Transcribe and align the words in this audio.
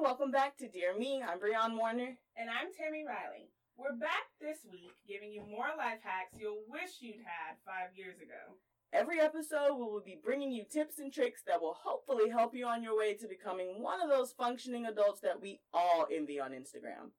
welcome 0.00 0.30
back 0.30 0.56
to 0.56 0.66
Dear 0.66 0.96
Me. 0.96 1.22
I'm 1.22 1.38
Breon 1.38 1.76
Warner. 1.76 2.16
And 2.34 2.48
I'm 2.48 2.72
Tammy 2.72 3.04
Riley. 3.06 3.50
We're 3.76 3.92
back 4.00 4.32
this 4.40 4.56
week 4.72 4.94
giving 5.06 5.30
you 5.30 5.42
more 5.42 5.68
life 5.76 6.00
hacks 6.02 6.40
you'll 6.40 6.64
wish 6.70 7.00
you'd 7.00 7.20
had 7.20 7.60
five 7.66 7.94
years 7.94 8.16
ago. 8.16 8.56
Every 8.94 9.20
episode, 9.20 9.76
we 9.76 9.84
will 9.84 10.00
be 10.00 10.18
bringing 10.24 10.52
you 10.52 10.64
tips 10.64 10.98
and 11.00 11.12
tricks 11.12 11.42
that 11.46 11.60
will 11.60 11.76
hopefully 11.84 12.30
help 12.30 12.54
you 12.54 12.66
on 12.66 12.82
your 12.82 12.96
way 12.96 13.12
to 13.12 13.28
becoming 13.28 13.82
one 13.82 14.00
of 14.00 14.08
those 14.08 14.32
functioning 14.32 14.86
adults 14.86 15.20
that 15.20 15.38
we 15.38 15.60
all 15.74 16.06
envy 16.10 16.40
on 16.40 16.52
Instagram. 16.52 17.12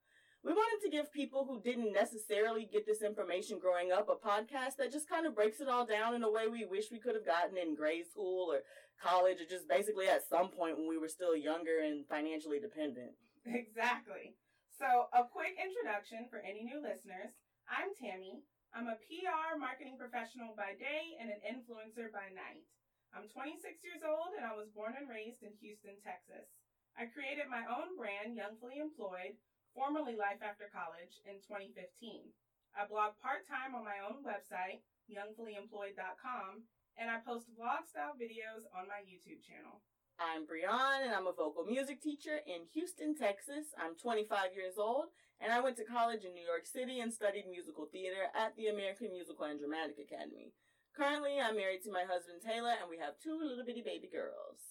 We 0.44 0.54
wanted 0.54 0.84
to 0.84 0.90
give 0.90 1.14
people 1.14 1.46
who 1.46 1.62
didn't 1.62 1.94
necessarily 1.94 2.66
get 2.66 2.88
this 2.88 3.04
information 3.04 3.60
growing 3.60 3.92
up 3.92 4.10
a 4.10 4.16
podcast 4.16 4.78
that 4.80 4.92
just 4.92 5.08
kind 5.08 5.28
of 5.28 5.36
breaks 5.36 5.62
it 5.62 5.70
all 5.70 5.86
down 5.86 6.16
in 6.16 6.24
a 6.24 6.32
way 6.32 6.48
we 6.48 6.66
wish 6.66 6.90
we 6.92 6.98
could 6.98 7.14
have 7.14 7.28
gotten 7.28 7.58
in 7.58 7.76
grade 7.76 8.10
school 8.10 8.52
or 8.52 8.62
college 9.02 9.42
or 9.42 9.50
just 9.50 9.68
basically 9.68 10.08
at 10.08 10.30
some 10.30 10.54
point 10.54 10.78
when 10.78 10.88
we 10.88 11.02
were 11.02 11.10
still 11.10 11.36
younger 11.36 11.82
and 11.82 12.06
financially 12.06 12.62
dependent. 12.62 13.18
Exactly. 13.42 14.38
So, 14.78 15.10
a 15.14 15.26
quick 15.26 15.58
introduction 15.58 16.30
for 16.30 16.42
any 16.42 16.62
new 16.62 16.78
listeners. 16.78 17.34
I'm 17.66 17.94
Tammy. 17.98 18.46
I'm 18.72 18.88
a 18.88 19.02
PR 19.10 19.58
marketing 19.58 19.98
professional 19.98 20.54
by 20.54 20.78
day 20.78 21.18
and 21.20 21.34
an 21.34 21.42
influencer 21.44 22.14
by 22.14 22.30
night. 22.32 22.64
I'm 23.12 23.28
26 23.28 23.62
years 23.84 24.06
old 24.06 24.38
and 24.38 24.48
I 24.48 24.56
was 24.56 24.72
born 24.72 24.96
and 24.96 25.10
raised 25.12 25.44
in 25.44 25.52
Houston, 25.60 26.00
Texas. 26.00 26.48
I 26.96 27.12
created 27.12 27.52
my 27.52 27.68
own 27.68 28.00
brand, 28.00 28.40
Youngfully 28.40 28.80
Employed, 28.80 29.36
formerly 29.76 30.16
Life 30.16 30.40
After 30.40 30.72
College, 30.72 31.20
in 31.28 31.44
2015. 31.44 32.32
I 32.72 32.88
blog 32.88 33.20
part 33.20 33.44
time 33.48 33.76
on 33.76 33.84
my 33.84 34.00
own 34.00 34.24
website, 34.24 34.84
youngfullyemployed.com, 35.12 36.64
and 37.02 37.10
I 37.10 37.18
post 37.18 37.50
vlog 37.58 37.90
style 37.90 38.14
videos 38.14 38.70
on 38.78 38.86
my 38.86 39.02
YouTube 39.02 39.42
channel. 39.42 39.82
I'm 40.22 40.46
Breon, 40.46 41.02
and 41.02 41.10
I'm 41.10 41.26
a 41.26 41.34
vocal 41.34 41.66
music 41.66 41.98
teacher 41.98 42.46
in 42.46 42.70
Houston, 42.78 43.18
Texas. 43.18 43.74
I'm 43.74 43.98
25 43.98 44.54
years 44.54 44.78
old, 44.78 45.10
and 45.42 45.50
I 45.50 45.66
went 45.66 45.82
to 45.82 45.90
college 45.90 46.30
in 46.30 46.38
New 46.38 46.46
York 46.46 46.70
City 46.70 47.02
and 47.02 47.10
studied 47.10 47.50
musical 47.50 47.90
theater 47.90 48.30
at 48.38 48.54
the 48.54 48.70
American 48.70 49.10
Musical 49.10 49.50
and 49.50 49.58
Dramatic 49.58 49.98
Academy. 49.98 50.54
Currently, 50.94 51.42
I'm 51.42 51.58
married 51.58 51.82
to 51.90 51.92
my 51.92 52.06
husband 52.06 52.46
Taylor, 52.46 52.78
and 52.78 52.86
we 52.86 53.02
have 53.02 53.18
two 53.18 53.34
little 53.34 53.66
bitty 53.66 53.82
baby 53.82 54.06
girls. 54.06 54.62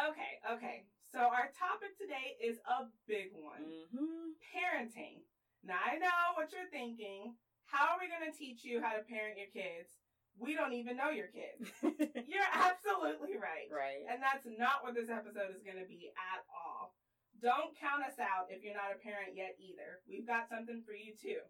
Okay, 0.00 0.40
okay. 0.48 0.88
So 1.12 1.28
our 1.28 1.52
topic 1.52 1.92
today 2.00 2.40
is 2.40 2.56
a 2.64 2.88
big 3.04 3.36
one. 3.36 3.68
Mm-hmm. 3.68 4.32
Parenting. 4.48 5.28
Now 5.60 5.84
I 5.84 6.00
know 6.00 6.40
what 6.40 6.56
you're 6.56 6.72
thinking. 6.72 7.36
How 7.68 7.92
are 7.92 8.00
we 8.00 8.08
going 8.08 8.24
to 8.24 8.32
teach 8.32 8.64
you 8.64 8.80
how 8.80 8.96
to 8.96 9.04
parent 9.04 9.36
your 9.36 9.52
kids? 9.52 9.92
We 10.36 10.52
don't 10.52 10.76
even 10.76 11.00
know 11.00 11.08
your 11.08 11.32
kids. 11.32 11.72
you're 12.28 12.52
absolutely 12.52 13.40
right. 13.40 13.72
Right. 13.72 14.04
And 14.04 14.20
that's 14.20 14.44
not 14.44 14.84
what 14.84 14.92
this 14.92 15.08
episode 15.08 15.56
is 15.56 15.64
going 15.64 15.80
to 15.80 15.88
be 15.88 16.12
at 16.12 16.44
all. 16.52 16.92
Don't 17.40 17.76
count 17.76 18.04
us 18.04 18.20
out 18.20 18.52
if 18.52 18.60
you're 18.60 18.76
not 18.76 18.92
a 18.92 19.00
parent 19.00 19.36
yet 19.36 19.56
either. 19.56 20.04
We've 20.04 20.28
got 20.28 20.48
something 20.48 20.84
for 20.84 20.92
you 20.92 21.16
too. 21.16 21.40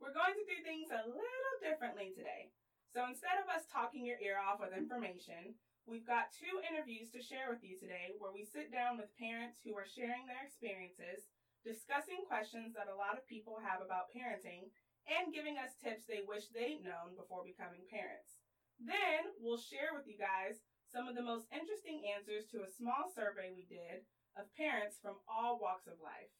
We're 0.00 0.16
going 0.16 0.36
to 0.36 0.48
do 0.48 0.58
things 0.64 0.88
a 0.92 1.04
little 1.08 1.56
differently 1.60 2.12
today. 2.12 2.52
So 2.92 3.04
instead 3.08 3.40
of 3.40 3.48
us 3.48 3.68
talking 3.68 4.04
your 4.04 4.20
ear 4.20 4.36
off 4.36 4.60
with 4.60 4.76
information, 4.76 5.56
We've 5.82 6.06
got 6.06 6.30
two 6.30 6.62
interviews 6.62 7.10
to 7.10 7.18
share 7.18 7.50
with 7.50 7.66
you 7.66 7.74
today 7.74 8.14
where 8.22 8.30
we 8.30 8.46
sit 8.46 8.70
down 8.70 9.02
with 9.02 9.18
parents 9.18 9.58
who 9.66 9.74
are 9.74 9.86
sharing 9.86 10.30
their 10.30 10.46
experiences, 10.46 11.26
discussing 11.66 12.22
questions 12.30 12.78
that 12.78 12.86
a 12.86 12.94
lot 12.94 13.18
of 13.18 13.26
people 13.26 13.58
have 13.58 13.82
about 13.82 14.14
parenting, 14.14 14.70
and 15.10 15.34
giving 15.34 15.58
us 15.58 15.74
tips 15.78 16.06
they 16.06 16.22
wish 16.22 16.50
they'd 16.50 16.84
known 16.84 17.18
before 17.18 17.42
becoming 17.42 17.82
parents. 17.90 18.38
Then 18.78 19.34
we'll 19.38 19.60
share 19.60 19.94
with 19.94 20.06
you 20.06 20.18
guys 20.18 20.62
some 20.90 21.08
of 21.08 21.14
the 21.14 21.24
most 21.24 21.46
interesting 21.52 22.04
answers 22.12 22.46
to 22.52 22.66
a 22.66 22.74
small 22.74 23.10
survey 23.14 23.50
we 23.54 23.64
did 23.64 24.04
of 24.36 24.50
parents 24.56 24.96
from 25.00 25.16
all 25.28 25.58
walks 25.60 25.86
of 25.86 26.00
life. 26.02 26.32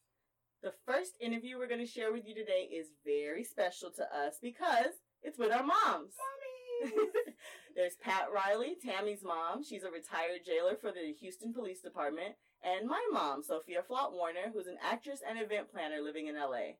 The 0.62 0.74
first 0.86 1.18
interview 1.20 1.58
we're 1.58 1.70
going 1.70 1.84
to 1.84 1.86
share 1.86 2.12
with 2.12 2.26
you 2.26 2.34
today 2.34 2.70
is 2.70 2.94
very 3.04 3.44
special 3.44 3.90
to 3.98 4.04
us 4.14 4.38
because 4.40 5.02
it's 5.22 5.38
with 5.38 5.52
our 5.52 5.64
moms. 5.64 6.14
Mommy! 6.14 7.02
There's 7.76 7.96
Pat 7.96 8.26
Riley, 8.32 8.76
Tammy's 8.84 9.24
mom. 9.24 9.64
She's 9.64 9.82
a 9.82 9.90
retired 9.90 10.44
jailer 10.44 10.76
for 10.76 10.92
the 10.92 11.12
Houston 11.20 11.52
Police 11.52 11.80
Department. 11.80 12.34
And 12.62 12.88
my 12.88 13.02
mom, 13.12 13.42
Sophia 13.42 13.82
Flott 13.82 14.12
Warner, 14.12 14.52
who's 14.52 14.66
an 14.66 14.78
actress 14.82 15.20
and 15.28 15.40
event 15.40 15.72
planner 15.72 16.00
living 16.00 16.28
in 16.28 16.36
LA. 16.36 16.78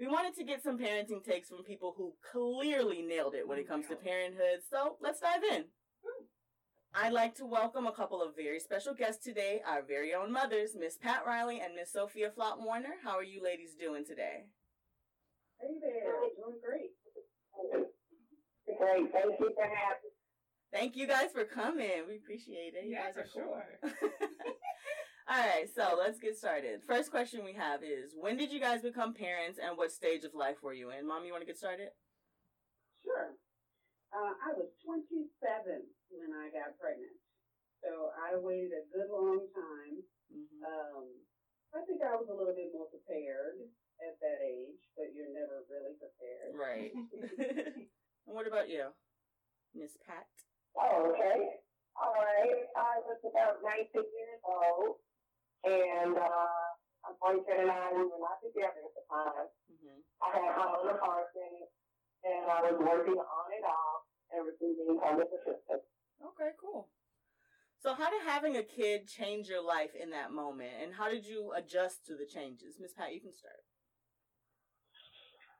We 0.00 0.08
wanted 0.08 0.34
to 0.36 0.44
get 0.44 0.62
some 0.62 0.78
parenting 0.78 1.22
takes 1.22 1.50
from 1.50 1.62
people 1.62 1.92
who 1.94 2.14
clearly 2.32 3.02
nailed 3.02 3.34
it 3.34 3.46
when 3.46 3.58
it 3.58 3.68
comes 3.68 3.86
to 3.88 3.96
parenthood, 3.96 4.60
so 4.70 4.96
let's 5.02 5.20
dive 5.20 5.44
in. 5.44 5.64
Hmm. 6.02 6.24
I'd 6.94 7.12
like 7.12 7.34
to 7.36 7.44
welcome 7.44 7.86
a 7.86 7.92
couple 7.92 8.22
of 8.22 8.34
very 8.34 8.60
special 8.60 8.94
guests 8.94 9.22
today, 9.22 9.60
our 9.68 9.82
very 9.82 10.14
own 10.14 10.32
mothers, 10.32 10.70
Miss 10.74 10.96
Pat 10.96 11.24
Riley 11.26 11.60
and 11.60 11.74
Miss 11.74 11.92
Sophia 11.92 12.30
Flott 12.30 12.64
Warner. 12.64 12.94
How 13.04 13.18
are 13.18 13.22
you 13.22 13.42
ladies 13.44 13.74
doing 13.78 14.06
today? 14.06 14.46
Hey 15.60 15.68
there, 15.82 16.14
doing 16.34 16.58
great. 16.64 16.92
Great. 18.78 19.12
Thank 19.12 19.38
you 19.38 19.52
for 19.54 19.64
having 19.64 20.10
Thank 20.72 20.96
you 20.96 21.06
guys 21.06 21.30
for 21.32 21.44
coming. 21.44 22.04
We 22.08 22.16
appreciate 22.16 22.72
it. 22.74 22.86
You 22.86 22.92
Yeah, 22.92 23.06
guys 23.06 23.16
are 23.18 23.24
for 23.26 23.42
cool. 23.42 23.62
sure. 23.90 23.92
All 25.30 25.38
right, 25.38 25.70
so 25.70 25.94
let's 25.94 26.18
get 26.18 26.34
started. 26.34 26.82
First 26.82 27.14
question 27.14 27.46
we 27.46 27.54
have 27.54 27.86
is 27.86 28.18
when 28.18 28.34
did 28.34 28.50
you 28.50 28.58
guys 28.58 28.82
become 28.82 29.14
parents 29.14 29.62
and 29.62 29.78
what 29.78 29.94
stage 29.94 30.26
of 30.26 30.34
life 30.34 30.58
were 30.58 30.74
you 30.74 30.90
in? 30.90 31.06
Mom, 31.06 31.22
you 31.22 31.30
want 31.30 31.46
to 31.46 31.46
get 31.46 31.54
started? 31.54 31.94
Sure. 33.06 33.38
Uh, 34.10 34.34
I 34.42 34.50
was 34.58 34.74
27 34.82 35.30
when 36.10 36.34
I 36.34 36.50
got 36.50 36.74
pregnant. 36.82 37.14
So 37.78 38.10
I 38.18 38.34
waited 38.42 38.74
a 38.74 38.82
good 38.90 39.06
long 39.06 39.46
time. 39.54 40.02
hmm 40.34 40.66
Um, 40.66 41.06
I 41.78 41.86
think 41.86 42.02
I 42.02 42.18
was 42.18 42.26
a 42.26 42.34
little 42.34 42.58
bit 42.58 42.74
more 42.74 42.90
prepared 42.90 43.70
at 44.02 44.18
that 44.18 44.42
age, 44.42 44.82
but 44.98 45.14
you're 45.14 45.30
never 45.30 45.62
really 45.70 45.94
prepared. 45.94 46.58
Right. 46.58 46.90
and 48.26 48.34
what 48.34 48.50
about 48.50 48.66
you, 48.66 48.90
Miss 49.78 49.94
Pat? 50.02 50.26
Oh, 50.74 51.14
okay. 51.14 51.62
All 51.94 52.18
right. 52.18 52.66
I 52.74 52.98
was 53.06 53.22
about 53.22 53.62
19 53.62 53.94
years 53.94 54.42
old, 54.42 54.98
and 55.64 56.16
uh, 56.16 56.66
my 57.04 57.12
boyfriend 57.20 57.68
and 57.68 57.72
I 57.72 57.92
we 57.92 58.04
were 58.04 58.20
not 58.20 58.40
together 58.40 58.80
at 58.80 58.92
the 58.96 59.04
time. 59.08 59.48
hmm 59.68 60.00
I 60.20 60.28
had 60.36 60.52
my 60.56 60.68
own 60.68 60.88
apartment, 60.92 61.68
and 62.24 62.44
I 62.44 62.60
was 62.68 62.76
working 62.76 63.16
on 63.16 63.46
and 63.56 63.64
off 63.64 64.04
and 64.32 64.44
receiving 64.44 65.00
public 65.00 65.28
assistance. 65.32 65.84
Okay, 66.20 66.52
cool. 66.60 66.88
So, 67.80 67.96
how 67.96 68.12
did 68.12 68.20
having 68.28 68.56
a 68.60 68.62
kid 68.62 69.08
change 69.08 69.48
your 69.48 69.64
life 69.64 69.96
in 69.96 70.10
that 70.10 70.32
moment, 70.32 70.76
and 70.82 70.92
how 70.92 71.08
did 71.08 71.24
you 71.24 71.52
adjust 71.56 72.04
to 72.06 72.14
the 72.16 72.28
changes? 72.28 72.76
Miss 72.78 72.92
Pat, 72.92 73.14
you 73.16 73.20
can 73.20 73.32
start. 73.32 73.64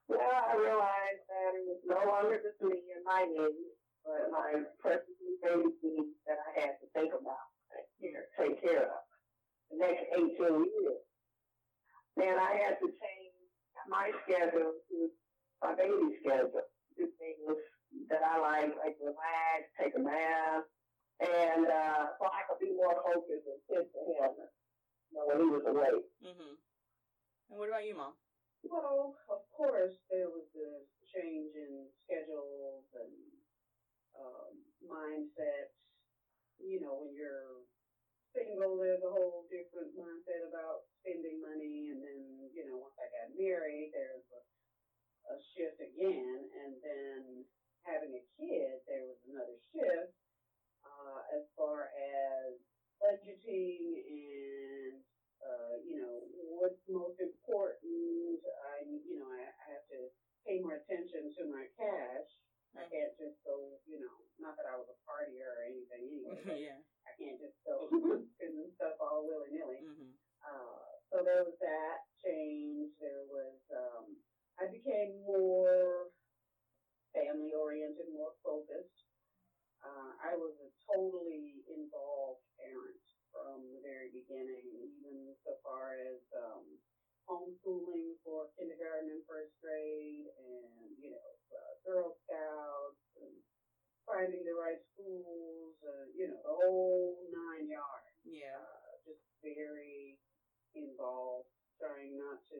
Well, 0.09 0.21
I 0.21 0.53
realized 0.59 1.25
that 1.33 1.51
it 1.57 1.65
was 1.65 1.81
no 1.87 2.01
longer 2.05 2.37
just 2.43 2.61
me 2.61 2.77
and 2.93 3.05
my 3.07 3.25
needs, 3.25 3.73
but 4.05 4.29
my 4.29 4.67
perfectly 4.83 5.39
baby 5.41 5.73
needs 5.81 6.19
that 6.27 6.37
I 6.45 6.51
had 6.61 6.77
to 6.83 6.87
think 6.93 7.15
about, 7.15 7.49
take 7.73 7.89
care, 7.97 8.27
take 8.37 8.59
care 8.61 8.85
of. 8.91 9.01
The 9.71 9.77
next 9.79 10.05
18 10.15 10.37
years. 10.39 11.01
Then 12.17 12.37
I 12.39 12.59
had 12.59 12.79
to 12.83 12.89
change 12.91 13.35
my 13.89 14.11
schedule 14.27 14.75
to 14.91 14.97
my 15.63 15.75
baby 15.75 16.19
schedule. 16.21 16.67
Do 16.99 17.07
things 17.19 17.57
that 18.11 18.23
I 18.27 18.39
like, 18.43 18.75
like 18.83 18.99
relax, 19.01 19.71
take 19.79 19.95
a 19.95 20.03
nap, 20.03 20.67
and 21.23 21.67
uh, 21.67 22.05
so 22.19 22.27
I 22.27 22.43
could 22.51 22.61
be 22.61 22.75
more 22.75 22.95
focused 23.03 23.47
and 23.47 23.61
fit 23.71 23.87
to 23.95 24.01
him 24.11 24.33
you 24.37 25.15
know, 25.15 25.25
when 25.27 25.39
he 25.39 25.49
was 25.51 25.65
away. 25.67 25.95
hmm 26.23 26.55
And 27.51 27.57
what 27.59 27.69
about 27.71 27.87
you, 27.87 27.95
Mom? 27.97 28.15
Well, 28.67 29.17
of 29.31 29.41
course, 29.57 29.95
there 30.11 30.29
was 30.29 30.45
the 30.53 30.85
change 31.15 31.55
in 31.57 31.89
schedules 32.05 32.85
and 32.95 33.15
um, 34.19 34.53
mindsets. 34.85 35.75
You 36.61 36.85
know, 36.85 37.01
when 37.01 37.17
you're 37.17 37.65
single, 38.35 38.79
there's 38.79 39.03
a 39.03 39.13
whole 39.13 39.47
different 39.51 39.95
mindset 39.97 40.47
about 40.47 40.87
spending 41.01 41.41
money. 41.43 41.91
And 41.93 42.01
then, 42.03 42.23
you 42.55 42.65
know, 42.67 42.79
once 42.81 42.97
I 42.99 43.07
got 43.11 43.35
married, 43.37 43.91
there's 43.93 44.27
a, 44.33 44.41
a 45.33 45.37
shift 45.55 45.79
again. 45.83 46.39
And 46.65 46.73
then 46.83 47.21
having 47.87 48.15
a 48.15 48.25
kid, 48.39 48.83
there 48.87 49.05
was 49.07 49.19
another 49.27 49.57
shift 49.73 50.15
uh, 50.85 51.21
as 51.37 51.45
far 51.57 51.91
as 51.95 52.57
budgeting 53.01 53.97
and 54.05 55.01
uh, 55.41 55.75
you 55.81 55.97
know, 55.97 56.21
what's 56.61 56.81
most 56.89 57.17
important. 57.17 58.41
I, 58.77 58.85
you 58.85 59.17
know, 59.17 59.29
I, 59.29 59.41
I 59.49 59.65
have 59.73 59.85
to 59.97 60.01
pay 60.45 60.61
more 60.61 60.77
attention 60.77 61.33
to 61.41 61.43
my 61.49 61.65
cash. 61.81 62.29
I 62.77 62.85
can't 62.87 63.11
just 63.19 63.35
go, 63.43 63.79
you 63.87 63.99
know, 63.99 64.17
not 64.39 64.55
that 64.57 64.67
I 64.71 64.77
was 64.79 64.87
a 64.89 64.97
partier 65.03 65.47
or 65.47 65.63
anything 65.67 66.07
anyway. 66.11 66.43
yeah. 66.55 66.79
I 67.07 67.13
can't 67.19 67.39
just 67.41 67.57
go 67.67 67.89
spending 68.37 68.69
stuff 68.77 68.95
all 69.01 69.27
willy 69.27 69.51
nilly. 69.51 69.83
hmm 69.83 70.13
Uh, 70.45 70.87
so 71.13 71.21
there 71.23 71.43
was 71.45 71.57
that 71.61 71.99
change. 72.25 72.89
There 73.01 73.25
was, 73.27 73.59
um, 73.75 74.17
I 74.61 74.67
became 74.71 75.11
more 75.27 76.07
family 77.13 77.53
oriented, 77.53 78.07
more 78.09 78.33
focused. 78.45 79.05
Uh, 79.83 80.13
I 80.21 80.37
was 80.37 80.53
a 80.61 80.69
totally 80.93 81.65
involved 81.67 82.41
parent 82.61 83.01
from 83.33 83.73
the 83.73 83.81
very 83.81 84.09
beginning, 84.13 84.69
even 84.85 85.33
so 85.45 85.57
far 85.65 85.97
as 85.97 86.21
homeschooling 87.31 88.19
for 88.27 88.51
kindergarten 88.59 89.15
and 89.15 89.23
first 89.31 89.55
grade 89.63 90.27
and, 90.35 90.91
you 90.99 91.15
know, 91.15 91.29
uh, 91.55 91.75
Girl 91.87 92.11
Scouts 92.27 92.99
and 93.23 93.31
finding 94.05 94.43
the 94.43 94.57
right 94.59 94.83
schools, 94.93 95.79
uh, 95.87 96.11
you 96.11 96.27
know, 96.27 96.43
the 96.43 96.51
whole 96.51 97.23
nine 97.31 97.71
yards. 97.71 98.19
Yeah. 98.27 98.59
Uh, 98.59 98.99
just 99.07 99.23
very 99.47 100.19
involved, 100.75 101.47
trying 101.79 102.19
not 102.19 102.43
to, 102.51 102.59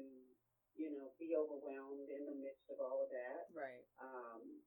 you 0.79 0.89
know, 0.95 1.11
be 1.19 1.35
overwhelmed 1.35 2.07
in 2.07 2.23
the 2.23 2.37
midst 2.39 2.67
of 2.71 2.79
all 2.79 3.03
of 3.03 3.11
that. 3.11 3.43
Right. 3.51 3.83
Um, 3.99 4.63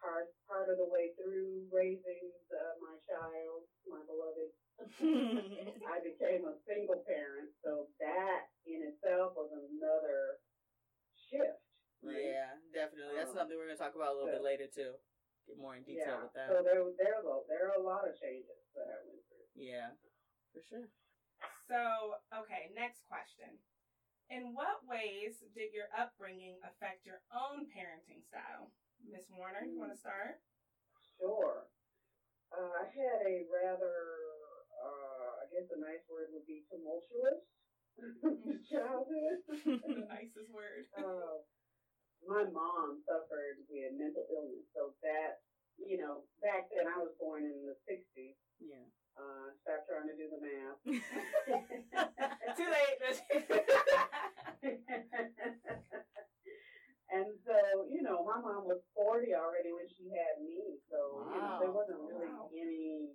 part, 0.00 0.28
part 0.44 0.68
of 0.68 0.76
the 0.76 0.84
way 0.86 1.08
through 1.16 1.64
raising 1.72 2.28
the, 2.52 2.60
my 2.78 2.94
child, 3.08 3.64
my 3.88 4.04
beloved 4.04 4.52
I 5.00 5.96
became 6.04 6.44
a 6.44 6.52
single 6.68 7.00
parent 7.08 7.15
about 14.66 14.74
a 14.74 14.74
little 14.74 14.74
bit 14.74 14.74
so- 14.74 14.82
later 14.82 14.98
too. 14.98 15.02
Get 15.46 15.62
more 15.62 15.78
in 15.78 15.86
detail 15.86 16.18
yeah. 16.18 16.22
with 16.26 16.34
that. 16.34 16.48
So 16.50 16.58
there, 16.66 16.82
there, 16.98 17.22
a- 17.22 17.46
there 17.46 17.70
are 17.70 17.78
a 17.78 17.84
lot 17.86 18.02
of 18.02 18.18
changes 18.18 18.66
that 18.74 18.90
I 18.90 18.98
went 19.06 19.22
through. 19.30 19.46
yeah, 19.54 19.94
for 20.50 20.58
sure. 20.66 20.90
So, 21.70 22.18
okay, 22.34 22.66
next 22.74 23.06
question. 23.06 23.62
In 24.26 24.58
what 24.58 24.82
ways 24.82 25.38
did 25.54 25.70
your 25.70 25.86
upbringing 25.94 26.58
affect 26.66 27.06
your 27.06 27.22
own 27.30 27.70
parenting 27.70 28.26
style? 28.26 28.74
Miss 29.06 29.30
Warner, 29.30 29.62
you 29.62 29.78
want 29.78 29.94
to 29.94 29.98
start? 30.02 30.42
Sure. 31.14 31.70
Uh, 32.50 32.82
I 32.82 32.90
had 32.90 33.22
a 33.22 33.46
rather, 33.46 33.94
uh, 34.82 35.30
I 35.42 35.44
guess 35.54 35.70
a 35.70 35.78
nice 35.78 36.02
word 36.10 36.34
would 36.34 36.46
be 36.46 36.66
tumultuous 36.66 37.46
childhood. 38.66 39.46
the 39.62 40.10
nicest 40.10 40.50
word. 40.50 40.90
uh, 40.98 41.38
my 42.28 42.44
mom 42.50 43.02
suffered 43.06 43.56
with 43.70 43.92
mental 43.96 44.26
illness, 44.30 44.66
so 44.74 44.92
that 45.02 45.40
you 45.78 45.98
know, 46.00 46.24
back 46.42 46.68
then 46.72 46.86
I 46.88 46.98
was 46.98 47.12
born 47.20 47.44
in 47.44 47.66
the 47.66 47.76
'60s. 47.86 48.34
Yeah. 48.60 48.76
Uh, 49.16 49.48
stop 49.64 49.86
trying 49.88 50.08
to 50.12 50.16
do 50.16 50.28
the 50.28 50.40
math. 50.44 50.76
Too 52.56 52.68
late. 52.68 53.00
and 57.12 57.28
so, 57.48 57.56
you 57.88 58.02
know, 58.04 58.20
my 58.28 58.36
mom 58.36 58.68
was 58.68 58.84
40 58.92 59.32
already 59.32 59.72
when 59.72 59.88
she 59.88 60.12
had 60.12 60.36
me, 60.44 60.76
so 60.92 61.24
you 61.32 61.40
know, 61.40 61.56
there 61.60 61.72
wasn't 61.72 61.96
really 62.04 62.28
Wow. 62.28 62.52
any, 62.52 63.08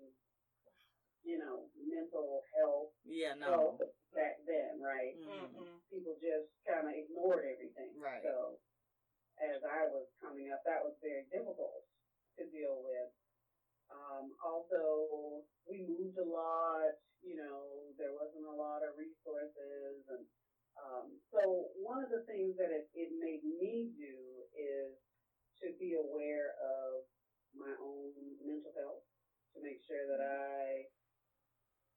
you 1.21 1.37
know, 1.37 1.69
mental 1.77 2.41
health 2.57 2.97
yeah. 3.05 3.37
No. 3.37 3.77
health 3.77 3.85
back 4.17 4.41
then, 4.49 4.81
right? 4.81 5.21
Mhm. 5.21 5.53
Mm-mm. 5.53 5.77
people 5.93 6.17
just 6.17 6.49
kind 6.65 6.89
of 6.89 6.97
ignored 6.97 7.45
everything. 7.45 7.93
Right. 7.93 8.25
So, 8.25 8.57
as 9.41 9.61
I 9.65 9.85
was 9.89 10.05
coming 10.21 10.49
up, 10.53 10.61
that 10.65 10.83
was 10.83 10.93
very 11.01 11.25
difficult 11.33 11.81
to 12.39 12.45
deal 12.45 12.81
with. 12.81 13.09
Um, 13.91 14.31
also, 14.43 15.43
we 15.67 15.81
moved 15.81 16.17
a 16.19 16.25
lot. 16.25 16.93
You 17.21 17.35
know, 17.35 17.93
there 17.97 18.13
wasn't 18.13 18.45
a 18.45 18.51
lot 18.53 18.83
of 18.83 18.97
resources, 18.97 20.05
and 20.09 20.25
um, 20.77 21.17
so 21.33 21.69
one 21.75 22.01
of 22.01 22.09
the 22.09 22.21
things 22.27 22.57
that 22.57 22.71
it, 22.71 22.85
it 22.95 23.11
made 23.11 23.43
me 23.43 23.91
do 23.93 24.45
is 24.57 24.95
to 25.61 25.71
be 25.79 25.93
aware 25.95 26.53
of 26.61 27.03
my 27.53 27.73
own 27.81 28.35
mental 28.41 28.71
health, 28.75 29.03
to 29.55 29.61
make 29.61 29.79
sure 29.81 30.07
that 30.07 30.21
I 30.21 30.87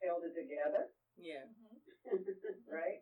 held 0.02 0.24
it 0.24 0.34
together 0.34 0.86
Yeah. 1.16 1.44
right? 2.68 3.00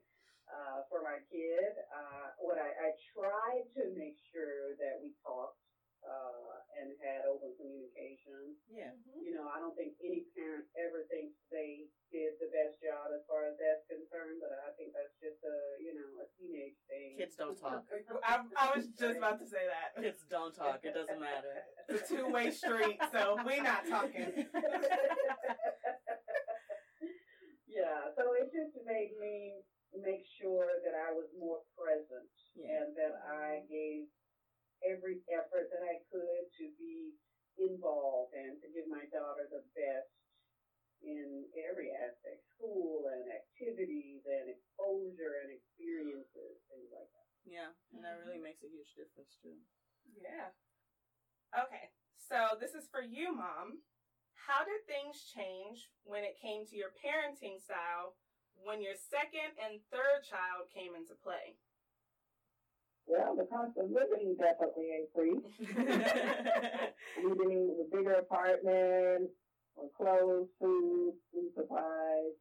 Uh, 0.52 0.84
for 0.92 1.00
my 1.00 1.16
kid, 1.32 1.72
uh, 1.88 2.36
what 2.36 2.60
I, 2.60 2.68
I 2.68 2.92
tried 3.16 3.64
to 3.80 3.88
make 3.96 4.20
sure 4.28 4.76
that 4.76 5.00
we 5.00 5.16
talked 5.24 5.56
uh, 6.02 6.60
and 6.76 6.92
had 6.98 7.24
open 7.30 7.54
communication. 7.56 8.58
Yeah. 8.66 8.92
You 9.16 9.32
know, 9.38 9.46
I 9.46 9.62
don't 9.62 9.74
think 9.78 9.94
any 10.02 10.26
parent 10.34 10.66
ever 10.74 11.06
thinks 11.08 11.38
they 11.48 11.88
did 12.10 12.36
the 12.42 12.50
best 12.50 12.82
job 12.82 13.14
as 13.14 13.22
far 13.30 13.46
as 13.48 13.56
that's 13.56 13.86
concerned, 13.86 14.42
but 14.42 14.52
I 14.66 14.74
think 14.74 14.92
that's 14.92 15.14
just 15.22 15.40
a 15.46 15.56
you 15.80 15.94
know 15.94 16.20
a 16.20 16.26
teenage 16.36 16.76
thing. 16.90 17.16
Kids 17.16 17.38
don't 17.38 17.56
talk. 17.56 17.86
I, 18.26 18.44
I 18.58 18.74
was 18.74 18.90
just 18.92 19.16
about 19.16 19.38
to 19.40 19.46
say 19.46 19.64
that. 19.64 19.96
Kids 19.96 20.26
don't 20.26 20.52
talk. 20.52 20.82
It 20.82 20.94
doesn't 20.94 21.20
matter. 21.20 21.64
It's 21.88 22.10
a 22.10 22.14
two 22.14 22.30
way 22.30 22.50
street, 22.50 22.98
so 23.10 23.36
we're 23.44 23.62
not 23.62 23.84
talking. 23.88 24.32
yeah, 27.68 28.06
so 28.16 28.32
it 28.38 28.48
just 28.54 28.78
made 28.86 29.12
me 29.20 29.66
make 30.00 30.24
sure 30.40 30.80
that 30.84 30.96
I 30.96 31.12
was 31.12 31.28
more 31.36 31.60
present 31.76 32.32
Yeah. 32.56 32.82
and 32.82 32.96
that 32.96 33.14
I 33.28 33.64
gave 33.68 34.08
every 34.82 35.22
effort 35.28 35.70
that 35.70 35.84
I 35.84 36.00
could 36.10 36.48
to 36.58 36.64
be 36.80 37.12
involved 37.58 38.34
and 38.34 38.60
to 38.60 38.68
give 38.72 38.88
my 38.88 39.04
daughter 39.12 39.46
the 39.52 39.62
best 39.76 40.10
in 41.02 41.44
every 41.68 41.90
aspect 41.92 42.46
school 42.54 43.10
and 43.10 43.26
activities 43.28 44.22
and 44.24 44.48
exposure 44.48 45.42
and 45.42 45.50
experiences, 45.50 46.62
things 46.70 46.90
like 46.94 47.10
that. 47.10 47.28
Yeah. 47.44 47.70
And 47.92 48.04
that 48.06 48.22
really 48.22 48.38
mm-hmm. 48.38 48.54
makes 48.54 48.62
a 48.62 48.70
huge 48.70 48.94
difference 48.94 49.34
too. 49.42 49.58
Yeah. 50.14 50.54
Okay, 51.52 51.92
so 52.16 52.56
this 52.56 52.72
is 52.72 52.88
for 52.88 53.04
you, 53.04 53.34
Mom. 53.34 53.84
How 54.48 54.64
did 54.64 54.82
things 54.88 55.20
change 55.28 55.92
when 56.02 56.24
it 56.24 56.40
came 56.40 56.64
to 56.66 56.74
your 56.74 56.90
parenting 56.96 57.60
style 57.60 58.16
when 58.64 58.82
your 58.82 58.94
second 58.94 59.58
and 59.58 59.82
third 59.90 60.22
child 60.26 60.70
came 60.70 60.94
into 60.94 61.14
play? 61.18 61.58
Well, 63.06 63.34
the 63.34 63.44
cost 63.50 63.74
of 63.76 63.90
living 63.90 64.38
definitely 64.38 64.94
increased. 64.94 65.58
We 67.22 67.46
need 67.46 67.74
a 67.82 67.86
bigger 67.90 68.14
apartment, 68.14 69.30
or 69.76 69.86
clothes, 69.96 70.48
food, 70.60 71.14
food 71.32 71.50
supplies. 71.54 72.34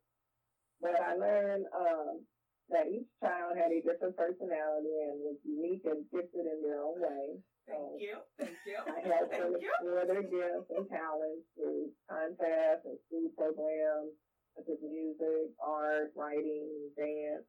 But 0.81 0.97
I 0.99 1.15
learned 1.15 1.65
um, 1.75 2.25
that 2.69 2.87
each 2.87 3.09
child 3.21 3.57
had 3.57 3.71
a 3.71 3.81
different 3.81 4.17
personality 4.17 4.95
and 5.09 5.21
was 5.21 5.37
unique 5.43 5.85
and 5.85 6.05
gifted 6.09 6.45
in 6.45 6.59
their 6.63 6.81
own 6.81 7.01
way. 7.01 7.41
Thank 7.67 8.01
you. 8.01 8.15
Thank 8.39 8.57
you. 8.65 8.77
I 8.81 8.99
had 9.05 9.29
to 9.37 9.59
explore 9.59 10.05
their 10.07 10.25
gifts 10.25 10.69
and 10.73 10.87
talents 10.89 11.45
through 11.53 11.93
contests 12.09 12.85
and 12.85 12.97
school 13.05 13.29
programs 13.37 14.17
such 14.55 14.67
as 14.69 14.79
music, 14.81 15.51
art, 15.63 16.11
writing, 16.15 16.89
dance. 16.97 17.45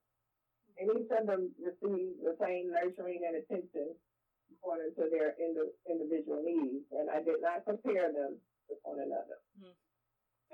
And 0.78 0.88
each 0.96 1.10
of 1.12 1.26
them 1.26 1.50
received 1.60 2.22
the 2.24 2.36
same 2.40 2.72
nurturing 2.72 3.20
and 3.26 3.36
attention 3.36 3.94
according 4.52 4.94
to 4.96 5.08
their 5.10 5.34
indi- 5.38 5.76
individual 5.88 6.42
needs. 6.44 6.84
And 6.92 7.10
I 7.10 7.22
did 7.22 7.40
not 7.40 7.64
compare 7.66 8.12
them 8.12 8.38
with 8.68 8.78
one 8.82 8.98
another. 8.98 9.38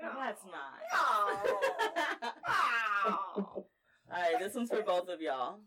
Well, 0.01 0.11
that's 0.17 0.43
nice. 0.45 0.89
Oh. 3.03 3.65
All 3.65 3.65
right, 4.11 4.39
this 4.39 4.55
one's 4.55 4.69
for 4.69 4.81
both 4.81 5.09
of 5.09 5.21
y'all. 5.21 5.59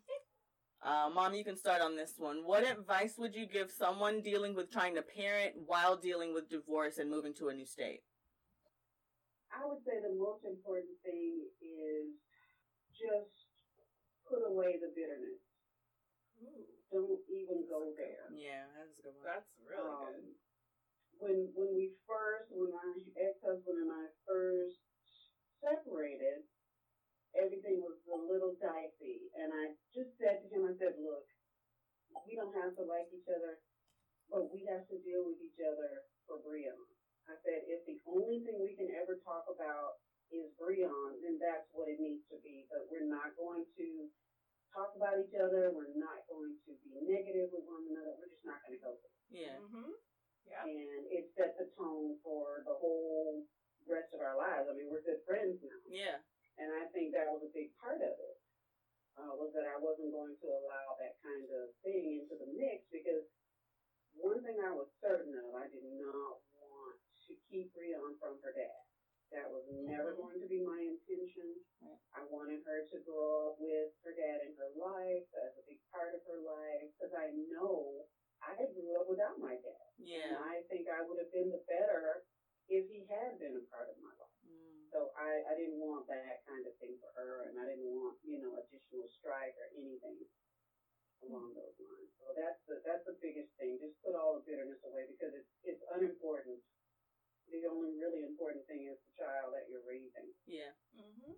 Uh, 0.83 1.09
Mom, 1.15 1.33
you 1.35 1.45
can 1.45 1.57
start 1.57 1.81
on 1.81 1.97
this 1.97 2.15
one. 2.19 2.39
What 2.45 2.69
advice 2.69 3.15
would 3.17 3.37
you 3.37 3.47
give 3.47 3.71
someone 3.71 4.21
dealing 4.21 4.55
with 4.55 4.71
trying 4.73 4.97
to 4.97 5.03
parent 5.03 5.55
while 5.67 5.97
dealing 5.97 6.35
with 6.35 6.51
divorce 6.51 6.99
and 6.99 7.09
moving 7.09 7.35
to 7.35 7.49
a 7.49 7.55
new 7.55 7.67
state? 7.67 8.01
I 9.53 9.69
would 9.69 9.85
say 9.85 10.01
the 10.01 10.17
most 10.17 10.45
important 10.49 10.97
thing 11.05 11.45
is 11.61 12.09
just 12.97 13.33
put 14.29 14.41
away 14.43 14.81
the 14.81 14.89
bitterness. 14.97 15.41
Ooh, 16.41 16.65
Don't 16.91 17.21
even 17.29 17.65
go 17.69 17.93
there. 17.97 18.33
Yeah, 18.33 18.65
that's 18.81 18.97
a 18.97 19.03
good 19.05 19.17
one. 19.17 19.27
that's 19.29 19.51
really 19.61 19.93
good. 20.09 20.17
Um, 20.25 20.33
when 21.21 21.39
when 21.55 21.71
we 21.77 21.93
first, 22.09 22.49
when 22.51 22.73
my 22.73 22.93
ex 23.21 23.37
husband 23.45 23.77
and 23.77 23.93
I 23.93 24.05
first 24.25 24.81
separated, 25.61 26.41
everything 27.37 27.79
was 27.85 28.01
a 28.09 28.19
little 28.33 28.57
dicey, 28.59 29.29
and 29.37 29.53
I 29.53 29.77
just 29.93 30.17
said 30.19 30.41
to 30.41 30.49
him, 30.49 30.65
I 30.65 30.73
said, 30.81 30.97
"Look, 30.97 31.25
we 32.25 32.35
don't 32.35 32.57
have 32.57 32.73
to 32.81 32.85
like 32.89 33.07
each 33.13 33.29
other, 33.29 33.61
but 34.33 34.49
we 34.51 34.65
have 34.73 34.83
to 34.89 34.97
deal 35.05 35.29
with 35.29 35.39
each 35.45 35.61
other 35.61 36.03
for 36.27 36.41
Breon." 36.41 36.81
I 37.33 37.37
said, 37.41 37.65
"If 37.65 37.81
the 37.89 37.97
only 38.05 38.45
thing 38.45 38.61
we 38.61 38.77
can 38.77 38.93
ever 38.93 39.17
talk 39.25 39.49
about 39.49 40.05
is 40.29 40.53
Breon, 40.61 41.17
then 41.25 41.41
that's 41.41 41.69
what 41.73 41.89
it 41.89 41.97
needs 42.01 42.25
to 42.29 42.37
be. 42.45 42.69
But 42.69 42.89
we're 42.93 43.09
not 43.09 43.33
going 43.41 43.65
to 43.81 43.89
talk 44.73 44.93
about 44.97 45.17
each 45.21 45.33
other. 45.41 45.73
We're 45.73 45.97
not 45.97 46.29
going 46.29 46.57
to 46.69 46.73
be 46.85 46.93
negative 47.09 47.49
with 47.53 47.65
one 47.65 47.89
another. 47.89 48.13
We're 48.21 48.29
just 48.33 48.45
not 48.45 48.61
going 48.69 48.77
to 48.77 48.83
go 48.85 48.93
there." 49.01 49.17
Yeah. 49.33 49.57
Mm-hmm. 49.65 49.97
Yeah. 50.45 50.67
and 50.67 51.07
it 51.09 51.31
set 51.39 51.55
the 51.57 51.71
tone 51.79 52.19
for 52.21 52.61
the 52.67 52.75
whole 52.75 53.47
rest 53.89 54.11
of 54.13 54.21
our 54.21 54.37
lives. 54.37 54.67
I 54.69 54.75
mean, 54.75 54.91
we're 54.91 55.07
good 55.07 55.23
friends 55.25 55.63
now, 55.63 55.79
Yeah. 55.89 56.19
and 56.59 56.69
I 56.83 56.91
think 56.93 57.15
that 57.15 57.31
was 57.31 57.47
a 57.47 57.53
big 57.55 57.71
part 57.79 58.03
of 58.03 58.13
it. 58.13 58.37
Uh, 59.17 59.33
was 59.39 59.55
that 59.55 59.71
I 59.71 59.79
wasn't 59.79 60.11
going 60.11 60.35
to 60.35 60.49
allow 60.51 60.99
that 60.99 61.15
kind 61.23 61.47
of 61.47 61.71
thing 61.87 62.21
into 62.27 62.35
the 62.37 62.49
mix 62.59 62.83
because 62.91 63.23
one 64.19 64.43
thing 64.43 64.59
I 64.61 64.73
was 64.75 64.91
certain 65.01 65.33
of, 65.37 65.55
I 65.55 65.69
did 65.71 65.85
not 66.01 66.43
want 66.52 66.52
to 67.33 67.41
keep 67.49 67.73
Rion 67.73 68.13
from 68.21 68.37
her 68.45 68.53
dad. 68.53 68.85
That 69.33 69.49
was 69.49 69.65
never 69.65 70.13
Mhm. 70.13 70.21
going 70.21 70.39
to 70.41 70.47
be 70.47 70.61
my 70.61 70.81
intention. 70.81 71.57
I 72.13 72.21
wanted 72.29 72.61
her 72.69 72.85
to 72.85 72.99
grow 73.01 73.49
up 73.49 73.57
with 73.59 73.89
her 74.05 74.13
dad 74.13 74.45
in 74.45 74.53
her 74.61 74.69
life 74.77 75.25
as 75.33 75.57
a 75.57 75.63
big 75.65 75.81
part 75.91 76.13
of 76.13 76.21
her 76.29 76.41
life 76.45 76.93
because 76.93 77.15
I 77.17 77.33
know 77.49 78.05
I 78.43 78.53
grew 78.69 79.01
up 79.01 79.09
without 79.09 79.39
my 79.39 79.57
dad. 79.57 79.89
And 80.29 80.37
I 80.37 80.61
think 80.69 80.89
I 80.89 81.01
would 81.01 81.19
have 81.19 81.33
been 81.33 81.49
the 81.49 81.65
better 81.65 82.27
if 82.69 82.87
he 82.89 83.05
had 83.09 83.39
been 83.39 83.57
a 83.57 83.65
part 83.73 83.89
of 83.89 83.97
my 83.99 84.13
life. 84.21 84.37
Mm. 84.45 84.91
So 84.93 85.13
I, 85.17 85.43
I 85.49 85.55
didn't 85.57 85.81
want 85.81 86.07
that 86.09 86.45
kind 86.45 86.67
of 86.67 86.77
thing 86.77 86.99
for 87.01 87.11
her, 87.17 87.49
and 87.49 87.59
I 87.59 87.65
didn't 87.65 87.89
want, 87.89 88.19
you 88.23 88.43
know, 88.43 88.53
a 88.59 88.63
anything 89.73 90.19
along 91.25 91.55
those 91.55 91.77
lines. 91.79 92.11
So 92.19 92.33
that's 92.35 92.61
the 92.67 92.81
that's 92.85 93.05
the 93.07 93.17
biggest 93.23 93.51
thing. 93.57 93.79
Just 93.79 93.97
put 94.03 94.17
all 94.17 94.39
the 94.39 94.45
bitterness 94.45 94.83
away 94.85 95.07
because 95.07 95.33
it's 95.35 95.51
it's 95.63 95.83
unimportant. 95.95 96.59
The 97.51 97.69
only 97.69 97.93
really 97.99 98.25
important 98.25 98.65
thing 98.67 98.89
is 98.89 98.97
the 99.11 99.25
child 99.25 99.53
that 99.53 99.67
you're 99.69 99.85
raising. 99.85 100.31
Yeah. 100.47 100.73
Mm-hmm. 100.97 101.35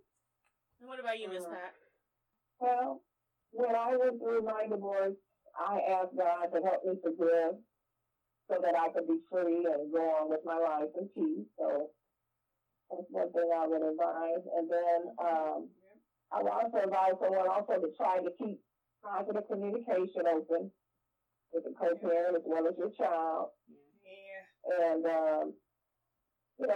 And 0.79 0.87
what 0.87 0.99
about 0.99 1.19
you, 1.19 1.29
Miss 1.29 1.43
Uh, 1.43 1.51
Pat? 1.51 1.73
Well, 2.59 3.03
when 3.51 3.75
I 3.75 3.95
went 3.97 4.19
through 4.19 4.43
my 4.43 4.67
divorce, 4.67 5.15
I 5.59 5.79
asked 5.99 6.15
God 6.15 6.51
to 6.55 6.59
help 6.63 6.83
me 6.87 6.95
forgive 7.03 7.59
so 8.47 8.55
that 8.61 8.75
I 8.75 8.91
could 8.95 9.07
be 9.07 9.19
free 9.31 9.65
and 9.65 9.91
go 9.91 10.03
on 10.21 10.29
with 10.29 10.43
my 10.45 10.55
life 10.59 10.91
in 10.99 11.07
peace. 11.15 11.47
So 11.57 11.89
that's 12.91 13.07
one 13.09 13.31
thing 13.33 13.49
I 13.51 13.67
would 13.67 13.83
advise. 13.83 14.43
And 14.55 14.65
then 14.71 14.99
um, 15.19 15.59
I 16.31 16.43
would 16.43 16.51
also 16.51 16.77
advise 16.79 17.15
someone 17.19 17.47
also 17.49 17.79
to 17.81 17.91
try 17.97 18.19
to 18.19 18.31
keep 18.37 18.59
positive 19.03 19.47
communication 19.49 20.27
open 20.31 20.71
with 21.51 21.63
the 21.63 21.73
co-parent 21.79 22.35
as 22.35 22.43
well 22.45 22.67
as 22.67 22.75
your 22.77 22.91
child. 22.95 23.51
Yeah. 23.67 24.43
And, 24.79 25.05
um, 25.05 25.45
you 25.55 25.64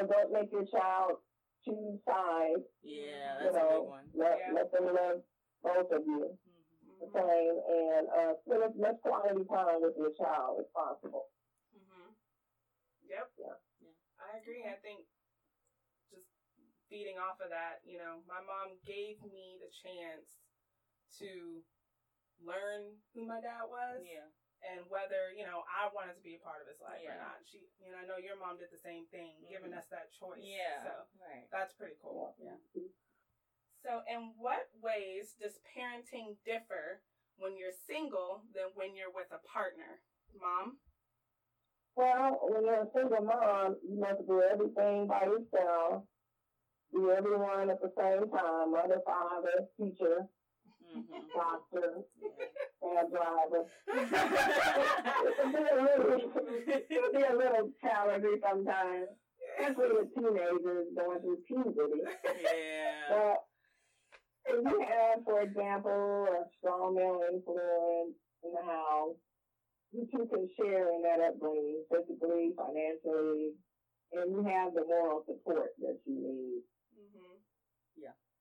know, 0.01 0.07
don't 0.07 0.31
make 0.33 0.51
your 0.51 0.65
child 0.71 1.19
choose 1.65 1.99
sides. 2.07 2.63
Yeah, 2.83 3.39
You 3.43 3.51
that's 3.51 3.55
a 3.55 3.59
big 3.59 3.69
know, 3.69 3.83
one. 3.89 4.05
let, 4.15 4.37
Yeah. 4.39 4.53
let 4.55 4.71
them 4.71 4.85
love 4.95 5.19
both 5.63 5.91
of 5.91 6.03
you 6.05 6.37
the 6.99 7.07
Mm-hmm. 7.07 7.15
same 7.15 7.55
and 7.63 8.03
uh, 8.11 8.33
spend 8.43 8.63
as 8.63 8.75
much 8.75 8.97
quality 9.03 9.43
time 9.47 9.79
with 9.79 9.95
your 9.95 10.11
child 10.19 10.59
as 10.59 10.67
possible. 10.75 11.31
Mm-hmm. 11.71 12.11
Yep. 13.07 13.27
Yeah. 13.39 13.55
Yeah. 13.79 13.95
I 14.19 14.37
agree. 14.39 14.67
I 14.67 14.75
think 14.83 15.07
just 16.11 16.27
feeding 16.91 17.15
off 17.15 17.39
of 17.39 17.49
that, 17.55 17.79
you 17.87 17.97
know, 17.97 18.19
my 18.27 18.43
mom 18.43 18.75
gave 18.83 19.21
me 19.23 19.59
the 19.63 19.71
chance 19.71 20.27
to 21.23 21.63
learn 22.43 22.99
who 23.15 23.23
my 23.27 23.39
dad 23.39 23.67
was 23.67 24.03
Yeah. 24.03 24.27
And 24.63 24.83
whether, 24.91 25.31
you 25.31 25.47
know, 25.47 25.63
I 25.71 25.87
wanted 25.95 26.19
to 26.19 26.23
be 26.23 26.35
a 26.35 26.43
part 26.43 26.59
of 26.61 26.67
his 26.67 26.79
life 26.83 26.99
or 27.07 27.15
not. 27.15 27.39
She, 27.47 27.63
you 27.79 27.91
know, 27.91 27.99
I 27.99 28.05
know 28.05 28.19
your 28.19 28.35
mom 28.35 28.59
did 28.59 28.71
the 28.71 28.81
same 28.81 29.07
thing, 29.07 29.39
giving 29.47 29.71
Mhm. 29.71 29.77
us 29.79 29.87
that 29.87 30.11
choice. 30.11 30.43
Yeah. 30.43 30.83
So 30.83 31.07
Right. 31.19 31.47
that's 31.51 31.73
pretty 31.73 31.95
cool. 32.01 32.35
Yeah. 32.37 32.57
So, 33.81 34.03
in 34.07 34.35
what 34.37 34.67
ways 34.81 35.33
does 35.39 35.59
parenting 35.59 36.35
differ 36.43 37.01
when 37.37 37.55
you're 37.55 37.71
single 37.71 38.43
than 38.51 38.69
when 38.75 38.95
you're 38.95 39.11
with 39.11 39.31
a 39.31 39.39
partner? 39.39 40.01
Mom? 40.33 40.79
Well, 41.95 42.39
when 42.49 42.65
you're 42.65 42.83
a 42.83 42.91
single 42.91 43.23
mom, 43.23 43.79
you 43.83 43.95
must 43.95 44.27
do 44.27 44.41
everything 44.41 45.07
by 45.07 45.23
yourself, 45.23 46.05
do 46.91 47.11
everyone 47.11 47.69
at 47.69 47.81
the 47.81 47.91
same 47.97 48.29
time, 48.29 48.71
mother, 48.71 48.99
father, 49.05 49.67
teacher, 49.77 50.27
Mm-hmm. 50.83 51.27
doctor, 51.33 52.03
Yeah. 52.19 52.29
Cab 52.89 53.09
driver. 53.11 53.65
it 53.87 55.35
can 55.37 55.51
be 55.51 55.57
a 55.59 55.81
little, 55.81 56.31
it 56.67 56.87
can 56.89 57.11
be 57.13 57.23
a 57.23 57.35
little 57.37 57.69
challenging 57.81 58.39
sometimes, 58.41 59.07
especially 59.59 59.91
with 59.93 60.13
teenagers 60.15 60.87
going 60.95 61.19
through 61.21 61.37
puberty. 61.47 62.01
yeah. 62.43 63.09
But 63.09 63.37
if 64.45 64.63
you 64.65 64.79
have, 64.81 65.23
for 65.25 65.41
example, 65.41 66.27
a 66.29 66.43
strong 66.57 66.95
male 66.95 67.21
influence 67.31 68.15
in 68.43 68.51
the 68.53 68.65
house, 68.65 69.15
you 69.91 70.07
two 70.11 70.25
can 70.29 70.47
share 70.57 70.93
in 70.93 71.01
that 71.03 71.19
upbringing, 71.19 71.83
physically, 71.89 72.53
financially, 72.55 73.53
and 74.13 74.31
you 74.31 74.43
have 74.45 74.73
the 74.73 74.85
moral 74.85 75.23
support 75.25 75.73
that 75.81 75.97
you 76.05 76.15
need 76.15 76.61
hmm 76.95 77.35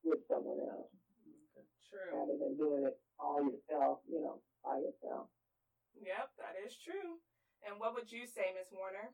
with 0.04 0.20
someone 0.30 0.62
else, 0.62 0.94
True. 1.90 2.14
rather 2.14 2.38
than 2.38 2.56
doing 2.56 2.86
it 2.86 2.96
all 3.18 3.42
yourself, 3.42 4.00
you 4.06 4.22
know, 4.22 4.40
by 4.64 4.78
yourself. 4.78 5.28
Yep, 5.98 6.30
that 6.38 6.54
is 6.58 6.78
true. 6.78 7.18
And 7.66 7.82
what 7.82 7.94
would 7.94 8.10
you 8.10 8.22
say, 8.26 8.54
Miss 8.54 8.70
Warner? 8.70 9.10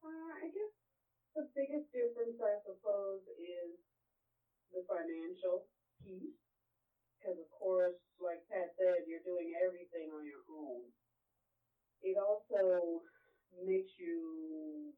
Uh, 0.00 0.32
I 0.40 0.48
guess 0.48 0.72
the 1.36 1.44
biggest 1.52 1.92
difference, 1.92 2.40
I 2.40 2.56
suppose, 2.64 3.22
is 3.36 3.76
the 4.72 4.82
financial 4.88 5.68
piece. 6.00 6.40
Because, 7.18 7.36
of 7.36 7.50
course, 7.50 7.98
like 8.22 8.46
Pat 8.46 8.72
said, 8.78 9.04
you're 9.10 9.26
doing 9.26 9.52
everything 9.58 10.14
on 10.14 10.22
your 10.22 10.46
own. 10.48 10.86
It 12.00 12.14
also 12.14 13.02
makes 13.58 13.90
you 13.98 14.94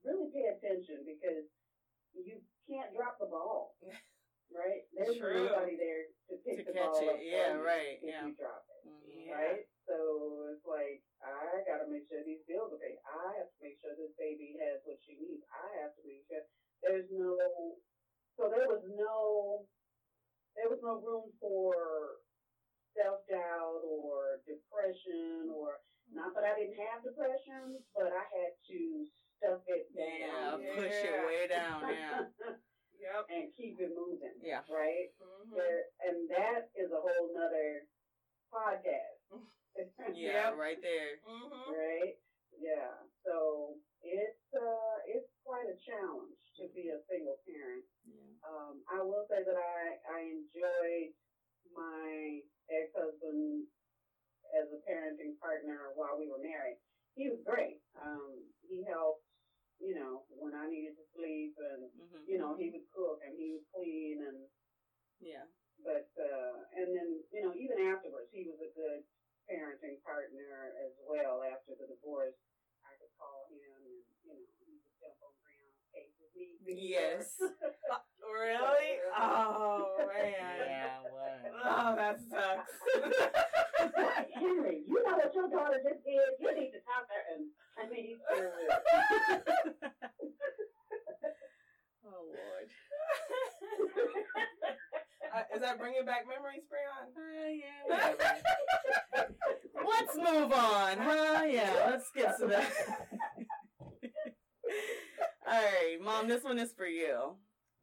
really 0.00 0.32
pay 0.32 0.48
attention 0.48 1.04
because 1.04 1.44
you 2.16 2.40
can't 2.64 2.96
drop 2.96 3.20
the 3.20 3.28
ball, 3.28 3.76
right? 4.54 4.82
There's 4.94 5.16
True. 5.18 5.46
nobody 5.46 5.76
there 5.78 6.04
to 6.30 6.34
pick 6.42 6.58
To 6.58 6.64
the 6.66 6.74
catch 6.74 6.90
ball 6.98 7.08
it. 7.08 7.14
up 7.14 7.20
Yeah, 7.22 7.54
right, 7.62 7.98
if 8.02 8.06
yeah. 8.06 8.26
you 8.26 8.34
drop 8.34 8.66
it 8.70 8.82
Mhm. 8.88 9.26
Yeah. 9.26 9.34
right? 9.34 9.64
So 9.86 9.96
it's 10.54 10.66
like 10.66 11.02
I 11.22 11.62
gotta 11.66 11.86
make 11.86 12.06
sure 12.08 12.22
these 12.24 12.42
bills 12.46 12.72
are 12.72 12.78
paid. 12.78 12.98
I 13.06 13.36
have 13.38 13.50
to 13.50 13.58
make 13.62 13.78
sure 13.80 13.94
this 13.94 14.12
baby 14.18 14.56
has 14.58 14.80
what 14.84 14.98
she 15.02 15.16
needs. 15.18 15.42
I 15.52 15.82
have 15.82 15.94
to 15.96 16.02
make 16.06 16.24
sure 16.26 16.42
there's 16.82 17.10
no. 17.10 17.78
So 18.36 18.48
there 18.48 18.66
was 18.66 18.82
no, 18.88 19.66
there 20.56 20.68
was 20.70 20.80
no 20.82 20.96
room 21.00 21.30
for 21.40 22.22
self 22.96 23.26
doubt 23.28 23.82
or 23.84 24.40
depression 24.46 25.50
or 25.52 25.80
not 26.10 26.34
that 26.34 26.44
I 26.44 26.54
didn't 26.58 26.78
have 26.78 27.04
depression, 27.04 27.84
but 27.94 28.10
I 28.12 28.24
had 28.24 28.52
to 28.68 29.06
stuff 29.36 29.62
it 29.68 29.86
down. 29.94 30.60
Yeah, 30.62 30.72
down. 30.72 30.76
push 30.76 31.04
it 31.04 31.26
way 31.26 31.46
down. 31.46 31.88
Yeah. 31.88 32.20
Yep. 33.00 33.24
and 33.32 33.48
keep 33.56 33.80
it 33.80 33.90
moving. 33.96 34.36
Yeah. 34.40 34.60
Right. 34.68 35.08
hmm 35.16 35.56
There, 35.56 35.82
and 36.04 36.28
that 36.28 36.68
is 36.76 36.90
a 36.92 37.00
whole 37.00 37.28
nother 37.32 37.82
podcast. 38.52 39.16
Yeah, 40.12 40.50
right 40.50 40.76
there. 40.82 41.16
hmm 41.24 41.70
right? 41.70 42.12
Yeah. 42.52 42.92
So 43.24 43.76
it's 44.02 44.52
uh 44.52 44.96
it's 45.06 45.24
quite 45.44 45.66
a 45.66 45.76
challenge 45.86 46.36
to 46.58 46.66
be 46.74 46.88
a 46.90 46.98
single 47.08 47.36
parent. 47.46 47.82
Yeah. 48.04 48.34
Um, 48.44 48.82
I 48.90 49.00
will 49.00 49.22
say 49.30 49.40
that 49.40 49.56
I 49.56 49.94
I 50.04 50.18
enjoyed 50.28 51.08
my 51.72 52.40
ex 52.68 52.90
husband 52.94 53.64
as 54.54 54.66
a 54.70 54.78
parenting 54.86 55.32
partner 55.40 55.90
while 55.94 56.14
we 56.16 56.26
were 56.28 56.38
married. 56.38 56.76
He 57.14 57.26
was 57.28 57.38
great. 57.44 57.76
Um, 57.98 58.38
he 58.68 58.82
helped, 58.86 59.18
you 59.78 59.92
know, 59.92 60.22
when 60.28 60.29
I 60.60 60.68
needed 60.68 60.94
to 61.00 61.04
sleep, 61.16 61.52
and 61.56 61.88
hmm 61.96 62.22
you 62.28 62.36
know 62.38 62.52
he 62.54 62.68
would 62.70 62.84
cook 62.92 63.18
and 63.24 63.34
he 63.34 63.50
would 63.50 63.64
clean, 63.74 64.20
and 64.22 64.38
Yeah. 65.20 65.44
but 65.82 66.06
uh, 66.20 66.54
and 66.76 66.94
then 66.94 67.08
you 67.32 67.42
know 67.42 67.52
even 67.56 67.78
afterwards 67.78 68.28
he 68.32 68.44
was 68.44 68.60
a 68.60 68.70
good 68.76 69.00
parenting 69.50 69.98
partner 70.04 70.70
as 70.86 70.92
well 71.08 71.42
after 71.42 71.74
the 71.76 71.86
divorce 71.86 72.36
i 72.86 72.94
could 73.00 73.10
call 73.18 73.44
him 73.50 73.58
and 73.84 73.86
you 74.24 74.32
know 74.36 74.46
he 74.64 74.72
would 74.78 74.96
jump 75.00 75.18
on 75.22 75.34
Brianna's 75.90 76.14
case 76.14 76.14
if 76.20 76.30
need 76.36 76.64
be. 76.66 76.74
Yes. 76.88 77.36
Really? 78.30 79.00
Oh, 79.18 79.96
man. 80.06 80.34
Yeah. 80.66 81.02
What? 81.02 81.50
Oh, 81.66 81.96
that 81.96 82.16
sucks. 82.30 82.72
henry 84.34 84.82
you 84.86 85.02
know 85.04 85.16
what 85.16 85.34
your 85.34 85.48
daughter 85.50 85.80
just 85.82 86.04
did 86.04 86.14
you 86.38 86.54
need 86.54 86.70
to 86.70 86.80
talk 86.86 87.06
to 87.08 87.12
her 87.12 87.22
and 87.34 87.50
i 87.76 87.84
mean 87.90 88.18
oh 92.06 92.24
Lord. 92.24 92.68
uh, 95.34 95.44
is 95.54 95.60
that 95.60 95.78
bringing 95.78 96.04
back 96.04 96.26
memories, 96.26 96.62
Breon? 96.70 97.10
Uh, 97.16 97.50
yeah. 97.50 98.14
Let's 99.74 100.16
move 100.16 100.52
on, 100.52 100.98
huh? 100.98 101.44
Yeah. 101.48 101.72
Let's 101.88 102.10
get 102.14 102.38
to 102.40 102.46
that. 102.46 102.70
All 105.50 105.56
right, 105.56 105.96
Mom. 106.02 106.28
This 106.28 106.44
one 106.44 106.58
is 106.58 106.72
for 106.72 106.86
you. 106.86 107.32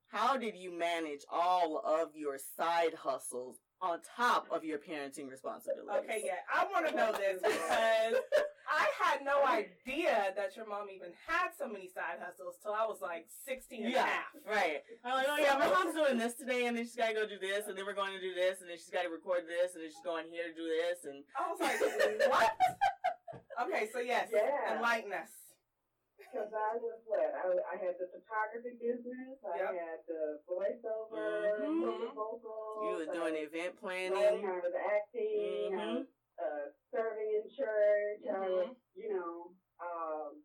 How 0.08 0.38
did 0.38 0.56
you 0.56 0.72
manage 0.72 1.24
all 1.30 1.80
of 1.86 2.16
your 2.16 2.38
side 2.38 2.94
hustles 2.94 3.58
on 3.82 4.00
top 4.16 4.48
of 4.52 4.64
your 4.64 4.78
parenting 4.80 5.30
responsibilities? 5.30 6.02
Okay, 6.06 6.22
yeah. 6.24 6.40
I 6.54 6.64
want 6.72 6.88
to 6.88 6.96
know 6.96 7.12
this 7.12 7.42
because 7.44 8.16
I 8.72 8.88
had 9.04 9.20
no 9.26 9.44
idea 9.46 10.32
that 10.38 10.56
your 10.56 10.66
mom 10.66 10.88
even 10.96 11.10
had 11.28 11.50
so 11.60 11.68
many 11.68 11.90
side 11.90 12.20
hustles 12.24 12.56
till 12.64 12.72
I 12.72 12.86
was 12.86 13.00
like 13.02 13.28
16 13.46 13.84
and 13.84 13.94
a 13.94 13.98
Yeah, 13.98 14.06
half. 14.06 14.24
right. 14.50 14.82
I'm 15.04 15.16
like, 15.16 15.28
oh 15.30 15.38
yeah, 15.38 15.58
my 15.60 15.68
mom's 15.68 15.94
doing 15.94 16.18
this 16.18 16.36
today, 16.36 16.68
and 16.68 16.78
then 16.78 16.86
she's 16.86 16.96
got 16.96 17.10
to 17.10 17.14
go 17.14 17.28
do 17.28 17.38
this, 17.38 17.68
and 17.68 17.78
then 17.78 17.86
we're 17.86 17.94
going 17.94 18.14
to 18.14 18.22
do 18.22 18.34
this, 18.34 18.62
and 18.62 18.70
then 18.70 18.78
she's 18.78 18.90
got 18.90 19.04
to 19.04 19.10
record 19.10 19.42
this, 19.46 19.76
and 19.76 19.84
then 19.84 19.90
she's 19.92 20.04
going 20.06 20.26
here 20.32 20.48
to 20.48 20.56
do 20.56 20.64
this, 20.72 21.04
and 21.04 21.24
I 21.36 21.52
was 21.52 21.60
like, 21.60 22.30
what? 22.32 22.52
Okay, 23.60 23.90
so 23.92 24.00
yes, 24.00 24.30
Yeah. 24.32 24.76
enlighten 24.76 25.12
us. 25.12 25.30
Because 26.38 26.54
i 26.54 26.78
was 26.78 27.02
what 27.10 27.18
I, 27.34 27.50
I 27.66 27.76
had 27.82 27.98
the 27.98 28.06
photography 28.14 28.78
business 28.78 29.42
i 29.42 29.58
Yep. 29.58 29.74
had 29.74 30.00
the 30.06 30.22
voiceover 30.46 31.66
Mhm. 31.66 31.82
the 31.82 32.14
vocals 32.14 32.46
you 32.78 32.94
were 33.02 33.10
doing 33.10 33.34
was 33.34 33.50
event 33.50 33.74
writing, 33.82 34.14
planning. 34.14 34.46
I 34.46 34.62
was 34.62 34.76
acting, 34.78 35.74
I 35.74 35.82
Mhm. 35.82 35.96
was 35.98 36.08
uh, 36.38 36.66
serving 36.94 37.30
in 37.42 37.50
church, 37.50 38.22
I 38.30 38.50
was, 38.50 38.78
you 38.94 39.10
know, 39.10 39.50
um, 39.82 40.44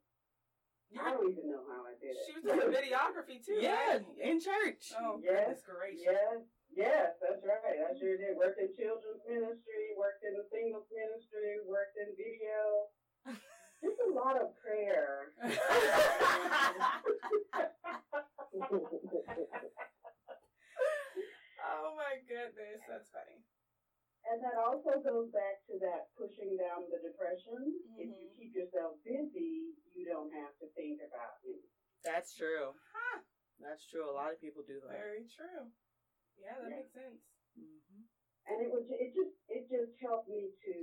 You 0.89 1.01
I 1.01 1.13
don't 1.13 1.29
even 1.29 1.51
know 1.53 1.65
how 1.69 1.85
I 1.85 1.93
did 2.01 2.17
it. 2.17 2.25
she 2.25 2.33
was 2.33 2.45
doing 2.45 2.73
videography 2.73 3.45
too. 3.45 3.53
Yeah, 3.61 4.01
right? 4.01 4.05
in 4.17 4.41
church. 4.41 4.93
Oh, 4.97 5.21
Yes, 5.21 5.61
goodness 5.61 5.63
gracious. 5.69 6.05
Yes, 6.09 6.41
yes, 6.73 7.09
that's 7.21 7.45
right. 7.45 7.81
I 7.85 7.93
sure 7.99 8.17
did. 8.17 8.37
worked 8.37 8.61
in 8.61 8.73
children's 8.77 9.21
ministry, 9.29 9.93
worked 9.97 10.25
in 10.25 10.37
the 10.37 10.45
singles 10.49 10.89
ministry, 10.93 11.61
worked 11.69 11.97
in 12.01 12.17
video. 12.17 12.89
Just 13.83 13.99
a 13.99 14.11
lot 14.15 14.37
of 14.41 14.55
prayer. 14.63 15.33
oh 21.67 21.95
my 21.97 22.21
goodness, 22.29 22.81
that's 22.89 23.11
funny. 23.11 23.43
And 24.31 24.39
that 24.39 24.55
also 24.55 25.03
goes 25.03 25.35
back 25.35 25.67
to 25.67 25.75
that 25.83 26.15
pushing 26.15 26.55
down 26.55 26.87
the 26.87 27.03
depression. 27.03 27.59
If 27.99 28.07
you 28.15 28.31
Mhm. 28.31 28.37
keep 28.39 28.55
yourself 28.55 29.03
busy, 29.03 29.75
you 29.95 30.07
don't 30.07 30.31
have 30.33 30.57
to 30.59 30.69
think 30.79 31.01
about 31.03 31.43
it. 31.43 31.61
That's 32.05 32.35
true. 32.35 32.75
Huh. 32.95 33.21
That's 33.59 33.85
true. 33.87 34.09
A 34.09 34.15
lot 34.15 34.33
of 34.33 34.41
people 34.41 34.63
do 34.63 34.81
that. 34.81 34.91
Very 34.91 35.27
true. 35.27 35.71
Yeah, 36.39 36.55
that 36.59 36.71
Yeah. 36.71 36.77
makes 36.77 36.93
sense. 36.93 37.21
hmm 37.55 38.03
And 38.49 38.61
it 38.61 38.71
was 38.71 38.85
it 38.91 39.15
just 39.15 39.33
it 39.49 39.63
just 39.71 39.93
helped 40.03 40.29
me 40.29 40.51
to 40.67 40.77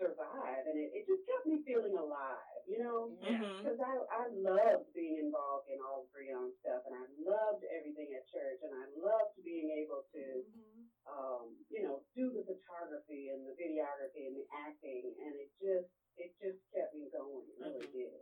survive, 0.00 0.64
and 0.66 0.78
it, 0.78 0.88
it 0.94 1.04
just 1.06 1.20
kept 1.28 1.46
me 1.46 1.60
feeling 1.66 1.96
alive. 1.96 2.62
You 2.66 2.78
know, 2.78 3.12
Yeah. 3.20 3.42
Mhm. 3.42 3.62
because 3.62 3.80
I 3.80 3.94
I 4.10 4.24
loved 4.32 4.92
being 4.94 5.18
involved 5.18 5.68
in 5.68 5.80
all 5.80 6.00
the 6.00 6.10
Breon 6.14 6.50
stuff, 6.60 6.82
and 6.86 6.94
I 6.94 7.04
loved 7.20 7.64
everything 7.76 8.14
at 8.14 8.24
church, 8.26 8.58
and 8.62 8.72
I 8.74 8.86
loved 8.88 9.36
being 9.44 9.68
able 9.70 10.02
to 10.14 10.42
Mhm. 10.42 10.88
um, 11.08 11.64
you 11.70 11.80
know, 11.82 12.00
do 12.14 12.32
the 12.32 12.42
photography 12.44 13.28
and 13.30 13.46
the 13.46 13.52
videography 13.56 14.26
and 14.28 14.36
the 14.36 14.44
acting, 14.52 15.14
and 15.24 15.34
it 15.36 15.48
just 15.60 15.88
it 16.16 16.30
just 16.40 16.58
kept 16.74 16.94
me 16.94 17.08
going. 17.12 17.48
It 17.48 17.58
really 17.58 17.86
Mhm. 17.86 17.92
did. 17.92 18.20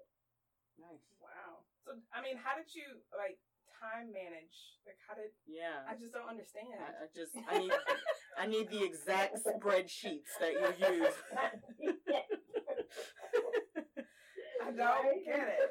Nice. 0.78 1.00
Wow. 1.20 1.64
So, 1.85 1.92
I 2.12 2.20
mean, 2.20 2.37
how 2.37 2.54
did 2.54 2.75
you 2.75 3.02
like 3.16 3.37
time 3.80 4.12
manage? 4.12 4.56
Like, 4.87 4.99
how 5.06 5.14
did 5.14 5.30
Yeah. 5.47 5.85
I 5.88 5.95
just 5.97 6.12
don't 6.12 6.28
understand? 6.28 6.75
I, 6.80 7.04
I 7.04 7.06
just 7.14 7.33
I 7.49 7.59
need 7.59 7.73
I 8.38 8.47
need 8.47 8.71
the 8.71 8.83
exact 8.85 9.37
spreadsheets 9.45 10.33
that 10.40 10.52
you 10.54 10.68
use. 10.80 11.14
I 14.62 14.71
don't 14.73 15.25
get 15.25 15.47
it. 15.49 15.71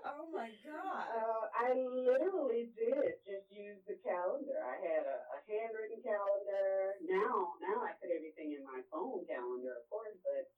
Oh 0.00 0.32
my 0.32 0.48
god. 0.64 1.04
Uh, 1.12 1.44
I 1.52 1.76
literally 1.76 2.72
did 2.72 3.20
just 3.26 3.48
use 3.52 3.80
the 3.84 4.00
calendar. 4.00 4.56
I 4.64 4.76
had 4.80 5.04
a, 5.04 5.18
a 5.28 5.38
handwritten 5.44 6.00
calendar. 6.00 6.96
Now, 7.04 7.52
now 7.60 7.84
I 7.84 7.92
put 8.00 8.08
everything 8.08 8.56
in 8.56 8.64
my 8.64 8.80
phone 8.88 9.28
calendar, 9.28 9.76
of 9.76 9.84
course, 9.92 10.16
but 10.24 10.48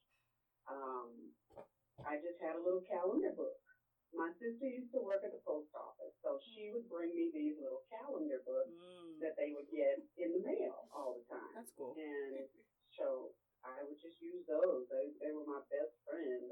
um, 0.71 1.35
I 2.07 2.23
just 2.23 2.39
had 2.39 2.55
a 2.55 2.63
little 2.63 2.87
calendar 2.87 3.35
book. 3.35 3.59
My 4.15 4.31
sister 4.39 4.69
used 4.69 4.93
to 4.95 5.01
work 5.03 5.25
at 5.27 5.33
the 5.35 5.41
post 5.43 5.73
office, 5.75 6.15
so 6.23 6.37
she 6.55 6.69
would 6.71 6.87
bring 6.87 7.11
me 7.17 7.33
these 7.35 7.57
little 7.59 7.83
calendar 7.91 8.45
books 8.47 8.71
Mm, 8.71 9.19
that 9.25 9.35
they 9.41 9.51
would 9.57 9.67
get 9.73 9.99
in 10.23 10.37
the 10.39 10.43
mail 10.45 10.87
all 10.95 11.17
the 11.19 11.25
time. 11.27 11.51
that's 11.57 11.73
cool. 11.75 11.97
And 11.99 12.47
so 12.95 13.33
I 13.65 13.81
would 13.83 13.97
just 13.99 14.21
use 14.23 14.45
those. 14.47 14.87
They, 14.93 15.11
they 15.19 15.33
were 15.35 15.47
my 15.49 15.65
best 15.67 15.97
friend. 16.07 16.47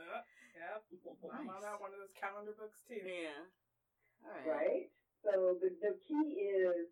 Uh, 0.00 0.20
yep. 0.56 0.82
My 1.30 1.40
mom 1.44 1.62
had 1.62 1.78
one 1.80 1.92
of 1.94 2.00
those 2.02 2.12
calendar 2.18 2.52
books 2.56 2.80
too. 2.88 3.00
yeah. 3.04 3.44
All 4.26 4.32
right. 4.32 4.48
right? 4.48 4.84
So 5.22 5.56
the, 5.60 5.70
the 5.80 5.94
key 6.04 6.40
is 6.50 6.88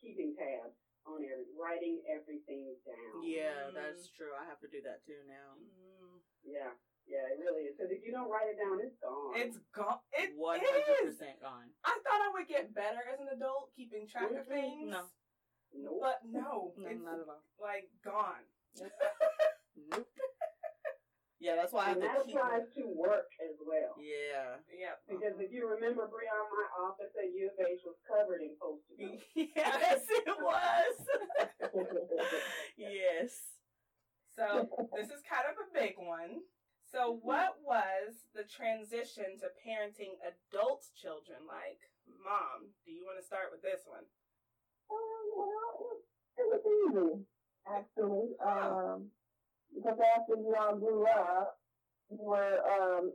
keeping 0.00 0.36
tabs 0.38 0.76
on 1.08 1.24
every, 1.26 1.48
writing 1.58 1.98
everything 2.06 2.76
down. 2.86 3.24
Yeah, 3.24 3.72
Mm. 3.72 3.74
that's 3.74 4.06
true. 4.12 4.30
I 4.38 4.44
have 4.46 4.60
to 4.62 4.68
do 4.70 4.78
that 4.86 5.02
too 5.08 5.18
now. 5.26 5.56
Mm. 5.58 6.20
Yeah, 6.46 6.70
yeah, 7.08 7.26
it 7.32 7.38
really 7.42 7.66
is. 7.66 7.74
Because 7.74 7.90
if 7.90 8.04
you 8.06 8.12
don't 8.14 8.21
write 8.32 8.48
it 8.48 8.56
down, 8.56 8.80
it's 8.80 8.96
gone. 8.96 9.32
It's 9.36 9.58
gone. 9.76 10.00
It 10.16 10.32
One 10.36 10.58
hundred 10.64 11.04
is. 11.04 11.14
percent 11.20 11.36
gone. 11.44 11.68
I 11.84 11.92
thought 12.02 12.20
I 12.24 12.30
would 12.32 12.48
get 12.48 12.72
better 12.74 13.04
as 13.12 13.20
an 13.20 13.28
adult 13.36 13.70
keeping 13.76 14.08
track 14.08 14.32
of 14.32 14.48
Mhm. 14.48 14.48
things. 14.48 14.88
No. 14.90 15.04
nope. 15.76 16.00
But 16.00 16.18
no, 16.24 16.72
No, 16.80 16.88
it's 16.88 17.04
not 17.04 17.20
at 17.20 17.28
all. 17.28 17.44
like 17.60 17.90
gone. 18.02 18.44
Nope. 18.80 20.08
Yeah, 21.42 21.56
that's 21.56 21.72
why 21.72 21.86
I 21.86 21.88
have 21.88 21.94
to 21.98 22.02
that 22.06 22.22
keep. 22.24 22.36
applies 22.38 22.70
to 22.78 22.86
work 22.86 23.26
as 23.42 23.58
well. 23.66 23.98
Yeah. 23.98 24.62
Yep. 24.70 24.96
Because 25.10 25.34
if 25.42 25.50
you 25.50 25.66
remember, 25.66 26.06
Breon, 26.06 26.46
my 26.54 26.86
office 26.86 27.10
at 27.18 27.34
U 27.34 27.50
of 27.50 27.66
H 27.66 27.80
was 27.84 27.98
covered 28.06 28.42
in 28.46 28.54
post-it 28.62 28.94
notes. 29.02 29.24
yes, 29.34 30.06
it 30.08 30.36
was. 30.38 30.94
yes. 32.78 33.58
So 34.36 34.68
this 34.94 35.08
is 35.10 35.18
kind 35.28 35.50
of 35.50 35.58
a 35.58 35.66
big 35.74 35.94
one. 35.98 36.42
So 36.92 37.18
what 37.22 37.56
was 37.64 38.14
the 38.36 38.44
transition 38.82 39.38
to 39.38 39.46
parenting 39.62 40.18
adult 40.26 40.82
children 40.98 41.38
like? 41.46 41.78
Mom, 42.24 42.66
do 42.84 42.90
you 42.90 43.06
want 43.06 43.18
to 43.18 43.24
start 43.24 43.54
with 43.54 43.62
this 43.62 43.86
one? 43.86 44.02
Um, 44.90 45.26
well, 45.38 45.70
it, 45.86 46.42
it 46.42 46.46
was 46.50 46.62
easy, 46.66 47.22
actually. 47.62 48.34
Um, 48.42 49.06
because 49.70 49.98
after 50.18 50.34
you 50.34 50.54
all 50.58 50.76
grew 50.76 51.06
up, 51.06 51.62
you 52.10 52.18
were 52.26 52.58
um, 52.66 53.12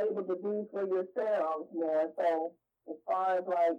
able 0.00 0.24
to 0.24 0.36
do 0.40 0.66
for 0.72 0.88
yourselves 0.88 1.68
more. 1.76 2.08
So 2.16 2.52
as 2.88 2.96
far 3.04 3.38
as 3.38 3.44
like 3.46 3.76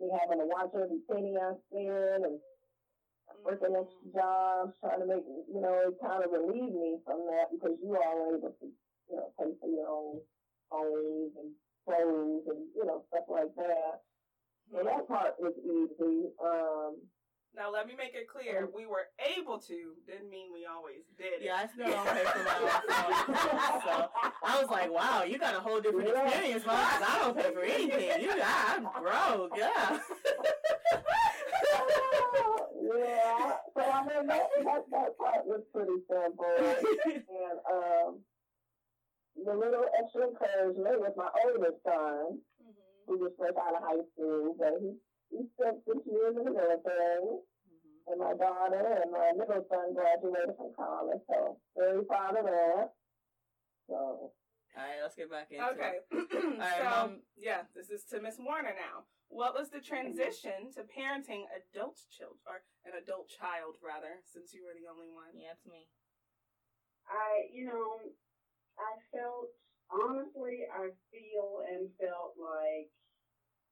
me 0.00 0.12
having 0.20 0.38
to 0.38 0.46
watch 0.52 0.70
every 0.76 1.00
penny 1.08 1.32
I 1.40 1.56
spend 1.72 2.28
and 2.28 2.38
working 3.40 3.72
extra 3.72 4.04
jobs, 4.12 4.76
trying 4.84 5.00
to 5.00 5.08
make, 5.08 5.24
you 5.48 5.60
know, 5.64 5.88
it 5.88 5.96
kind 6.04 6.22
of 6.22 6.30
relieved 6.30 6.76
me 6.76 7.00
from 7.08 7.24
that 7.32 7.48
because 7.50 7.74
you 7.80 7.96
all 7.96 8.20
were 8.20 8.36
able 8.36 8.52
to, 8.60 8.68
you 9.08 9.16
know, 9.16 9.32
pay 9.40 9.50
for 9.58 9.66
your 9.66 9.88
own 9.88 10.20
phones 10.72 11.32
and 11.36 11.52
phones 11.86 12.42
and, 12.48 12.66
you 12.74 12.84
know, 12.86 13.04
stuff 13.08 13.24
like 13.28 13.54
that. 13.56 14.00
So 14.72 14.82
that 14.84 15.06
part 15.06 15.34
was 15.38 15.52
easy. 15.62 16.30
Um, 16.42 16.96
Now 17.54 17.70
let 17.70 17.86
me 17.86 17.92
make 17.94 18.14
it 18.14 18.26
clear: 18.26 18.66
we 18.74 18.86
were 18.86 19.08
able 19.36 19.58
to 19.68 19.92
didn't 20.06 20.30
mean 20.30 20.48
we 20.52 20.64
always 20.64 21.04
did 21.18 21.34
it. 21.34 21.42
Yeah, 21.42 21.56
I 21.60 21.66
still 21.68 21.88
don't 21.92 22.06
pay 22.08 22.24
for 22.24 22.42
my 22.42 22.56
own 22.56 22.68
phone. 23.28 23.82
So 23.84 24.08
I 24.42 24.60
was 24.62 24.70
like, 24.70 24.90
wow, 24.90 25.22
you 25.24 25.36
got 25.38 25.54
a 25.54 25.60
whole 25.60 25.80
different 25.82 26.08
Yeah. 26.08 26.24
experience, 26.24 26.64
mom, 26.64 26.76
'cause 26.78 27.02
I 27.06 27.18
don't 27.20 27.36
pay 27.36 27.52
for 27.52 27.60
anything. 27.60 28.22
You, 28.22 28.30
I'm 28.42 28.88
broke, 29.02 29.52
yeah. 29.58 30.00
yeah. 32.82 33.52
So 33.74 33.80
I 33.82 34.00
mean 34.06 34.26
that, 34.28 34.48
that 34.64 34.84
that 34.90 35.18
part 35.18 35.44
was 35.46 35.60
pretty 35.72 35.98
simple. 36.08 36.46
and 36.56 37.58
um 37.70 38.20
the 39.36 39.54
little 39.54 39.86
extra 39.98 40.28
encouragement 40.28 41.00
with 41.00 41.16
my 41.16 41.30
oldest 41.44 41.82
son, 41.82 42.42
Mhm. 42.62 42.74
who 43.06 43.18
was 43.18 43.32
fresh 43.36 43.54
out 43.56 43.74
of 43.74 43.82
high 43.82 44.04
school, 44.12 44.54
but 44.54 44.80
he 44.80 44.98
he 45.30 45.48
spent 45.56 45.82
six 45.86 45.96
years 46.06 46.36
in 46.36 46.44
the 46.44 46.50
military. 46.50 47.40
And 48.08 48.18
my 48.18 48.34
daughter 48.34 48.84
and 49.00 49.12
my 49.12 49.30
middle 49.32 49.64
son 49.70 49.94
graduated 49.94 50.56
from 50.56 50.74
college, 50.74 51.22
so 51.28 51.60
very 51.76 52.04
proud 52.04 52.36
of 52.36 52.44
that. 52.46 52.92
So 53.88 53.94
All 53.94 54.32
right, 54.76 55.00
let's 55.00 55.14
get 55.14 55.30
back 55.30 55.50
into 55.52 55.64
Okay. 55.70 56.00
it. 56.10 56.58
right, 56.58 56.78
so 56.78 56.84
Mom. 56.84 57.22
yeah, 57.36 57.62
this 57.74 57.90
is 57.90 58.04
to 58.06 58.20
Miss 58.20 58.38
Warner 58.40 58.74
now. 58.74 59.06
What 59.28 59.54
was 59.54 59.70
the 59.70 59.80
transition 59.80 60.72
to 60.72 60.82
parenting 60.84 61.44
adult 61.54 62.00
children 62.10 62.40
or 62.46 62.64
an 62.84 62.92
adult 63.00 63.28
child 63.28 63.76
rather, 63.80 64.20
since 64.24 64.52
you 64.52 64.64
were 64.64 64.74
the 64.74 64.88
only 64.90 65.08
one? 65.08 65.30
Yeah, 65.34 65.52
it's 65.52 65.64
me. 65.64 65.88
I, 67.06 67.48
you 67.52 67.66
know, 67.66 68.00
I 68.78 68.92
felt, 69.12 69.48
honestly, 69.90 70.64
I 70.68 70.90
feel 71.12 71.62
and 71.68 71.88
felt 72.00 72.34
like 72.40 72.88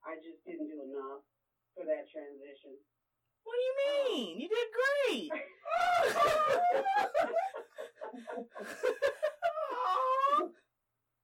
I 0.05 0.17
just 0.21 0.45
didn't 0.45 0.69
do 0.69 0.83
enough 0.85 1.23
for 1.75 1.85
that 1.85 2.09
transition. 2.11 2.77
What 3.45 3.57
do 3.57 3.63
you 3.65 3.77
mean? 3.81 4.41
You 4.41 4.49
did 4.49 4.69
great. 4.73 5.31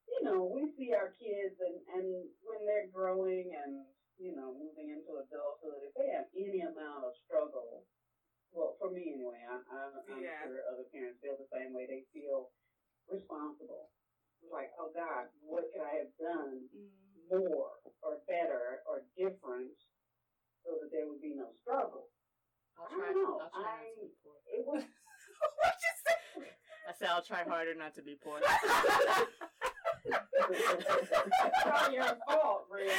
you 0.09 0.21
know, 0.25 0.49
we 0.51 0.71
see 0.77 0.93
our 0.95 1.13
kids 1.17 1.57
and, 1.61 1.77
and 1.95 2.07
when 2.45 2.65
they're 2.67 2.89
growing 2.93 3.53
and, 3.55 3.85
you 4.19 4.35
know, 4.35 4.55
moving 4.57 4.91
into 4.93 5.21
adulthood, 5.21 5.85
if 5.85 5.93
they 5.95 6.09
have 6.15 6.29
any 6.33 6.63
amount 6.65 7.05
of 7.05 7.13
struggle, 7.27 7.85
well, 8.53 8.77
for 8.81 8.89
me 8.91 9.13
anyway, 9.13 9.45
I, 9.45 9.61
I'm, 9.61 9.93
I'm 10.09 10.23
Yeah. 10.23 10.41
sure 10.49 10.65
other 10.73 10.89
parents 10.89 11.21
feel 11.21 11.37
the 11.37 11.49
same 11.53 11.75
way. 11.77 11.85
They 11.85 12.09
feel 12.17 12.49
responsible. 13.11 13.91
It's 14.43 14.53
like, 14.53 14.71
oh 14.79 14.91
God, 14.95 15.27
what 15.43 15.65
could 15.73 15.83
I 15.83 16.05
have 16.07 16.13
done 16.21 16.69
Mm. 16.71 16.91
more 17.51 17.73
or 18.03 18.19
better 18.29 18.83
or 18.87 19.03
different 19.19 19.75
so 20.65 20.79
that 20.81 20.91
there 20.93 21.07
would 21.09 21.21
be 21.23 21.35
no 21.35 21.51
struggle? 21.63 22.09
I'll 22.79 22.87
I 22.87 22.95
try. 22.95 23.13
don't 23.13 23.23
know. 23.25 23.41
I'll 23.43 23.51
try 23.51 23.63
not 23.63 23.67
to 23.67 23.71
I- 23.71 23.95
be 23.99 24.09
poor. 24.23 24.37
It 24.47 24.63
was 24.67 24.83
what 25.59 25.75
you 25.83 25.93
say? 26.07 26.51
I 26.89 26.93
said 26.99 27.09
I'll 27.11 27.23
try 27.23 27.43
harder 27.43 27.75
not 27.75 27.95
to 27.97 28.03
be 28.03 28.15
poor. 28.23 28.39
it's 30.49 31.67
not 31.67 31.93
your 31.93 32.17
fault, 32.29 32.67
Rhea. 32.71 32.93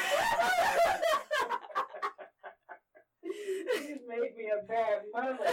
you 3.24 4.00
made 4.08 4.36
me 4.36 4.52
a 4.52 4.62
bad 4.67 5.04
mother. 5.13 5.52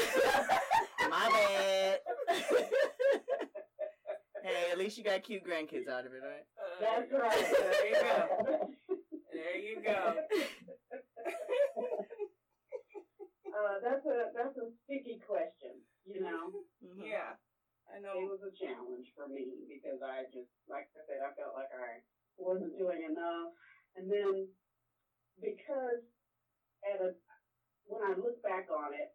My 1.08 1.28
bad. 1.30 2.00
Hey, 4.44 4.70
at 4.70 4.78
least 4.78 4.98
you 4.98 5.04
got 5.04 5.22
cute 5.24 5.42
grandkids 5.44 5.88
out 5.88 6.04
of 6.06 6.12
it, 6.12 6.20
right? 6.20 6.44
Uh, 6.60 6.76
That's 6.80 7.10
right. 7.12 7.44
There 7.64 7.88
you 7.88 7.96
go. 8.00 8.68
There 9.32 9.56
you 9.56 9.76
go. 9.82 10.14
that's 14.34 14.58
a 14.58 14.68
sticky 14.84 15.22
question, 15.24 15.80
you 16.04 16.20
know. 16.20 16.52
Mhm. 16.82 17.06
Yeah. 17.06 17.36
I 17.88 18.00
know 18.00 18.16
It 18.18 18.30
was 18.30 18.42
a 18.42 18.50
challenge 18.52 19.12
for 19.14 19.28
me 19.28 19.64
because 19.68 20.00
I 20.02 20.24
just, 20.32 20.50
like 20.68 20.88
I 20.96 21.00
said, 21.06 21.20
I 21.20 21.32
felt 21.36 21.54
like 21.54 21.70
I 21.72 22.00
wasn't 22.36 22.76
doing 22.78 23.04
enough. 23.04 23.52
And 23.96 24.10
then 24.10 24.48
because 25.40 26.02
at 26.82 27.00
a, 27.00 27.14
when 27.86 28.02
I 28.02 28.16
look 28.16 28.42
back 28.42 28.68
on 28.72 28.94
it, 28.94 29.14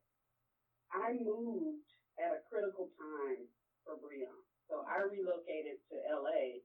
I 0.93 1.13
moved 1.13 1.89
at 2.17 2.31
a 2.37 2.41
critical 2.49 2.89
time 2.97 3.47
for 3.83 3.97
Breon. 3.97 4.48
So 4.69 4.82
I 4.88 5.01
relocated 5.01 5.77
to 5.91 5.95
LA 6.08 6.62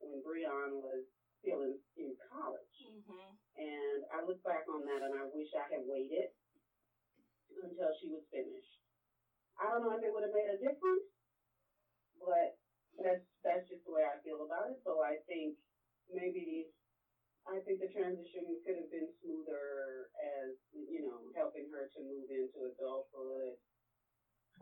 when 0.00 0.20
Breon 0.22 0.80
was 0.82 1.02
still 1.40 1.62
in, 1.62 1.76
in 1.96 2.12
college. 2.30 2.76
hmm 2.86 3.32
And 3.56 4.00
I 4.12 4.20
look 4.22 4.38
back 4.44 4.64
on 4.68 4.84
that 4.86 5.02
and 5.02 5.14
I 5.14 5.24
wish 5.24 5.48
I 5.54 5.66
had 5.70 5.82
waited 5.86 6.26
until 7.62 7.90
she 8.00 8.08
was 8.08 8.22
finished. 8.32 8.76
I 9.60 9.68
don't 9.68 9.82
know 9.82 9.92
if 9.94 10.02
it 10.02 10.12
would 10.12 10.24
have 10.24 10.34
made 10.34 10.48
a 10.50 10.58
difference, 10.58 11.06
but 12.20 12.50
that's 13.02 13.22
that's 13.44 13.64
just 13.68 13.84
the 13.86 13.92
way 13.94 14.04
I 14.04 14.16
feel 14.24 14.42
about 14.42 14.68
it. 14.68 14.78
So 14.84 15.00
I 15.02 15.16
think 15.28 15.54
maybe 16.10 16.68
I 17.48 17.58
think 17.64 17.80
the 17.80 17.88
transition 17.90 18.56
could 18.64 18.76
have 18.76 18.90
been 18.92 19.08
smoother 19.22 20.08
as 20.20 20.52
you 20.72 21.02
know, 21.04 21.30
helping 21.34 21.66
her 21.72 21.86
to 21.94 22.00
move 22.02 22.28
into 22.30 22.66
adulthood. 22.68 23.54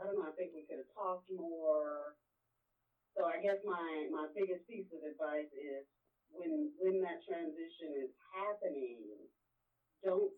I 0.00 0.04
don't 0.04 0.16
know, 0.16 0.26
I 0.26 0.34
think 0.36 0.52
we 0.54 0.64
could 0.68 0.78
have 0.78 0.90
talked 0.94 1.28
more. 1.30 2.14
So 3.16 3.24
I 3.24 3.40
guess 3.40 3.56
my 3.64 4.12
my 4.12 4.28
biggest 4.36 4.68
piece 4.68 4.92
of 4.92 5.00
advice 5.00 5.48
is 5.56 5.88
when 6.28 6.68
when 6.76 7.00
that 7.00 7.24
transition 7.24 7.96
is 8.04 8.12
happening, 8.36 9.24
don't 10.04 10.28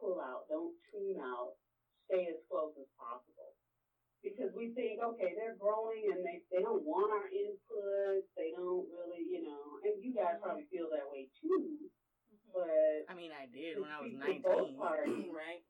pull 0.00 0.16
out, 0.16 0.48
don't 0.48 0.72
tune 0.88 1.20
out, 1.20 1.60
stay 2.08 2.32
as 2.32 2.40
close 2.48 2.72
as 2.80 2.88
possible. 2.96 3.52
Because 4.24 4.54
we 4.56 4.72
think, 4.72 5.02
okay, 5.02 5.34
they're 5.34 5.58
growing 5.58 6.06
and 6.14 6.22
they, 6.22 6.46
they 6.54 6.62
don't 6.62 6.86
want 6.86 7.10
our 7.10 7.26
input, 7.26 8.22
they 8.38 8.54
don't 8.54 8.86
really, 8.86 9.26
you 9.26 9.42
know, 9.42 9.82
and 9.82 9.98
you 9.98 10.14
guys 10.14 10.38
probably 10.38 10.62
feel 10.70 10.86
that 10.94 11.10
way 11.10 11.26
too, 11.42 11.90
but 12.54 13.02
I 13.10 13.18
mean, 13.18 13.34
I 13.34 13.50
did 13.50 13.82
when 13.82 13.90
I 13.90 13.98
was 13.98 14.14
to 14.14 14.22
speak 14.22 14.46
for 14.46 14.54
both 14.54 14.78
19. 14.78 14.78
parties, 14.78 15.26
right. 15.42 15.62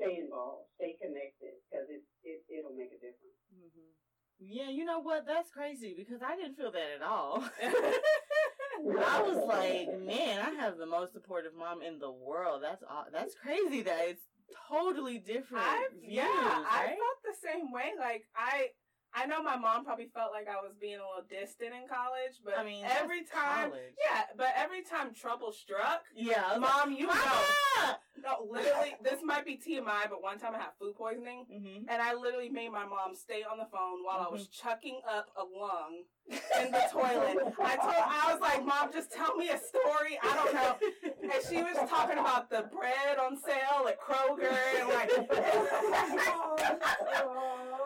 stay 0.00 0.24
involved, 0.24 0.72
stay 0.80 0.96
connected, 0.96 1.60
because 1.68 1.84
it, 1.92 2.00
it, 2.24 2.40
it'll 2.48 2.72
make 2.72 2.96
a 2.96 3.00
difference. 3.00 3.36
Mhm. 3.52 3.92
Yeah, 4.40 4.70
you 4.70 4.84
know 4.84 5.00
what? 5.00 5.26
That's 5.26 5.50
crazy 5.50 5.94
because 5.96 6.20
I 6.22 6.36
didn't 6.36 6.56
feel 6.56 6.72
that 6.72 6.96
at 6.96 7.02
all. 7.02 7.44
I 7.62 9.22
was 9.22 9.44
like, 9.46 10.00
man, 10.00 10.40
I 10.40 10.50
have 10.60 10.78
the 10.78 10.86
most 10.86 11.12
supportive 11.12 11.52
mom 11.56 11.82
in 11.82 11.98
the 11.98 12.10
world. 12.10 12.62
That's 12.62 12.82
aw- 12.82 13.10
that's 13.12 13.34
crazy 13.34 13.82
that 13.82 14.00
it's 14.08 14.22
totally 14.68 15.18
different 15.18 15.66
views, 15.92 16.14
yeah, 16.14 16.24
I 16.24 16.86
felt 16.86 17.22
the 17.24 17.48
same 17.48 17.72
way. 17.72 17.92
Like 17.98 18.24
I 18.34 18.68
I 19.14 19.26
know 19.26 19.42
my 19.42 19.56
mom 19.56 19.84
probably 19.84 20.06
felt 20.14 20.32
like 20.32 20.48
I 20.48 20.56
was 20.56 20.72
being 20.80 20.96
a 20.98 21.06
little 21.06 21.24
distant 21.28 21.74
in 21.74 21.86
college, 21.88 22.40
but 22.44 22.56
I 22.58 22.64
mean, 22.64 22.84
every 22.84 23.20
time 23.24 23.70
college. 23.70 23.94
Yeah, 24.00 24.22
but 24.36 24.48
every 24.56 24.82
time 24.82 25.12
trouble 25.14 25.52
struck, 25.52 26.02
yeah, 26.16 26.56
Mom, 26.58 26.92
you 26.92 27.06
like, 27.08 27.16
know. 27.18 27.94
No, 28.22 28.46
literally 28.50 28.94
this 29.02 29.20
might 29.24 29.44
be 29.44 29.56
TMI, 29.56 30.08
but 30.08 30.22
one 30.22 30.38
time 30.38 30.54
I 30.54 30.58
had 30.58 30.72
food 30.78 30.94
poisoning. 30.96 31.44
Mhm. 31.52 31.86
And 31.88 32.00
I 32.02 32.14
literally 32.14 32.48
made 32.50 32.70
my 32.70 32.84
mom 32.84 33.14
stay 33.14 33.42
on 33.42 33.58
the 33.58 33.64
phone 33.66 34.02
while 34.04 34.20
I 34.26 34.30
was 34.32 34.42
Mm-hmm. 34.48 34.68
chucking 34.68 35.00
up 35.08 35.30
a 35.36 35.42
lung 35.44 36.04
in 36.30 36.70
the 36.72 36.84
toilet. 36.90 37.38
I 37.60 37.76
told 37.76 37.94
I 37.96 38.32
was 38.32 38.40
like, 38.40 38.64
Mom, 38.64 38.92
just 38.92 39.10
tell 39.12 39.34
me 39.36 39.48
a 39.50 39.58
story. 39.58 40.18
I 40.22 40.34
don't 40.36 40.54
know. 40.54 40.76
And 41.22 41.32
she 41.48 41.62
was 41.62 41.76
talking 41.90 42.18
about 42.18 42.48
the 42.48 42.62
bread 42.72 43.18
on 43.18 43.36
sale 43.40 43.86
at 43.88 44.00
Kroger 44.00 44.56
and 44.78 44.88
like 44.88 45.10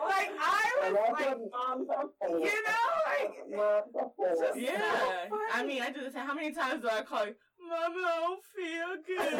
like 0.07 0.31
I 0.39 0.71
was 0.81 0.93
that's 0.93 1.11
like 1.11 1.29
what 1.29 1.39
moms 1.51 1.89
are 1.89 2.09
for. 2.19 2.39
you 2.39 2.45
know, 2.45 2.51
like 3.05 3.33
Moms 3.49 3.95
are 3.95 4.09
for. 4.15 4.29
Just- 4.45 4.59
Yeah, 4.59 4.79
so 4.79 4.83
funny. 5.29 5.51
I 5.53 5.55
mean, 5.65 5.81
I 5.81 5.89
do 5.91 6.01
the 6.03 6.11
same. 6.11 6.25
How 6.25 6.33
many 6.33 6.51
times 6.53 6.81
do 6.81 6.89
I 6.89 7.01
call 7.01 7.25
you, 7.25 7.35
Mom? 7.59 7.93
I 7.95 7.97
don't 8.21 8.43
feel 8.55 8.97
good. 9.07 9.33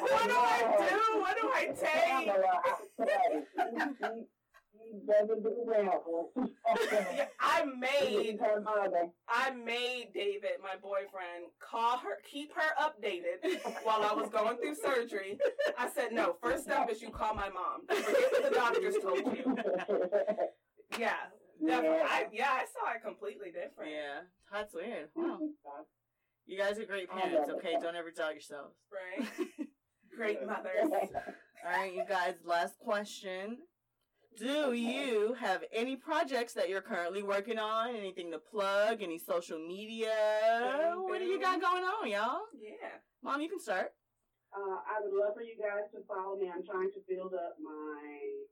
what 0.00 0.24
do 0.24 0.36
I 0.36 0.58
do? 0.88 1.00
What 1.20 1.34
do 1.40 1.44
I 1.52 1.54
take? 1.74 2.28
He 4.90 4.98
doesn't 5.06 5.42
do 5.42 5.52
well. 5.64 6.32
I 7.40 7.64
made 7.78 8.38
her 8.40 8.60
mother. 8.60 9.08
I 9.28 9.50
made 9.50 10.08
David, 10.14 10.52
my 10.62 10.76
boyfriend, 10.80 11.46
call 11.60 11.98
her, 11.98 12.18
keep 12.30 12.52
her 12.54 12.74
updated 12.80 13.60
while 13.82 14.02
I 14.02 14.14
was 14.14 14.28
going 14.30 14.56
through 14.58 14.76
surgery. 14.76 15.38
I 15.78 15.88
said, 15.90 16.12
no, 16.12 16.36
first 16.42 16.64
step 16.64 16.90
is 16.90 17.02
you 17.02 17.10
call 17.10 17.34
my 17.34 17.48
mom. 17.50 17.86
Forget 17.88 18.32
what 18.32 18.42
the 18.50 18.54
doctors 18.54 18.94
told 19.02 19.36
you. 19.36 19.56
Yeah, 20.98 21.12
definitely. 21.64 21.98
I, 22.00 22.26
yeah, 22.32 22.48
I 22.50 22.64
saw 22.64 22.92
it 22.94 23.02
completely 23.04 23.48
different. 23.48 23.90
yeah, 23.92 24.20
that's 24.50 24.74
weird. 24.74 25.10
Wow, 25.14 25.38
you 26.46 26.56
guys 26.58 26.78
are 26.78 26.86
great 26.86 27.10
parents. 27.10 27.50
Okay, 27.50 27.76
don't 27.80 27.94
ever 27.94 28.10
doubt 28.10 28.32
yourselves. 28.32 28.74
Right? 28.90 29.28
Great 30.16 30.44
mothers. 30.46 30.88
All 30.90 31.70
right, 31.70 31.92
you 31.94 32.02
guys. 32.08 32.34
Last 32.44 32.78
question. 32.78 33.58
Do 34.36 34.72
you 34.72 35.34
have 35.40 35.64
any 35.72 35.96
projects 35.96 36.52
that 36.54 36.68
you're 36.68 36.80
currently 36.80 37.22
working 37.22 37.58
on? 37.58 37.96
Anything 37.96 38.30
to 38.30 38.38
plug? 38.38 39.02
Any 39.02 39.18
social 39.18 39.58
media? 39.58 40.94
What 40.96 41.18
do 41.18 41.24
you 41.24 41.40
got 41.40 41.60
going 41.60 41.82
on, 41.82 42.08
y'all? 42.08 42.42
Yeah. 42.54 43.02
Mom, 43.22 43.40
you 43.40 43.48
can 43.48 43.58
start. 43.58 43.92
Uh, 44.54 44.78
I 44.86 45.02
would 45.02 45.12
love 45.12 45.34
for 45.34 45.42
you 45.42 45.58
guys 45.58 45.90
to 45.92 46.00
follow 46.06 46.38
me. 46.38 46.48
I'm 46.48 46.64
trying 46.64 46.90
to 46.94 47.00
build 47.08 47.34
up 47.34 47.56
my 47.60 48.00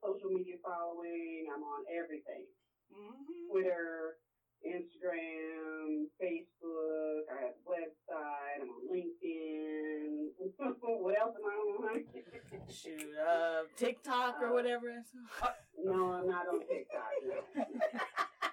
social 0.03 0.29
media 0.31 0.57
following. 0.61 1.47
I'm 1.55 1.63
on 1.63 1.85
everything. 1.89 2.45
hmm 2.91 3.23
Twitter, 3.51 4.19
Instagram, 4.67 6.11
Facebook. 6.19 7.31
I 7.31 7.47
have 7.47 7.55
a 7.55 7.65
website. 7.71 8.59
I'm 8.63 8.69
on 8.69 8.83
LinkedIn. 8.91 10.35
what 10.83 11.19
else 11.19 11.35
am 11.39 11.47
I 11.47 11.55
on? 11.55 12.05
Shoot, 12.71 13.15
uh, 13.17 13.63
TikTok 13.77 14.43
or 14.43 14.53
whatever. 14.53 15.03
no, 15.85 16.13
I'm 16.13 16.27
not 16.29 16.47
on 16.49 16.61
TikTok. 16.67 17.11
No. 17.27 17.65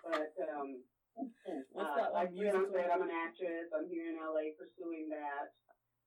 but 0.03 0.49
um, 0.53 0.81
What's 1.73 1.89
uh, 1.93 1.97
that 1.97 2.13
like 2.13 2.29
Brianna 2.33 2.65
Musical? 2.65 2.73
said, 2.73 2.89
I'm 2.93 3.01
an 3.01 3.13
actress. 3.13 3.69
I'm 3.73 3.89
here 3.89 4.09
in 4.09 4.17
LA 4.17 4.53
pursuing 4.57 5.09
that. 5.09 5.53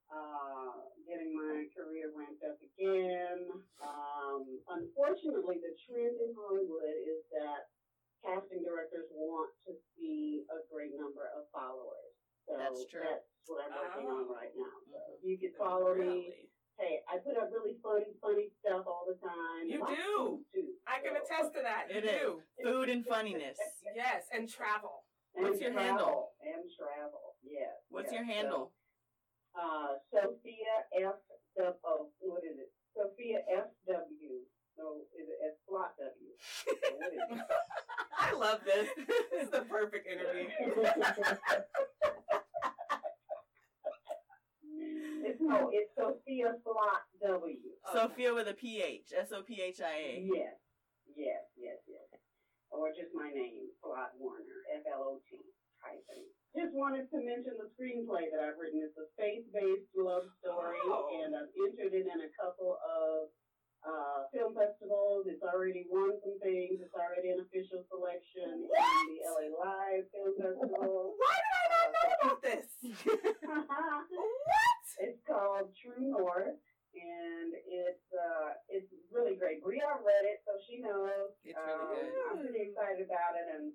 Uh, 0.07 0.87
getting 1.03 1.35
my 1.35 1.67
career 1.75 2.15
ramped 2.15 2.43
up 2.47 2.59
again. 2.63 3.43
Um, 3.83 4.47
unfortunately, 4.71 5.59
the 5.59 5.75
trend 5.83 6.15
in 6.23 6.31
Hollywood 6.39 6.95
is 7.03 7.27
that 7.35 7.75
casting 8.27 8.67
directors 8.67 9.07
want 9.15 9.55
to 9.71 9.73
see 9.95 10.43
a 10.51 10.59
great 10.67 10.91
number 10.99 11.31
of 11.39 11.47
followers. 11.55 12.11
So 12.51 12.59
That's 12.59 12.83
true. 12.91 13.07
That's 13.07 13.27
what 13.47 13.63
I'm 13.63 13.71
working 13.75 14.07
on 14.11 14.27
Oh. 14.27 14.35
right 14.35 14.51
now. 14.55 14.75
So 14.91 14.99
Mhm. 14.99 15.23
you 15.23 15.39
could 15.39 15.55
follow 15.57 15.95
me. 15.95 16.05
Really? 16.05 16.51
Hey, 16.79 17.03
I 17.09 17.19
put 17.19 17.39
up 17.39 17.51
really 17.51 17.75
funny, 17.79 18.13
funny 18.21 18.51
stuff 18.61 18.87
all 18.87 19.07
the 19.07 19.15
time. 19.17 19.67
You 19.67 19.79
Lots 19.81 19.95
do. 19.97 20.45
of 20.45 20.53
Too. 20.53 20.79
I 20.87 21.01
can 21.01 21.17
attest 21.17 21.55
to 21.55 21.63
that. 21.63 21.89
You 21.91 21.97
It 21.99 22.05
is. 22.05 22.21
do. 22.21 22.43
Food 22.63 22.89
and 22.91 23.07
funniness. 23.07 23.59
Yes, 23.95 24.29
and 24.31 24.49
travel. 24.49 25.05
And 25.35 25.45
What's 25.45 25.61
your 25.61 25.73
travel, 25.73 26.35
And 26.41 26.71
travel, 26.77 27.37
yes. 27.43 27.77
What's 27.89 28.13
yes. 28.13 28.15
your 28.15 28.25
handle? 28.25 28.73
So, 29.55 29.61
uh, 29.61 29.99
Sophia 30.11 30.87
F. 30.93 31.17
W. 31.57 31.79
Oh, 31.85 32.13
what 32.19 32.45
is 32.45 32.59
it? 32.59 32.73
Sophia 32.95 33.43
F. 33.49 33.71
W. 33.87 34.47
No, 34.79 34.97
is 35.17 35.29
it. 35.29 35.57
Flott 35.69 35.97
W? 35.99 36.31
So 36.39 36.73
what 36.97 37.13
is 37.13 37.19
it? 37.19 37.47
I 38.19 38.33
love 38.33 38.61
this. 38.65 38.89
This 38.97 39.43
is 39.45 39.51
the 39.51 39.63
perfect 39.63 40.07
interview. 40.07 40.47
it's 45.25 45.41
no, 45.41 45.71
it's 45.73 45.91
Sophia 45.97 46.55
Flott 46.65 47.03
W. 47.27 47.57
Sophia 47.93 48.35
with 48.35 48.49
a 48.49 48.55
PH. 48.55 49.13
S 49.19 49.33
O 49.33 49.43
P 49.43 49.61
H 49.63 49.81
I 49.81 49.97
A. 49.97 50.29
Yes, 50.33 50.55
yes, 51.17 51.43
yes, 51.57 51.79
yes. 51.89 52.07
Or 52.71 52.91
just 52.91 53.15
my 53.15 53.31
name, 53.31 53.71
Flott 53.83 54.13
Warner, 54.19 54.63
F 54.75 54.83
L 54.93 55.03
O 55.03 55.21
T. 55.31 55.39
Just 56.57 56.73
wanted 56.73 57.05
to 57.13 57.21
mention 57.21 57.53
the 57.61 57.69
screenplay 57.77 58.33
that 58.33 58.41
I've 58.41 58.57
written. 58.57 58.81
It's 58.81 58.97
a 58.97 59.05
faith-based 59.21 59.93
love 59.93 60.25
story, 60.41 60.81
Oh. 60.89 61.13
and 61.13 61.37
I've 61.37 61.53
entered 61.53 61.93
it 61.93 62.09
in 62.09 62.21
a 62.25 62.33
couple 62.33 62.81
of 62.81 63.29
uh, 63.87 64.27
film 64.35 64.53
festivals. 64.59 65.25
It's 65.31 65.43
already 65.47 65.87
won 65.89 66.19
some 66.21 66.37
things. 66.43 66.83
It's 66.83 66.95
already 66.95 67.31
an 67.31 67.41
official 67.47 67.87
selection 67.89 68.67
in 68.67 68.71
the 68.71 69.19
LA 69.31 69.47
Live 69.55 70.05
Film 70.11 70.35
Festival. 70.37 71.15
Why 71.23 71.37
did 71.39 71.55
I 71.55 71.65
not 71.71 71.89
know 71.95 72.09
about 72.19 72.39
this? 72.43 72.67
what? 73.47 74.85
It's 74.99 75.21
called 75.29 75.69
True 75.77 76.01
North, 76.11 76.57
and 76.97 77.49
it's 77.69 78.09
uh, 78.17 78.57
it's 78.73 78.89
really 79.13 79.37
great. 79.37 79.61
Bria 79.63 79.85
read 80.01 80.25
it, 80.25 80.41
so 80.49 80.57
she 80.65 80.81
knows. 80.81 81.37
It's 81.45 81.53
really 81.55 81.85
Um, 81.85 81.93
good. 81.95 82.11
I'm 82.33 82.39
pretty 82.43 82.63
excited 82.73 83.05
about 83.05 83.37
it, 83.37 83.47
and 83.55 83.73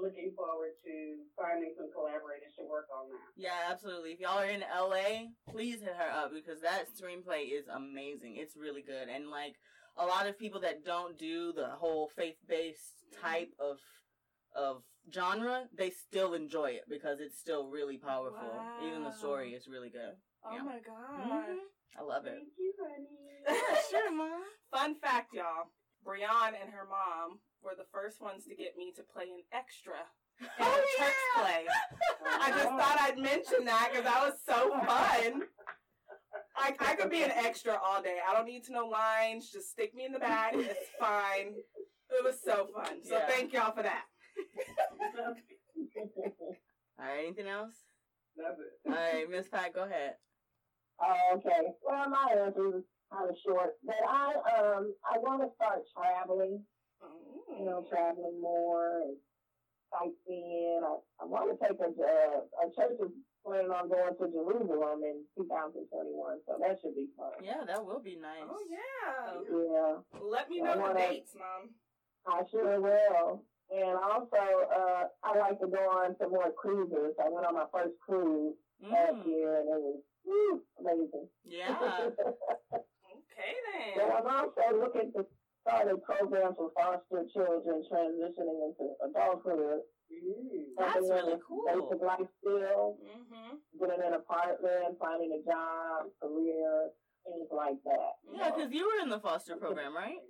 looking 0.00 0.32
forward 0.36 0.72
to 0.84 0.94
finding 1.36 1.74
some 1.76 1.90
collaborators 1.92 2.52
to 2.58 2.64
work 2.64 2.86
on 2.92 3.08
that. 3.10 3.28
Yeah, 3.36 3.70
absolutely. 3.70 4.12
If 4.12 4.20
y'all 4.20 4.38
are 4.38 4.46
in 4.48 4.60
LA, 4.60 5.30
please 5.50 5.80
hit 5.80 5.94
her 5.96 6.10
up 6.10 6.32
because 6.34 6.60
that 6.62 6.86
screenplay 6.92 7.52
is 7.52 7.66
amazing. 7.68 8.36
It's 8.36 8.56
really 8.56 8.82
good. 8.82 9.08
And 9.08 9.30
like 9.30 9.54
a 9.96 10.04
lot 10.06 10.26
of 10.26 10.38
people 10.38 10.60
that 10.60 10.84
don't 10.84 11.16
do 11.18 11.52
the 11.52 11.68
whole 11.68 12.10
faith-based 12.16 13.04
type 13.20 13.50
of 13.58 13.78
of 14.56 14.82
genre, 15.12 15.64
they 15.76 15.90
still 15.90 16.32
enjoy 16.34 16.70
it 16.70 16.82
because 16.88 17.18
it's 17.18 17.38
still 17.38 17.66
really 17.66 17.98
powerful. 17.98 18.62
Even 18.86 19.02
the 19.02 19.10
story 19.12 19.50
is 19.52 19.66
really 19.66 19.90
good. 19.90 20.14
Oh 20.44 20.54
Yeah. 20.54 20.62
my 20.62 20.78
god. 20.78 21.18
Mhm. 21.18 21.56
I 21.98 22.02
love 22.02 22.26
it. 22.26 22.34
Thank 22.34 22.48
you, 22.58 22.72
honey. 22.80 23.08
Yeah, 23.46 23.76
sure, 23.90 24.12
mom. 24.12 24.42
Fun 24.70 24.94
fact, 25.00 25.34
y'all. 25.34 25.70
Breon 26.06 26.54
and 26.60 26.70
her 26.72 26.86
mom 26.88 27.40
were 27.64 27.74
the 27.76 27.86
first 27.92 28.20
ones 28.20 28.44
to 28.44 28.54
get 28.54 28.76
me 28.76 28.92
to 28.96 29.02
play 29.02 29.24
an 29.24 29.42
extra 29.52 29.94
in 30.40 30.46
a 30.46 30.50
Oh, 30.60 30.82
church 30.98 31.14
yeah. 31.36 31.42
play. 31.42 31.64
I 32.26 32.50
just 32.50 32.68
thought 32.68 32.98
I'd 33.00 33.18
mention 33.18 33.64
that 33.64 33.88
because 33.90 34.04
that 34.04 34.22
was 34.22 34.34
so 34.46 34.70
fun. 34.86 35.42
I, 36.56 36.74
I 36.78 36.94
could 36.94 37.10
be 37.10 37.22
an 37.22 37.32
extra 37.32 37.78
all 37.84 38.00
day. 38.02 38.18
I 38.28 38.34
don't 38.34 38.46
need 38.46 38.64
to 38.64 38.72
know 38.72 38.86
lines. 38.86 39.50
Just 39.50 39.70
stick 39.70 39.94
me 39.94 40.04
in 40.04 40.12
the 40.12 40.18
back. 40.20 40.52
It's 40.54 40.88
fine. 41.00 41.54
It 42.10 42.22
was 42.24 42.36
so 42.44 42.68
fun. 42.74 43.02
So 43.02 43.14
Yeah. 43.16 43.26
thank 43.26 43.52
y'all 43.52 43.74
for 43.74 43.82
that. 43.82 44.04
All 46.98 47.04
right, 47.06 47.24
anything 47.26 47.48
else? 47.48 47.74
That's 48.36 48.58
it. 48.60 48.88
All 48.88 48.94
right, 48.94 49.30
Miss 49.30 49.48
Pat, 49.48 49.74
go 49.74 49.84
ahead. 49.84 50.14
Oh, 51.00 51.16
okay. 51.36 51.72
Well, 51.82 52.08
my 52.08 52.32
answer 52.46 52.68
is 52.78 52.84
kind 53.12 53.28
of 53.30 53.36
short, 53.44 53.70
but 53.84 53.96
I 54.08 54.32
um 54.58 54.94
I 55.12 55.18
want 55.18 55.42
to 55.42 55.48
start 55.56 55.82
traveling. 55.92 56.62
You 57.58 57.64
know, 57.66 57.84
traveling 57.88 58.40
more 58.40 59.02
and 59.02 59.16
sightseeing. 59.92 60.80
I, 60.82 60.96
I 61.22 61.24
want 61.26 61.50
to 61.52 61.56
take 61.66 61.78
a 61.78 61.86
uh, 61.86 62.40
a 62.62 62.66
church 62.74 62.98
is 63.00 63.12
planning 63.46 63.70
on 63.70 63.88
going 63.88 64.14
to 64.18 64.26
Jerusalem 64.32 65.02
in 65.04 65.22
2021, 65.36 66.38
so 66.46 66.56
that 66.60 66.78
should 66.82 66.94
be 66.96 67.06
fun. 67.16 67.30
Yeah, 67.42 67.62
that 67.66 67.84
will 67.84 68.00
be 68.00 68.16
nice. 68.16 68.42
Oh 68.48 68.58
yeah. 68.68 69.38
Yeah, 69.46 70.20
Let 70.20 70.50
me 70.50 70.60
know 70.60 70.74
the 70.74 70.80
wanna- 70.80 70.98
dates, 71.08 71.34
mom. 71.36 71.70
I 72.26 72.42
sure 72.50 72.80
will. 72.80 73.44
And 73.70 73.96
also, 73.96 74.36
uh, 74.36 75.04
I 75.22 75.38
like 75.38 75.58
to 75.60 75.66
go 75.66 75.78
on 75.90 76.16
some 76.20 76.30
more 76.30 76.50
cruises. 76.52 77.14
I 77.22 77.28
went 77.28 77.46
on 77.46 77.54
my 77.54 77.66
first 77.72 77.94
cruise 78.00 78.54
last 78.82 79.12
Mm, 79.14 79.26
year, 79.26 79.60
and 79.60 79.68
it 79.68 79.80
was 79.80 80.00
whew, 80.24 80.62
amazing. 80.80 81.28
yeah. 81.44 81.76
Okay 83.14 83.54
But 83.96 84.06
then. 84.06 84.16
I'm 84.16 84.26
also 84.26 84.62
looking 84.80 85.12
to 85.12 85.26
start 85.66 85.88
programs 86.04 86.56
for 86.56 86.70
foster 86.76 87.24
children 87.32 87.82
transitioning 87.90 88.68
into 88.68 88.92
adulthood. 89.04 89.80
That's 90.78 90.92
Helping 90.94 91.08
them 91.08 91.16
really 91.16 91.32
with 91.34 91.42
cool. 91.48 91.64
Basic 91.66 92.02
life 92.06 92.28
skills, 92.40 92.98
Mhm. 93.00 93.58
getting 93.80 94.02
an 94.04 94.14
apartment, 94.14 94.98
finding 94.98 95.32
a 95.32 95.42
job, 95.50 96.06
career, 96.20 96.90
things 97.24 97.48
like 97.50 97.82
that. 97.84 98.12
Yeah, 98.30 98.50
because 98.50 98.70
you 98.72 98.86
were 98.86 99.02
in 99.02 99.08
the 99.08 99.20
foster 99.20 99.56
program, 99.56 99.96
right? 99.96 100.20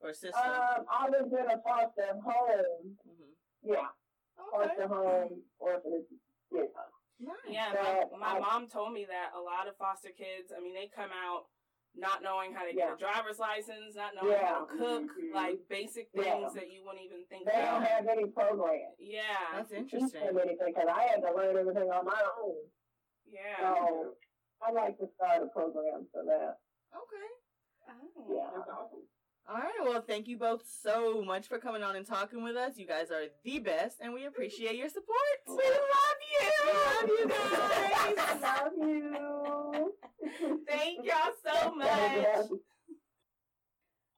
Or 0.00 0.12
system. 0.12 0.40
Um, 0.44 0.86
I 0.88 1.10
was 1.10 1.32
in 1.32 1.50
a 1.50 1.60
foster 1.62 2.14
home. 2.20 2.98
hmm 3.04 3.32
Yeah, 3.62 3.88
Okay. 4.38 4.68
foster 4.68 4.88
home, 4.88 5.42
orphanage. 5.58 6.06
Yeah. 6.50 6.62
Nice. 7.20 7.36
Yeah, 7.48 7.72
But 7.74 8.12
my, 8.12 8.18
my 8.18 8.36
I- 8.36 8.38
mom 8.38 8.68
told 8.68 8.92
me 8.92 9.04
that 9.06 9.32
a 9.34 9.40
lot 9.40 9.66
of 9.66 9.76
foster 9.76 10.10
kids, 10.12 10.52
I 10.56 10.60
mean, 10.60 10.72
they 10.72 10.86
come 10.86 11.10
out 11.10 11.48
not 11.94 12.22
knowing 12.22 12.52
how 12.52 12.64
to 12.64 12.72
get 12.72 12.88
Yeah. 12.88 12.94
a 12.94 12.96
driver's 12.96 13.38
license, 13.38 13.94
not 13.96 14.14
knowing 14.14 14.38
how 14.38 14.66
to 14.66 14.72
Yeah. 14.74 14.78
cook, 14.78 15.02
Mhm. 15.18 15.32
like 15.34 15.68
basic 15.68 16.08
Yeah. 16.12 16.22
things 16.22 16.54
that 16.54 16.70
you 16.70 16.84
wouldn't 16.84 17.02
even 17.04 17.24
think 17.26 17.44
They 17.46 17.52
don't 17.52 17.82
have 17.82 18.06
any 18.08 18.26
program. 18.26 18.92
Yeah, 18.98 19.22
That's 19.52 19.70
to 19.70 19.74
teach 19.82 19.94
interesting. 19.94 20.24
them 20.26 20.38
anything 20.38 20.72
because 20.74 20.88
I 20.88 21.02
had 21.02 21.22
to 21.22 21.32
learn 21.32 21.56
everything 21.56 21.90
on 21.90 22.04
my 22.04 22.22
own. 22.40 22.56
yeah. 23.26 23.74
So 23.74 24.16
I'd 24.62 24.74
like 24.74 24.98
to 24.98 25.08
start 25.16 25.42
a 25.42 25.46
program 25.46 26.06
for 26.12 26.24
that. 26.24 26.58
Okay. 26.94 27.28
Oh. 28.16 28.26
Yeah. 28.34 28.50
That's 28.54 28.68
awesome. 28.70 29.08
All 29.48 29.56
right. 29.56 29.80
Well, 29.82 30.02
thank 30.02 30.28
you 30.28 30.36
both 30.36 30.66
so 30.68 31.22
much 31.22 31.48
for 31.48 31.58
coming 31.58 31.82
on 31.82 31.96
and 31.96 32.04
talking 32.06 32.42
with 32.42 32.54
us. 32.54 32.76
You 32.76 32.86
guys 32.86 33.10
are 33.10 33.28
the 33.44 33.58
best, 33.60 33.98
and 34.00 34.12
we 34.12 34.26
appreciate 34.26 34.76
your 34.76 34.88
support. 34.90 35.16
We 35.46 35.54
love 35.56 36.20
you. 36.30 36.50
We 36.66 36.72
love 36.72 37.08
you 37.08 37.28
guys. 38.16 38.42
Love 38.42 38.72
you. 38.76 39.27
Thank 40.78 41.04
y'all 41.04 41.32
so 41.44 41.74
much. 41.74 42.50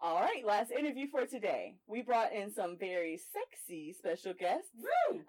All 0.03 0.21
right, 0.21 0.45
last 0.47 0.71
interview 0.71 1.07
for 1.11 1.27
today. 1.27 1.75
We 1.87 2.01
brought 2.03 2.33
in 2.33 2.51
some 2.51 2.79
very 2.79 3.19
sexy 3.33 3.93
special 3.93 4.33
guests. 4.33 4.71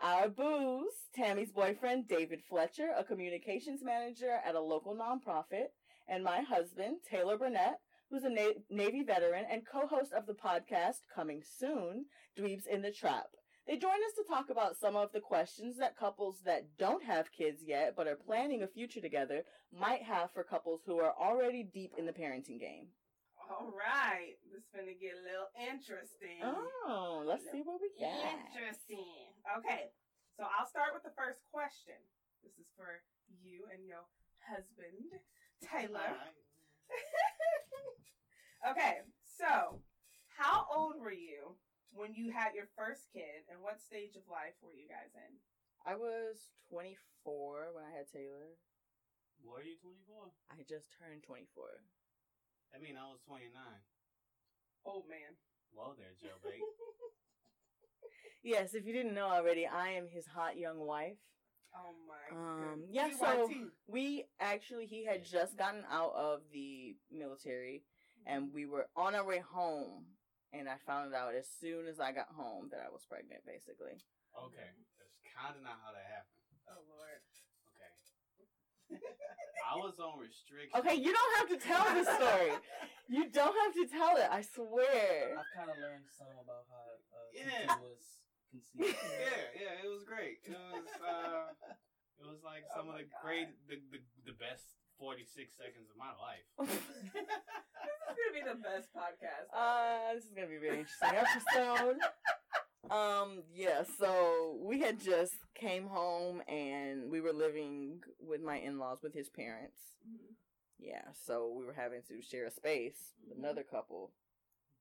Our 0.01 0.29
boos, 0.29 0.93
Tammy's 1.13 1.51
boyfriend, 1.51 2.07
David 2.07 2.41
Fletcher, 2.49 2.91
a 2.97 3.03
communications 3.03 3.81
manager 3.83 4.37
at 4.45 4.55
a 4.55 4.61
local 4.61 4.95
nonprofit, 4.95 5.67
and 6.07 6.23
my 6.23 6.39
husband, 6.41 6.97
Taylor 7.09 7.37
Burnett, 7.37 7.79
who's 8.09 8.23
a 8.23 8.29
Na- 8.29 8.59
Navy 8.69 9.03
veteran 9.03 9.43
and 9.51 9.63
co-host 9.69 10.13
of 10.13 10.25
the 10.25 10.33
podcast 10.33 10.99
Coming 11.13 11.41
Soon, 11.59 12.05
Dweebs 12.39 12.65
in 12.67 12.81
the 12.81 12.91
Trap. 12.91 13.25
They 13.67 13.77
joined 13.77 14.01
us 14.07 14.15
to 14.17 14.23
talk 14.27 14.49
about 14.49 14.75
some 14.75 14.95
of 14.95 15.11
the 15.13 15.19
questions 15.19 15.77
that 15.77 15.97
couples 15.97 16.41
that 16.45 16.65
don't 16.77 17.03
have 17.03 17.31
kids 17.31 17.61
yet 17.65 17.93
but 17.95 18.07
are 18.07 18.15
planning 18.15 18.63
a 18.63 18.67
future 18.67 19.01
together 19.01 19.43
might 19.71 20.01
have 20.01 20.33
for 20.33 20.43
couples 20.43 20.81
who 20.85 20.99
are 20.99 21.13
already 21.13 21.63
deep 21.63 21.93
in 21.97 22.05
the 22.05 22.11
parenting 22.11 22.59
game. 22.59 22.87
All 23.37 23.71
right, 23.71 24.39
this 24.47 24.63
is 24.63 24.69
gonna 24.73 24.95
get 24.95 25.19
a 25.19 25.23
little 25.27 25.51
interesting. 25.59 26.39
Oh, 26.41 27.23
let's 27.25 27.43
see 27.51 27.61
what 27.61 27.81
we 27.81 27.91
got. 27.99 28.39
Interesting. 28.49 29.29
Okay, 29.59 29.91
so 30.37 30.43
I'll 30.47 30.67
start 30.67 30.95
with 30.95 31.03
the 31.03 31.13
first 31.19 31.39
question. 31.51 31.99
This 32.43 32.53
is 32.57 32.71
for 32.75 33.03
you 33.43 33.67
and 33.75 33.85
your 33.85 34.07
husband, 34.39 35.19
Taylor. 35.61 36.17
okay, 38.71 39.03
so 39.27 39.83
how 40.37 40.65
old 40.73 40.95
were 40.99 41.13
you 41.13 41.59
when 41.93 42.15
you 42.15 42.31
had 42.31 42.55
your 42.55 42.67
first 42.75 43.11
kid, 43.11 43.47
and 43.51 43.61
what 43.61 43.81
stage 43.83 44.15
of 44.15 44.23
life 44.31 44.55
were 44.63 44.75
you 44.75 44.87
guys 44.87 45.11
in? 45.15 45.31
I 45.85 45.95
was 45.95 46.53
24 46.69 47.73
when 47.73 47.83
I 47.83 47.91
had 47.91 48.07
Taylor. 48.11 48.55
Were 49.43 49.63
you 49.63 49.75
24? 49.81 50.31
I 50.53 50.61
just 50.69 50.93
turned 50.95 51.23
24. 51.23 51.81
I 52.73 52.77
mean, 52.79 52.95
I 52.95 53.09
was 53.09 53.19
29. 53.27 53.51
Old 54.85 55.09
man. 55.09 55.35
Whoa 55.73 55.93
there, 55.97 56.13
Joe 56.21 56.37
Bait. 56.43 56.61
Yes, 58.43 58.73
if 58.73 58.85
you 58.85 58.93
didn't 58.93 59.13
know 59.13 59.27
already, 59.27 59.67
I 59.67 59.89
am 59.89 60.07
his 60.09 60.25
hot 60.25 60.57
young 60.57 60.79
wife. 60.79 61.17
Oh 61.75 61.93
my. 62.07 62.35
Um, 62.35 62.81
goodness. 62.81 62.89
yeah, 62.91 63.09
so 63.17 63.49
we 63.87 64.25
actually, 64.39 64.85
he 64.87 65.05
had 65.05 65.23
just 65.23 65.57
gotten 65.57 65.83
out 65.91 66.13
of 66.15 66.41
the 66.51 66.95
military 67.11 67.83
and 68.25 68.53
we 68.53 68.65
were 68.65 68.87
on 68.95 69.15
our 69.15 69.25
way 69.25 69.39
home. 69.53 70.05
And 70.51 70.67
I 70.67 70.75
found 70.85 71.15
out 71.15 71.31
as 71.35 71.47
soon 71.47 71.87
as 71.87 71.99
I 71.99 72.11
got 72.11 72.27
home 72.35 72.67
that 72.75 72.83
I 72.83 72.91
was 72.91 73.07
pregnant, 73.07 73.45
basically. 73.47 73.95
Okay, 74.35 74.69
that's 74.99 75.15
kind 75.31 75.55
of 75.55 75.63
not 75.63 75.79
how 75.79 75.95
that 75.95 76.03
happened. 76.11 76.43
Oh 76.67 76.83
lord. 76.91 77.23
Okay. 77.71 78.99
I 79.63 79.75
was 79.79 79.95
on 80.03 80.19
restriction. 80.19 80.75
Okay, 80.75 80.99
you 80.99 81.15
don't 81.15 81.33
have 81.39 81.49
to 81.55 81.59
tell 81.63 81.87
the 81.95 82.03
story. 82.03 82.51
you 83.07 83.31
don't 83.31 83.55
have 83.63 83.73
to 83.79 83.85
tell 83.87 84.17
it, 84.19 84.27
I 84.27 84.43
swear. 84.43 85.39
I've 85.39 85.51
kind 85.55 85.71
of 85.71 85.79
learned 85.79 86.11
some 86.11 86.35
about 86.35 86.67
how 86.67 86.99
uh, 87.15 87.31
Yeah. 87.31 87.71
Was 87.79 88.03
conceived. 88.51 88.99
yeah, 88.99 89.55
yeah, 89.55 89.83
it 89.83 89.87
was 89.87 90.03
great. 90.03 90.43
It 90.43 90.51
was, 90.51 90.83
uh, 90.99 91.55
it 92.19 92.27
was 92.27 92.43
like 92.43 92.67
Oh 92.75 92.83
some 92.83 92.91
of 92.91 92.99
the 92.99 93.07
God. 93.07 93.23
great, 93.23 93.47
the, 93.71 93.79
the, 93.95 93.99
the 94.27 94.35
best 94.35 94.75
46 95.01 95.57
seconds 95.57 95.89
of 95.89 95.97
my 95.97 96.13
life. 96.21 96.45
This 97.81 98.17
is 98.17 98.21
gonna 98.21 98.37
be 98.37 98.45
the 98.45 98.61
best 98.61 98.89
podcast. 98.93 99.49
Uh, 99.55 100.13
this 100.13 100.25
is 100.25 100.31
gonna 100.31 100.47
be 100.47 100.57
a 100.57 100.59
very 100.59 100.79
interesting 100.79 101.17
episode. 101.17 101.97
Um, 102.89 103.43
yeah, 103.55 103.83
so 103.99 104.57
we 104.59 104.81
had 104.81 104.99
just 104.99 105.37
came 105.55 105.85
home 105.87 106.41
and 106.49 107.09
we 107.11 107.21
were 107.21 107.31
living 107.31 108.01
with 108.19 108.41
my 108.41 108.57
in-laws 108.57 108.99
with 109.03 109.13
his 109.13 109.29
parents. 109.29 109.93
Mhm. 110.03 110.33
Yeah, 110.79 111.05
so 111.13 111.53
we 111.55 111.63
were 111.63 111.77
having 111.77 112.01
to 112.09 112.21
share 112.21 112.47
a 112.47 112.51
space. 112.51 113.13
with 113.29 113.37
Another 113.37 113.63
couple 113.63 114.11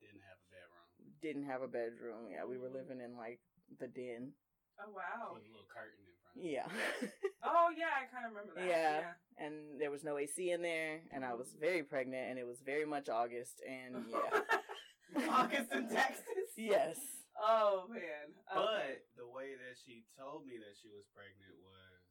Didn't 0.00 0.24
have 0.26 0.40
a 0.42 0.48
bedroom. 0.50 1.12
didn't 1.20 1.44
have 1.52 1.62
a 1.62 1.68
bedroom. 1.68 2.26
Yeah, 2.32 2.46
we 2.48 2.56
were 2.58 2.70
living 2.72 3.00
in 3.04 3.16
like 3.16 3.38
the 3.78 3.86
den. 3.86 4.32
Oh 4.80 4.90
wow. 4.90 5.34
With 5.36 5.44
a 5.44 5.52
little 5.52 5.68
curtain 5.68 6.00
in 6.02 6.09
front. 6.34 6.46
Yeah. 6.46 6.66
Oh 7.42 7.72
yeah, 7.72 7.88
I 7.96 8.04
kind 8.12 8.28
of 8.28 8.36
remember 8.36 8.52
that. 8.52 8.68
Yeah. 8.68 9.16
and 9.40 9.80
there 9.80 9.88
was 9.90 10.04
no 10.04 10.18
AC 10.20 10.52
in 10.52 10.60
there 10.60 11.00
and 11.10 11.24
I 11.24 11.32
was 11.32 11.56
very 11.58 11.82
pregnant 11.82 12.28
and 12.28 12.36
it 12.38 12.44
was 12.46 12.60
very 12.60 12.84
much 12.84 13.08
August 13.08 13.64
and 13.64 14.04
yeah. 14.12 15.24
August 15.24 15.72
in 15.72 15.88
Texas. 15.88 16.52
yes. 16.56 17.00
Oh 17.40 17.88
man. 17.88 18.28
Okay. 18.52 18.52
But 18.52 18.92
the 19.16 19.24
way 19.24 19.56
that 19.56 19.74
she 19.80 20.04
told 20.20 20.44
me 20.44 20.60
that 20.60 20.76
she 20.84 20.92
was 20.92 21.08
pregnant 21.16 21.56
was 21.64 22.04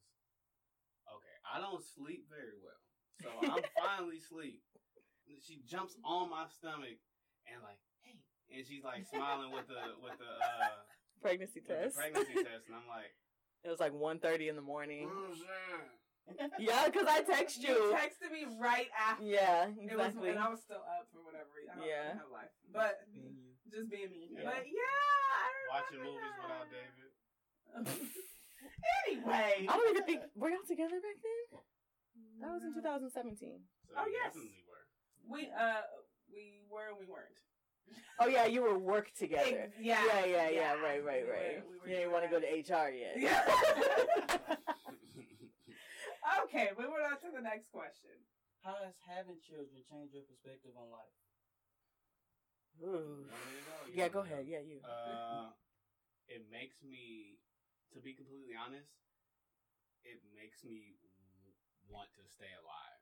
okay. 1.14 1.36
I 1.46 1.62
don't 1.62 1.78
sleep 1.94 2.26
very 2.26 2.58
well, 2.58 2.82
so 3.22 3.30
I'm 3.54 3.62
finally 3.78 4.18
asleep. 4.18 4.60
She 5.46 5.62
jumps 5.62 5.94
on 6.02 6.26
my 6.28 6.50
stomach 6.50 6.98
and 7.46 7.62
like, 7.62 7.78
hey, 8.02 8.18
and 8.50 8.66
she's 8.66 8.82
like 8.82 9.06
smiling 9.06 9.54
with 9.54 9.70
the 9.70 9.94
with 10.02 10.18
the 10.18 10.32
uh 10.42 10.82
pregnancy 11.22 11.62
with 11.62 11.70
the 11.70 11.86
test. 11.86 11.94
pregnancy 11.96 12.34
test, 12.34 12.66
and 12.66 12.74
I'm 12.74 12.90
like, 12.90 13.14
It 13.64 13.68
was 13.68 13.80
like 13.80 13.92
1.30 13.92 14.48
in 14.48 14.56
the 14.56 14.62
morning. 14.62 15.08
"Oh. 15.10 15.34
Yeah, 16.62 16.86
because 16.86 17.08
I 17.10 17.22
text 17.26 17.58
You 17.58 17.74
you. 17.74 17.96
texted 17.96 18.30
me 18.30 18.46
right 18.60 18.86
after. 18.94 19.24
Yeah, 19.24 19.66
It 19.66 19.96
was, 19.98 20.14
exactly. 20.14 20.30
and 20.30 20.38
I 20.38 20.48
was 20.48 20.60
still 20.62 20.78
up 20.86 21.10
for 21.10 21.26
whatever 21.26 21.50
reason. 21.58 21.74
I 21.74 21.78
don't 21.82 21.88
Yeah. 21.90 22.12
have 22.22 22.30
life, 22.30 22.54
but 22.70 23.02
Being 23.10 23.34
you. 23.34 23.50
just 23.66 23.90
being 23.90 24.10
me. 24.14 24.30
Yeah. 24.30 24.44
But 24.46 24.62
yeah, 24.70 24.78
I 24.78 25.74
Watching 25.74 25.98
remember 25.98 26.22
movies 26.22 26.38
without. 26.38 26.70
David. 26.70 27.10
anyway, 29.10 29.66
I 29.66 29.72
don't 29.74 29.90
even 29.90 30.04
think 30.06 30.22
were 30.38 30.50
y'all 30.54 30.62
together 30.68 31.02
back 31.02 31.18
then. 31.18 31.58
That 32.46 32.54
was 32.54 32.62
in 32.62 32.74
2017. 32.78 33.66
So 33.90 33.94
Oh, 33.98 34.06
yes. 34.06 34.30
definitely 34.30 34.62
were. 34.70 34.86
We 35.26 35.50
uh 35.50 35.82
we 36.30 36.62
were 36.70 36.94
and 36.94 36.98
we 36.98 37.06
weren't. 37.10 37.42
Oh 38.18 38.26
yeah, 38.28 38.46
you 38.46 38.62
were 38.62 38.78
work 38.78 39.12
together. 39.16 39.70
Ex- 39.70 39.76
yeah, 39.80 40.04
yeah, 40.06 40.24
yeah, 40.24 40.26
yeah. 40.26 40.48
yeah. 40.50 40.72
Right, 40.74 41.02
right, 41.04 41.22
We 41.22 41.26
were- 41.28 41.32
right. 41.32 41.62
we 41.68 41.78
were 41.78 41.86
you 41.88 41.96
didn't 41.96 42.12
want 42.12 42.24
to 42.24 42.30
go 42.30 42.40
to 42.40 42.46
HR 42.46 42.90
yet. 42.90 43.16
Yeah. 43.16 43.40
okay, 46.44 46.68
moving 46.76 47.00
on 47.00 47.16
to 47.24 47.30
the 47.34 47.40
next 47.40 47.70
question. 47.72 48.12
How 48.60 48.76
has 48.84 48.92
having 49.08 49.40
children 49.40 49.80
changed 49.88 50.12
your 50.12 50.24
perspective 50.28 50.76
on 50.76 50.90
life? 50.92 51.16
Ooh. 52.84 53.24
Want 53.24 53.40
me 53.48 53.56
to 53.56 53.64
go? 53.64 53.72
You 53.88 53.96
Yeah, 53.96 54.08
go 54.12 54.20
ahead. 54.20 54.44
Yeah, 54.46 54.60
you. 54.60 54.84
Uh, 54.84 55.48
it 56.28 56.44
makes 56.52 56.76
me, 56.84 57.40
to 57.96 58.00
be 58.04 58.12
completely 58.12 58.52
honest, 58.52 58.92
it 60.04 60.20
makes 60.36 60.60
me 60.64 61.00
want 61.88 62.12
to 62.20 62.24
stay 62.28 62.52
alive. 62.60 63.00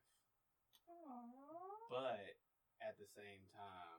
But 1.90 2.36
at 2.84 2.98
the 3.00 3.08
same 3.16 3.40
time, 3.56 3.97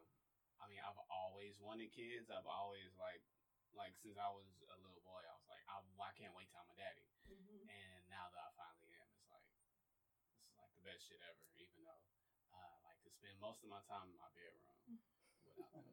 I 0.60 0.68
mean, 0.68 0.84
I've 0.84 1.00
always 1.08 1.56
wanted 1.60 1.92
kids. 1.96 2.28
I've 2.28 2.48
always 2.48 2.92
like, 3.00 3.24
like 3.72 3.96
since 4.00 4.20
I 4.20 4.28
was 4.30 4.46
a 4.68 4.78
little 4.84 5.02
boy, 5.08 5.24
I 5.24 5.34
was 5.36 5.48
like, 5.48 5.64
I, 5.72 5.80
I 5.80 6.12
can't 6.20 6.36
wait 6.36 6.52
till 6.52 6.60
I'm 6.60 6.72
a 6.72 6.78
daddy. 6.78 7.08
And 7.32 8.02
now 8.12 8.28
that 8.32 8.42
I 8.44 8.50
finally 8.60 8.92
am, 8.96 9.08
it's 9.16 9.30
like, 9.32 9.48
this 10.36 10.44
is 10.44 10.56
like 10.60 10.72
the 10.76 10.84
best 10.84 11.08
shit 11.08 11.22
ever. 11.24 11.46
Even 11.56 11.80
though 11.88 12.04
uh, 12.52 12.60
I 12.60 12.78
like 12.92 13.00
to 13.08 13.12
spend 13.14 13.40
most 13.40 13.64
of 13.64 13.70
my 13.72 13.82
time 13.88 14.12
in 14.12 14.18
my 14.20 14.30
bedroom 14.36 14.68
without 14.68 15.72
them. 15.74 15.88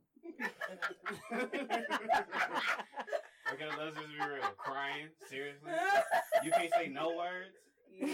Okay, 3.53 3.65
let's 3.79 3.97
just 3.97 4.11
be 4.11 4.19
real. 4.19 4.43
Crying, 4.59 5.07
seriously. 5.31 5.71
You 6.45 6.51
can't 6.51 6.73
say 6.75 6.89
no 6.89 7.15
words. 7.17 7.55
yeah. 7.89 8.07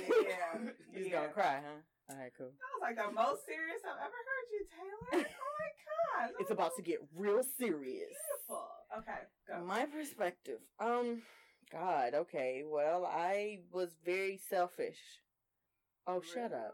You 0.92 0.98
just 0.98 1.10
yeah. 1.10 1.10
gonna 1.10 1.32
cry, 1.32 1.60
huh? 1.64 1.80
All 2.12 2.18
right, 2.18 2.32
cool. 2.36 2.46
That 2.48 2.70
was 2.74 2.82
like 2.82 2.96
the 2.96 3.12
most 3.14 3.46
serious 3.46 3.80
I've 3.84 4.00
ever 4.00 4.20
heard 4.28 4.48
you, 4.52 4.66
Taylor. 4.68 5.24
Oh 5.24 5.58
my 5.60 6.26
god. 6.28 6.30
It's 6.40 6.50
about 6.50 6.72
to 6.76 6.82
get 6.82 6.98
real 7.16 7.42
serious. 7.42 8.12
beautiful. 8.38 8.68
Okay, 8.98 9.20
go. 9.48 9.64
My 9.64 9.86
perspective. 9.86 10.58
Um, 10.78 11.22
God. 11.70 12.14
Okay. 12.14 12.62
Well, 12.66 13.06
I 13.06 13.60
was 13.72 13.90
very 14.04 14.38
selfish. 14.50 14.98
Oh, 16.06 16.20
shut 16.20 16.52
up. 16.52 16.72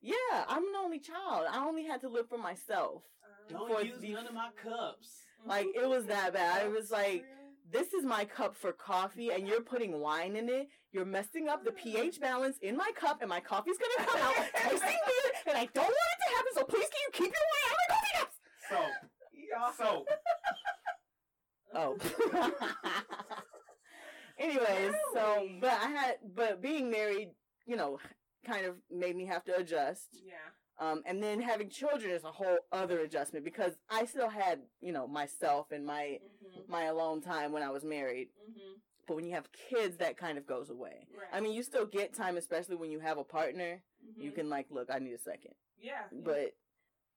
Yeah, 0.00 0.44
I'm 0.48 0.62
an 0.62 0.74
only 0.82 1.00
child. 1.00 1.46
I 1.50 1.64
only 1.66 1.84
had 1.84 2.00
to 2.02 2.08
live 2.08 2.28
for 2.28 2.38
myself. 2.38 3.02
Don't 3.50 3.68
For 3.70 3.82
use 3.82 3.98
the- 4.00 4.12
none 4.12 4.26
of 4.26 4.34
my 4.34 4.50
cups. 4.62 5.08
Like 5.44 5.66
it 5.74 5.88
was 5.88 6.06
that 6.06 6.32
bad. 6.34 6.66
It 6.66 6.72
was 6.72 6.90
like 7.02 7.24
this 7.70 7.92
is 7.92 8.04
my 8.04 8.24
cup 8.24 8.56
for 8.56 8.72
coffee 8.72 9.30
and 9.30 9.46
you're 9.46 9.60
putting 9.60 10.00
wine 10.00 10.36
in 10.36 10.48
it. 10.48 10.68
You're 10.92 11.04
messing 11.04 11.48
up 11.48 11.64
the 11.64 11.72
pH 11.72 12.20
balance 12.20 12.56
in 12.62 12.76
my 12.76 12.90
cup 12.94 13.20
and 13.20 13.28
my 13.28 13.40
coffee's 13.40 13.76
gonna 13.78 14.06
come 14.08 14.20
out 14.22 14.34
tasting 14.56 14.80
weird 14.80 15.34
and 15.46 15.56
I 15.58 15.66
don't 15.74 15.84
want 15.84 15.94
it 15.94 16.30
to 16.30 16.36
happen, 16.36 16.52
so 16.54 16.64
please 16.64 16.88
can 16.88 17.00
you 17.06 17.10
keep 17.12 17.32
your 17.32 17.46
wine 17.52 17.68
out 17.68 17.74
of 17.74 17.78
my 17.88 17.94
coffee 17.94 18.14
cups? 18.18 18.36
So, 18.70 18.78
Y'all- 19.50 19.72
so 19.76 20.04
Oh. 21.74 21.98
Anyways, 24.38 24.94
so 25.12 25.48
but 25.60 25.70
I 25.72 25.88
had 25.88 26.14
but 26.34 26.62
being 26.62 26.90
married, 26.90 27.30
you 27.66 27.76
know, 27.76 27.98
kind 28.46 28.64
of 28.66 28.76
made 28.90 29.16
me 29.16 29.26
have 29.26 29.44
to 29.44 29.56
adjust. 29.56 30.06
yeah. 30.24 30.34
Um, 30.80 31.02
and 31.06 31.20
then 31.20 31.40
having 31.42 31.68
children 31.70 32.12
is 32.12 32.22
a 32.22 32.30
whole 32.30 32.58
other 32.70 33.00
adjustment 33.00 33.44
because 33.44 33.72
I 33.90 34.04
still 34.06 34.28
had, 34.28 34.60
you 34.80 34.92
know, 34.92 35.08
myself 35.08 35.72
and 35.72 35.84
my 35.84 36.20
Mm-hmm. 36.48 36.70
my 36.72 36.84
alone 36.84 37.20
time 37.20 37.50
when 37.52 37.62
I 37.64 37.70
was 37.70 37.84
married. 37.84 38.28
Mm-hmm. 38.48 38.74
But 39.08 39.14
when 39.16 39.24
you 39.24 39.32
have 39.32 39.48
kids, 39.70 39.96
that 39.96 40.18
kind 40.18 40.36
of 40.36 40.46
goes 40.46 40.68
away. 40.68 41.06
Right. 41.16 41.26
I 41.32 41.40
mean, 41.40 41.54
you 41.54 41.62
still 41.62 41.86
get 41.86 42.14
time, 42.14 42.36
especially 42.36 42.76
when 42.76 42.90
you 42.90 43.00
have 43.00 43.16
a 43.16 43.24
partner. 43.24 43.82
You 44.16 44.30
Mhm. 44.30 44.34
can 44.34 44.48
like, 44.50 44.70
look, 44.70 44.90
I 44.90 44.98
need 44.98 45.14
a 45.14 45.18
second. 45.18 45.54
Yeah. 45.78 46.06
But 46.12 46.54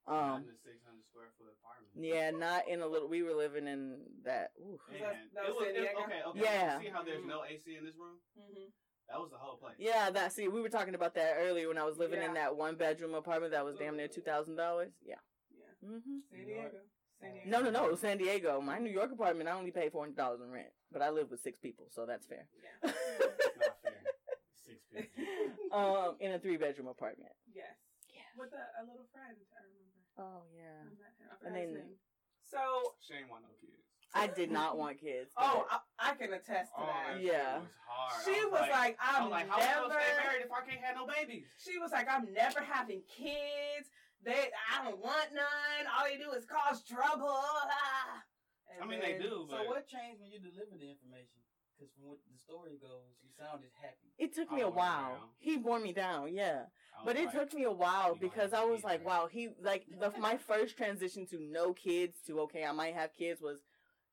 not 0.08 0.36
um, 0.36 0.44
in 0.44 0.50
a 0.50 0.58
600 0.58 1.06
square 1.06 1.28
foot 1.38 1.54
apartment. 1.62 2.06
yeah, 2.06 2.32
not 2.32 2.68
in 2.70 2.82
a 2.82 2.88
little. 2.88 3.10
We 3.10 3.22
were 3.24 3.34
living 3.34 3.68
in 3.68 4.00
that. 4.24 4.54
Ooh. 4.60 4.72
Was 4.72 4.80
Man, 4.90 5.02
that- 5.02 5.34
that 5.34 5.44
it 5.46 5.48
was 5.50 5.58
was, 5.58 5.68
it- 5.68 5.96
okay, 5.98 6.24
okay. 6.24 6.40
Yeah. 6.42 6.80
See 6.80 6.88
how 6.88 7.04
there's 7.04 7.22
Mhm. 7.24 7.28
no 7.28 7.44
AC 7.44 7.76
in 7.76 7.86
this 7.86 7.96
room? 7.98 8.22
Mm-hmm. 8.40 8.70
That 9.10 9.20
was 9.20 9.30
the 9.32 9.38
whole 9.38 9.58
place. 9.58 9.76
Yeah, 9.78 10.10
that. 10.12 10.32
See, 10.32 10.48
we 10.48 10.62
were 10.62 10.70
talking 10.70 10.96
about 10.96 11.14
that 11.16 11.36
earlier 11.38 11.68
when 11.68 11.78
I 11.78 11.84
was 11.84 11.98
living 11.98 12.22
Yeah. 12.22 12.28
in 12.30 12.34
that 12.36 12.56
one 12.56 12.78
bedroom 12.78 13.14
apartment 13.14 13.52
that 13.52 13.66
was 13.66 13.76
damn 13.76 13.98
near 13.98 14.08
two 14.08 14.22
thousand 14.22 14.56
dollars. 14.56 14.94
Yeah. 15.04 15.20
Yeah. 15.50 15.66
hmm 15.82 16.20
San 16.30 16.40
New 16.40 16.46
Diego. 16.46 16.80
York. 17.22 17.34
San 17.34 17.34
Diego. 17.34 17.50
No, 17.50 17.70
no, 17.70 17.90
no. 17.90 17.96
San 17.96 18.18
Diego. 18.18 18.62
My 18.62 18.78
New 18.80 18.90
York 18.92 19.12
apartment, 19.12 19.50
I 19.50 19.54
only 19.54 19.72
paid 19.72 19.92
four 19.92 20.02
hundred 20.04 20.18
dollars 20.18 20.42
in 20.42 20.52
rent, 20.52 20.70
but 20.92 21.02
I 21.02 21.10
live 21.10 21.30
with 21.32 21.42
six 21.42 21.60
people, 21.60 21.86
so 21.90 22.06
that's 22.06 22.26
fair. 22.26 22.48
Yeah. 22.84 22.92
Not 22.92 23.78
fair. 23.84 23.94
Six 24.66 24.80
people. 24.94 25.78
um, 25.78 26.16
in 26.20 26.32
a 26.34 26.40
three 26.40 26.58
bedroom 26.58 26.88
apartment. 26.88 27.32
yes. 27.54 27.66
Yeah. 28.14 28.22
With 28.38 28.52
a, 28.54 28.82
a 28.82 28.84
little 28.88 29.06
friend, 29.14 29.36
I 29.54 29.62
remember. 29.64 30.02
Oh 30.18 30.44
yeah. 30.56 30.82
I 30.82 30.94
met 31.00 31.14
him. 31.20 31.30
I 31.32 31.48
And 31.48 31.56
then- 31.56 31.74
name. 31.86 31.96
So, 32.44 32.60
Shane 33.08 33.30
want 33.30 33.44
no 33.44 33.50
kids. 33.62 33.80
I 34.14 34.28
did 34.28 34.52
not 34.52 34.78
want 34.78 35.00
kids. 35.00 35.32
oh, 35.38 35.66
I, 35.72 36.12
I 36.12 36.14
can 36.16 36.34
attest 36.34 36.76
to 36.76 36.84
Oh, 36.84 36.86
that. 36.86 37.16
that 37.16 37.24
Yeah. 37.24 37.64
shit 37.64 37.64
was 37.64 37.72
hard. 37.88 38.26
She 38.28 38.36
I 38.36 38.46
was 38.52 38.68
like, 38.70 38.98
I 39.00 39.16
I'm 39.16 39.24
was 39.24 39.32
like, 39.32 39.48
how 39.48 39.56
am 39.56 39.64
I 39.64 39.72
never. 39.72 39.88
gonna 39.88 40.04
stay 40.04 40.18
married 40.28 40.44
if 40.44 40.52
I 40.52 40.62
can't 40.68 40.84
have 40.84 40.96
no 40.98 41.08
babies? 41.08 41.46
She 41.64 41.78
was 41.80 41.92
like, 41.96 42.08
I'm 42.12 42.28
never 42.34 42.60
having 42.60 43.04
kids. 43.08 43.88
They, 44.24 44.50
I 44.72 44.84
don't 44.84 45.00
want 45.02 45.34
none. 45.34 45.84
All 45.98 46.06
they 46.06 46.18
do 46.18 46.32
is 46.38 46.46
cause 46.46 46.84
trouble. 46.84 47.26
Ah. 47.28 48.24
I 48.78 48.82
And 48.82 48.90
mean, 48.90 49.00
they 49.02 49.18
do, 49.18 49.46
So 49.50 49.58
but 49.58 49.68
what 49.68 49.88
changed 49.88 50.22
when 50.22 50.32
you 50.32 50.40
delivered 50.40 50.80
the 50.80 50.90
information? 50.90 51.42
Because 51.78 51.92
from 51.96 52.10
what 52.10 52.20
the 52.32 52.38
story 52.38 52.78
goes, 52.82 53.18
you 53.24 53.30
sounded 53.38 53.70
happy. 53.82 54.14
it 54.20 54.36
took 54.36 54.52
me 54.52 54.62
a 54.62 54.70
while. 54.70 55.18
He 55.40 55.58
wore 55.58 55.80
me 55.80 55.94
down, 55.94 56.34
yeah. 56.34 56.66
I 56.96 57.04
was 57.04 57.06
But 57.06 57.16
it 57.18 57.26
like, 57.26 57.34
took 57.34 57.54
me 57.54 57.64
a 57.64 57.72
while 57.72 58.16
because 58.16 58.54
I 58.54 58.64
was 58.64 58.82
be 58.82 58.88
like, 58.88 59.00
there. 59.00 59.08
wow, 59.08 59.28
he 59.32 59.50
like 59.62 59.86
the 60.00 60.12
my 60.20 60.38
first 60.38 60.78
transition 60.78 61.26
to 61.28 61.40
no 61.40 61.74
kids 61.74 62.18
to 62.28 62.42
okay, 62.42 62.64
I 62.64 62.72
might 62.72 62.94
have 62.94 63.14
kids 63.16 63.42
was 63.42 63.60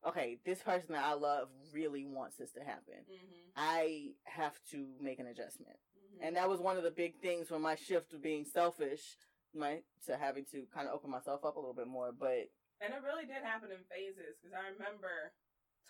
okay, 0.07 0.38
this 0.47 0.62
person 0.62 0.92
that 0.94 1.05
I 1.05 1.12
love 1.14 1.49
really 1.75 2.07
wants 2.07 2.37
this 2.37 2.53
to 2.53 2.61
happen. 2.61 3.05
Mhm, 3.11 3.53
I 3.57 4.12
have 4.25 4.59
to 4.71 4.87
make 5.01 5.18
an 5.18 5.27
adjustment. 5.27 5.77
mhm. 5.99 6.27
And 6.27 6.37
that 6.37 6.49
was 6.49 6.61
one 6.61 6.77
of 6.79 6.85
the 6.85 6.90
big 6.90 7.21
things 7.21 7.49
from 7.49 7.61
my 7.62 7.75
shift 7.75 8.11
to 8.12 8.16
being 8.18 8.44
selfish, 8.47 9.16
my 9.54 9.80
to 10.06 10.16
having 10.16 10.44
to 10.52 10.64
kind 10.74 10.88
of 10.88 10.94
open 10.94 11.11
myself 11.11 11.44
up 11.44 11.56
a 11.56 11.61
little 11.61 11.74
bit 11.74 11.87
more. 11.88 12.12
But 12.12 12.50
And 12.80 12.92
it 12.94 13.02
really 13.04 13.24
did 13.26 13.42
happen 13.42 13.70
in 13.70 13.78
phases 13.90 14.37
because 14.40 14.54
I 14.56 14.70
remember 14.72 15.32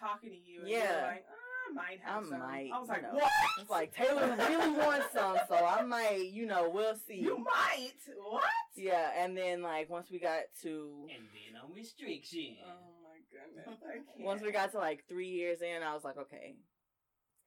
talking 0.01 0.31
to 0.31 0.37
you 0.37 0.61
and 0.61 0.69
you 0.71 0.77
Yeah. 0.77 0.95
were 1.03 1.09
like, 1.09 1.25
"Ah, 1.29 1.71
I 1.71 1.73
might 1.75 2.01
have 2.01 2.25
I 2.25 2.29
some. 2.29 2.39
might, 2.39 2.71
I 2.73 2.79
was 2.79 2.89
you 2.89 2.95
like, 2.95 3.03
know. 3.03 3.15
what? 3.19 3.33
it's 3.61 3.71
like 3.71 3.93
Taylor 3.95 4.37
really 4.39 4.71
wants 4.79 5.13
some, 5.13 5.37
so 5.49 5.55
I 5.57 5.83
might, 5.83 6.31
you 6.31 6.47
know, 6.47 6.71
we'll 6.71 6.95
see. 6.97 7.17
You 7.21 7.39
might. 7.39 7.93
What? 8.17 8.43
Yeah, 8.77 9.11
and 9.17 9.37
then 9.37 9.61
like 9.63 9.91
once 9.91 10.09
we 10.11 10.19
got 10.19 10.43
to 10.63 11.07
And 11.15 11.27
then 11.35 11.61
on 11.61 11.73
restriction. 11.75 12.57
Oh 12.65 12.95
my 13.03 13.19
goodness. 13.31 13.79
I 14.19 14.23
once 14.25 14.41
we 14.43 14.53
got 14.53 14.71
to 14.73 14.79
like 14.79 15.05
three 15.09 15.29
years 15.29 15.61
in, 15.63 15.83
I 15.83 15.95
was 15.95 16.05
like, 16.05 16.17
okay. 16.17 16.57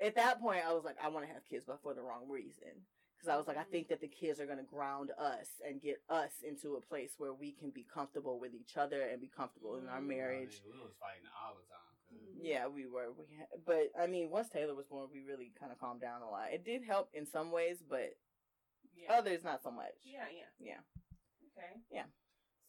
At 0.02 0.16
that 0.16 0.42
point, 0.42 0.62
I 0.68 0.74
was 0.74 0.84
like, 0.84 0.98
I 1.02 1.10
want 1.10 1.26
to 1.28 1.34
have 1.34 1.46
kids, 1.46 1.64
but 1.66 1.82
for 1.82 1.94
the 1.94 2.02
wrong 2.02 2.28
reason. 2.28 2.86
Because 3.22 3.34
I 3.36 3.38
was 3.38 3.46
like, 3.48 3.58
I 3.58 3.64
think 3.70 3.88
that 3.90 4.02
the 4.02 4.08
kids 4.08 4.40
are 4.40 4.48
going 4.48 4.58
to 4.58 4.64
ground 4.64 5.12
us 5.20 5.62
and 5.68 5.80
get 5.80 6.02
us 6.10 6.32
into 6.42 6.74
a 6.74 6.82
place 6.82 7.12
where 7.20 7.34
we 7.34 7.52
can 7.52 7.70
be 7.70 7.86
comfortable 7.94 8.40
with 8.40 8.56
each 8.56 8.78
other 8.78 9.04
and 9.04 9.22
be 9.22 9.28
comfortable 9.30 9.78
in 9.78 9.88
our 9.88 10.02
Mm. 10.02 10.08
marriage. 10.08 10.60
I 10.64 10.66
mean, 10.70 10.78
we 10.80 10.84
was 10.84 10.94
fighting 11.00 11.28
all 11.40 11.54
the 11.54 11.62
time. 11.70 11.78
'cause 12.10 12.18
Mhm. 12.18 12.40
Yeah, 12.42 12.66
we 12.66 12.88
were. 12.88 13.12
We 13.12 13.26
ha- 13.38 13.56
but 13.64 13.92
I 13.96 14.08
mean, 14.08 14.32
once 14.32 14.50
Taylor 14.50 14.74
was 14.74 14.88
born, 14.88 15.12
we 15.12 15.22
really 15.22 15.52
kind 15.52 15.72
of 15.72 15.78
calmed 15.78 16.02
down 16.02 16.24
a 16.24 16.30
lot. 16.32 16.52
It 16.52 16.64
did 16.64 16.84
help 16.84 17.14
in 17.14 17.28
some 17.28 17.52
ways, 17.52 17.84
but 17.84 18.18
Yeah. 18.96 19.14
others 19.14 19.44
not 19.44 19.62
so 19.62 19.70
much. 19.70 19.94
yeah, 20.04 20.28
yeah. 20.28 20.50
Yeah. 20.58 20.82
Okay. 21.56 21.80
Yeah. 21.92 22.08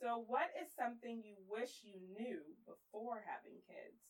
So, 0.00 0.18
what 0.18 0.54
is 0.56 0.70
something 0.74 1.22
you 1.24 1.36
wish 1.48 1.82
you 1.82 1.98
knew 1.98 2.56
before 2.66 3.20
having 3.22 3.62
kids? 3.62 4.02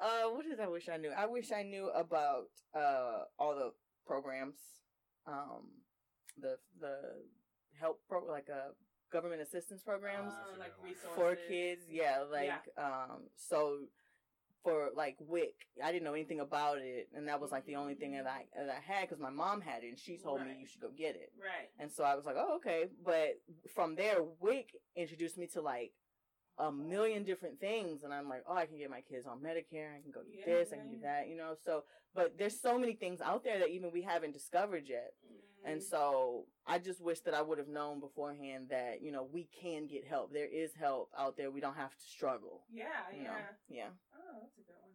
Uh, 0.00 0.28
what 0.30 0.44
did 0.44 0.58
I 0.60 0.66
wish 0.66 0.88
I 0.88 0.96
knew? 0.96 1.10
I 1.12 1.26
wish 1.26 1.52
I 1.52 1.62
knew 1.62 1.88
about 1.90 2.50
uh 2.74 3.26
all 3.38 3.54
the 3.54 3.72
programs, 4.06 4.82
um, 5.26 5.62
the 6.40 6.58
the 6.80 6.96
help 7.80 8.00
pro 8.08 8.24
like 8.24 8.48
uh 8.50 8.70
government 9.12 9.40
assistance 9.40 9.82
programs 9.82 10.32
Uh, 10.32 10.58
like 10.58 10.72
For 10.80 10.84
resources 10.86 11.14
for 11.14 11.36
kids. 11.48 11.82
Yeah, 11.88 12.24
like 12.30 12.50
um, 12.76 13.28
so 13.36 13.86
for 14.64 14.90
like 14.96 15.16
WIC, 15.20 15.54
I 15.82 15.92
didn't 15.92 16.02
know 16.04 16.14
anything 16.14 16.40
about 16.40 16.78
it, 16.78 17.08
and 17.14 17.28
that 17.28 17.40
was 17.40 17.52
like 17.52 17.64
the 17.66 17.76
only 17.76 17.94
thing 17.94 18.12
that 18.12 18.26
I 18.26 18.46
that 18.56 18.68
I 18.68 18.80
had 18.92 19.02
because 19.08 19.20
my 19.20 19.30
mom 19.30 19.60
had 19.60 19.84
it, 19.84 19.88
and 19.88 19.98
she 19.98 20.18
told 20.18 20.40
me 20.44 20.56
you 20.58 20.66
should 20.66 20.80
go 20.80 20.90
get 20.90 21.14
it. 21.14 21.30
Right. 21.40 21.68
And 21.78 21.90
so 21.92 22.02
I 22.04 22.16
was 22.16 22.26
like, 22.26 22.36
oh, 22.36 22.56
okay. 22.56 22.86
But 23.04 23.40
from 23.74 23.94
there, 23.94 24.18
WIC 24.40 24.70
introduced 24.96 25.38
me 25.38 25.46
to 25.54 25.60
like 25.62 25.92
a 26.58 26.72
million 26.72 27.22
different 27.24 27.60
things 27.60 28.02
and 28.02 28.12
I'm 28.12 28.28
like, 28.28 28.42
oh, 28.48 28.54
I 28.54 28.66
can 28.66 28.78
get 28.78 28.90
my 28.90 29.00
kids 29.02 29.26
on 29.26 29.38
Medicare, 29.40 29.94
I 29.96 30.00
can 30.00 30.10
go 30.12 30.22
do 30.22 30.32
Yeah, 30.38 30.44
this, 30.46 30.72
I 30.72 30.76
yeah, 30.76 30.82
can 30.82 30.90
do 30.90 30.98
that, 31.02 31.28
you 31.28 31.36
know. 31.36 31.54
So, 31.64 31.84
but 32.14 32.38
there's 32.38 32.58
so 32.60 32.78
many 32.78 32.94
things 32.94 33.20
out 33.20 33.44
there 33.44 33.58
that 33.58 33.68
even 33.70 33.90
we 33.92 34.02
haven't 34.02 34.32
discovered 34.32 34.84
yet. 34.88 35.12
And 35.64 35.80
Mm. 35.80 35.90
so 35.90 36.46
I 36.66 36.78
just 36.78 37.00
wish 37.00 37.20
that 37.20 37.34
I 37.34 37.42
would 37.42 37.58
have 37.58 37.68
known 37.68 37.98
beforehand 38.00 38.68
that, 38.70 39.02
you 39.02 39.10
know, 39.10 39.24
we 39.24 39.48
can 39.60 39.86
get 39.86 40.06
help. 40.06 40.32
There 40.32 40.46
is 40.48 40.72
help 40.74 41.10
out 41.18 41.36
there. 41.36 41.50
We 41.50 41.60
don't 41.60 41.76
have 41.76 41.90
to 41.96 42.04
struggle. 42.04 42.62
yeah, 42.72 43.10
You 43.12 43.22
yeah. 43.24 43.28
know? 43.28 43.40
Yeah. 43.68 43.88
Oh, 44.14 44.38
that's 44.40 44.56
a 44.58 44.62
good 44.62 44.78
one. 44.80 44.92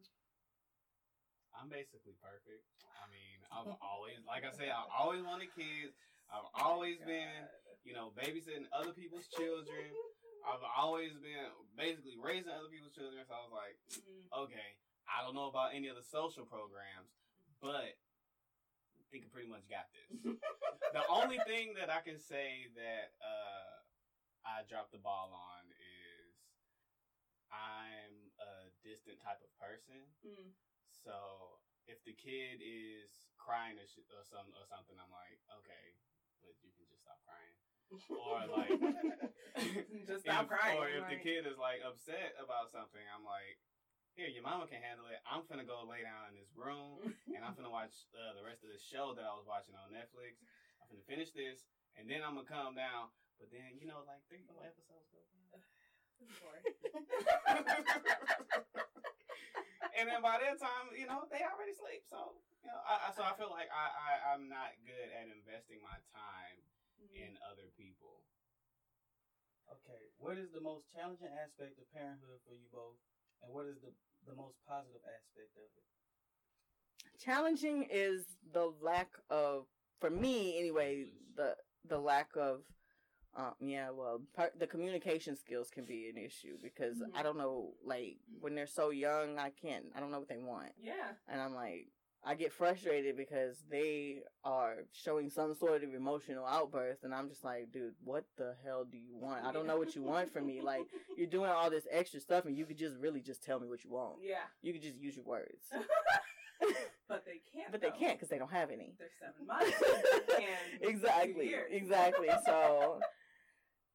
I'm 1.59 1.67
basically 1.69 2.15
perfect. 2.23 2.63
I 2.97 3.05
mean, 3.11 3.43
I've 3.51 3.75
always, 3.83 4.17
like 4.25 4.45
I 4.45 4.51
said, 4.55 4.69
I've 4.71 4.89
always 4.97 5.21
wanted 5.21 5.53
kids. 5.53 5.93
I've 6.31 6.47
always 6.63 6.97
Oh, 7.03 7.05
been, 7.05 7.47
you 7.83 7.93
know, 7.93 8.11
babysitting 8.15 8.65
other 8.71 8.93
people's 8.95 9.27
children. 9.27 9.91
I've 10.47 10.63
always 10.63 11.13
been 11.19 11.51
basically 11.75 12.15
raising 12.17 12.49
other 12.51 12.71
people's 12.71 12.95
children. 12.95 13.21
So 13.27 13.35
I 13.35 13.41
was 13.43 13.51
like, 13.53 13.75
Mm. 14.07 14.25
okay, 14.47 14.79
I 15.07 15.21
don't 15.21 15.35
know 15.35 15.47
about 15.51 15.75
any 15.75 15.87
of 15.87 15.95
the 15.99 16.03
social 16.07 16.45
programs, 16.45 17.11
but 17.59 17.99
I 18.97 19.03
think 19.11 19.25
I 19.25 19.29
pretty 19.29 19.49
much 19.49 19.67
got 19.67 19.91
this. 19.91 20.09
the 20.95 21.05
only 21.07 21.37
thing 21.45 21.73
that 21.75 21.89
I 21.91 21.99
can 22.01 22.17
say 22.17 22.71
that 22.75 23.11
uh, 23.19 23.83
I 24.47 24.63
dropped 24.69 24.91
the 24.95 25.03
ball 25.03 25.35
on 25.35 25.67
is 25.67 26.31
I'm 27.51 28.31
a 28.39 28.71
distant 28.87 29.19
type 29.19 29.43
of 29.43 29.51
person. 29.59 30.07
Mm. 30.23 30.55
So 31.03 31.59
if 31.87 31.99
the 32.07 32.13
kid 32.15 32.63
is 32.63 33.11
crying 33.37 33.75
or, 33.75 33.85
sh- 33.85 34.07
or 34.15 34.23
some 34.23 34.47
or 34.55 34.63
something, 34.71 34.95
I'm 34.95 35.11
like, 35.11 35.37
okay, 35.59 35.85
but 36.43 36.53
you 36.61 36.69
can 36.73 36.85
just 36.89 37.01
stop 37.05 37.19
crying. 37.23 37.55
Or 38.09 38.37
like, 38.49 38.71
just 40.09 40.23
stop 40.25 40.45
if- 40.47 40.51
crying. 40.51 40.77
Or 40.79 40.87
if 40.89 41.05
the 41.07 41.19
kid 41.21 41.45
is 41.47 41.57
like 41.57 41.81
upset 41.85 42.35
about 42.39 42.71
something, 42.71 43.03
I'm 43.13 43.23
like, 43.23 43.57
here, 44.15 44.27
your 44.27 44.43
mama 44.43 44.67
can 44.67 44.83
handle 44.83 45.07
it. 45.07 45.23
I'm 45.23 45.47
finna 45.47 45.63
go 45.63 45.87
lay 45.87 46.03
down 46.03 46.27
in 46.31 46.35
this 46.35 46.51
room 46.51 46.99
and 47.31 47.41
I'm 47.41 47.55
finna 47.55 47.71
watch 47.71 47.95
uh, 48.11 48.35
the 48.35 48.43
rest 48.43 48.67
of 48.67 48.69
the 48.69 48.81
show 48.81 49.15
that 49.15 49.23
I 49.23 49.31
was 49.31 49.47
watching 49.47 49.71
on 49.75 49.87
Netflix. 49.95 50.35
I'm 50.83 50.91
finna 50.91 51.07
finish 51.07 51.31
this 51.31 51.63
and 51.95 52.11
then 52.11 52.19
I'm 52.19 52.35
gonna 52.35 52.47
calm 52.47 52.75
down. 52.75 53.07
But 53.39 53.49
then, 53.49 53.79
you 53.79 53.87
know, 53.87 54.03
like 54.05 54.21
three, 54.27 54.43
more 54.45 54.61
episodes 54.61 55.09
go 55.09 55.23
by. 55.49 55.63
and 59.97 60.07
then 60.09 60.21
by 60.23 60.39
that 60.39 60.57
time, 60.59 60.91
you 60.95 61.07
know, 61.07 61.27
they 61.27 61.43
already 61.43 61.75
sleep. 61.75 62.03
So, 62.07 62.37
you 62.63 62.69
know, 62.71 62.79
I, 62.83 63.07
I 63.07 63.15
so 63.15 63.21
I 63.23 63.33
feel 63.35 63.51
like 63.51 63.69
I, 63.71 63.87
I 63.91 64.11
I'm 64.33 64.47
not 64.47 64.75
good 64.83 65.09
at 65.11 65.27
investing 65.27 65.81
my 65.83 65.97
time 66.11 66.57
mm-hmm. 67.01 67.15
in 67.15 67.31
other 67.47 67.67
people. 67.75 68.23
Okay, 69.71 70.11
what 70.19 70.35
is 70.35 70.51
the 70.51 70.59
most 70.59 70.91
challenging 70.91 71.31
aspect 71.39 71.79
of 71.79 71.87
parenthood 71.95 72.43
for 72.43 72.51
you 72.51 72.67
both, 72.75 72.99
and 73.43 73.55
what 73.55 73.65
is 73.67 73.79
the 73.79 73.91
the 74.27 74.35
most 74.35 74.59
positive 74.67 75.01
aspect 75.07 75.55
of 75.55 75.69
it? 75.71 75.87
Challenging 77.23 77.87
is 77.89 78.25
the 78.53 78.73
lack 78.81 79.09
of, 79.29 79.65
for 79.99 80.09
me 80.09 80.57
anyway, 80.57 81.05
the 81.35 81.55
the 81.87 81.97
lack 81.99 82.29
of, 82.35 82.61
um, 83.35 83.53
yeah, 83.59 83.89
well, 83.91 84.21
part, 84.35 84.57
the 84.59 84.67
communication 84.67 85.35
skills 85.37 85.69
can 85.69 85.85
be 85.85 86.09
an 86.09 86.17
issue 86.17 86.57
because 86.61 86.97
Mhm. 86.97 87.15
I 87.15 87.23
don't 87.23 87.37
know, 87.37 87.73
like 87.83 88.17
when 88.39 88.55
they're 88.55 88.67
so 88.67 88.89
young, 88.89 89.37
I 89.39 89.51
can't, 89.51 89.85
I 89.95 89.99
don't 89.99 90.11
know 90.11 90.19
what 90.19 90.27
they 90.29 90.37
want, 90.37 90.73
Yeah. 90.81 91.13
and 91.27 91.41
I'm 91.41 91.53
like, 91.55 91.87
I 92.23 92.35
get 92.35 92.51
frustrated 92.53 93.17
because 93.17 93.63
they 93.67 94.21
are 94.43 94.85
showing 94.91 95.29
some 95.31 95.55
sort 95.55 95.83
of 95.83 95.93
emotional 95.95 96.45
outburst, 96.45 97.03
and 97.03 97.15
I'm 97.15 97.29
just 97.29 97.43
like, 97.43 97.71
dude, 97.71 97.95
what 98.03 98.25
the 98.37 98.55
hell 98.63 98.85
do 98.85 98.97
you 98.97 99.15
want? 99.17 99.43
I 99.43 99.51
don't 99.51 99.65
know 99.65 99.77
what 99.79 99.95
you 99.95 100.03
want 100.03 100.31
from 100.31 100.45
me. 100.45 100.61
Like 100.61 100.81
you're 101.17 101.25
doing 101.25 101.49
all 101.49 101.71
this 101.71 101.87
extra 101.89 102.19
stuff, 102.19 102.45
and 102.45 102.55
you 102.55 102.65
could 102.65 102.77
just 102.77 102.95
really 102.97 103.21
just 103.21 103.41
tell 103.41 103.59
me 103.59 103.67
what 103.67 103.83
you 103.83 103.89
want. 103.89 104.17
Yeah. 104.21 104.43
You 104.61 104.71
could 104.73 104.83
just 104.83 104.97
use 104.97 105.15
your 105.15 105.25
words, 105.25 105.65
but 107.07 107.25
they 107.25 107.41
can't. 107.51 107.71
but 107.71 107.81
they 107.81 107.89
though. 107.89 107.95
can't 107.97 108.17
because 108.19 108.29
they 108.29 108.37
don't 108.37 108.51
have 108.51 108.69
any. 108.69 108.93
They're 108.99 109.09
seven 109.19 109.47
months. 109.47 109.73
and 110.35 110.81
exactly 110.89 111.55
exactly 111.71 112.29
so 112.45 112.99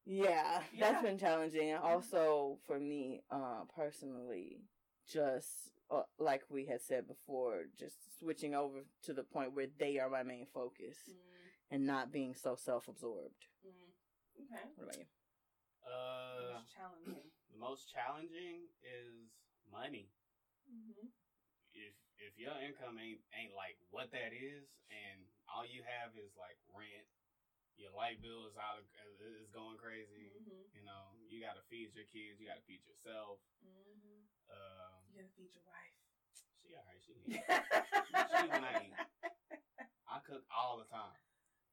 yeah, 0.06 0.62
Yeah. 0.72 0.92
that's 0.92 1.02
been 1.02 1.18
challenging 1.18 1.70
and 1.70 1.82
also 1.82 2.58
for 2.66 2.78
me 2.78 3.22
uh 3.30 3.64
personally 3.74 4.62
just 5.10 5.48
uh, 5.90 6.02
like 6.18 6.42
we 6.50 6.66
had 6.66 6.80
said 6.82 7.06
before 7.06 7.64
just 7.78 7.96
switching 8.18 8.54
over 8.54 8.80
to 9.04 9.12
the 9.12 9.22
point 9.22 9.54
where 9.54 9.66
they 9.78 9.98
are 9.98 10.10
my 10.10 10.22
main 10.24 10.46
focus 10.52 10.98
Mm, 11.08 11.14
and 11.74 11.86
not 11.86 12.12
being 12.12 12.34
so 12.34 12.56
self-absorbed 12.56 13.46
mm. 13.66 13.70
Okay. 14.42 14.62
what 14.76 14.84
about 14.84 14.98
you 14.98 15.06
Uh, 15.86 16.58
It's 16.60 16.72
challenging. 16.74 17.30
the 17.52 17.58
most 17.58 17.90
challenging 17.92 18.66
is 18.82 19.30
money. 19.70 20.10
Mm-hmm. 20.70 21.06
If 21.74 21.94
if 22.18 22.32
your 22.38 22.56
income 22.58 22.98
ain't 22.98 23.20
ain't 23.38 23.54
like 23.54 23.76
what 23.90 24.10
that 24.12 24.32
is, 24.34 24.66
and 24.90 25.18
all 25.46 25.62
you 25.66 25.82
have 25.86 26.16
is 26.18 26.32
like 26.34 26.58
rent, 26.74 27.06
your 27.76 27.92
light 27.92 28.20
bill 28.24 28.48
is 28.48 28.56
out 28.56 28.80
of, 28.80 28.84
is 29.20 29.48
going 29.52 29.76
crazy. 29.80 30.32
Mm-hmm. 30.36 30.72
You 30.76 30.82
know, 30.84 31.12
you 31.28 31.40
got 31.44 31.56
to 31.60 31.64
feed 31.68 31.92
your 31.96 32.08
kids, 32.12 32.40
you 32.40 32.48
got 32.48 32.60
to 32.60 32.66
feed 32.68 32.82
yourself. 32.88 33.40
Mm-hmm. 33.64 34.24
Um, 34.52 35.00
You 35.10 35.20
gotta 35.22 35.34
feed 35.34 35.50
your 35.52 35.66
wife. 35.66 35.96
she 36.62 36.72
alright, 36.78 37.02
she 37.02 37.12
eat. 37.26 37.42
She 37.42 38.46
will 38.46 38.62
not 38.62 38.78
eat. 38.84 38.94
I 40.06 40.22
cook 40.22 40.46
all 40.54 40.78
the 40.78 40.86
time. 40.86 41.18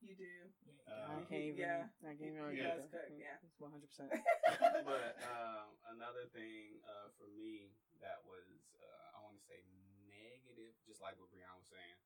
You 0.04 0.18
do. 0.20 0.36
Uh, 0.84 1.16
I 1.16 1.24
can't 1.30 1.48
even 1.54 1.64
yeah. 1.64 1.88
I 2.04 2.12
can't 2.18 2.36
even 2.36 2.44
He 2.52 2.60
argue 2.60 2.66
does 2.68 2.84
with 2.90 2.92
cook, 2.92 3.08
yeah. 3.16 3.40
it's 3.40 3.56
100% 3.56 4.12
but 4.90 5.16
um, 5.24 5.80
another 5.96 6.28
thing 6.36 6.84
uh, 6.84 7.08
for 7.16 7.32
me 7.32 7.72
that 8.04 8.20
was 8.28 8.44
uh, 8.84 9.16
I 9.16 9.24
want 9.24 9.40
to 9.40 9.46
say 9.48 9.64
negative, 10.12 10.76
just 10.84 11.00
like 11.00 11.16
what 11.22 11.32
Breon 11.32 11.56
was 11.56 11.70
saying, 11.72 12.00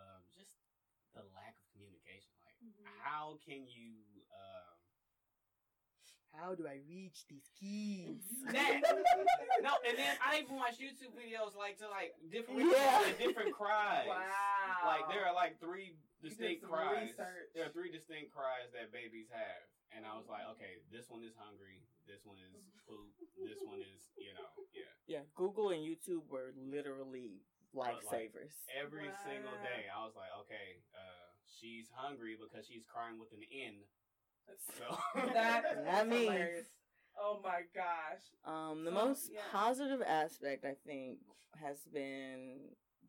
um, 0.00 0.24
just 0.32 0.56
the 1.12 1.28
lack 1.36 1.60
of 1.60 1.66
communication. 1.76 2.32
Like, 2.40 2.56
Mhm. 2.64 2.88
How 3.26 3.34
can 3.42 3.66
you? 3.66 3.98
Um, 4.30 4.74
how 6.30 6.54
do 6.54 6.68
I 6.68 6.78
reach 6.86 7.26
these 7.26 7.48
kids 7.58 8.22
that 8.52 8.84
no, 9.64 9.72
and 9.82 9.96
then 9.98 10.14
I 10.22 10.44
even 10.44 10.54
watch 10.54 10.78
YouTube 10.78 11.16
videos 11.16 11.56
like 11.58 11.80
to 11.82 11.88
like 11.90 12.14
different 12.30 12.70
Yeah. 12.70 13.02
different 13.18 13.50
cries. 13.50 14.06
Wow. 14.06 14.86
Like 14.86 15.10
there 15.10 15.26
are 15.26 15.34
like 15.34 15.58
three 15.58 15.98
distinct 16.22 16.62
cries. 16.62 17.10
research. 17.10 17.50
There 17.56 17.66
are 17.66 17.74
three 17.74 17.90
distinct 17.90 18.30
cries 18.30 18.70
that 18.78 18.94
babies 18.94 19.26
have, 19.34 19.64
and 19.90 20.06
I 20.06 20.14
was 20.14 20.30
like, 20.30 20.46
okay, 20.54 20.78
this 20.94 21.10
one 21.10 21.26
is 21.26 21.34
hungry, 21.34 21.82
this 22.06 22.22
one 22.22 22.38
is 22.38 22.62
poop, 22.86 23.10
this 23.42 23.58
one 23.66 23.82
is 23.82 24.06
you 24.14 24.30
know, 24.36 24.50
yeah. 24.70 25.18
yeah 25.18 25.24
google 25.34 25.74
and 25.74 25.82
youtube 25.82 26.22
were 26.30 26.54
literally 26.56 27.42
like, 27.74 28.00
lifesavers 28.06 28.54
Every 28.72 29.10
single 29.24 29.56
day, 29.60 29.84
I 29.92 30.00
was 30.04 30.16
like, 30.16 30.32
okay, 30.46 30.80
uh, 30.96 31.25
she's 31.60 31.86
hungry 31.94 32.36
because 32.40 32.66
she's 32.66 32.84
crying 32.86 33.18
with 33.18 33.32
an 33.32 33.42
N. 33.52 33.74
So 34.78 34.96
that 35.34 35.62
That 35.84 36.06
is 36.06 36.10
means- 36.10 36.22
hilarious. 36.24 36.66
Oh 37.18 37.40
my 37.42 37.60
gosh. 37.74 38.22
Um, 38.44 38.84
the 38.84 38.90
So, 38.90 38.94
most 39.06 39.30
yeah. 39.32 39.40
positive 39.50 40.02
aspect 40.06 40.66
I 40.66 40.74
think 40.86 41.18
has 41.58 41.78
been 41.92 42.58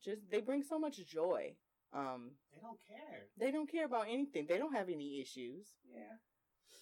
just 0.02 0.22
they 0.32 0.40
bring 0.40 0.64
so 0.64 0.80
much 0.80 0.98
joy. 1.06 1.56
Um, 1.94 2.32
they 2.54 2.60
don't 2.62 2.80
care. 2.88 3.20
they 3.38 3.52
don't 3.52 3.70
care 3.72 3.86
about 3.86 4.06
anything. 4.10 4.46
They 4.48 4.58
don't 4.58 4.74
have 4.74 4.88
any 4.90 5.20
issues. 5.22 5.68
Yeah. 5.94 6.16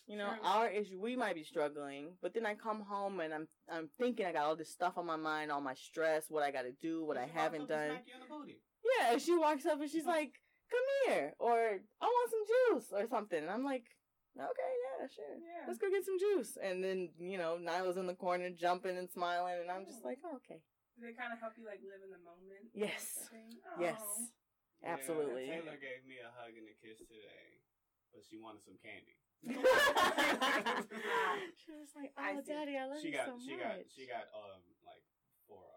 You 0.07 0.17
know, 0.17 0.29
True. 0.29 0.43
our 0.43 0.67
issue 0.69 0.99
we 1.01 1.15
might 1.15 1.33
be 1.33 1.43
struggling, 1.43 2.09
but 2.21 2.35
then 2.35 2.45
I 2.45 2.53
come 2.53 2.81
home 2.81 3.19
and 3.21 3.33
I'm 3.33 3.47
I'm 3.71 3.89
thinking 3.99 4.27
I 4.27 4.31
got 4.31 4.45
all 4.45 4.55
this 4.55 4.71
stuff 4.71 4.93
on 4.97 5.07
my 5.07 5.15
mind, 5.15 5.51
all 5.51 5.61
my 5.61 5.73
stress, 5.73 6.25
what 6.29 6.43
I 6.43 6.51
got 6.51 6.61
to 6.63 6.73
do, 6.79 7.03
what 7.03 7.17
I 7.17 7.25
She 7.25 7.31
haven't 7.33 7.63
up 7.63 7.69
done. 7.69 7.89
Smack 7.89 8.03
you 8.05 8.13
in 8.13 8.19
the 8.19 8.27
booty. 8.35 8.59
Yeah, 8.99 9.13
and 9.13 9.21
she 9.21 9.35
walks 9.35 9.65
up 9.65 9.81
and 9.81 9.89
she's 9.89 10.05
like, 10.05 10.33
"Come 10.69 10.85
here," 11.07 11.33
or 11.39 11.79
"I 12.01 12.05
want 12.05 12.31
some 12.31 12.45
juice" 12.53 12.91
or 12.91 13.07
something. 13.07 13.39
And 13.41 13.49
I'm 13.51 13.63
like, 13.63 13.85
"Okay, 14.37 14.73
yeah, 14.85 15.07
sure." 15.07 15.37
Yeah. 15.37 15.65
let's 15.67 15.79
go 15.79 15.89
get 15.89 16.03
some 16.05 16.19
juice. 16.19 16.57
And 16.61 16.83
then, 16.83 17.09
you 17.19 17.37
know, 17.37 17.57
Nyla's 17.61 17.97
in 17.97 18.07
the 18.07 18.15
corner 18.15 18.49
jumping 18.49 18.97
and 18.97 19.09
smiling, 19.09 19.59
and 19.61 19.71
I'm 19.71 19.85
just 19.85 20.03
like, 20.03 20.19
oh, 20.25 20.35
okay. 20.37 20.61
They 21.01 21.11
kind 21.11 21.33
of 21.33 21.39
help 21.39 21.57
you 21.57 21.65
like 21.65 21.81
live 21.83 22.01
in 22.05 22.11
the 22.11 22.19
moment. 22.23 22.71
Yes. 22.73 23.27
kind? 23.27 23.55
Yes. 23.79 23.99
Absolutely. 24.85 25.47
Yeah, 25.49 25.59
Taylor 25.65 25.81
gave 25.81 26.05
me 26.07 26.21
a 26.21 26.29
hug 26.37 26.53
and 26.55 26.69
a 26.69 26.75
kiss 26.77 26.99
today, 27.03 27.59
but 28.13 28.21
she 28.23 28.37
wanted 28.37 28.61
some 28.63 28.77
candy. 28.79 29.17
she 31.59 31.71
was 31.73 31.89
like, 31.97 32.13
oh, 32.15 32.39
see. 32.39 32.45
daddy, 32.53 32.77
I 32.77 32.85
love 32.85 33.01
she 33.01 33.09
you 33.09 33.13
got 33.17 33.25
so 33.27 33.37
she 33.41 33.57
much. 33.57 33.65
got 33.65 33.77
she 33.91 34.05
got 34.07 34.29
um 34.31 34.61
like 34.85 35.01
four 35.49 35.57
hour 35.59 35.65
old 35.65 35.65
fries. 35.65 35.74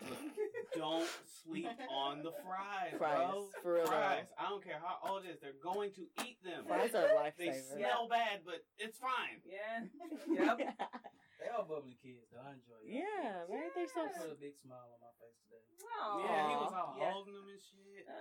Don't 0.76 1.08
sleep 1.44 1.68
on 1.90 2.22
the 2.22 2.32
fries, 2.44 2.94
Fries, 2.98 3.16
bro. 3.30 3.48
for 3.62 3.74
real 3.74 3.84
though. 3.84 3.90
fries. 3.90 4.26
I 4.38 4.48
don't 4.50 4.62
care 4.64 4.80
how 4.82 4.98
old 5.08 5.24
it 5.24 5.30
is. 5.34 5.40
They're 5.40 5.56
going 5.62 5.92
to 5.92 6.02
eat 6.24 6.36
them. 6.44 6.64
Fries 6.68 6.94
are 6.94 7.06
a 7.06 7.32
They 7.38 7.48
lifesaver. 7.48 7.76
smell 7.78 8.08
bad, 8.08 8.40
but 8.44 8.64
it's 8.78 8.98
fine. 8.98 9.40
Yeah. 9.46 9.86
Yep. 10.56 10.76
They 11.36 11.52
all 11.52 11.68
bubbly 11.68 11.94
kids, 12.02 12.26
though. 12.32 12.40
I 12.42 12.56
enjoy 12.56 12.80
them. 12.80 12.88
yeah, 12.90 13.44
right? 13.46 13.68
They're 13.76 13.86
so 13.92 14.08
I 14.08 14.08
put 14.08 14.32
a 14.34 14.40
big 14.40 14.56
smile 14.56 14.88
on 14.88 14.98
my 15.04 15.12
face 15.20 15.36
today. 15.44 15.60
Aw. 15.84 16.24
Yeah, 16.24 16.48
he 16.48 16.54
was 16.56 16.72
all 16.74 16.96
Yeah. 16.96 17.12
holding 17.12 17.36
them 17.36 17.46
and 17.52 17.60
shit. 17.60 18.08
Uh. 18.08 18.16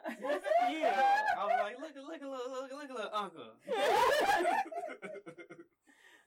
Yeah. 0.70 1.40
I 1.40 1.42
was 1.48 1.58
like, 1.64 1.80
look 1.80 1.96
at 1.96 2.04
look 2.04 2.22
at 2.22 2.28
look 2.28 2.46
look 2.52 2.70
look 2.76 2.92
at 2.92 2.96
little 3.00 3.16
uncle. 3.16 3.56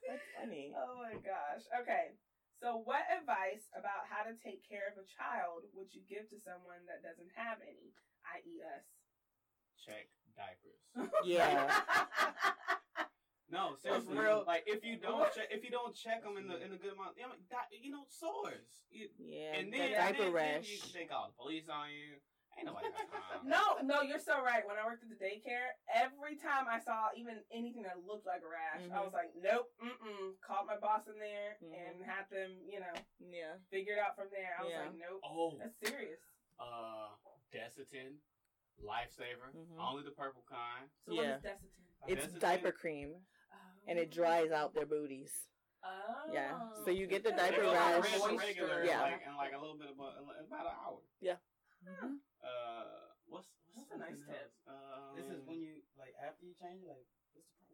That's 0.09 0.25
funny. 0.41 0.73
Oh 0.73 0.97
my 0.97 1.13
gosh. 1.21 1.63
Okay. 1.85 2.17
So, 2.59 2.83
what 2.83 3.07
advice 3.07 3.71
about 3.71 4.03
how 4.11 4.27
to 4.27 4.35
take 4.35 4.67
care 4.67 4.91
of 4.91 4.99
a 4.99 5.07
child 5.07 5.63
would 5.71 5.95
you 5.95 6.03
give 6.03 6.27
to 6.27 6.37
someone 6.43 6.83
that 6.91 6.99
doesn't 6.99 7.31
have 7.39 7.63
any, 7.63 7.95
i.e., 8.35 8.59
us? 8.67 8.83
Check 9.79 10.11
diapers. 10.35 10.83
Yeah. 11.23 11.71
No, 13.49 13.73
seriously. 13.81 14.13
real. 14.13 14.43
Like 14.45 14.63
if 14.67 14.85
you 14.85 14.97
don't 15.01 15.25
check, 15.33 15.49
if 15.49 15.63
you 15.65 15.71
don't 15.71 15.95
check 15.95 16.21
them 16.21 16.37
in 16.37 16.45
the 16.45 16.61
in 16.61 16.69
a 16.69 16.77
good 16.77 16.93
amount, 16.93 17.17
you 17.17 17.25
know, 17.25 17.33
di- 17.49 17.81
you 17.81 17.89
know 17.89 18.05
sores. 18.05 18.85
You- 18.91 19.09
Yeah, 19.17 19.57
and 19.57 19.73
then, 19.73 19.89
the 19.89 19.89
then 19.89 19.91
diaper 19.97 20.05
and 20.05 20.17
then, 20.21 20.33
rash. 20.33 20.69
Then 20.69 20.69
you, 20.69 20.93
they 20.93 21.05
call 21.09 21.25
oh, 21.25 21.33
the 21.33 21.37
police 21.41 21.65
on 21.65 21.89
you. 21.89 22.21
Ain't 22.59 22.67
nobody 22.67 22.91
got 22.91 23.07
time. 23.07 23.47
no, 23.47 23.79
no, 23.87 24.01
you're 24.03 24.19
so 24.19 24.43
right. 24.43 24.67
When 24.67 24.75
I 24.75 24.83
worked 24.83 25.03
at 25.03 25.09
the 25.09 25.15
daycare, 25.15 25.71
every 25.95 26.35
time 26.35 26.67
I 26.67 26.79
saw 26.83 27.07
even 27.15 27.39
anything 27.55 27.83
that 27.83 28.03
looked 28.05 28.27
like 28.27 28.43
a 28.43 28.49
rash, 28.51 28.83
I 28.83 28.99
Mhm. 28.99 29.03
was 29.07 29.13
like, 29.15 29.31
nope, 29.39 29.71
mm-mm. 29.79 30.35
Called 30.43 30.67
my 30.67 30.75
boss 30.77 31.07
in 31.07 31.15
there 31.19 31.55
Mhm. 31.63 31.71
and 31.71 32.03
had 32.03 32.27
them, 32.29 32.59
you 32.67 32.79
know, 32.83 32.93
Yeah. 33.19 33.55
figure 33.71 33.93
it 33.93 33.99
out 33.99 34.15
from 34.19 34.27
there. 34.29 34.55
I 34.59 34.63
was 34.63 34.71
Yeah. 34.71 34.81
like, 34.83 34.93
nope, 34.95 35.21
Oh, 35.23 35.57
that's 35.57 35.77
serious. 35.79 36.19
uh, 36.59 37.15
Desitin, 37.51 38.19
lifesaver, 38.83 39.55
Mhm. 39.55 39.79
only 39.79 40.03
the 40.03 40.11
purple 40.11 40.43
kind. 40.43 40.91
So 41.05 41.13
Yeah. 41.13 41.37
is 41.37 41.43
Desitin? 41.43 41.71
It's 42.07 42.25
Desitin- 42.27 42.39
diaper 42.39 42.71
cream, 42.71 43.25
and 43.87 43.97
it 43.97 44.11
dries 44.11 44.51
out 44.51 44.73
their 44.73 44.85
booties. 44.85 45.47
Oh. 45.81 46.29
Yeah. 46.31 46.59
So 46.83 46.91
you 46.91 47.07
get 47.07 47.23
the 47.23 47.31
diaper 47.31 47.61
rash. 47.61 48.03
red 48.03 48.13
to 48.13 48.19
Moisture. 48.19 48.37
regular, 48.37 48.83
Yeah. 48.83 49.01
like, 49.01 49.21
in 49.25 49.35
like 49.37 49.53
a 49.53 49.57
little 49.57 49.77
bit 49.77 49.89
about 49.91 50.17
about 50.17 50.65
an 50.65 50.75
hour. 50.75 51.01
Mhm. 51.81 52.19
Uh, 52.43 53.13
what's 53.27 53.47
what's 53.73 53.87
That's 53.89 53.91
a 53.91 53.97
nice 53.97 54.09
something 54.19 54.33
tip. 54.35 54.53
else? 54.67 54.67
Um, 54.67 55.15
This 55.15 55.29
is 55.29 55.41
when 55.45 55.57
you 55.61 55.81
like 55.97 56.13
after 56.21 56.45
you 56.45 56.48
change, 56.61 56.81
like 56.87 57.05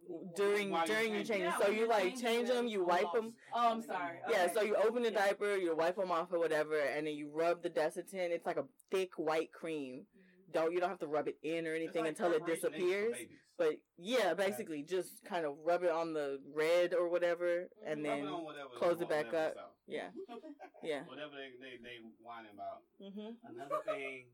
what's 0.08 0.24
the 0.24 0.34
problem? 0.34 0.34
During 0.36 0.70
you're 0.72 0.86
during 0.86 1.14
you 1.14 1.18
changing. 1.24 1.36
change, 1.36 1.44
Yeah, 1.44 1.66
so 1.66 1.72
you 1.72 1.88
like 1.88 2.20
change 2.22 2.48
them, 2.50 2.68
you 2.68 2.84
wipe 2.84 3.12
them. 3.14 3.34
Oh, 3.54 3.70
I'm 3.72 3.82
sorry. 3.82 4.18
Yeah, 4.30 4.44
Okay. 4.44 4.54
so 4.54 4.62
you 4.62 4.76
open 4.76 5.04
the 5.04 5.12
Yeah. 5.12 5.26
diaper, 5.26 5.56
you 5.56 5.76
wipe 5.76 5.96
them 5.96 6.12
off 6.12 6.32
or 6.32 6.40
whatever, 6.40 6.80
and 6.80 7.08
then 7.08 7.16
you 7.16 7.30
rub 7.30 7.62
the 7.64 7.70
Desitin. 7.70 8.30
It's 8.32 8.46
like 8.46 8.58
a 8.58 8.66
thick 8.92 9.18
white 9.18 9.52
cream. 9.52 10.06
Don't 10.52 10.72
you 10.72 10.80
don't 10.80 10.90
have 10.90 11.00
to 11.00 11.08
rub 11.08 11.28
it 11.28 11.38
in 11.44 11.68
or 11.68 11.74
anything 11.74 12.04
like 12.04 12.10
until 12.10 12.32
it 12.32 12.40
preparation 12.44 12.52
eggs 12.54 12.62
for 12.62 12.70
disappears. 12.80 13.18
But 13.58 13.76
yeah, 13.98 14.34
basically 14.34 14.84
just 14.84 15.24
kind 15.24 15.46
of 15.46 15.58
rub 15.64 15.84
it 15.84 15.90
on 15.90 16.14
the 16.14 16.40
red 16.54 16.94
or 16.94 17.10
whatever, 17.10 17.68
and 17.86 18.04
Rub 18.04 18.18
it 18.18 18.22
then 18.22 18.28
on 18.28 18.44
whatever- 18.44 18.70
close 18.78 19.02
it 19.02 19.10
back 19.10 19.34
up. 19.34 19.54
so. 19.56 19.62
yeah, 19.88 20.10
yeah. 20.84 21.04
Whatever 21.08 21.32
they 21.36 21.52
they 21.60 21.78
they 21.82 21.98
whining 22.22 22.52
about. 22.54 22.84
hmm 23.00 23.32
Another 23.50 23.82
thing. 23.86 24.28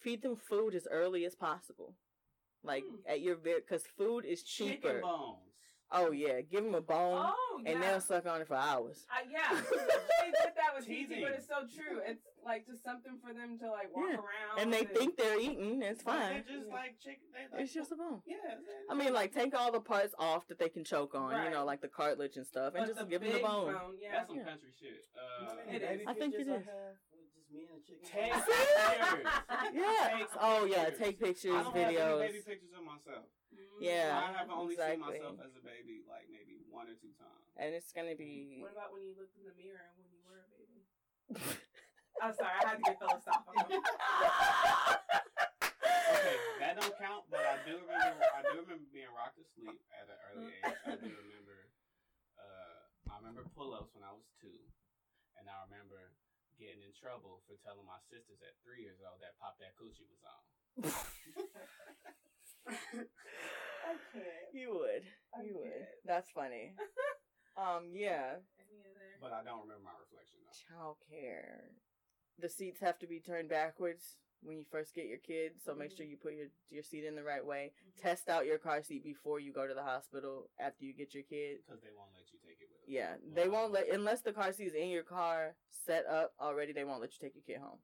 Feed 0.00 0.22
them 0.22 0.36
food 0.36 0.74
as 0.74 0.86
early 0.90 1.24
as 1.24 1.34
possible, 1.34 1.94
like 2.62 2.84
Hmm. 2.84 2.96
at 3.06 3.20
your 3.20 3.36
because 3.36 3.84
food 3.96 4.24
is 4.24 4.42
cheaper. 4.42 4.88
Chicken 4.88 5.00
bones. 5.02 5.38
Oh 5.90 6.10
yeah, 6.10 6.42
give 6.42 6.64
them 6.64 6.74
a 6.74 6.82
bone, 6.82 7.32
Oh, 7.32 7.60
yeah. 7.64 7.70
and 7.72 7.82
they'll 7.82 8.00
suck 8.02 8.26
on 8.26 8.42
it 8.42 8.46
for 8.46 8.56
hours. 8.56 9.06
Uh, 9.10 9.24
yeah, 9.30 9.58
they 9.58 10.26
did 10.26 10.52
that 10.54 10.76
was 10.76 10.84
TT, 10.84 10.88
Teasing. 11.08 11.22
but 11.22 11.32
it's 11.38 11.48
so 11.48 11.60
true. 11.64 12.00
It's 12.06 12.20
like 12.44 12.66
just 12.66 12.84
something 12.84 13.16
for 13.24 13.32
them 13.32 13.58
to 13.60 13.70
like 13.70 13.88
walk 13.96 14.04
Yeah. 14.10 14.16
around, 14.16 14.58
And 14.60 14.70
they 14.70 14.84
think 14.84 15.16
they're 15.16 15.40
eating. 15.40 15.80
It's 15.80 16.02
fine. 16.02 16.44
They're 16.44 16.56
just 16.56 16.68
Yeah. 16.68 16.74
like 16.74 16.98
chicken. 17.00 17.24
Like, 17.32 17.62
It's 17.62 17.72
just 17.72 17.90
a 17.90 17.96
bone. 17.96 18.20
yeah. 18.26 18.36
I 18.90 18.94
mean, 18.94 19.14
like 19.14 19.32
take 19.32 19.58
all 19.58 19.72
the 19.72 19.80
parts 19.80 20.14
off 20.18 20.46
that 20.48 20.58
they 20.58 20.68
can 20.68 20.84
choke 20.84 21.14
on, 21.14 21.42
you 21.44 21.50
know, 21.52 21.64
like 21.64 21.80
the 21.80 21.88
cartilage 21.88 22.36
and 22.36 22.46
stuff, 22.46 22.74
and 22.74 22.84
just 22.86 22.98
the 22.98 23.06
give 23.06 23.22
them 23.22 23.30
the 23.30 23.36
big 23.38 23.46
bone. 23.46 23.96
yeah. 23.98 24.12
that's 24.12 24.28
some 24.28 24.36
Yeah. 24.36 24.44
country 24.44 24.68
shit. 24.78 25.04
Uh, 25.16 25.72
It 25.72 25.82
is. 25.82 26.06
I 26.06 26.12
think 26.12 26.34
it 26.34 26.40
is. 26.40 26.46
Pictures 26.48 26.66
is. 26.66 26.98
Have 27.48 27.56
with 27.56 27.56
just 27.56 27.56
me 27.56 27.62
and 27.68 27.78
a 27.78 27.82
chicken. 27.84 28.04
Take 28.04 28.32
pictures. 28.44 29.26
Yeah. 29.74 30.18
Take 30.18 30.28
Oh 30.40 30.64
yeah, 30.64 30.90
take 30.90 31.16
pictures, 31.20 31.54
I 31.54 31.62
don't 31.62 31.76
have 31.76 31.88
any 31.88 31.96
videos. 31.96 32.20
baby 32.20 32.42
pictures 32.44 32.74
of 32.76 32.84
myself. 32.84 33.24
Mm. 33.54 33.80
Yeah. 33.80 34.20
I 34.20 34.32
have 34.36 34.50
only 34.52 34.74
exactly. 34.74 35.18
seen 35.18 35.22
myself 35.22 35.40
as 35.44 35.54
a 35.56 35.62
baby 35.64 36.04
like 36.08 36.28
maybe 36.28 36.60
one 36.70 36.86
or 36.88 36.96
two 37.00 37.12
times. 37.16 37.42
And 37.56 37.74
it's 37.74 37.92
gonna 37.92 38.14
be. 38.14 38.60
What 38.62 38.72
about 38.72 38.92
when 38.92 39.02
you 39.02 39.14
looked 39.16 39.34
in 39.40 39.44
the 39.48 39.56
mirror 39.56 39.80
and 39.82 39.94
when 39.98 40.08
you 40.12 40.20
were 40.22 40.38
a 40.44 40.48
baby? 40.52 40.84
I'm 42.22 42.34
sorry, 42.34 42.50
I 42.50 42.62
had 42.66 42.82
to 42.82 42.84
get 42.86 42.98
philosophical. 42.98 43.62
Okay, 46.08 46.36
that 46.58 46.74
don't 46.80 46.96
count, 46.98 47.30
but 47.30 47.46
I 47.46 47.62
do 47.62 47.78
remember. 47.78 48.24
I 48.26 48.42
do 48.42 48.58
remember 48.66 48.88
being 48.90 49.12
rocked 49.14 49.38
to 49.38 49.44
sleep 49.54 49.78
at 49.94 50.10
an 50.10 50.18
early 50.32 50.50
age. 50.50 50.82
I 50.82 50.96
do 50.98 51.14
remember. 51.14 51.70
Uh, 52.34 53.12
I 53.12 53.22
remember 53.22 53.46
pull-ups 53.54 53.94
when 53.94 54.02
I 54.02 54.10
was 54.10 54.26
two, 54.42 54.56
and 55.38 55.46
I 55.46 55.62
remember 55.70 56.10
getting 56.58 56.82
in 56.82 56.92
trouble 56.98 57.40
for 57.46 57.54
telling 57.62 57.86
my 57.86 57.98
sisters 58.10 58.42
at 58.42 58.58
three 58.66 58.82
years 58.82 58.98
old 59.00 59.22
that 59.22 59.38
Pop 59.38 59.56
That 59.62 59.78
Coochie 59.78 60.06
was 60.10 60.22
on. 60.26 60.42
I 62.68 63.94
can't. 64.12 64.26
you 64.52 64.74
would. 64.74 65.04
I 65.34 65.42
You 65.46 65.54
would. 65.56 65.64
can't. 65.72 65.88
That's 66.04 66.30
funny. 66.30 66.74
Um. 67.58 67.90
Yeah. 67.92 68.38
But 69.20 69.32
I 69.32 69.42
don't 69.42 69.62
remember 69.66 69.82
my 69.82 69.90
reflection 69.98 70.38
though. 70.46 70.54
Child 70.78 70.96
care. 71.10 71.74
The 72.38 72.48
seats 72.48 72.78
have 72.78 73.00
to 73.00 73.08
be 73.08 73.18
turned 73.18 73.48
backwards 73.48 74.14
when 74.42 74.56
you 74.58 74.64
first 74.70 74.94
get 74.94 75.06
your 75.06 75.18
kid, 75.18 75.60
so 75.60 75.74
make 75.74 75.90
Mhm. 75.90 75.96
sure 75.96 76.06
you 76.06 76.16
put 76.16 76.34
your 76.34 76.48
your 76.70 76.82
seat 76.82 77.04
in 77.04 77.14
the 77.14 77.22
right 77.24 77.44
way. 77.44 77.72
Test 77.96 78.28
out 78.28 78.46
your 78.46 78.58
car 78.58 78.82
seat 78.82 79.02
before 79.02 79.40
you 79.40 79.52
go 79.52 79.66
to 79.66 79.74
the 79.74 79.82
hospital 79.82 80.50
after 80.58 80.84
you 80.84 80.92
get 80.92 81.14
your 81.14 81.24
kid. 81.24 81.58
Because 81.66 81.80
they 81.82 81.90
won't 81.90 82.12
let 82.14 82.32
you 82.32 82.38
take 82.38 82.60
it 82.60 82.68
with 82.70 82.80
them. 82.82 82.90
Yeah, 82.92 83.16
they 83.34 83.48
won't 83.48 83.72
let 83.72 83.88
unless 83.88 84.22
the 84.22 84.32
car 84.32 84.52
seat 84.52 84.68
is 84.68 84.74
in 84.74 84.88
your 84.88 85.02
car 85.02 85.56
set 85.70 86.06
up 86.06 86.34
already. 86.40 86.72
They 86.72 86.84
won't 86.84 87.00
let 87.00 87.12
you 87.12 87.18
take 87.20 87.34
your 87.34 87.44
kid 87.44 87.58
home. 87.58 87.80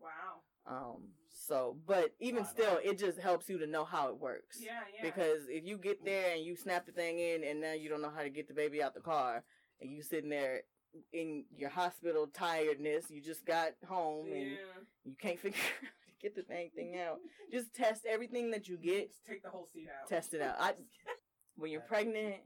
Wow. 0.00 0.42
Um. 0.66 1.14
So, 1.28 1.78
but 1.86 2.14
even 2.18 2.42
Wow. 2.42 2.50
still, 2.50 2.76
it 2.82 2.98
just 2.98 3.18
helps 3.18 3.48
you 3.48 3.58
to 3.58 3.66
know 3.66 3.84
how 3.84 4.08
it 4.08 4.18
works. 4.18 4.60
Yeah, 4.60 4.82
yeah. 4.92 5.02
Because 5.02 5.48
if 5.48 5.64
you 5.64 5.78
get 5.78 6.04
there 6.04 6.34
and 6.34 6.42
you 6.44 6.56
snap 6.56 6.86
the 6.86 6.92
thing 6.92 7.18
in, 7.18 7.44
and 7.44 7.60
now 7.60 7.72
you 7.72 7.88
don't 7.88 8.00
know 8.00 8.10
how 8.10 8.22
to 8.22 8.30
get 8.30 8.48
the 8.48 8.54
baby 8.54 8.82
out 8.82 8.94
the 8.94 9.00
car, 9.00 9.44
and 9.80 9.90
you 9.90 10.02
sitting 10.02 10.30
there 10.30 10.64
in 11.12 11.44
your 11.56 11.70
hospital 11.70 12.26
tiredness, 12.26 13.06
you 13.10 13.20
just 13.20 13.44
got 13.44 13.72
home 13.86 14.26
and 14.32 14.50
yeah. 14.52 14.56
you 15.04 15.14
can't 15.20 15.38
figure 15.40 15.58
out 15.58 15.88
to 16.06 16.12
get 16.20 16.34
the 16.34 16.42
dang 16.42 16.70
thing 16.70 16.98
out. 16.98 17.18
Just 17.50 17.74
test 17.74 18.06
everything 18.06 18.50
that 18.50 18.68
you 18.68 18.76
get. 18.76 19.10
Just 19.10 19.26
take 19.26 19.42
the 19.42 19.50
whole 19.50 19.66
seat 19.72 19.88
out. 19.88 20.08
Test 20.08 20.34
it 20.34 20.42
out. 20.42 20.56
I, 20.58 20.74
when 21.56 21.70
you're 21.70 21.80
pregnant, 21.80 22.36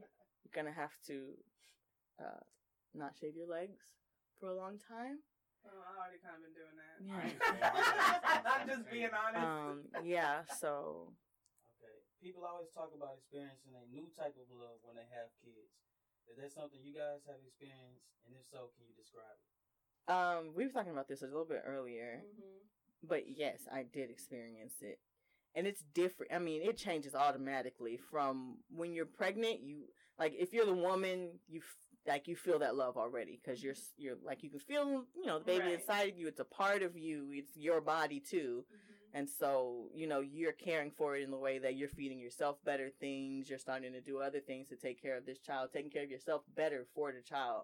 you're 0.43 0.63
gonna 0.63 0.75
have 0.75 0.91
to 1.07 1.21
uh, 2.19 2.43
not 2.93 3.13
shave 3.19 3.35
your 3.35 3.47
legs 3.47 3.79
for 4.39 4.49
a 4.49 4.55
long 4.55 4.77
time. 4.77 5.19
Oh, 5.65 5.77
I 5.77 5.93
already 6.01 6.17
kind 6.21 6.37
of 6.37 6.43
been 6.45 6.57
doing 6.57 6.77
that. 6.81 6.97
Yeah. 7.05 8.41
I'm 8.49 8.65
just 8.65 8.89
being 8.89 9.13
honest. 9.13 9.45
Um, 9.45 9.85
yeah. 10.01 10.41
So 10.57 11.13
Okay. 11.77 12.01
People 12.21 12.45
always 12.45 12.69
talk 12.73 12.93
about 12.93 13.17
experiencing 13.17 13.77
a 13.77 13.85
new 13.89 14.09
type 14.13 14.37
of 14.37 14.49
love 14.53 14.81
when 14.85 14.97
they 14.97 15.09
have 15.13 15.29
kids. 15.41 15.80
Is 16.31 16.37
that 16.37 16.51
something 16.53 16.79
you 16.83 16.93
guys 16.93 17.21
have 17.27 17.37
experienced? 17.45 18.07
And 18.25 18.35
if 18.35 18.47
so, 18.49 18.71
can 18.75 18.85
you 18.87 18.95
describe 18.95 19.35
it? 19.35 20.11
Um, 20.11 20.53
we 20.55 20.65
were 20.65 20.71
talking 20.71 20.91
about 20.91 21.07
this 21.07 21.21
a 21.21 21.25
little 21.25 21.45
bit 21.45 21.61
earlier, 21.65 22.23
Mhm. 22.25 22.61
but 23.03 23.27
yes, 23.29 23.67
I 23.71 23.83
did 23.83 24.09
experience 24.09 24.81
it, 24.81 24.99
and 25.55 25.67
it's 25.67 25.83
different. 25.93 26.31
I 26.33 26.39
mean, 26.39 26.61
it 26.61 26.77
changes 26.77 27.13
automatically 27.15 27.97
from 27.97 28.63
when 28.69 28.93
you're 28.93 29.05
pregnant. 29.05 29.59
You 29.61 29.87
like 30.17 30.33
if 30.33 30.53
you're 30.53 30.65
the 30.65 30.73
woman, 30.73 31.39
you 31.47 31.59
f- 31.59 31.77
like 32.07 32.27
you 32.27 32.35
feel 32.35 32.59
that 32.59 32.75
love 32.75 32.97
already 32.97 33.35
because 33.37 33.63
you're 33.63 33.75
you're 33.97 34.17
like 34.23 34.41
you 34.43 34.49
can 34.49 34.59
feel 34.59 35.05
you 35.15 35.25
know 35.25 35.37
the 35.39 35.45
baby 35.45 35.65
Right. 35.65 35.79
inside 35.79 36.09
of 36.09 36.17
you. 36.17 36.27
It's 36.27 36.39
a 36.39 36.45
part 36.45 36.81
of 36.81 36.97
you. 36.97 37.31
It's 37.31 37.55
your 37.55 37.79
body 37.81 38.19
too. 38.19 38.65
Mhm. 38.71 38.90
And 39.13 39.29
so, 39.29 39.89
you 39.93 40.07
know, 40.07 40.21
you're 40.21 40.53
caring 40.53 40.91
for 40.91 41.15
it 41.17 41.23
in 41.23 41.31
the 41.31 41.37
way 41.37 41.59
that 41.59 41.75
you're 41.75 41.89
feeding 41.89 42.19
yourself 42.19 42.57
better 42.63 42.89
things. 42.89 43.49
You're 43.49 43.59
starting 43.59 43.91
to 43.93 44.01
do 44.01 44.19
other 44.19 44.39
things 44.39 44.69
to 44.69 44.75
take 44.75 45.01
care 45.01 45.17
of 45.17 45.25
this 45.25 45.39
child, 45.39 45.69
taking 45.73 45.91
care 45.91 46.03
of 46.03 46.09
yourself 46.11 46.43
better 46.55 46.85
for 46.95 47.11
the 47.11 47.21
child. 47.21 47.63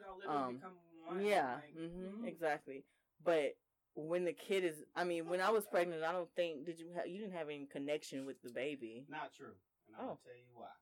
Y'all 0.00 0.20
Um, 0.28 0.54
become 0.56 0.72
one. 1.06 1.24
Yeah, 1.24 1.54
like, 1.56 1.74
hmm 1.74 2.22
mhm. 2.22 2.26
exactly. 2.26 2.84
But 3.24 3.56
when 3.94 4.24
the 4.24 4.32
kid 4.32 4.64
is, 4.64 4.84
I 4.94 5.04
mean, 5.04 5.28
when 5.28 5.40
I 5.40 5.50
was 5.50 5.66
pregnant, 5.66 6.02
I 6.04 6.12
don't 6.12 6.30
think 6.34 6.64
did 6.66 6.78
you 6.80 6.90
have 6.94 7.06
you 7.06 7.18
didn't 7.18 7.34
have 7.34 7.48
any 7.48 7.66
connection 7.66 8.26
with 8.26 8.42
the 8.42 8.50
baby. 8.50 9.06
Not 9.08 9.32
true. 9.32 9.54
And 9.86 9.96
I'm 9.96 10.02
Oh. 10.02 10.06
gonna 10.08 10.18
tell 10.24 10.34
you 10.36 10.50
why. 10.54 10.74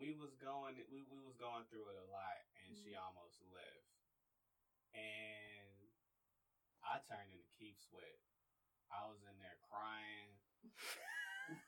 We 0.00 0.14
was 0.14 0.34
going 0.40 0.74
we, 0.90 1.02
we 1.10 1.20
was 1.22 1.36
going 1.36 1.64
through 1.70 1.90
it 1.90 1.98
a 1.98 2.08
lot 2.10 2.38
and 2.66 2.74
she 2.76 2.94
almost 2.96 3.38
left. 3.54 3.86
And 4.94 5.90
I 6.82 6.98
turned 7.06 7.30
into 7.30 7.46
Keith 7.58 7.78
Sweat. 7.88 8.18
I 8.92 9.08
was 9.08 9.24
in 9.24 9.32
there 9.40 9.56
crying. 9.72 10.36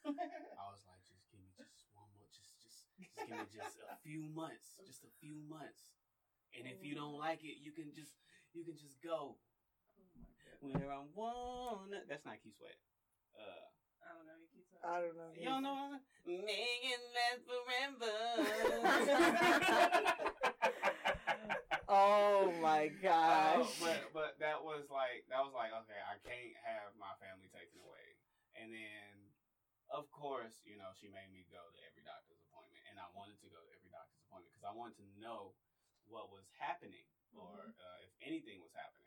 I 0.60 0.64
was 0.68 0.84
like, 0.84 1.00
just 1.08 1.24
give 1.32 1.40
me 1.40 1.48
just 1.56 1.88
one 1.96 2.06
more 2.12 2.28
just 2.28 2.52
just 2.60 2.84
just 3.00 3.16
give 3.24 3.32
me 3.32 3.48
just 3.48 3.80
a 3.80 3.96
few 4.04 4.28
months. 4.28 4.76
Just 4.84 5.02
a 5.08 5.12
few 5.24 5.40
months. 5.48 5.96
And 6.52 6.68
if 6.68 6.84
you 6.84 6.94
don't 6.94 7.16
like 7.16 7.42
it, 7.42 7.58
you 7.64 7.72
can 7.72 7.90
just 7.96 8.20
you 8.52 8.62
can 8.62 8.76
just 8.76 9.00
go. 9.00 9.40
Oh 9.96 10.06
my 10.20 10.28
God. 10.44 10.60
Where 10.60 10.92
I 10.92 11.00
wanna 11.16 12.04
that's 12.04 12.28
not 12.28 12.38
Keith 12.44 12.60
Sweat. 12.60 12.76
Uh 13.34 13.72
I 14.04 14.12
don't 14.12 14.28
know. 14.28 14.36
You 14.36 14.48
keep 14.52 14.68
talking. 14.68 14.84
I 14.84 15.00
don't 15.00 15.16
know. 15.16 15.32
you 15.32 15.48
don't 15.48 15.64
know 15.64 15.72
what 15.72 15.96
I'm? 15.96 16.04
Make 16.28 16.84
it 16.84 17.00
last 17.16 17.42
forever. 17.48 18.04
Oh 21.94 22.50
my 22.58 22.90
Oh, 22.90 22.98
gosh. 22.98 23.70
but 23.78 24.00
but 24.10 24.30
that 24.42 24.58
was 24.66 24.90
like 24.90 25.22
that 25.30 25.38
was 25.46 25.54
like 25.54 25.70
okay, 25.86 26.00
I 26.02 26.18
can't 26.26 26.54
have 26.66 26.90
my 26.98 27.14
family 27.22 27.46
taken 27.54 27.78
away. 27.86 28.18
And 28.58 28.74
then 28.74 29.30
of 29.92 30.10
course, 30.10 30.58
you 30.66 30.74
know, 30.74 30.90
she 30.98 31.06
made 31.06 31.30
me 31.30 31.46
go 31.54 31.60
to 31.62 31.78
every 31.86 32.02
doctor's 32.02 32.40
appointment, 32.50 32.82
and 32.90 32.98
I 32.98 33.06
wanted 33.14 33.38
to 33.46 33.48
go 33.52 33.62
to 33.62 33.70
every 33.70 33.92
doctor's 33.94 34.18
appointment 34.26 34.50
because 34.50 34.66
I 34.66 34.74
wanted 34.74 34.98
to 34.98 35.06
know 35.22 35.54
what 36.10 36.34
was 36.34 36.44
happening 36.58 37.06
or 37.38 37.70
uh, 37.78 37.98
if 38.02 38.10
anything 38.26 38.58
was 38.58 38.74
happening. 38.74 39.06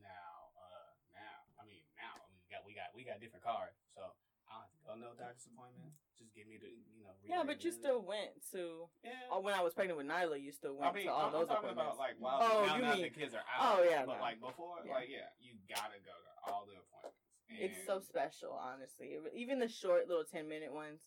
Now, 0.00 0.54
uh, 0.56 0.90
now, 1.12 1.36
I 1.58 1.66
mean, 1.66 1.82
now 1.98 2.14
I 2.14 2.26
mean, 2.30 2.40
we 2.40 2.48
got 2.48 2.62
we 2.64 2.72
got 2.72 2.88
we 2.96 3.02
got 3.04 3.18
different 3.20 3.42
cards, 3.44 3.76
so 3.92 4.14
I 4.52 4.68
don't 4.68 5.00
go 5.00 5.08
no 5.08 5.10
doctor's 5.16 5.48
appointment. 5.48 5.96
Just 6.20 6.34
give 6.36 6.44
me 6.46 6.60
the 6.60 6.68
you 6.68 7.02
know. 7.02 7.16
Yeah, 7.24 7.42
but 7.46 7.64
you 7.64 7.70
relay 7.72 7.80
still 7.80 8.00
went 8.04 8.30
to. 8.52 8.86
Yeah. 9.02 9.32
Oh, 9.32 9.40
when 9.40 9.54
I 9.56 9.62
was 9.64 9.72
pregnant 9.74 9.96
with 9.96 10.06
Nyla, 10.06 10.36
you 10.36 10.52
still 10.52 10.76
went 10.76 10.92
I 10.92 10.94
mean, 10.94 11.06
to 11.08 11.12
all 11.12 11.26
I'm, 11.26 11.32
those 11.32 11.48
talking 11.48 11.72
appointments. 11.72 11.96
about 11.96 11.98
like 11.98 12.16
while 12.20 12.38
Oh, 12.44 12.66
now, 12.66 12.76
you 12.76 12.82
now 12.82 12.92
mean- 12.94 13.02
the 13.08 13.14
kids 13.16 13.32
are 13.34 13.42
Oh, 13.58 13.80
yeah, 13.82 14.04
but 14.04 14.20
no. 14.20 14.22
like 14.22 14.38
before, 14.40 14.84
Yeah. 14.84 14.92
like 14.92 15.08
yeah, 15.08 15.32
you 15.40 15.56
gotta 15.68 15.98
go 16.04 16.12
to 16.14 16.30
all 16.52 16.66
the 16.68 16.76
appointments. 16.78 17.18
It's 17.48 17.80
so 17.86 18.00
special, 18.00 18.52
honestly. 18.52 19.18
Even 19.34 19.58
the 19.58 19.68
short 19.68 20.08
little 20.08 20.24
ten 20.24 20.48
minute 20.48 20.72
ones, 20.72 21.00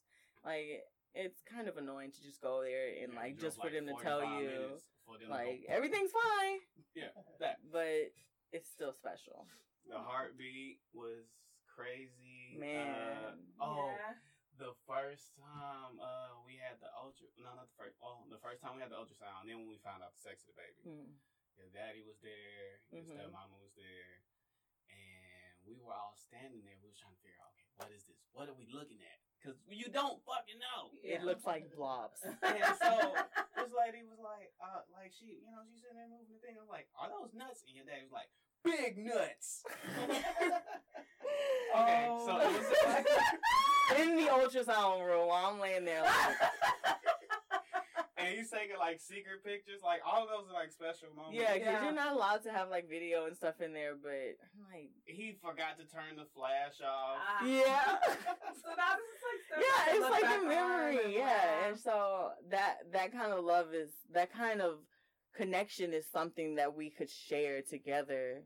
like 0.43 0.83
it's 1.13 1.39
kind 1.47 1.67
of 1.69 1.77
annoying 1.77 2.11
to 2.11 2.21
just 2.21 2.41
go 2.41 2.61
there 2.61 2.91
and 3.01 3.13
Yeah, 3.13 3.19
like 3.19 3.39
just 3.39 3.61
for 3.61 3.69
them 3.69 3.87
to 3.87 3.95
tell 4.03 4.21
you 4.41 4.49
minutes 4.77 4.83
for 5.07 5.17
them 5.17 5.27
to 5.27 5.33
like 5.33 5.63
go- 5.67 5.73
everything's 5.73 6.11
fine, 6.11 6.59
Yeah, 6.95 7.13
that 7.39 7.57
but 7.71 8.11
it's 8.51 8.69
still 8.69 8.93
special. 8.93 9.47
the 9.87 9.97
heartbeat 9.97 10.79
was 10.93 11.23
crazy. 11.73 12.44
Man. 12.59 12.87
Uh, 13.59 13.63
oh, 13.63 13.91
Yeah. 13.95 14.13
the 14.57 14.71
first 14.87 15.35
time 15.35 15.99
uh 15.99 16.31
we 16.47 16.55
had 16.55 16.79
the 16.79 16.87
ultra 16.95 17.27
no 17.35 17.51
not 17.59 17.67
the 17.67 17.75
first 17.75 17.99
well 17.99 18.23
the 18.31 18.39
first 18.39 18.63
time 18.63 18.79
we 18.79 18.81
had 18.81 18.87
the 18.87 18.95
ultrasound 18.95 19.43
and 19.43 19.49
then 19.51 19.59
when 19.59 19.67
we 19.67 19.75
found 19.83 19.99
out 19.99 20.15
the 20.15 20.23
sex 20.23 20.47
of 20.47 20.55
the 20.55 20.57
baby 20.63 20.79
Mm. 20.87 21.11
your 21.59 21.67
daddy 21.75 21.99
was 22.07 22.15
there 22.23 22.79
your 22.87 23.03
Mhm. 23.03 23.19
stepmama 23.19 23.59
was 23.59 23.75
there 23.75 24.23
and 24.87 25.51
we 25.67 25.75
were 25.81 25.91
all 25.91 26.15
standing 26.15 26.63
there 26.63 26.77
we 26.79 26.87
was 26.87 26.95
trying 26.95 27.11
to 27.15 27.19
figure 27.19 27.35
out 27.43 27.51
okay 27.51 27.67
what 27.75 27.91
is 27.91 28.07
this 28.07 28.15
what 28.31 28.47
are 28.47 28.55
we 28.55 28.63
looking 28.71 29.03
at 29.03 29.19
because 29.43 29.59
you 29.67 29.91
don't 29.91 30.23
fucking 30.23 30.57
know 30.59 30.89
It 31.03 31.21
looks 31.27 31.43
like 31.45 31.67
blobs. 31.75 32.23
and 32.41 32.65
so 32.79 33.13
this 33.59 33.71
lady 33.75 34.07
was 34.07 34.19
like 34.23 34.55
uh 34.63 34.87
like 34.95 35.11
she 35.11 35.43
you 35.43 35.51
know 35.51 35.61
she's 35.67 35.83
sitting 35.83 35.99
there 35.99 36.07
moving 36.07 36.31
the 36.31 36.39
thing 36.39 36.55
I'm 36.55 36.71
like 36.71 36.87
are 36.95 37.11
those 37.11 37.33
nuts 37.35 37.61
and 37.67 37.75
your 37.75 37.83
daddy 37.85 38.07
was 38.07 38.15
like 38.15 38.31
big 38.65 38.97
nuts 38.97 39.63
okay 41.75 42.07
so 42.25 42.39
it 42.39 42.51
was 42.51 42.65
In 44.01 44.15
the 44.15 44.23
ultrasound 44.23 45.05
room, 45.05 45.27
while 45.27 45.45
I'm 45.53 45.59
laying 45.59 45.85
there, 45.85 46.01
like, 46.01 46.11
and 48.17 48.27
he's 48.35 48.49
taking 48.49 48.77
like 48.79 48.99
secret 48.99 49.43
pictures. 49.45 49.81
Like 49.83 49.99
all 50.03 50.23
of 50.23 50.29
those 50.29 50.49
are 50.49 50.53
like 50.59 50.71
special 50.71 51.09
moments. 51.15 51.37
yeah, 51.39 51.53
because 51.53 51.67
Yeah. 51.67 51.83
you're 51.83 51.93
not 51.93 52.13
allowed 52.15 52.41
to 52.43 52.51
have 52.51 52.69
like 52.71 52.89
video 52.89 53.25
and 53.27 53.35
stuff 53.37 53.61
in 53.61 53.73
there. 53.73 53.93
But 53.95 54.37
like, 54.73 54.89
He 55.05 55.33
forgot 55.39 55.77
to 55.77 55.85
turn 55.85 56.15
the 56.17 56.25
flash 56.35 56.81
off. 56.83 57.19
Ah. 57.21 57.45
yeah. 57.45 57.99
so 58.57 58.73
now 58.75 58.95
this 58.97 59.11
is 59.13 59.21
like 59.21 59.41
yeah, 59.61 59.93
it's 59.95 60.09
like 60.09 60.25
a 60.39 60.41
memory. 60.47 60.97
and 61.03 61.13
Yeah, 61.13 61.25
laugh. 61.25 61.67
and 61.67 61.77
so 61.79 62.31
that 62.49 62.77
that 62.91 63.11
kind 63.11 63.31
of 63.33 63.43
love 63.45 63.75
is 63.75 63.91
that 64.15 64.31
kind 64.33 64.61
of 64.61 64.79
connection 65.37 65.93
is 65.93 66.07
something 66.11 66.55
that 66.55 66.73
we 66.75 66.89
could 66.89 67.11
share 67.11 67.61
together. 67.61 68.41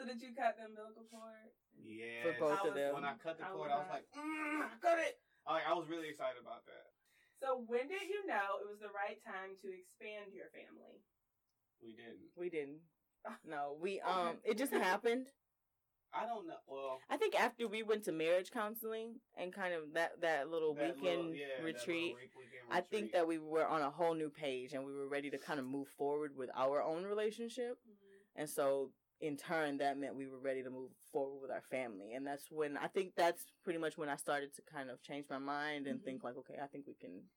So 0.00 0.08
did 0.08 0.22
you 0.24 0.32
cut 0.32 0.56
the 0.56 0.64
umbilical 0.64 1.04
cord? 1.12 1.52
Yeah. 1.76 2.24
For 2.24 2.32
both 2.40 2.56
I 2.64 2.68
of 2.68 2.72
was- 2.72 2.80
them. 2.80 2.94
When 2.96 3.04
I 3.04 3.14
cut 3.20 3.36
the 3.36 3.44
I 3.44 3.52
cord, 3.52 3.68
was 3.68 3.76
I 3.76 3.78
was 3.84 3.90
like, 3.92 4.06
mm, 4.16 4.60
I 4.64 4.72
cut 4.80 4.98
it. 5.04 5.20
Like 5.44 5.68
I 5.68 5.74
was 5.76 5.88
really 5.92 6.08
excited 6.08 6.40
about 6.40 6.64
that. 6.64 6.88
So 7.44 7.64
when 7.68 7.84
did 7.88 8.08
you 8.08 8.24
know 8.24 8.64
it 8.64 8.68
was 8.68 8.80
the 8.80 8.88
right 8.96 9.20
time 9.24 9.60
to 9.60 9.68
expand 9.68 10.32
your 10.32 10.48
family? 10.56 11.04
We 11.84 11.92
didn't. 11.92 12.32
We 12.36 12.48
didn't. 12.48 12.80
No, 13.44 13.76
we 13.78 14.00
um, 14.00 14.40
it 14.44 14.56
just 14.56 14.72
happened. 14.72 15.26
I 16.14 16.24
don't 16.24 16.46
know. 16.48 16.56
Well, 16.66 17.00
I 17.10 17.18
think 17.18 17.38
after 17.38 17.68
we 17.68 17.82
went 17.82 18.04
to 18.04 18.12
marriage 18.12 18.50
counseling 18.50 19.16
and 19.36 19.52
kind 19.52 19.74
of 19.74 19.92
that 19.92 20.22
that 20.22 20.48
little 20.50 20.72
that 20.74 20.96
weekend 20.96 21.20
little- 21.20 21.34
yeah, 21.34 21.46
that 21.58 21.64
little 21.64 21.78
retreat, 21.80 22.16
week- 22.16 22.32
weekend 22.34 22.72
I 22.72 22.80
think 22.80 23.12
that 23.12 23.26
we 23.28 23.36
were 23.38 23.66
on 23.66 23.82
a 23.82 23.90
whole 23.90 24.14
new 24.14 24.30
page 24.30 24.72
and 24.72 24.86
we 24.86 24.94
were 24.94 25.06
ready 25.06 25.28
to 25.28 25.36
kind 25.36 25.60
of 25.60 25.66
move 25.66 25.88
forward 25.98 26.34
with 26.34 26.48
our 26.56 26.82
own 26.82 27.04
relationship. 27.04 27.76
And 28.36 28.48
so 28.48 28.92
in 29.20 29.36
turn 29.36 29.76
that 29.78 29.98
meant 29.98 30.14
we 30.14 30.26
were 30.26 30.38
ready 30.38 30.62
to 30.62 30.70
move 30.70 30.90
forward 31.12 31.42
with 31.42 31.50
our 31.50 31.62
family. 31.70 32.14
And 32.14 32.26
that's 32.26 32.50
when 32.50 32.76
I 32.78 32.86
think 32.86 33.12
that's 33.16 33.44
pretty 33.64 33.78
much 33.78 33.98
when 33.98 34.08
I 34.08 34.16
started 34.16 34.54
to 34.56 34.62
kind 34.62 34.88
of 34.90 35.02
change 35.02 35.26
my 35.28 35.38
mind 35.38 35.86
and 35.86 36.00
Mhm. 36.00 36.04
think 36.04 36.24
like, 36.24 36.36
okay, 36.38 36.58
I 36.62 36.66
think 36.66 36.86
we 36.86 36.94
can 36.94 37.28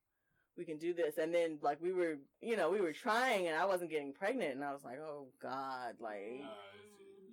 we 0.55 0.65
can 0.65 0.77
do 0.77 0.93
this. 0.93 1.17
And 1.17 1.33
then 1.33 1.57
like 1.61 1.81
we 1.81 1.91
were 1.93 2.17
you 2.41 2.55
know, 2.55 2.69
we 2.69 2.79
were 2.79 2.93
trying 2.93 3.47
and 3.47 3.57
I 3.57 3.65
wasn't 3.65 3.89
getting 3.91 4.13
pregnant 4.13 4.53
and 4.53 4.63
I 4.63 4.71
was 4.71 4.83
like, 4.83 4.99
Oh 4.99 5.27
God, 5.41 5.95
like 5.99 6.41
Uh, 6.43 6.47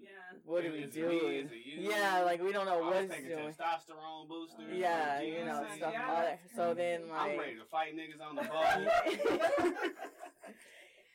yeah. 0.03 0.09
what 0.45 0.65
are 0.65 0.71
we 0.73 0.79
it 0.79 0.95
me? 0.95 1.01
doing? 1.01 1.35
Is 1.47 1.53
it 1.53 1.59
you? 1.65 1.91
Yeah, 1.91 2.23
like 2.25 2.43
we 2.43 2.51
don't 2.53 2.67
know 2.67 2.83
I 2.83 2.89
was 2.89 2.95
what's 3.09 3.15
taking 3.15 3.29
doing. 3.29 3.55
testosterone 3.55 4.27
boosters. 4.29 4.67
Yeah, 4.73 5.19
and 5.21 5.29
you 5.29 5.45
know, 5.45 5.65
stuff 5.77 5.93
Yeah, 5.93 6.07
all 6.09 6.23
that. 6.23 6.41
So 6.57 6.75
then 6.75 7.09
like 7.09 7.21
I'm 7.33 7.39
ready 7.39 7.55
to 7.57 7.65
fight 7.67 7.95
niggas 7.95 8.21
on 8.21 8.35
the 8.35 8.43
ball. 8.51 8.67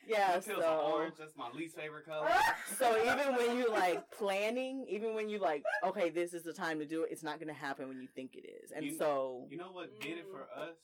Yeah, 0.06 0.36
Until 0.36 0.54
some 0.56 0.62
so 0.62 0.92
orange. 0.94 1.14
That's 1.18 1.36
my 1.36 1.50
least 1.50 1.76
favorite 1.76 2.06
color. 2.06 2.30
so 2.78 2.96
even 3.02 3.34
when 3.34 3.56
you 3.58 3.70
like 3.70 4.08
planning, 4.12 4.86
even 4.88 5.14
when 5.14 5.28
you 5.28 5.38
like, 5.38 5.64
okay, 5.84 6.10
this 6.10 6.32
is 6.32 6.42
the 6.44 6.52
time 6.52 6.78
to 6.78 6.86
do 6.86 7.02
it, 7.02 7.10
it's 7.10 7.22
not 7.22 7.40
gonna 7.40 7.52
happen 7.52 7.88
when 7.88 8.00
you 8.00 8.08
think 8.14 8.36
it 8.36 8.46
is. 8.46 8.70
And 8.70 8.86
You- 8.86 8.96
so 8.96 9.46
You 9.50 9.56
know 9.58 9.72
what 9.72 9.98
did 10.00 10.18
it 10.18 10.26
for 10.30 10.46
Mm. 10.46 10.58
us? 10.70 10.76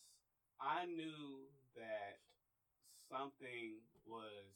I 0.60 0.86
knew 0.86 1.46
that 1.76 2.18
something 3.08 3.80
was 4.06 4.46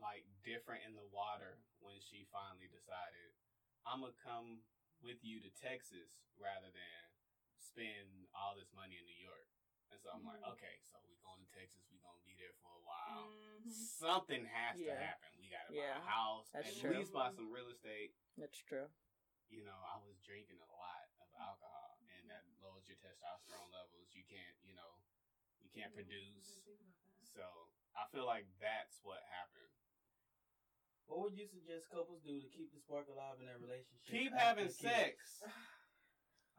like 0.00 0.24
different 0.44 0.82
in 0.86 0.94
the 0.94 1.06
water 1.12 1.58
when 1.80 2.00
she 2.00 2.24
finally 2.32 2.66
decided 2.68 3.30
I'm 3.86 4.00
gonna 4.00 4.12
come 4.22 4.62
with 5.02 5.18
you 5.24 5.40
to 5.42 5.50
Texas 5.50 6.06
rather 6.38 6.70
than 6.70 7.02
spend 7.58 8.26
all 8.34 8.54
this 8.54 8.70
money 8.74 8.96
in 8.98 9.04
New 9.06 9.18
York. 9.22 9.46
And 9.92 10.00
so 10.00 10.08
I'm 10.08 10.24
like, 10.24 10.40
Mhm. 10.40 10.56
okay, 10.56 10.80
so 10.88 10.96
we 11.04 11.20
going 11.20 11.36
to 11.44 11.50
Texas, 11.52 11.84
we 11.92 12.00
gonna 12.00 12.16
be 12.24 12.32
there 12.40 12.56
for 12.64 12.72
a 12.72 12.80
while. 12.80 13.28
Mhm. 13.60 13.68
Something 13.68 14.44
has 14.46 14.80
to 14.80 14.94
happen. 14.96 15.28
We 15.38 15.48
gotta 15.52 15.70
Yeah, 15.72 15.98
buy 15.98 16.04
a 16.04 16.08
house, 16.08 16.48
that's 16.50 16.66
at 16.68 16.80
true. 16.80 16.96
least 16.96 17.12
buy 17.12 17.28
some 17.28 17.50
real 17.52 17.68
estate. 17.68 18.14
that's 18.38 18.58
true. 18.58 18.88
You 19.50 19.60
know, 19.64 19.76
I 19.84 19.98
was 19.98 20.16
drinking 20.24 20.58
a 20.62 20.72
lot 20.72 21.04
of 21.20 21.28
alcohol, 21.36 22.00
and 22.08 22.30
that 22.30 22.42
lowers 22.58 22.88
your 22.88 22.96
testosterone 22.96 23.68
levels. 23.70 24.08
You 24.14 24.24
can't, 24.24 24.56
you 24.62 24.72
know, 24.72 25.04
you 25.60 25.68
can't 25.68 25.92
produce. 25.92 26.62
So 27.20 27.68
I 27.94 28.06
feel 28.06 28.24
like 28.24 28.46
that's 28.58 28.98
what 29.02 29.20
happened. 29.28 29.68
What 31.04 31.20
would 31.20 31.36
you 31.36 31.44
suggest 31.46 31.90
couples 31.90 32.22
do 32.22 32.40
to 32.40 32.48
keep 32.48 32.72
the 32.72 32.78
spark 32.80 33.08
alive 33.08 33.38
in 33.38 33.44
their 33.44 33.58
relationship? 33.58 34.08
Keep 34.08 34.32
after 34.32 34.44
having 34.44 34.64
kids? 34.64 34.78
sex. 34.78 35.42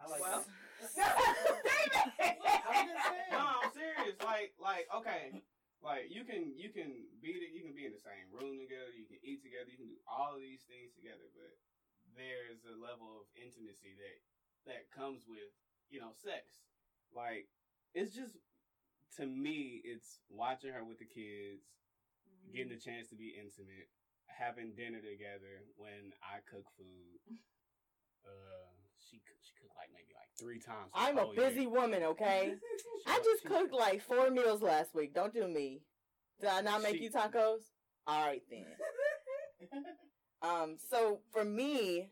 I 0.03 0.11
like 0.11 0.19
Well. 0.19 0.43
that. 0.43 0.51
I'm 2.67 2.87
just 2.91 3.03
saying. 3.07 3.31
No, 3.31 3.39
I'm 3.63 3.71
serious. 3.71 4.19
Like, 4.19 4.51
like, 4.59 4.85
okay, 4.99 5.39
like 5.79 6.11
you 6.11 6.27
can 6.27 6.51
you 6.59 6.75
can 6.75 7.07
be 7.23 7.39
the, 7.39 7.47
you 7.47 7.63
can 7.63 7.71
be 7.71 7.87
in 7.87 7.95
the 7.95 8.03
same 8.03 8.27
room 8.35 8.59
together. 8.59 8.91
You 8.91 9.07
can 9.07 9.23
eat 9.23 9.39
together. 9.47 9.71
You 9.71 9.79
can 9.79 9.87
do 9.87 10.01
all 10.03 10.35
of 10.35 10.43
these 10.43 10.67
things 10.67 10.91
together. 10.91 11.23
But 11.31 11.55
there's 12.19 12.67
a 12.67 12.75
level 12.75 13.23
of 13.23 13.31
intimacy 13.39 13.95
that 13.95 14.19
that 14.67 14.91
comes 14.91 15.23
with 15.23 15.47
you 15.87 16.03
know 16.03 16.11
sex. 16.11 16.67
Like, 17.15 17.47
it's 17.95 18.11
just 18.11 18.35
to 19.15 19.23
me, 19.23 19.79
it's 19.87 20.19
watching 20.27 20.75
her 20.75 20.83
with 20.83 20.99
the 20.99 21.07
kids, 21.07 21.63
getting 22.51 22.75
the 22.75 22.81
chance 22.81 23.07
to 23.13 23.15
be 23.15 23.39
intimate, 23.39 23.87
having 24.27 24.75
dinner 24.75 24.99
together 24.99 25.63
when 25.79 26.11
I 26.19 26.43
cook 26.43 26.67
food. 26.75 27.39
Uh, 28.23 28.71
she 29.13 29.19
cook- 29.19 29.37
she 29.43 29.53
cooked 29.61 29.75
like 29.77 29.89
maybe 29.93 30.13
like 30.15 30.29
three 30.39 30.59
times. 30.59 30.89
I'm 30.93 31.17
a 31.17 31.21
whole 31.21 31.35
year. 31.35 31.49
busy 31.49 31.67
woman, 31.67 32.03
okay? 32.03 32.53
I 33.07 33.17
just 33.23 33.43
she- 33.43 33.47
cooked 33.47 33.73
like 33.73 34.01
four 34.01 34.29
meals 34.31 34.61
last 34.61 34.93
week. 34.95 35.13
Don't 35.13 35.33
do 35.33 35.47
me. 35.47 35.81
Did 36.39 36.49
I 36.49 36.61
not 36.61 36.81
make 36.81 36.95
She- 36.97 37.03
you 37.03 37.11
tacos? 37.11 37.59
All 38.07 38.25
right 38.25 38.41
then. 38.49 38.65
Um, 40.41 40.75
so 40.89 41.19
for 41.31 41.45
me, 41.45 42.09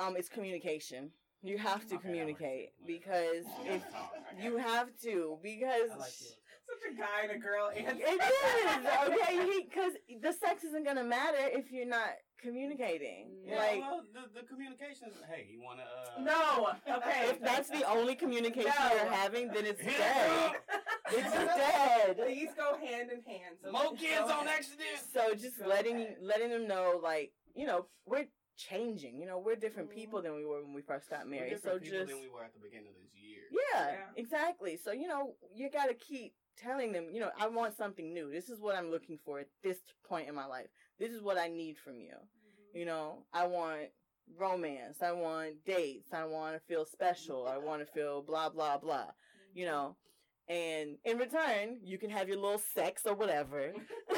Mm. 0.00 0.06
um, 0.06 0.16
it's 0.16 0.30
communication. 0.30 1.10
You 1.42 1.58
have 1.58 1.86
to 1.88 1.96
Okay, 1.96 2.02
communicate 2.06 2.70
because 2.86 3.44
if 3.66 3.82
gotta 3.82 3.92
talk. 3.92 4.12
I 4.38 4.42
you 4.42 4.56
have 4.56 4.88
to, 5.02 5.38
because 5.42 5.90
like. 5.98 6.08
Such 6.10 6.92
a 6.92 6.96
guy 6.96 7.24
and 7.24 7.32
a 7.32 7.38
girl 7.38 7.68
answer. 7.76 7.96
it 8.00 8.22
is 8.22 8.86
okay. 9.08 9.60
Because 9.68 9.92
the 10.22 10.32
sex 10.32 10.64
isn't 10.64 10.86
gonna 10.86 11.04
matter 11.04 11.36
if 11.40 11.70
you're 11.72 11.84
not 11.86 12.08
communicating. 12.40 13.28
Yeah, 13.46 13.56
like 13.58 13.80
well, 13.80 14.02
the, 14.12 14.40
the 14.40 14.46
communication 14.46 15.08
is, 15.08 15.16
hey, 15.30 15.46
you 15.50 15.60
want 15.62 15.78
to? 15.80 15.84
Uh, 15.84 16.24
No. 16.24 16.72
Okay. 16.96 17.30
if 17.30 17.40
that's 17.40 17.68
the 17.70 17.88
only 17.88 18.14
communication 18.14 18.72
No. 18.80 18.94
you're 18.94 19.12
having, 19.12 19.48
then 19.48 19.66
it's 19.66 19.80
Hit 19.80 19.96
dead. 19.98 20.30
up. 20.30 20.54
It's 21.12 21.32
dead. 21.32 22.20
These 22.28 22.50
go 22.56 22.76
hand 22.78 23.10
in 23.10 23.20
hand. 23.22 23.56
So 23.64 23.72
More 23.72 23.92
kids 23.96 24.20
on 24.22 24.46
ahead. 24.46 24.58
accident. 24.58 25.00
So 25.12 25.34
just 25.34 25.58
Go 25.58 25.66
letting 25.66 25.96
ahead. 25.96 26.16
letting 26.22 26.50
them 26.50 26.68
know, 26.68 27.00
like 27.02 27.32
you 27.56 27.66
know, 27.66 27.86
we're 28.06 28.26
changing. 28.56 29.18
You 29.18 29.26
know, 29.26 29.38
we're 29.38 29.56
different 29.56 29.90
Mhm. 29.90 29.94
people 29.96 30.22
than 30.22 30.36
we 30.36 30.44
were 30.46 30.62
when 30.62 30.72
we 30.72 30.82
first 30.82 31.10
got 31.10 31.24
We're 31.24 31.30
married. 31.30 31.50
different 31.50 31.78
So 31.78 31.84
people 31.84 31.98
just 31.98 32.10
than 32.12 32.20
we 32.20 32.28
were 32.28 32.44
at 32.44 32.52
the 32.54 32.60
beginning 32.60 32.90
of 32.94 33.02
this 33.02 33.12
year. 33.20 33.42
yeah, 33.50 33.90
Yeah. 33.92 34.06
exactly. 34.14 34.76
So 34.76 34.92
you 34.92 35.08
know, 35.08 35.34
you 35.52 35.68
got 35.68 35.86
to 35.86 35.94
keep 35.94 36.32
telling 36.56 36.92
them. 36.92 37.10
You 37.10 37.20
know, 37.22 37.32
I 37.36 37.48
want 37.48 37.76
something 37.76 38.14
new. 38.14 38.30
This 38.30 38.48
is 38.48 38.60
what 38.60 38.76
I'm 38.76 38.90
looking 38.92 39.18
for 39.24 39.40
at 39.40 39.48
this 39.64 39.78
point 40.04 40.28
in 40.28 40.34
my 40.36 40.46
life. 40.46 40.68
This 41.00 41.10
is 41.12 41.22
what 41.22 41.38
I 41.38 41.48
need 41.48 41.76
from 41.78 41.98
you. 41.98 42.14
You 42.74 42.84
know, 42.84 43.24
I 43.32 43.46
want 43.46 43.88
romance. 44.38 44.98
I 45.02 45.10
want 45.12 45.64
dates. 45.66 46.12
I 46.12 46.24
want 46.26 46.54
to 46.54 46.60
feel 46.60 46.84
special. 46.84 47.48
I 47.48 47.58
want 47.58 47.80
to 47.84 47.86
feel 47.92 48.22
blah 48.22 48.48
blah 48.50 48.78
blah. 48.78 49.06
You 49.54 49.66
know, 49.66 49.96
And 50.48 50.98
in 51.04 51.18
return, 51.18 51.78
you 51.82 51.98
can 51.98 52.10
have 52.10 52.28
your 52.28 52.36
little 52.36 52.60
sex 52.74 53.02
or 53.06 53.14
whatever. 53.14 53.72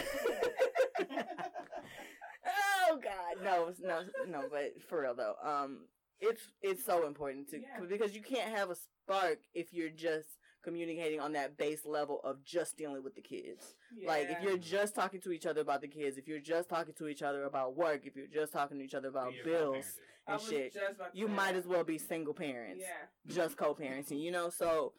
oh 2.47 2.99
God, 3.03 3.43
no, 3.45 3.72
no, 3.83 4.03
no. 4.28 4.49
But 4.51 4.83
for 4.89 5.03
real 5.03 5.14
though, 5.14 5.37
um, 5.43 5.87
it's 6.20 6.43
it's 6.61 6.85
so 6.85 7.07
important 7.07 7.49
to 7.51 7.59
Yeah. 7.61 7.80
because 7.89 8.14
you 8.14 8.22
can't 8.22 8.55
have 8.57 8.70
a 8.70 8.76
spark 8.76 9.39
if 9.55 9.72
you're 9.72 9.91
just 9.91 10.28
communicating 10.63 11.21
on 11.21 11.33
that 11.33 11.57
base 11.57 11.85
level 11.85 12.21
of 12.25 12.45
just 12.45 12.77
dealing 12.77 13.03
with 13.03 13.15
the 13.15 13.21
kids. 13.21 13.75
Like 14.07 14.31
if 14.31 14.41
you're 14.43 14.57
just 14.59 14.95
talking 14.95 15.21
to 15.21 15.33
each 15.33 15.47
other 15.47 15.61
about 15.61 15.81
the 15.81 15.89
kids, 15.89 16.17
if 16.19 16.27
you're 16.29 16.41
just 16.41 16.69
talking 16.69 16.95
to 16.95 17.09
each 17.09 17.23
other 17.23 17.45
about 17.45 17.77
work, 17.77 18.07
if 18.07 18.17
you're 18.17 18.27
just 18.27 18.53
talking 18.53 18.79
to 18.79 18.85
each 18.85 18.95
other 18.95 19.09
about 19.09 19.35
You're 19.35 19.45
bills 19.45 19.99
and 20.27 20.41
shit, 20.41 20.73
just 20.73 20.97
about 20.97 21.13
to 21.13 21.19
you 21.19 21.27
say 21.27 21.33
might 21.33 21.53
that. 21.53 21.59
as 21.59 21.67
well 21.67 21.85
be 21.85 21.99
single 21.99 22.35
parents, 22.35 22.85
Yeah. 22.85 23.07
just 23.35 23.57
co-parenting. 23.57 24.21
You 24.21 24.31
know, 24.31 24.51
so 24.51 24.95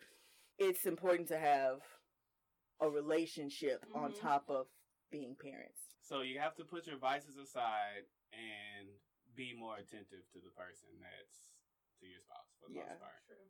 it's 0.58 0.86
important 0.86 1.28
to 1.30 1.38
have 1.38 1.82
a 2.80 2.90
relationship 2.90 3.86
on 3.96 4.12
Mhm. 4.12 4.20
top 4.20 4.50
of 4.50 4.68
being 5.10 5.36
parents. 5.36 5.80
So 6.02 6.22
you 6.22 6.40
have 6.40 6.56
to 6.56 6.66
put 6.66 6.86
your 6.86 6.98
vices 6.98 7.38
aside 7.38 8.06
and 8.34 8.90
be 9.36 9.54
more 9.54 9.78
attentive 9.78 10.28
to 10.34 10.40
the 10.42 10.50
person 10.52 10.90
that's 11.00 11.54
to 12.00 12.06
your 12.08 12.20
spouse 12.20 12.52
for 12.60 12.68
the 12.68 12.76
Yeah. 12.76 12.90
most 12.90 13.00
part. 13.00 13.24
True. 13.26 13.50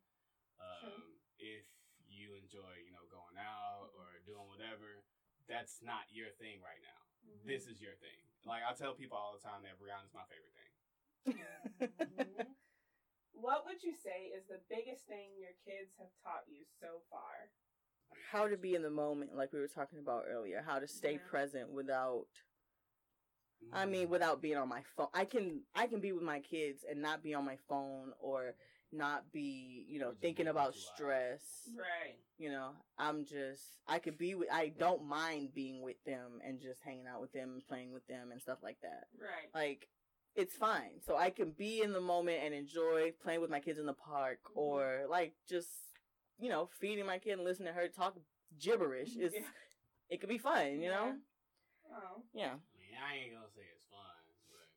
Um, 0.59 1.19
if 1.39 1.65
you 2.13 2.37
enjoy, 2.37 2.85
you 2.85 2.93
know, 2.93 3.03
going 3.09 3.35
out 3.41 3.89
or 3.97 4.21
doing 4.29 4.45
whatever, 4.47 5.01
that's 5.49 5.81
not 5.81 6.05
your 6.13 6.29
thing 6.37 6.61
right 6.61 6.79
now. 6.85 7.01
Mm-hmm. 7.25 7.49
This 7.49 7.65
is 7.65 7.81
your 7.81 7.97
thing. 7.99 8.19
Like 8.45 8.61
I 8.63 8.71
tell 8.77 8.93
people 8.93 9.17
all 9.17 9.33
the 9.33 9.41
time 9.43 9.65
that 9.65 9.75
Brianna's 9.81 10.13
my 10.13 10.23
favorite 10.29 10.53
thing. 10.53 10.71
Mhm. 12.03 12.55
What 13.33 13.65
would 13.65 13.81
you 13.81 13.93
say 13.93 14.29
is 14.29 14.45
the 14.45 14.61
biggest 14.69 15.05
thing 15.07 15.33
your 15.39 15.57
kids 15.65 15.91
have 15.97 16.11
taught 16.23 16.45
you 16.47 16.63
so 16.79 17.01
far? 17.09 17.49
how 18.31 18.47
to 18.47 18.57
be 18.57 18.73
in 18.75 18.81
the 18.83 18.89
moment, 18.89 19.35
like 19.35 19.51
we 19.53 19.59
were 19.59 19.67
talking 19.67 19.99
about 19.99 20.25
earlier. 20.27 20.61
How 20.61 20.79
to 20.79 20.87
stay 20.87 21.13
Yeah. 21.13 21.27
present 21.29 21.69
without 21.69 22.27
I 23.71 23.85
Mm. 23.85 23.89
mean, 23.89 24.09
without 24.09 24.41
being 24.41 24.57
on 24.57 24.67
my 24.69 24.83
phone, 24.83 25.09
I 25.13 25.25
can 25.25 25.65
I 25.73 25.87
can 25.87 25.99
be 25.99 26.11
with 26.11 26.23
my 26.23 26.39
kids 26.41 26.83
and 26.83 27.01
not 27.01 27.23
be 27.23 27.33
on 27.33 27.45
my 27.45 27.57
phone 27.57 28.13
or 28.19 28.55
not 28.93 29.31
be, 29.31 29.85
you 29.89 29.99
know, 29.99 30.13
thinking 30.21 30.47
about 30.47 30.73
two 30.73 30.79
hours. 30.79 30.91
stress. 30.95 31.41
Right. 31.77 32.17
You 32.37 32.49
know, 32.49 32.71
I'm 32.97 33.25
just 33.25 33.61
I 33.87 33.99
could 33.99 34.17
be 34.17 34.35
with 34.35 34.49
I 34.51 34.69
don't 34.77 35.05
mind 35.07 35.53
being 35.53 35.81
with 35.81 36.03
them 36.05 36.39
and 36.45 36.59
just 36.61 36.81
hanging 36.83 37.07
out 37.07 37.21
with 37.21 37.31
them 37.31 37.51
and 37.53 37.67
playing 37.67 37.91
with 37.93 38.05
them 38.07 38.31
and 38.31 38.41
stuff 38.41 38.59
like 38.63 38.77
that. 38.81 39.05
Right. 39.19 39.49
Like 39.53 39.87
it's 40.35 40.55
fine. 40.55 40.99
So 41.05 41.15
I 41.15 41.29
can 41.29 41.51
be 41.51 41.81
in 41.81 41.91
the 41.93 42.01
moment 42.01 42.39
and 42.43 42.53
enjoy 42.53 43.11
playing 43.21 43.41
with 43.41 43.51
my 43.51 43.59
kids 43.59 43.77
in 43.79 43.85
the 43.85 43.93
park 43.93 44.39
Mhm. 44.45 44.57
or 44.57 45.05
like 45.09 45.35
just 45.49 45.69
you 46.39 46.49
know, 46.49 46.67
feeding 46.79 47.05
my 47.05 47.19
kid 47.19 47.33
and 47.33 47.43
listening 47.43 47.67
to 47.67 47.73
her 47.79 47.87
talk 47.87 48.17
gibberish. 48.59 49.15
It's 49.19 49.35
Yeah. 49.35 49.47
it 50.09 50.19
could 50.19 50.29
be 50.29 50.37
fun, 50.39 50.79
you 50.81 50.89
know? 50.89 51.15
Oh. 51.91 52.23
Yeah. 52.33 52.53
I 52.57 52.77
mean, 52.81 52.95
I 52.97 53.15
ain't 53.17 53.33
gonna 53.33 53.45
say 53.55 53.61
it's 53.71 53.85
fun, 53.89 54.17
but 54.49 54.67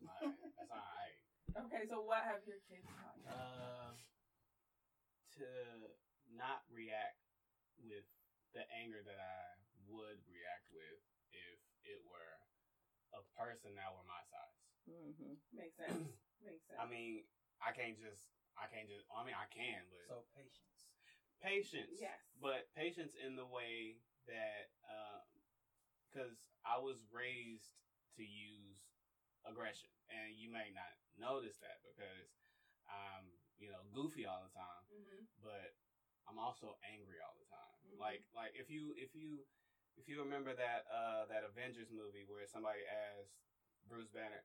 you 0.00 0.06
know, 0.06 0.06
it's 0.06 0.22
like, 0.22 0.54
that's 0.56 0.70
all 0.70 0.76
right. 0.78 1.18
Okay, 1.56 1.84
so 1.88 2.00
what 2.00 2.22
have 2.24 2.40
your 2.46 2.58
kids 2.68 2.86
taught 3.00 3.16
you? 3.16 3.28
Uh, 3.28 3.92
to 5.36 5.46
not 6.28 6.60
react 6.70 7.16
with 7.80 8.04
the 8.54 8.62
anger 8.72 9.00
that 9.04 9.18
I 9.18 9.40
would 9.88 10.20
react 10.28 10.66
with 10.70 10.98
if 11.32 11.56
it 11.84 11.98
were 12.04 12.36
a 13.16 13.22
person 13.36 13.74
that 13.76 13.90
were 13.92 14.04
my 14.06 14.20
size. 14.28 14.60
hmm 14.88 15.34
Makes 15.52 15.76
sense. 15.76 15.96
Makes 16.42 16.64
sense. 16.66 16.78
I 16.80 16.84
mean, 16.84 17.20
I 17.60 17.70
can't 17.70 17.96
just, 17.96 18.20
I 18.56 18.66
can't 18.66 18.88
just. 18.88 19.04
I 19.12 19.22
mean, 19.22 19.34
I 19.36 19.46
can, 19.48 19.84
but 19.88 20.04
So 20.08 20.22
patience. 20.34 20.78
patience. 21.42 21.92
Yes. 21.98 22.18
But 22.40 22.64
patience 22.74 23.12
in 23.14 23.36
the 23.36 23.44
way 23.46 23.96
that, 24.26 24.68
because 26.08 26.34
I 26.64 26.76
was 26.76 27.04
raised 27.12 27.72
to 28.16 28.22
use 28.22 28.71
aggression, 29.46 29.90
and 30.08 30.34
you 30.36 30.48
may 30.50 30.70
not 30.72 30.92
notice 31.18 31.56
that 31.60 31.78
because 31.82 32.28
I'm, 32.88 33.38
you 33.58 33.68
know, 33.68 33.82
goofy 33.92 34.26
all 34.26 34.42
the 34.42 34.52
time, 34.52 34.82
hmm 34.90 35.22
but 35.42 35.70
I'm 36.28 36.38
also 36.38 36.74
angry 36.86 37.18
all 37.22 37.34
the 37.38 37.48
time. 37.50 37.76
Mhm. 37.86 37.98
Like, 37.98 38.22
like 38.34 38.52
if 38.54 38.70
you, 38.70 38.94
if 38.96 39.14
you, 39.14 39.42
if 39.96 40.08
you 40.08 40.18
remember 40.20 40.54
that 40.54 40.84
uh 40.88 41.24
that 41.28 41.42
Avengers 41.44 41.90
movie 41.90 42.24
where 42.24 42.46
somebody 42.46 42.80
asked 42.86 43.34
Bruce 43.86 44.08
Banner, 44.08 44.42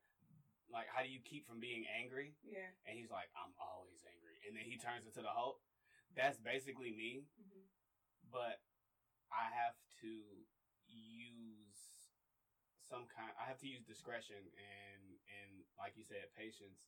like, 0.70 0.88
how 0.91 1.02
do 1.02 1.08
you 1.08 1.20
keep 1.24 1.45
from 1.45 1.60
being 1.60 1.86
angry? 1.88 2.34
Yeah. 2.43 2.68
And 2.86 2.98
he's 2.98 3.10
like, 3.10 3.30
I'm 3.36 3.54
always 3.60 4.04
angry. 4.08 4.39
And 4.45 4.56
then 4.56 4.66
he 4.66 4.76
turns 4.78 5.06
into 5.06 5.22
the 5.22 5.32
Hulk. 5.32 5.58
That's 6.16 6.38
basically 6.38 6.91
me, 6.91 7.26
hmm 7.38 7.64
but 8.32 8.58
I 9.32 9.48
have 9.52 9.74
to 10.02 10.43
some 12.88 13.04
kind 13.12 13.32
I 13.36 13.46
have 13.52 13.60
to 13.62 13.70
use 13.70 13.84
discretion 13.84 14.40
and 14.56 15.04
and 15.28 15.52
like 15.78 15.94
you 16.00 16.04
said, 16.08 16.32
patience 16.36 16.88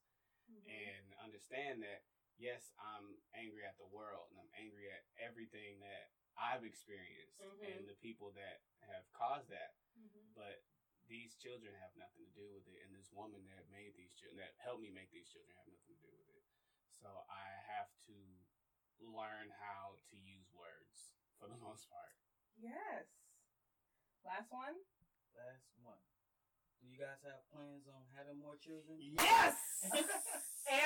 Mm-hmm. 0.49 0.65
and 0.65 1.05
understand 1.21 1.85
that 1.85 2.01
yes, 2.41 2.73
I'm 2.81 3.21
angry 3.37 3.61
at 3.69 3.77
the 3.77 3.85
world 3.85 4.33
and 4.33 4.41
I'm 4.41 4.49
angry 4.57 4.89
at 4.89 5.05
everything 5.21 5.77
that 5.85 6.09
I've 6.33 6.65
experienced 6.65 7.37
Mhm. 7.37 7.61
and 7.69 7.79
the 7.85 7.93
people 8.01 8.33
that 8.33 8.65
have 8.89 9.05
caused 9.13 9.53
that. 9.53 9.77
hmm 9.93 10.33
But 10.33 10.65
these 11.05 11.37
children 11.37 11.69
have 11.77 11.93
nothing 11.93 12.25
to 12.25 12.33
do 12.33 12.49
with 12.49 12.65
it, 12.65 12.81
and 12.81 12.89
this 12.97 13.11
woman 13.13 13.45
that 13.53 13.69
made 13.69 13.93
these 13.93 14.13
children, 14.17 14.41
that 14.41 14.57
helped 14.57 14.81
me 14.81 14.89
make 14.89 15.11
these 15.13 15.29
children, 15.29 15.53
have 15.61 15.69
nothing 15.69 15.93
to 15.93 16.01
do 16.01 16.09
with 16.17 16.29
it. 16.33 16.41
So 16.97 17.09
I 17.29 17.45
have 17.69 17.93
to 18.09 18.17
learn 18.97 19.53
how 19.61 20.01
to 20.09 20.15
use 20.17 20.49
words 20.49 21.13
for 21.37 21.45
the 21.45 21.57
most 21.67 21.85
part. 21.93 22.17
Yes. 22.57 23.05
Last 24.25 24.49
one. 24.49 24.81
Last 25.39 25.71
one. 25.83 26.01
Do 26.81 26.87
you 26.91 26.99
guys 26.99 27.19
have 27.23 27.39
plans 27.53 27.87
on 27.87 28.03
having 28.15 28.37
more 28.39 28.55
children? 28.59 28.99
Yes. 28.99 29.55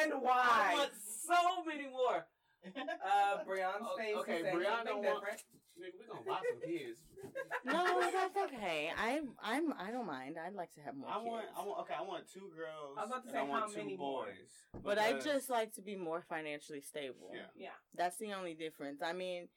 and 0.02 0.14
why? 0.22 0.72
I 0.72 0.74
want 0.78 0.92
so 1.02 1.64
many 1.66 1.88
more. 1.90 2.26
Uh, 2.64 3.44
Breon's 3.44 3.84
O- 3.84 3.98
face 3.98 4.16
okay, 4.20 4.36
is 4.38 4.44
saying 4.44 4.56
Breon 4.56 4.64
something 4.72 4.86
don't 4.88 5.04
want- 5.04 5.20
different. 5.20 5.42
Nigga, 5.76 6.00
we 6.00 6.06
gonna 6.08 6.24
buy 6.26 6.40
some 6.48 6.62
kids. 6.70 7.00
No, 7.66 8.00
that's 8.00 8.38
okay. 8.54 8.92
I'm 8.98 9.30
I'm 9.44 9.74
I 9.78 9.92
don't 9.92 10.06
mind. 10.08 10.38
I'd 10.40 10.54
like 10.56 10.72
to 10.76 10.82
have 10.82 10.96
more 10.96 11.10
I 11.10 11.16
kids. 11.16 11.26
want, 11.28 11.46
I 11.58 11.66
want, 11.66 11.80
okay, 11.82 11.94
I 11.98 12.02
want 12.04 12.24
two 12.32 12.50
girls. 12.56 12.96
I 12.98 13.02
was 13.02 13.10
about 13.10 13.24
to 13.26 13.32
say, 13.32 13.38
I 13.38 13.44
want 13.44 13.64
how 13.66 13.70
two 13.72 13.78
many 13.80 13.98
more? 13.98 14.26
boys. 14.26 14.82
but 14.84 14.98
I 14.98 15.20
just 15.20 15.50
like 15.50 15.74
to 15.74 15.82
be 15.82 15.98
more 15.98 16.22
financially 16.30 16.80
stable. 16.82 17.32
Yeah. 17.34 17.42
Yeah. 17.58 17.76
That's 17.98 18.18
the 18.18 18.32
only 18.34 18.54
difference. 18.54 19.02
I 19.02 19.12
mean, 19.12 19.50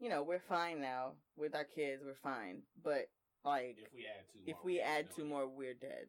you 0.00 0.08
know, 0.08 0.24
we're 0.24 0.40
fine 0.40 0.80
now 0.80 1.12
with 1.36 1.54
our 1.54 1.64
kids. 1.64 2.02
We're 2.04 2.14
fine. 2.22 2.62
But 2.82 3.08
like, 3.44 3.78
if 3.78 3.90
we 3.94 4.04
add 4.06 4.24
two, 4.32 4.40
if 4.46 4.56
more, 4.58 4.64
we 4.66 4.72
ain't 4.80 4.88
add 4.88 5.04
doing 5.08 5.16
two 5.16 5.24
it. 5.26 5.32
more, 5.32 5.44
we're 5.46 5.74
dead. 5.78 6.06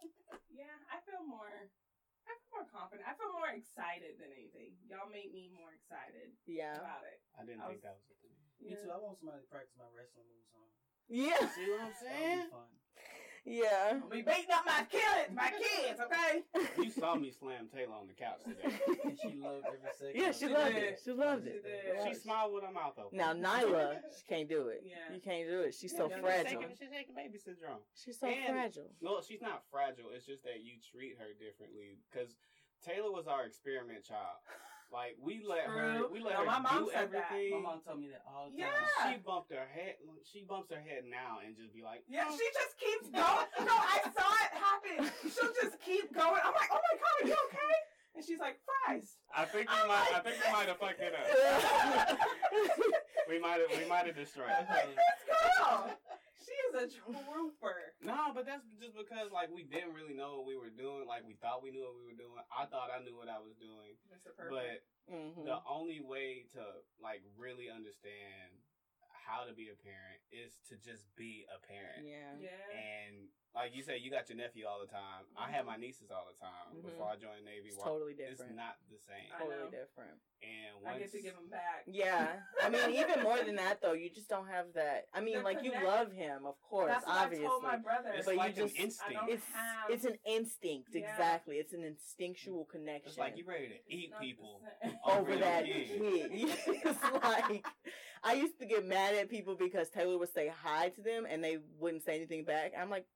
Yeah, 0.50 0.76
I 0.92 1.00
feel 1.08 1.24
more. 1.24 1.48
I 1.50 2.32
feel 2.36 2.62
more 2.62 2.68
confident. 2.68 3.08
I 3.08 3.16
feel 3.16 3.32
more 3.32 3.48
excited 3.50 4.20
than 4.20 4.28
anything. 4.30 4.76
Y'all 4.86 5.08
make 5.08 5.32
me 5.32 5.48
more 5.50 5.72
excited 5.72 6.30
Yeah. 6.44 6.76
about 6.78 7.02
it. 7.08 7.18
I 7.34 7.42
didn't 7.48 7.64
I 7.64 7.72
think 7.72 7.80
was- 7.80 7.86
that 7.88 7.96
was 7.96 8.06
a 8.12 8.16
thing. 8.20 8.36
Me 8.60 8.76
too. 8.76 8.92
I 8.92 9.00
want 9.00 9.16
somebody 9.16 9.40
to 9.40 9.48
practice 9.48 9.72
my 9.80 9.88
wrestling 9.90 10.28
moves 10.30 10.52
on. 10.52 10.68
Yeah. 11.08 11.40
See 11.56 11.64
what 11.72 11.80
I'm 11.80 11.96
That'd 11.96 12.04
saying? 12.04 12.44
be 12.44 12.54
fun. 12.54 12.70
Yeah. 13.46 13.98
I'll 14.02 14.08
be 14.08 14.22
beating 14.22 14.52
up 14.52 14.64
my 14.66 14.84
kids, 14.90 15.32
my 15.34 15.50
kids, 15.50 16.00
okay? 16.00 16.42
You 16.82 16.90
saw 16.90 17.14
me 17.16 17.30
slam 17.32 17.68
Taylor 17.74 17.94
on 17.94 18.06
the 18.06 18.14
couch 18.14 18.40
today. 18.44 18.76
And 19.04 19.18
she 19.20 19.38
loved 19.40 19.64
every 19.66 19.80
second. 19.98 20.14
Yeah, 20.20 20.28
of 20.30 20.36
she 20.36 20.44
it. 20.46 20.52
loved 20.52 20.74
did. 20.74 20.82
it. 20.84 21.00
She 21.04 21.12
loved 21.12 21.44
She 21.44 21.50
it. 21.50 21.64
did. 21.64 22.06
She 22.08 22.14
smiled 22.20 22.52
with 22.54 22.64
her 22.64 22.72
mouth 22.72 22.94
open. 22.98 23.16
Now 23.16 23.32
Nyla, 23.34 23.96
she 24.16 24.22
can't 24.28 24.48
do 24.48 24.68
it. 24.68 24.82
Yeah. 24.84 25.12
You 25.14 25.20
can't 25.20 25.48
do 25.48 25.60
it. 25.60 25.74
She's 25.74 25.96
so 25.96 26.08
Yeah, 26.08 26.16
She's 26.16 26.24
fragile. 26.24 26.60
taking, 26.60 26.76
she's 26.78 26.90
taking 26.92 27.14
baby 27.14 27.38
syndrome. 27.38 27.80
She's 27.96 28.18
so 28.20 28.26
And- 28.28 28.46
fragile. 28.54 28.90
No, 29.00 29.20
she's 29.26 29.42
not 29.42 29.62
fragile. 29.70 30.12
It's 30.14 30.26
just 30.26 30.44
that 30.44 30.60
you 30.62 30.76
treat 30.92 31.16
her 31.18 31.32
differently. 31.38 31.96
Because 32.12 32.36
Taylor 32.84 33.10
was 33.10 33.26
our 33.26 33.44
experiment 33.46 34.04
child. 34.04 34.40
Like 34.92 35.14
we 35.22 35.38
let 35.46 35.70
her, 35.70 36.02
we 36.10 36.18
let 36.18 36.34
No, 36.34 36.40
her 36.42 36.46
my 36.46 36.58
mom 36.58 36.84
do 36.84 36.90
said 36.90 37.14
that. 37.14 37.30
everything. 37.30 37.62
My 37.62 37.70
mom 37.74 37.78
told 37.86 38.00
me 38.02 38.10
that 38.10 38.26
all 38.26 38.50
the 38.50 38.58
time. 38.58 38.74
Yeah. 38.74 39.06
She 39.06 39.22
bumped 39.22 39.50
her 39.54 39.66
head. 39.70 39.94
She 40.26 40.42
bumps 40.42 40.70
her 40.74 40.82
head 40.82 41.06
now 41.06 41.38
and 41.46 41.54
just 41.54 41.70
be 41.70 41.82
like, 41.86 42.02
Yeah, 42.10 42.26
oh. 42.26 42.34
she 42.34 42.42
just 42.50 42.74
keeps 42.74 43.06
going. 43.06 43.46
No, 43.62 43.76
I 43.78 44.02
saw 44.10 44.30
it 44.34 44.52
happen. 44.58 44.98
She'll 45.30 45.54
just 45.62 45.78
keep 45.78 46.10
going. 46.10 46.42
I'm 46.42 46.54
like, 46.58 46.70
oh 46.74 46.82
my 46.82 46.94
god, 46.98 47.14
are 47.22 47.26
you 47.30 47.38
okay? 47.54 47.76
And 48.18 48.24
she's 48.26 48.42
like, 48.42 48.58
fries. 48.66 49.14
I 49.30 49.44
think 49.46 49.70
we 49.70 49.78
might. 49.86 50.10
I 50.10 50.18
think 50.26 50.36
we 50.44 50.50
might 50.52 50.66
have 50.66 50.78
fucked 50.82 50.98
it 50.98 51.14
up. 51.14 52.18
we 53.30 53.38
might 53.38 53.62
have. 53.62 53.70
We 53.78 53.86
might 53.88 54.06
have 54.10 54.16
destroyed 54.18 54.50
I'm 54.50 54.66
it. 54.66 54.70
like, 54.70 54.90
this 54.98 55.22
girl, 55.30 55.86
she 56.42 56.50
is 56.66 56.74
a 56.82 56.86
trooper. 56.90 57.39
No, 58.40 58.48
but 58.48 58.56
that's 58.56 58.64
just 58.80 58.96
because 58.96 59.28
like 59.36 59.52
we 59.52 59.68
didn't 59.68 59.92
really 59.92 60.16
know 60.16 60.40
what 60.40 60.48
we 60.48 60.56
were 60.56 60.72
doing. 60.72 61.04
Like 61.04 61.28
we 61.28 61.36
thought 61.44 61.60
we 61.60 61.68
knew 61.68 61.84
what 61.84 61.92
we 61.92 62.08
were 62.08 62.16
doing. 62.16 62.40
I 62.48 62.64
thought 62.64 62.88
I 62.88 63.04
knew 63.04 63.12
what 63.12 63.28
I 63.28 63.36
was 63.36 63.52
doing. 63.60 64.00
Mr. 64.08 64.32
But 64.48 64.80
Mhm. 65.12 65.44
the 65.44 65.60
only 65.68 66.00
way 66.00 66.48
to 66.56 66.80
like 66.96 67.20
really 67.36 67.68
understand 67.68 68.56
how 69.26 69.44
to 69.46 69.52
be 69.54 69.68
a 69.70 69.78
parent 69.78 70.20
is 70.32 70.56
to 70.68 70.74
just 70.80 71.04
be 71.16 71.44
a 71.50 71.58
parent. 71.60 72.06
Yeah. 72.06 72.34
Yeah. 72.40 72.50
And 72.74 73.28
like 73.54 73.74
you 73.74 73.82
say, 73.82 73.98
you 73.98 74.10
got 74.10 74.28
your 74.30 74.38
nephew 74.38 74.62
all 74.66 74.78
the 74.78 74.90
time. 74.90 75.26
I 75.34 75.50
have 75.50 75.66
my 75.66 75.76
nieces 75.76 76.10
all 76.10 76.26
the 76.30 76.38
time. 76.38 76.70
Mhm. 76.78 76.86
Before 76.86 77.10
I 77.10 77.16
joined 77.16 77.42
the 77.42 77.50
Navy, 77.50 77.68
It's 77.68 77.76
Well, 77.78 77.98
totally 77.98 78.14
it's 78.14 78.40
not 78.54 78.78
the 78.90 78.98
same. 78.98 79.26
Totally 79.38 79.70
different. 79.70 80.22
And 80.42 80.86
I 80.86 80.90
once 80.94 80.98
get 81.02 81.12
to 81.12 81.20
give 81.22 81.34
them 81.34 81.48
back. 81.50 81.82
Yeah. 81.86 82.40
I 82.62 82.68
mean, 82.70 82.90
even 83.02 83.22
more 83.22 83.42
than 83.42 83.56
that, 83.56 83.82
though, 83.82 83.92
you 83.92 84.08
just 84.08 84.28
don't 84.28 84.46
have 84.48 84.72
that. 84.74 85.08
I 85.12 85.20
mean, 85.20 85.38
The 85.38 85.42
like, 85.44 85.62
you 85.62 85.72
love 85.84 86.12
him, 86.12 86.46
of 86.46 86.60
course, 86.62 86.90
That's 86.92 87.06
what 87.06 87.16
obviously. 87.26 87.46
I 87.46 87.48
told 87.48 87.62
my 87.62 87.76
brother. 87.76 88.10
it's 88.14 88.26
But 88.26 88.36
you 88.36 88.52
just, 88.54 88.74
an 88.76 88.82
instinct. 88.84 89.22
It's, 89.28 89.44
have... 89.52 89.90
it's 89.90 90.04
an 90.04 90.18
instinct, 90.24 90.90
Yeah. 90.94 91.10
exactly. 91.10 91.56
It's 91.56 91.72
an 91.72 91.82
instinctual 91.82 92.66
connection. 92.66 93.08
It's 93.10 93.18
like 93.18 93.36
you're 93.36 93.46
ready 93.46 93.68
to 93.68 93.78
eat 93.94 94.12
people. 94.20 94.62
over 95.04 95.20
over 95.20 95.36
that 95.36 95.66
your 95.66 95.76
kid. 95.76 96.30
kid. 96.30 96.58
it's 96.84 97.02
like 97.22 97.66
I 98.22 98.34
used 98.34 98.58
to 98.60 98.66
get 98.66 98.86
mad 98.86 99.14
at 99.14 99.30
people 99.30 99.56
because 99.56 99.88
Taylor 99.88 100.18
would 100.18 100.32
say 100.32 100.52
hi 100.62 100.90
to 100.90 101.00
them 101.00 101.26
and 101.28 101.42
they 101.42 101.58
wouldn't 101.78 102.04
say 102.04 102.16
anything 102.16 102.44
back. 102.44 102.72
I'm 102.78 102.90
like, 102.90 103.06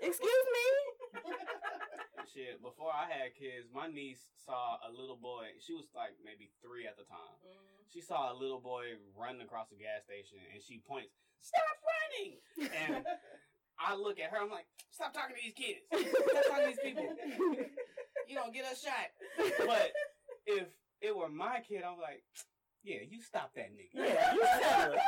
excuse 0.00 0.46
me. 0.52 1.22
Shit, 2.34 2.58
before 2.62 2.90
I 2.90 3.06
had 3.06 3.38
kids, 3.38 3.70
my 3.70 3.86
niece 3.86 4.34
saw 4.44 4.82
a 4.82 4.90
little 4.90 5.14
boy. 5.14 5.54
She 5.62 5.72
was 5.74 5.86
like 5.94 6.18
maybe 6.24 6.50
three 6.58 6.86
at 6.86 6.96
the 6.98 7.06
time. 7.06 7.38
Mm. 7.46 7.86
She 7.92 8.00
saw 8.00 8.32
a 8.32 8.34
little 8.34 8.58
boy 8.58 8.98
running 9.14 9.42
across 9.42 9.68
the 9.70 9.78
gas 9.78 10.02
station, 10.02 10.42
and 10.50 10.58
she 10.58 10.82
points, 10.82 11.14
"Stop 11.38 11.78
running!" 11.86 12.42
And 12.58 13.06
I 13.78 13.94
look 13.94 14.18
at 14.18 14.34
her. 14.34 14.42
I'm 14.42 14.50
like, 14.50 14.66
"Stop 14.90 15.14
talking 15.14 15.36
to 15.36 15.42
these 15.46 15.54
kids. 15.54 15.86
Stop 15.86 16.42
talking 16.50 16.64
to 16.64 16.70
these 16.74 16.82
people. 16.82 17.06
You 18.26 18.34
don't 18.34 18.52
get 18.52 18.66
a 18.66 18.74
shot." 18.74 19.14
But 19.68 19.92
if 20.46 20.66
it 21.00 21.14
were 21.14 21.28
my 21.28 21.62
kid, 21.62 21.84
I'm 21.86 22.00
like, 22.00 22.24
"Yeah, 22.84 23.00
you 23.10 23.20
stop 23.22 23.54
that 23.54 23.70
nigga. 23.72 23.94
Yeah, 23.94 24.34
you 24.34 24.42
tell 24.60 24.92
him. 24.92 24.98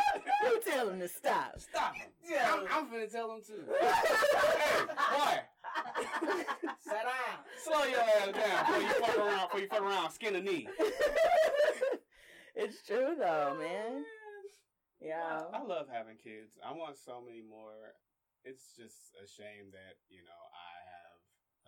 You 0.44 0.60
tell 0.66 0.88
him 0.90 0.98
to 1.00 1.08
stop. 1.08 1.60
Stop 1.60 1.94
him. 1.94 2.08
Yeah. 2.28 2.50
I'm, 2.52 2.66
I'm 2.70 2.86
finna 2.90 3.10
tell 3.12 3.30
him 3.34 3.42
too. 3.46 3.62
hey, 3.80 4.80
boy, 4.86 5.38
Sit 6.82 6.92
down. 6.92 7.38
slow 7.62 7.84
your 7.84 8.00
ass 8.00 8.32
down 8.32 8.66
before 8.66 8.80
you 8.80 8.88
fuck 8.88 9.18
around. 9.18 9.46
Before 9.48 9.60
you 9.60 9.68
fuck 9.68 9.82
around, 9.82 10.10
skin 10.10 10.36
a 10.36 10.40
knee. 10.40 10.66
it's 12.56 12.82
true 12.86 13.14
though, 13.18 13.56
man. 13.58 14.04
Yeah. 15.00 15.42
I 15.52 15.62
love 15.62 15.86
having 15.92 16.16
kids. 16.16 16.56
I 16.64 16.72
want 16.72 16.96
so 16.96 17.20
many 17.20 17.42
more. 17.42 17.94
It's 18.44 18.72
just 18.78 19.12
a 19.22 19.26
shame 19.28 19.68
that 19.72 20.00
you 20.08 20.22
know 20.24 20.42
I 20.54 20.72
have 20.96 21.18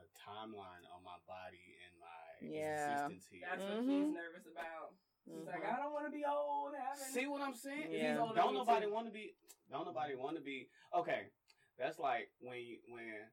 a 0.00 0.06
timeline 0.16 0.86
on 0.94 1.02
my 1.04 1.18
body 1.28 1.76
and 1.84 1.92
my 2.00 2.24
Yeah. 2.40 3.04
existence 3.10 3.26
here. 3.30 3.44
That's 3.50 3.62
what 3.62 3.82
Mhm. 3.84 3.90
he's 3.90 4.14
nervous 4.14 4.46
about. 4.46 4.94
He's 5.30 5.46
like, 5.46 5.62
Mhm. 5.62 5.72
I 5.72 5.76
don't 5.76 5.92
want 5.92 6.06
to 6.06 6.10
be 6.12 6.24
old. 6.24 6.74
Having 6.74 7.04
See 7.04 7.26
what 7.26 7.42
I'm 7.42 7.54
saying? 7.54 7.92
Yeah. 7.92 7.98
He's- 8.14 8.18
older 8.20 8.34
Don't 8.34 8.54
nobody 8.54 8.86
want 8.86 9.06
to 9.06 9.12
be. 9.12 9.34
Don't 9.70 9.84
nobody 9.86 10.14
want 10.14 10.36
to 10.36 10.42
be. 10.42 10.70
Okay, 10.94 11.30
that's 11.78 11.98
like 11.98 12.30
when 12.40 12.58
you, 12.58 12.78
when 12.88 13.28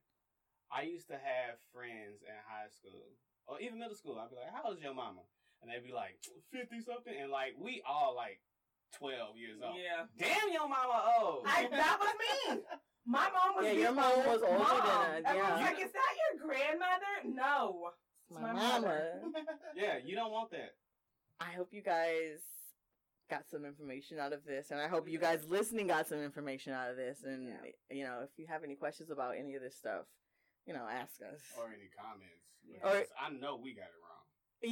I 0.71 0.81
used 0.83 1.07
to 1.07 1.13
have 1.17 1.59
friends 1.71 2.21
in 2.21 2.35
high 2.47 2.67
school 2.69 3.07
or 3.47 3.59
even 3.61 3.79
middle 3.79 3.95
school. 3.95 4.19
I'd 4.19 4.29
be 4.29 4.35
like, 4.35 4.51
"How 4.51 4.63
old 4.63 4.77
is 4.77 4.83
your 4.83 4.93
mama?" 4.93 5.21
And 5.61 5.71
they'd 5.71 5.83
be 5.83 5.93
like, 5.93 6.19
50 6.51 6.81
something," 6.81 7.15
and 7.15 7.31
like 7.31 7.53
we 7.57 7.81
all 7.87 8.13
like 8.15 8.41
twelve 8.91 9.37
years 9.37 9.61
old. 9.63 9.77
Yeah. 9.77 10.05
Damn, 10.17 10.51
your 10.51 10.67
mama 10.67 11.13
old. 11.19 11.43
I, 11.47 11.67
that 11.69 11.97
was 11.99 12.13
me. 12.55 12.61
My 13.05 13.29
mom 13.29 13.55
was 13.55 13.65
Yeah, 13.65 13.71
your 13.71 13.91
mom 13.93 14.11
old 14.17 14.25
was 14.25 14.41
older 14.41 14.57
than 14.57 14.57
mom. 14.57 14.65
us, 14.65 15.21
Everyone's 15.25 15.59
yeah. 15.59 15.65
like, 15.65 15.79
is 15.79 15.91
that 15.91 16.13
your 16.17 16.47
grandmother? 16.47 17.13
No. 17.23 17.91
It's 18.29 18.39
My 18.39 18.51
my 18.51 18.53
mama. 18.53 18.81
mother. 18.81 19.21
yeah, 19.75 19.97
you 20.03 20.15
don't 20.15 20.31
want 20.31 20.49
that. 20.51 20.71
I 21.39 21.51
hope 21.51 21.69
you 21.73 21.81
guys 21.81 22.39
got 23.29 23.49
some 23.49 23.65
information 23.65 24.19
out 24.19 24.33
of 24.33 24.45
this, 24.45 24.71
and 24.71 24.79
I 24.79 24.87
hope 24.87 25.09
you 25.09 25.19
guys 25.19 25.45
listening 25.47 25.87
got 25.87 26.07
some 26.07 26.19
information 26.19 26.73
out 26.73 26.91
of 26.91 26.95
this. 26.97 27.23
And 27.23 27.49
you 27.89 28.03
know, 28.03 28.19
if 28.23 28.29
you 28.37 28.45
have 28.47 28.63
any 28.63 28.75
questions 28.75 29.09
about 29.09 29.35
any 29.37 29.55
of 29.55 29.61
this 29.61 29.75
stuff, 29.75 30.05
you 30.65 30.73
know, 30.73 30.85
ask 30.89 31.21
us. 31.21 31.41
or 31.57 31.67
any 31.67 31.89
comments. 31.97 32.43
Or- 32.83 33.05
I 33.23 33.29
know 33.31 33.57
we 33.57 33.73
got 33.75 33.83
it 33.83 34.01
wrong. 34.01 34.23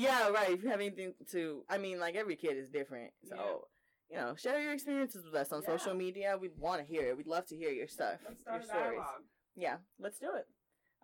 yeah, 0.02 0.30
right. 0.30 0.52
If 0.52 0.64
you 0.64 0.70
have 0.70 0.80
anything 0.80 1.14
to, 1.32 1.64
I 1.70 1.78
mean, 1.78 2.00
like 2.00 2.16
every 2.16 2.36
kid 2.36 2.58
is 2.58 2.70
different, 2.70 3.12
so 3.28 3.68
you 4.10 4.18
know, 4.18 4.36
share 4.36 4.62
your 4.62 4.74
experiences 4.74 5.26
with 5.26 5.34
us 5.34 5.52
on 5.52 5.62
Yeah. 5.64 5.78
social 5.78 5.94
media. 5.96 6.38
We'd 6.38 6.58
want 6.58 6.82
to 6.82 6.88
hear 6.88 7.08
it. 7.08 7.18
We'd 7.18 7.28
love 7.28 7.46
to 7.48 7.56
hear 7.56 7.72
your 7.72 7.88
stuff, 7.88 8.20
Let's 8.28 8.42
start 8.42 8.64
your 8.64 8.72
a 8.72 8.80
dialogue. 8.90 9.24
Yeah, 9.56 9.78
let's 10.00 10.20
do 10.20 10.34
it. 10.36 10.48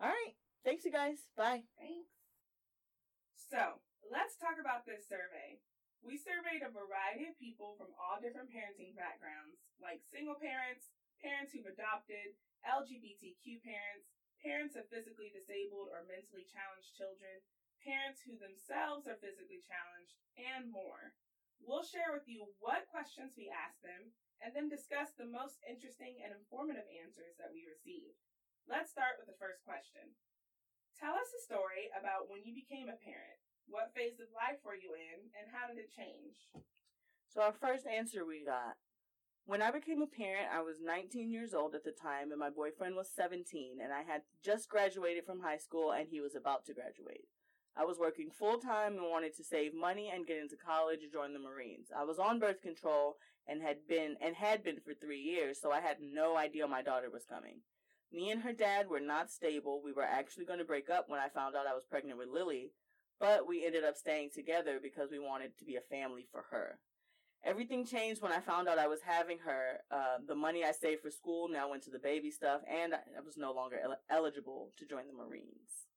All 0.00 0.08
right. 0.08 0.34
Thanks, 0.64 0.84
you 0.84 0.92
guys. 0.92 1.18
Bye. 1.36 1.62
Thanks. 1.78 2.08
So, 3.50 3.80
let's 4.10 4.34
talk 4.34 4.58
about 4.58 4.82
this 4.82 5.06
survey. 5.06 5.62
We 6.02 6.18
surveyed 6.18 6.66
a 6.66 6.74
variety 6.74 7.30
of 7.30 7.38
people 7.38 7.78
from 7.78 7.94
all 7.94 8.18
different 8.18 8.50
parenting 8.50 8.98
backgrounds, 8.98 9.62
like 9.78 10.02
single 10.02 10.34
parents, 10.34 10.90
parents 11.22 11.54
who've 11.54 11.70
adopted, 11.70 12.34
LGBTQ 12.66 13.62
parents, 13.62 14.10
parents 14.42 14.74
of 14.74 14.90
physically 14.90 15.30
disabled 15.30 15.94
or 15.94 16.08
mentally 16.10 16.42
challenged 16.42 16.98
children, 16.98 17.38
parents 17.86 18.18
who 18.26 18.34
themselves 18.34 19.06
are 19.06 19.20
physically 19.22 19.62
challenged, 19.62 20.18
and 20.34 20.66
more. 20.66 21.14
We'll 21.62 21.86
share 21.86 22.10
with 22.10 22.26
you 22.26 22.50
what 22.58 22.90
questions 22.90 23.36
we 23.36 23.52
asked 23.52 23.84
them 23.84 24.10
and 24.40 24.56
then 24.56 24.72
discuss 24.72 25.12
the 25.14 25.28
most 25.28 25.60
interesting 25.68 26.18
and 26.24 26.32
informative 26.32 26.88
answers 26.98 27.36
that 27.36 27.52
we 27.52 27.68
received. 27.68 28.16
Let's 28.64 28.90
start 28.90 29.20
with 29.20 29.28
the 29.28 29.36
first 29.36 29.60
question. 29.62 30.16
Tell 30.96 31.12
us 31.12 31.28
a 31.36 31.44
story 31.44 31.92
about 31.92 32.32
when 32.32 32.48
you 32.48 32.56
became 32.56 32.88
a 32.88 32.96
parent. 32.96 33.49
What 33.68 33.94
phase 33.94 34.20
of 34.20 34.32
life 34.34 34.60
were 34.64 34.74
you 34.74 34.94
in, 34.94 35.30
and 35.36 35.50
how 35.52 35.68
did 35.68 35.78
it 35.78 35.90
change? 35.94 36.36
So 37.28 37.42
our 37.42 37.52
first 37.52 37.86
answer 37.86 38.24
we 38.24 38.44
got. 38.44 38.76
When 39.46 39.62
I 39.62 39.70
became 39.70 40.02
a 40.02 40.06
parent, 40.06 40.48
I 40.52 40.60
was 40.60 40.76
19 40.82 41.30
years 41.30 41.54
old 41.54 41.74
at 41.74 41.84
the 41.84 41.92
time, 41.92 42.30
and 42.30 42.38
my 42.38 42.50
boyfriend 42.50 42.94
was 42.94 43.10
17, 43.14 43.78
and 43.82 43.92
I 43.92 44.02
had 44.02 44.22
just 44.44 44.68
graduated 44.68 45.24
from 45.26 45.40
high 45.40 45.58
school, 45.58 45.92
and 45.92 46.08
he 46.08 46.20
was 46.20 46.34
about 46.34 46.66
to 46.66 46.74
graduate. 46.74 47.26
I 47.76 47.84
was 47.84 47.98
working 47.98 48.30
full 48.30 48.58
time 48.58 48.94
and 48.94 49.10
wanted 49.10 49.36
to 49.36 49.44
save 49.44 49.74
money 49.74 50.10
and 50.12 50.26
get 50.26 50.38
into 50.38 50.56
college 50.56 51.00
or 51.04 51.12
join 51.12 51.32
the 51.32 51.38
Marines. 51.38 51.88
I 51.96 52.04
was 52.04 52.18
on 52.18 52.38
birth 52.38 52.60
control 52.60 53.16
and 53.46 53.62
had 53.62 53.86
been 53.88 54.16
and 54.20 54.36
had 54.36 54.62
been 54.62 54.80
for 54.80 54.92
three 54.92 55.20
years, 55.20 55.60
so 55.60 55.70
I 55.70 55.80
had 55.80 55.96
no 56.00 56.36
idea 56.36 56.66
my 56.66 56.82
daughter 56.82 57.10
was 57.10 57.24
coming. 57.24 57.60
Me 58.12 58.30
and 58.30 58.42
her 58.42 58.52
dad 58.52 58.88
were 58.88 59.00
not 59.00 59.30
stable. 59.30 59.80
We 59.82 59.92
were 59.92 60.02
actually 60.02 60.44
going 60.44 60.58
to 60.58 60.64
break 60.64 60.90
up 60.90 61.08
when 61.08 61.20
I 61.20 61.28
found 61.28 61.54
out 61.54 61.66
I 61.66 61.74
was 61.74 61.84
pregnant 61.84 62.18
with 62.18 62.28
Lily, 62.28 62.72
but 63.20 63.46
we 63.46 63.64
ended 63.64 63.84
up 63.84 63.96
staying 63.96 64.30
together 64.34 64.80
because 64.82 65.10
we 65.12 65.20
wanted 65.20 65.56
to 65.58 65.64
be 65.64 65.76
a 65.76 65.84
family 65.92 66.26
for 66.32 66.44
her. 66.50 66.80
Everything 67.44 67.86
changed 67.86 68.20
when 68.20 68.32
I 68.32 68.40
found 68.40 68.68
out 68.68 68.78
I 68.78 68.88
was 68.88 69.00
having 69.00 69.38
her. 69.44 69.80
Uh, 69.92 70.20
the 70.26 70.34
money 70.34 70.64
I 70.64 70.72
saved 70.72 71.00
for 71.00 71.10
school 71.10 71.48
now 71.48 71.70
went 71.70 71.84
to 71.84 71.90
the 71.90 72.00
baby 72.00 72.30
stuff, 72.30 72.60
and 72.68 72.92
I 72.92 73.20
was 73.24 73.36
no 73.36 73.52
longer 73.52 73.80
el- 73.80 74.00
eligible 74.10 74.72
to 74.76 74.84
join 74.84 75.08
the 75.08 75.16
Marines. 75.16 75.88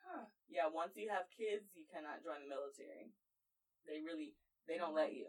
Huh. 0.00 0.24
Yeah, 0.48 0.72
once 0.72 0.96
you 0.96 1.12
have 1.12 1.28
kids, 1.28 1.68
you 1.76 1.84
cannot 1.92 2.24
join 2.24 2.40
the 2.44 2.48
military. 2.48 3.12
They 3.84 4.00
really 4.00 4.32
they 4.64 4.80
don't 4.80 4.96
let 4.96 5.12
you. 5.12 5.28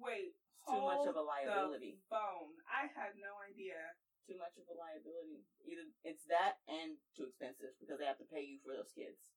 Wait. 0.00 0.32
It's 0.32 0.72
too 0.72 0.80
much 0.80 1.04
of 1.04 1.16
a 1.16 1.20
liability. 1.20 2.00
Phone. 2.08 2.56
I 2.64 2.88
had 2.96 3.20
no 3.20 3.36
idea. 3.44 3.76
Too 4.24 4.40
much 4.40 4.56
of 4.56 4.64
a 4.72 4.76
liability. 4.80 5.44
Either 5.68 5.84
it's 6.00 6.24
that 6.32 6.64
and 6.64 6.96
too 7.12 7.28
expensive 7.28 7.76
because 7.76 8.00
they 8.00 8.08
have 8.08 8.16
to 8.24 8.28
pay 8.32 8.40
you 8.40 8.56
for 8.64 8.72
those 8.72 8.88
kids. 8.96 9.33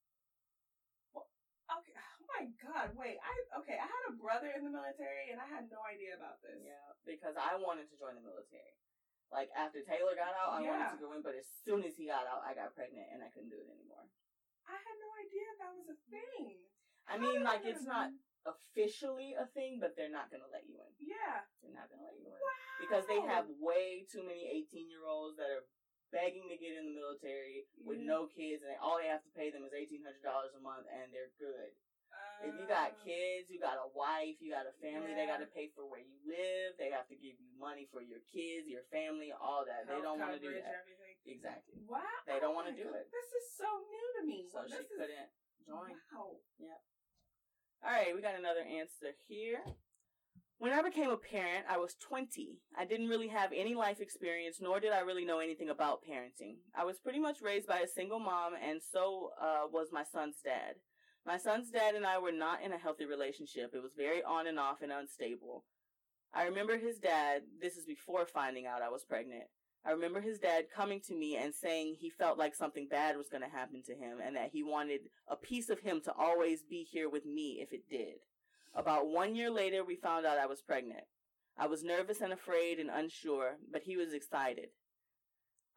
Okay. 1.68 1.96
Oh 2.00 2.24
my 2.32 2.44
God. 2.64 2.96
Wait. 2.96 3.20
I 3.20 3.34
okay. 3.60 3.76
I 3.80 3.88
had 3.88 4.04
a 4.12 4.16
brother 4.16 4.52
in 4.56 4.64
the 4.64 4.72
military, 4.72 5.32
and 5.32 5.40
I 5.40 5.48
had 5.48 5.68
no 5.68 5.84
idea 5.84 6.16
about 6.16 6.40
this. 6.40 6.60
Yeah, 6.64 6.96
because 7.04 7.36
I 7.36 7.60
wanted 7.60 7.92
to 7.92 7.96
join 8.00 8.16
the 8.16 8.24
military. 8.24 8.76
Like 9.28 9.52
after 9.52 9.84
Taylor 9.84 10.16
got 10.16 10.32
out, 10.40 10.56
I 10.56 10.64
wanted 10.64 10.96
to 10.96 11.04
go 11.04 11.12
in, 11.12 11.20
but 11.20 11.36
as 11.36 11.44
soon 11.68 11.84
as 11.84 12.00
he 12.00 12.08
got 12.08 12.24
out, 12.32 12.48
I 12.48 12.56
got 12.56 12.72
pregnant 12.72 13.12
and 13.12 13.20
I 13.20 13.28
couldn't 13.36 13.52
do 13.52 13.60
it 13.60 13.68
anymore. 13.68 14.08
I 14.64 14.80
had 14.80 14.96
no 15.04 15.10
idea 15.20 15.48
that 15.60 15.72
was 15.76 15.88
a 15.92 16.00
thing. 16.08 16.64
I 17.08 17.20
mean, 17.20 17.44
like 17.44 17.68
it's 17.68 17.84
not 17.84 18.16
officially 18.48 19.36
a 19.36 19.44
thing, 19.52 19.84
but 19.84 20.00
they're 20.00 20.12
not 20.12 20.32
gonna 20.32 20.48
let 20.48 20.64
you 20.64 20.80
in. 20.80 20.92
Yeah. 21.12 21.44
They're 21.60 21.76
not 21.76 21.92
gonna 21.92 22.08
let 22.08 22.16
you 22.16 22.32
in 22.32 22.40
Wow. 22.40 22.80
because 22.80 23.04
they 23.12 23.20
have 23.20 23.52
way 23.60 24.08
too 24.08 24.24
many 24.24 24.48
eighteen 24.48 24.88
year 24.88 25.04
olds 25.04 25.36
that 25.36 25.52
are 25.52 25.68
begging 26.12 26.48
to 26.50 26.58
get 26.58 26.76
in 26.78 26.86
the 26.90 26.96
military 26.96 27.66
with 27.84 28.00
no 28.00 28.28
kids, 28.32 28.64
and 28.64 28.74
all 28.80 28.98
they 28.98 29.08
have 29.12 29.24
to 29.24 29.32
pay 29.36 29.50
them 29.52 29.64
is 29.68 29.74
eighteen 29.74 30.04
hundred 30.04 30.24
dollars 30.24 30.54
a 30.56 30.62
month, 30.62 30.88
and 30.90 31.12
they're 31.12 31.34
good. 31.40 31.72
If 32.38 32.54
you 32.54 32.66
got 32.70 32.94
Uh, 32.94 33.02
kids, 33.02 33.50
you 33.50 33.58
got 33.58 33.82
a 33.82 33.90
wife, 33.98 34.38
you 34.38 34.54
got 34.54 34.70
a 34.70 34.74
family, 34.78 35.14
they 35.14 35.26
got 35.26 35.42
to 35.42 35.50
pay 35.50 35.74
for 35.74 35.90
where 35.90 36.02
you 36.02 36.18
live. 36.26 36.78
They 36.78 36.94
have 36.94 37.10
to 37.10 37.18
give 37.18 37.34
you 37.34 37.50
money 37.58 37.90
for 37.90 38.02
your 38.02 38.22
kids, 38.30 38.70
your 38.70 38.86
family, 38.94 39.34
all 39.34 39.66
that. 39.66 39.90
they 39.90 40.02
don't 40.02 40.22
want 40.22 40.38
to 40.38 40.42
do 40.42 40.54
that. 40.54 40.86
Everything. 40.86 41.18
Exactly. 41.26 41.82
Wow. 41.90 42.06
They 42.30 42.38
don't 42.40 42.54
Oh 42.54 42.58
wanna 42.62 42.78
do 42.78 42.86
God. 42.88 43.02
it. 43.04 43.10
This 43.12 43.30
is 43.42 43.46
so 43.58 43.66
new 43.66 44.08
to 44.22 44.22
me. 44.26 44.46
So 44.54 44.62
this 44.64 44.78
she 44.78 44.86
is, 44.86 44.98
couldn't 44.98 45.30
join. 45.66 45.98
Wow. 46.14 46.78
All 47.84 47.92
right, 47.92 48.14
we 48.16 48.22
got 48.22 48.36
another 48.38 48.62
answer 48.62 49.14
here. 49.28 49.62
When 50.60 50.74
I 50.74 50.82
became 50.82 51.12
a 51.12 51.18
parent, 51.18 51.66
I 51.70 51.78
was 51.78 51.96
20. 52.02 52.58
I 52.76 52.84
didn't 52.84 53.10
really 53.10 53.28
have 53.28 53.52
any 53.56 53.76
life 53.76 54.00
experience, 54.02 54.58
nor 54.60 54.80
did 54.80 54.92
I 54.92 55.02
really 55.02 55.24
know 55.24 55.38
anything 55.38 55.70
about 55.70 56.02
parenting. 56.04 56.56
I 56.76 56.84
was 56.84 56.98
pretty 56.98 57.20
much 57.20 57.44
raised 57.44 57.68
by 57.68 57.80
a 57.80 57.88
single 57.88 58.20
mom, 58.20 58.54
and 58.56 58.82
so 58.82 59.30
uh, 59.40 59.68
was 59.72 59.90
my 59.92 60.04
son's 60.04 60.38
dad. 60.44 60.76
My 61.28 61.38
son's 61.38 61.70
dad 61.70 61.94
and 61.94 62.08
I 62.08 62.18
were 62.18 62.32
not 62.32 62.64
in 62.64 62.74
a 62.74 62.78
healthy 62.78 63.06
relationship. 63.06 63.72
It 63.76 63.84
was 63.84 63.92
very 63.96 64.24
on 64.24 64.48
and 64.48 64.58
off 64.58 64.82
and 64.82 64.92
unstable. 64.92 65.64
I 66.34 66.44
remember 66.44 66.78
his 66.78 66.98
dad, 66.98 67.44
this 67.62 67.78
is 67.78 67.86
before 67.86 68.26
finding 68.26 68.66
out 68.66 68.82
I 68.82 68.90
was 68.90 69.06
pregnant. 69.06 69.44
I 69.86 69.92
remember 69.92 70.22
his 70.22 70.40
dad 70.40 70.66
coming 70.76 71.02
to 71.02 71.14
me 71.14 71.38
and 71.38 71.54
saying 71.54 71.98
he 72.00 72.10
felt 72.10 72.40
like 72.40 72.56
something 72.56 72.88
bad 72.90 73.16
was 73.16 73.30
going 73.30 73.44
to 73.44 73.50
happen 73.50 73.84
to 73.86 73.94
him 73.94 74.18
and 74.26 74.36
that 74.36 74.50
he 74.52 74.64
wanted 74.64 75.02
a 75.30 75.36
piece 75.36 75.70
of 75.70 75.80
him 75.80 76.02
to 76.02 76.14
always 76.18 76.64
be 76.64 76.84
here 76.84 77.10
with 77.10 77.26
me 77.26 77.60
if 77.62 77.72
it 77.72 77.88
did. 77.90 78.18
About 78.78 79.08
one 79.08 79.36
year 79.36 79.50
later, 79.50 79.84
we 79.84 79.96
found 79.96 80.28
out 80.28 80.38
I 80.38 80.46
was 80.46 80.62
pregnant. 80.62 81.06
I 81.58 81.66
was 81.66 81.84
nervous 81.84 82.22
and 82.22 82.32
afraid 82.32 82.78
and 82.78 82.92
unsure, 82.92 83.58
but 83.72 83.82
he 83.82 83.98
was 83.98 84.14
excited. 84.14 84.68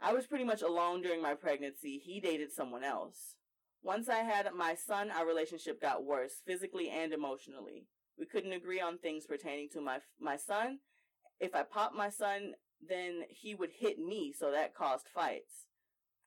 I 0.03 0.13
was 0.13 0.27
pretty 0.27 0.45
much 0.45 0.61
alone 0.61 1.01
during 1.01 1.23
my 1.23 1.33
pregnancy. 1.35 1.99
He 1.99 2.21
dated 2.21 2.53
someone 2.53 2.85
else. 2.85 3.37
Once 3.83 4.11
I 4.11 4.19
had 4.19 4.47
my 4.55 4.75
son, 4.75 5.11
our 5.11 5.27
relationship 5.27 5.81
got 5.81 6.05
worse, 6.05 6.43
physically 6.47 6.91
and 6.91 7.15
emotionally. 7.15 7.87
We 8.19 8.27
couldn't 8.27 8.53
agree 8.53 8.81
on 8.83 8.99
things 8.99 9.25
pertaining 9.25 9.71
to 9.71 9.81
my 9.81 10.01
my 10.21 10.37
son. 10.37 10.81
If 11.41 11.55
I 11.55 11.63
popped 11.63 11.95
my 11.95 12.11
son, 12.11 12.53
then 12.87 13.23
he 13.31 13.55
would 13.55 13.71
hit 13.71 13.99
me, 13.99 14.35
so 14.39 14.51
that 14.51 14.75
caused 14.75 15.09
fights 15.09 15.67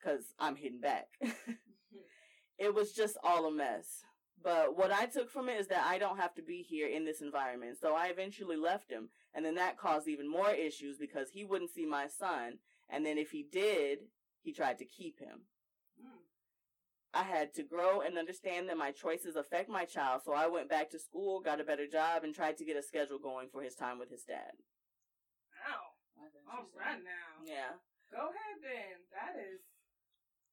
cuz 0.03 0.33
I'm 0.39 0.55
hitting 0.55 0.81
back. 0.81 1.09
it 2.57 2.73
was 2.73 2.93
just 2.93 3.17
all 3.23 3.45
a 3.45 3.51
mess. 3.51 4.03
But 4.43 4.77
what 4.77 4.91
I 4.91 5.05
took 5.05 5.29
from 5.29 5.47
it 5.47 5.59
is 5.59 5.67
that 5.67 5.85
I 5.87 5.97
don't 5.97 6.17
have 6.17 6.35
to 6.35 6.41
be 6.41 6.61
here 6.61 6.87
in 6.87 7.05
this 7.05 7.21
environment. 7.21 7.77
So 7.79 7.95
I 7.95 8.07
eventually 8.07 8.57
left 8.57 8.91
him, 8.91 9.09
and 9.33 9.45
then 9.45 9.55
that 9.55 9.77
caused 9.77 10.07
even 10.07 10.29
more 10.29 10.51
issues 10.51 10.97
because 10.97 11.29
he 11.29 11.45
wouldn't 11.45 11.71
see 11.71 11.85
my 11.85 12.07
son, 12.07 12.59
and 12.89 13.05
then 13.05 13.17
if 13.17 13.31
he 13.31 13.43
did, 13.49 13.99
he 14.41 14.51
tried 14.51 14.79
to 14.79 14.85
keep 14.85 15.19
him. 15.19 15.47
Mm. 15.97 16.19
I 17.13 17.23
had 17.23 17.53
to 17.53 17.63
grow 17.63 18.01
and 18.01 18.17
understand 18.17 18.67
that 18.67 18.77
my 18.77 18.91
choices 18.91 19.37
affect 19.37 19.69
my 19.69 19.85
child, 19.85 20.21
so 20.25 20.33
I 20.33 20.47
went 20.47 20.69
back 20.69 20.89
to 20.91 20.99
school, 20.99 21.39
got 21.39 21.61
a 21.61 21.63
better 21.63 21.87
job, 21.87 22.25
and 22.25 22.35
tried 22.35 22.57
to 22.57 22.65
get 22.65 22.75
a 22.75 22.83
schedule 22.83 23.19
going 23.19 23.47
for 23.49 23.61
his 23.61 23.75
time 23.75 23.97
with 23.97 24.11
his 24.11 24.23
dad. 24.23 24.51
Wow. 25.63 25.93
All 26.51 26.67
right 26.77 26.99
now. 26.99 27.45
Yeah. 27.45 27.79
Go 28.11 28.29
ahead 28.29 28.59
then. 28.61 29.07
That 29.09 29.39
is 29.39 29.61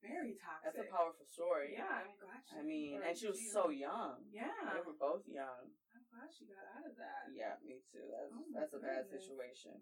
very 0.02 0.34
toxic. 0.40 0.64
That's 0.64 0.80
a 0.84 0.88
powerful 0.90 1.26
story. 1.28 1.76
Yeah, 1.76 1.88
I'm 1.88 2.16
glad 2.20 2.40
she. 2.44 2.54
I 2.56 2.62
mean, 2.64 2.98
and 3.04 3.14
she 3.16 3.28
was 3.28 3.38
she- 3.40 3.52
so 3.52 3.68
young. 3.70 4.24
Yeah. 4.32 4.50
They 4.74 4.82
were 4.84 4.96
both 4.96 5.24
young. 5.28 5.72
I'm 5.94 6.04
glad 6.10 6.28
she 6.32 6.48
got 6.48 6.64
out 6.76 6.84
of 6.88 6.96
that. 6.96 7.30
Yeah, 7.32 7.60
me 7.64 7.84
too. 7.92 8.04
That's 8.08 8.32
Oh 8.32 8.44
that's 8.56 8.74
a 8.74 8.82
bad 8.82 9.06
situation. 9.08 9.80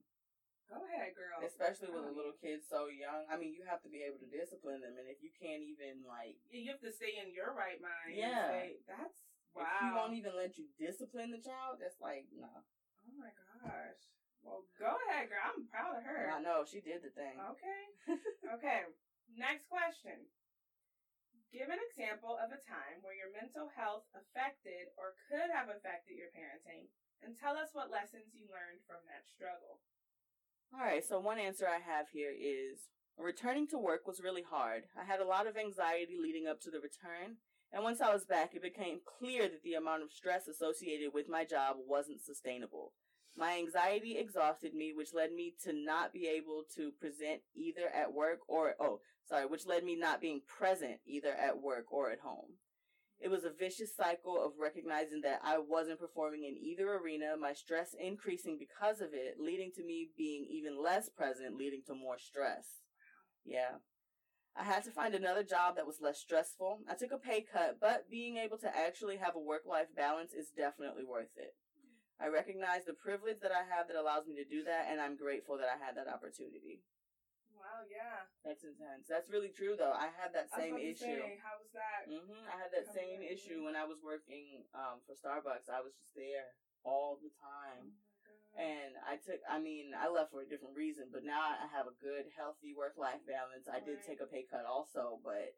Go 0.69 0.85
ahead, 0.85 1.17
girl. 1.17 1.41
Especially 1.41 1.89
with 1.89 2.05
a 2.05 2.13
Oh, 2.13 2.19
little 2.19 2.37
kid 2.37 2.61
so 2.61 2.93
young. 2.93 3.25
I 3.33 3.41
mean, 3.41 3.57
you 3.57 3.65
have 3.65 3.81
to 3.85 3.89
be 3.89 4.05
able 4.05 4.21
to 4.21 4.29
discipline 4.29 4.85
them, 4.85 5.01
and 5.01 5.09
if 5.09 5.25
you 5.25 5.33
can't 5.33 5.65
even 5.65 6.05
like, 6.05 6.37
You 6.53 6.69
have 6.69 6.85
to 6.85 6.93
stay 6.93 7.17
in 7.17 7.33
your 7.33 7.57
right 7.57 7.81
mind. 7.81 8.13
and 8.13 8.21
Yeah. 8.21 8.53
say, 8.53 8.77
that's 8.85 9.25
wow. 9.57 9.65
if 9.65 9.73
he 9.81 9.89
won't 9.97 10.13
even 10.21 10.37
let 10.37 10.61
you 10.61 10.69
discipline 10.77 11.33
the 11.33 11.41
child, 11.41 11.81
that's 11.81 11.97
like 12.05 12.29
no. 12.37 12.53
oh 12.53 13.15
my 13.17 13.33
gosh. 13.33 14.13
Well, 14.45 14.69
go 14.77 14.93
ahead, 15.09 15.33
girl. 15.33 15.41
I'm 15.57 15.65
proud 15.73 15.97
of 15.99 16.05
her. 16.05 16.31
I 16.37 16.39
know 16.45 16.63
she 16.69 16.85
did 16.85 17.01
the 17.01 17.11
thing. 17.17 17.41
Okay. 17.57 17.81
okay. 18.61 18.81
Next 19.37 19.69
question. 19.69 20.31
Give 21.53 21.69
an 21.73 21.81
example 21.81 22.37
of 22.37 22.53
a 22.53 22.61
time 22.61 23.01
where 23.01 23.17
your 23.17 23.33
mental 23.33 23.73
health 23.73 24.05
affected 24.13 24.93
or 25.01 25.17
could 25.29 25.49
have 25.49 25.73
affected 25.73 26.21
your 26.21 26.29
parenting, 26.33 26.93
and 27.25 27.33
tell 27.33 27.57
us 27.57 27.73
what 27.73 27.89
lessons 27.91 28.37
you 28.37 28.45
learned 28.53 28.85
from 28.85 29.01
that 29.09 29.25
struggle. 29.25 29.81
All 30.73 30.85
right, 30.85 31.01
so 31.01 31.17
one 31.19 31.41
answer 31.41 31.65
I 31.65 31.81
have 31.81 32.13
here 32.13 32.33
is 32.33 32.93
returning 33.17 33.67
to 33.69 33.81
work 33.81 34.07
was 34.07 34.21
really 34.21 34.45
hard. 34.45 34.85
I 34.93 35.05
had 35.09 35.21
a 35.21 35.27
lot 35.27 35.47
of 35.47 35.57
anxiety 35.57 36.21
leading 36.21 36.47
up 36.47 36.61
to 36.63 36.71
the 36.71 36.85
return, 36.85 37.41
and 37.73 37.83
once 37.83 38.01
I 38.01 38.13
was 38.13 38.29
back, 38.29 38.55
it 38.55 38.63
became 38.63 39.01
clear 39.01 39.49
that 39.49 39.63
the 39.65 39.75
amount 39.75 40.03
of 40.03 40.13
stress 40.13 40.49
associated 40.49 41.15
with 41.15 41.29
my 41.29 41.45
job 41.45 41.77
wasn't 41.81 42.21
sustainable. 42.21 42.93
My 43.37 43.57
anxiety 43.57 44.19
exhausted 44.19 44.75
me, 44.75 44.93
which 44.95 45.15
led 45.15 45.33
me 45.33 45.55
to 45.65 45.73
not 45.73 46.13
be 46.13 46.27
able 46.27 46.65
to 46.77 46.93
present 47.01 47.41
either 47.55 47.89
at 47.89 48.13
work 48.13 48.41
or, 48.49 48.75
oh, 48.81 49.01
sorry, 49.29 49.47
which 49.47 49.67
led 49.67 49.85
me 49.85 49.97
not 49.97 50.21
being 50.21 50.41
present 50.47 51.01
either 51.07 51.33
at 51.33 51.61
work 51.61 51.93
or 51.93 52.11
at 52.11 52.21
home. 52.21 52.57
It 53.21 53.31
was 53.31 53.43
a 53.45 53.51
vicious 53.51 53.97
cycle 53.97 54.41
of 54.41 54.53
recognizing 54.61 55.23
that 55.23 55.41
I 55.43 55.59
wasn't 55.59 55.99
performing 55.99 56.45
in 56.45 56.57
either 56.57 56.95
arena, 56.95 57.37
my 57.39 57.53
stress 57.53 57.95
increasing 57.99 58.59
because 58.59 59.01
of 59.01 59.09
it, 59.13 59.37
leading 59.41 59.73
to 59.75 59.85
me 59.85 60.11
being 60.17 60.47
even 60.49 60.81
less 60.83 61.09
present, 61.09 61.57
leading 61.57 61.83
to 61.89 61.95
more 61.95 62.19
stress. 62.19 62.83
Yeah. 63.45 63.83
I 64.57 64.63
had 64.65 64.85
to 64.85 64.91
find 64.91 65.15
another 65.15 65.43
job 65.43 65.77
that 65.77 65.87
was 65.87 66.01
less 66.01 66.19
stressful. 66.19 66.81
I 66.89 66.95
took 66.95 67.13
a 67.13 67.19
pay 67.19 67.43
cut, 67.43 67.79
but 67.81 68.11
being 68.11 68.37
able 68.37 68.59
to 68.59 68.77
actually 68.77 69.17
have 69.17 69.35
a 69.35 69.41
work 69.41 69.63
life 69.67 69.89
balance 69.97 70.33
is 70.33 70.51
definitely 70.57 71.05
worth 71.05 71.35
it. 71.37 71.55
I 72.21 72.29
recognize 72.29 72.85
the 72.85 72.95
privilege 72.95 73.39
that 73.43 73.53
I 73.53 73.63
have 73.71 73.87
that 73.87 73.97
allows 73.97 74.27
me 74.27 74.35
to 74.37 74.45
do 74.45 74.65
that, 74.65 74.89
and 74.91 75.01
I'm 75.01 75.17
grateful 75.17 75.59
that 75.59 75.71
I 75.71 75.85
had 75.85 75.97
that 75.97 76.13
opportunity. 76.13 76.83
Wow, 77.59 77.83
yeah. 77.91 78.25
That's 78.47 78.63
intense. 78.65 79.07
That's 79.11 79.29
really 79.29 79.51
true, 79.53 79.75
though. 79.77 79.93
I 79.95 80.09
had 80.15 80.33
that 80.33 80.49
I 80.55 80.57
was 80.57 80.63
same 80.63 80.77
issue. 80.79 81.19
say, 81.21 81.37
how 81.43 81.59
was 81.59 81.71
that? 81.75 82.07
Mm-hmm. 82.09 82.47
I 82.49 82.55
had 82.57 82.71
that 82.73 82.89
same 82.95 83.21
back, 83.27 83.35
issue 83.35 83.67
when 83.67 83.75
I 83.77 83.85
was 83.85 83.99
working 84.01 84.65
um, 84.73 85.03
for 85.05 85.13
Starbucks. 85.19 85.69
I 85.69 85.83
was 85.83 85.93
just 85.99 86.15
there 86.15 86.55
all 86.87 87.19
the 87.21 87.31
Oh 87.35 87.43
time. 87.43 87.85
God. 87.93 88.07
And 88.59 88.93
I 89.05 89.21
took, 89.21 89.39
I 89.47 89.61
mean, 89.61 89.93
I 89.95 90.09
left 90.09 90.33
for 90.33 90.43
a 90.43 90.49
different 90.49 90.75
reason, 90.75 91.13
but 91.13 91.23
now 91.23 91.39
I 91.39 91.69
have 91.71 91.87
a 91.87 91.95
good, 92.01 92.27
healthy 92.35 92.73
work 92.75 92.97
life 92.99 93.21
balance. 93.29 93.69
I 93.69 93.79
did 93.85 94.01
take 94.03 94.19
a 94.25 94.27
pay 94.27 94.49
cut 94.49 94.65
also, 94.65 95.21
but 95.23 95.53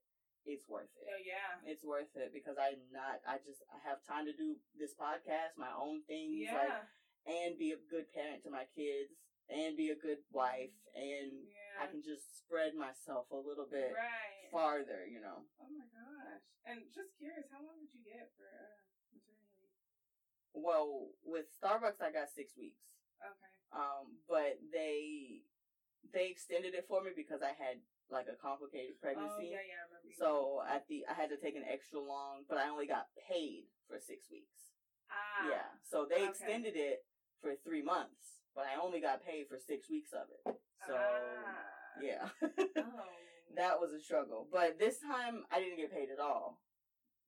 it's 0.44 0.66
worth 0.68 0.90
it. 0.98 1.06
Oh, 1.08 1.20
yeah. 1.22 1.60
It's 1.64 1.84
worth 1.86 2.12
it 2.18 2.32
because 2.34 2.58
I'm 2.60 2.80
not, 2.92 3.22
I 3.28 3.38
just, 3.44 3.62
I 3.70 3.78
have 3.88 4.02
time 4.04 4.26
to 4.26 4.34
do 4.34 4.58
this 4.76 4.92
podcast, 4.96 5.54
my 5.56 5.70
own 5.72 6.02
things, 6.04 6.48
like, 6.50 6.66
Yeah. 6.68 6.84
and 7.30 7.56
be 7.60 7.72
a 7.72 7.80
good 7.88 8.10
parent 8.12 8.42
to 8.44 8.50
my 8.50 8.64
kids, 8.74 9.12
and 9.48 9.76
be 9.76 9.90
a 9.90 9.98
good 9.98 10.22
wife, 10.30 10.74
and 10.94 11.32
yeah. 11.48 11.82
I 11.82 11.86
can 11.86 12.02
just 12.02 12.38
spread 12.38 12.74
myself 12.74 13.30
a 13.30 13.36
little 13.40 13.66
bit 13.66 13.94
Right. 13.94 14.50
farther, 14.52 15.06
you 15.06 15.20
know. 15.20 15.46
Oh 15.60 15.70
my 15.70 15.86
gosh. 15.90 16.44
And 16.66 16.80
just 16.92 17.16
curious, 17.16 17.48
how 17.50 17.64
long 17.64 17.80
did 17.80 17.90
you 17.94 18.04
get 18.04 18.30
for 18.36 18.46
uh, 18.46 18.76
maternity? 19.14 19.70
Well, 20.52 21.14
with 21.24 21.48
Starbucks, 21.56 22.02
I 22.02 22.12
got 22.12 22.28
six 22.28 22.56
weeks. 22.56 22.82
Okay. 23.22 23.50
Um, 23.72 24.18
but 24.28 24.58
they 24.72 25.42
they 26.12 26.28
extended 26.28 26.74
it 26.74 26.86
for 26.88 27.02
me 27.02 27.10
because 27.14 27.40
I 27.42 27.54
had 27.54 27.80
like 28.10 28.26
a 28.26 28.34
complicated 28.34 28.98
pregnancy. 29.00 29.30
Oh, 29.30 29.36
pregnancy. 29.36 29.54
yeah, 29.54 29.64
yeah, 29.70 29.78
I 29.78 29.84
remember. 29.86 30.10
So 30.18 30.62
at 30.66 30.88
the 30.88 31.06
I 31.08 31.14
had 31.14 31.30
to 31.30 31.38
take 31.38 31.54
an 31.56 31.64
extra 31.64 32.00
long, 32.00 32.44
but 32.48 32.58
I 32.58 32.68
only 32.68 32.86
got 32.86 33.06
paid 33.28 33.70
for 33.86 33.98
six 33.98 34.26
weeks. 34.30 34.74
Ah. 35.10 35.48
Yeah. 35.48 35.68
So 35.86 36.04
they 36.08 36.26
okay. 36.26 36.30
extended 36.34 36.74
it 36.76 37.06
for 37.40 37.54
three 37.64 37.82
months, 37.82 38.39
but 38.54 38.66
I 38.66 38.80
only 38.80 39.00
got 39.00 39.24
paid 39.24 39.46
for 39.48 39.58
six 39.58 39.88
weeks 39.88 40.12
of 40.12 40.26
it. 40.30 40.54
So 40.86 40.96
Ah. 40.96 42.00
yeah. 42.02 42.28
Oh. 42.76 43.56
that 43.56 43.80
was 43.80 43.92
a 43.92 44.00
struggle. 44.00 44.46
But 44.50 44.78
this 44.78 44.98
time 45.00 45.44
I 45.50 45.58
didn't 45.60 45.76
get 45.78 45.92
paid 45.92 46.10
at 46.10 46.18
all. 46.20 46.62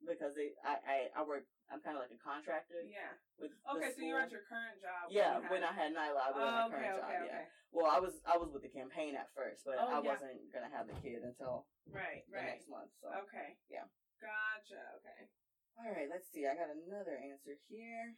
Because 0.03 0.35
it, 0.35 0.59
I, 0.67 0.75
I, 0.83 0.97
I 1.15 1.23
work 1.23 1.47
I'm 1.71 1.79
kinda 1.79 1.99
like 2.03 2.11
a 2.11 2.19
contractor 2.19 2.83
Yeah. 2.83 3.15
with 3.39 3.55
Okay, 3.71 3.95
so 3.95 4.03
you're 4.03 4.19
at 4.19 4.35
your 4.35 4.43
current 4.51 4.83
job. 4.83 5.07
Yeah, 5.15 5.39
when 5.47 5.63
I 5.63 5.71
had 5.71 5.95
Nyla, 5.95 6.19
I 6.19 6.31
was 6.35 6.43
at 6.43 6.43
Oh, 6.43 6.59
my 6.59 6.67
okay, 6.67 6.75
current 6.75 6.99
okay, 6.99 7.15
job. 7.15 7.23
okay. 7.23 7.47
Yeah. 7.47 7.71
Well, 7.71 7.87
I 7.89 7.99
was 8.03 8.19
I 8.27 8.35
was 8.37 8.51
with 8.51 8.67
the 8.67 8.73
campaign 8.73 9.15
at 9.15 9.31
first, 9.33 9.63
but 9.65 9.79
Oh, 9.79 9.89
I 9.89 10.03
yeah. 10.03 10.11
wasn't 10.19 10.43
gonna 10.53 10.69
have 10.75 10.91
the 10.91 10.99
kid 10.99 11.23
until 11.23 11.71
Right, 11.87 12.27
the 12.29 12.35
right. 12.35 12.59
next 12.59 12.67
month. 12.69 12.91
So, 12.99 13.09
Okay. 13.31 13.55
Yeah. 13.71 13.87
Gotcha. 14.21 14.83
Okay. 15.03 15.31
all 15.79 15.87
right, 15.91 16.11
let's 16.11 16.27
see. 16.35 16.47
I 16.51 16.55
got 16.59 16.69
another 16.75 17.15
answer 17.19 17.55
here. 17.71 18.15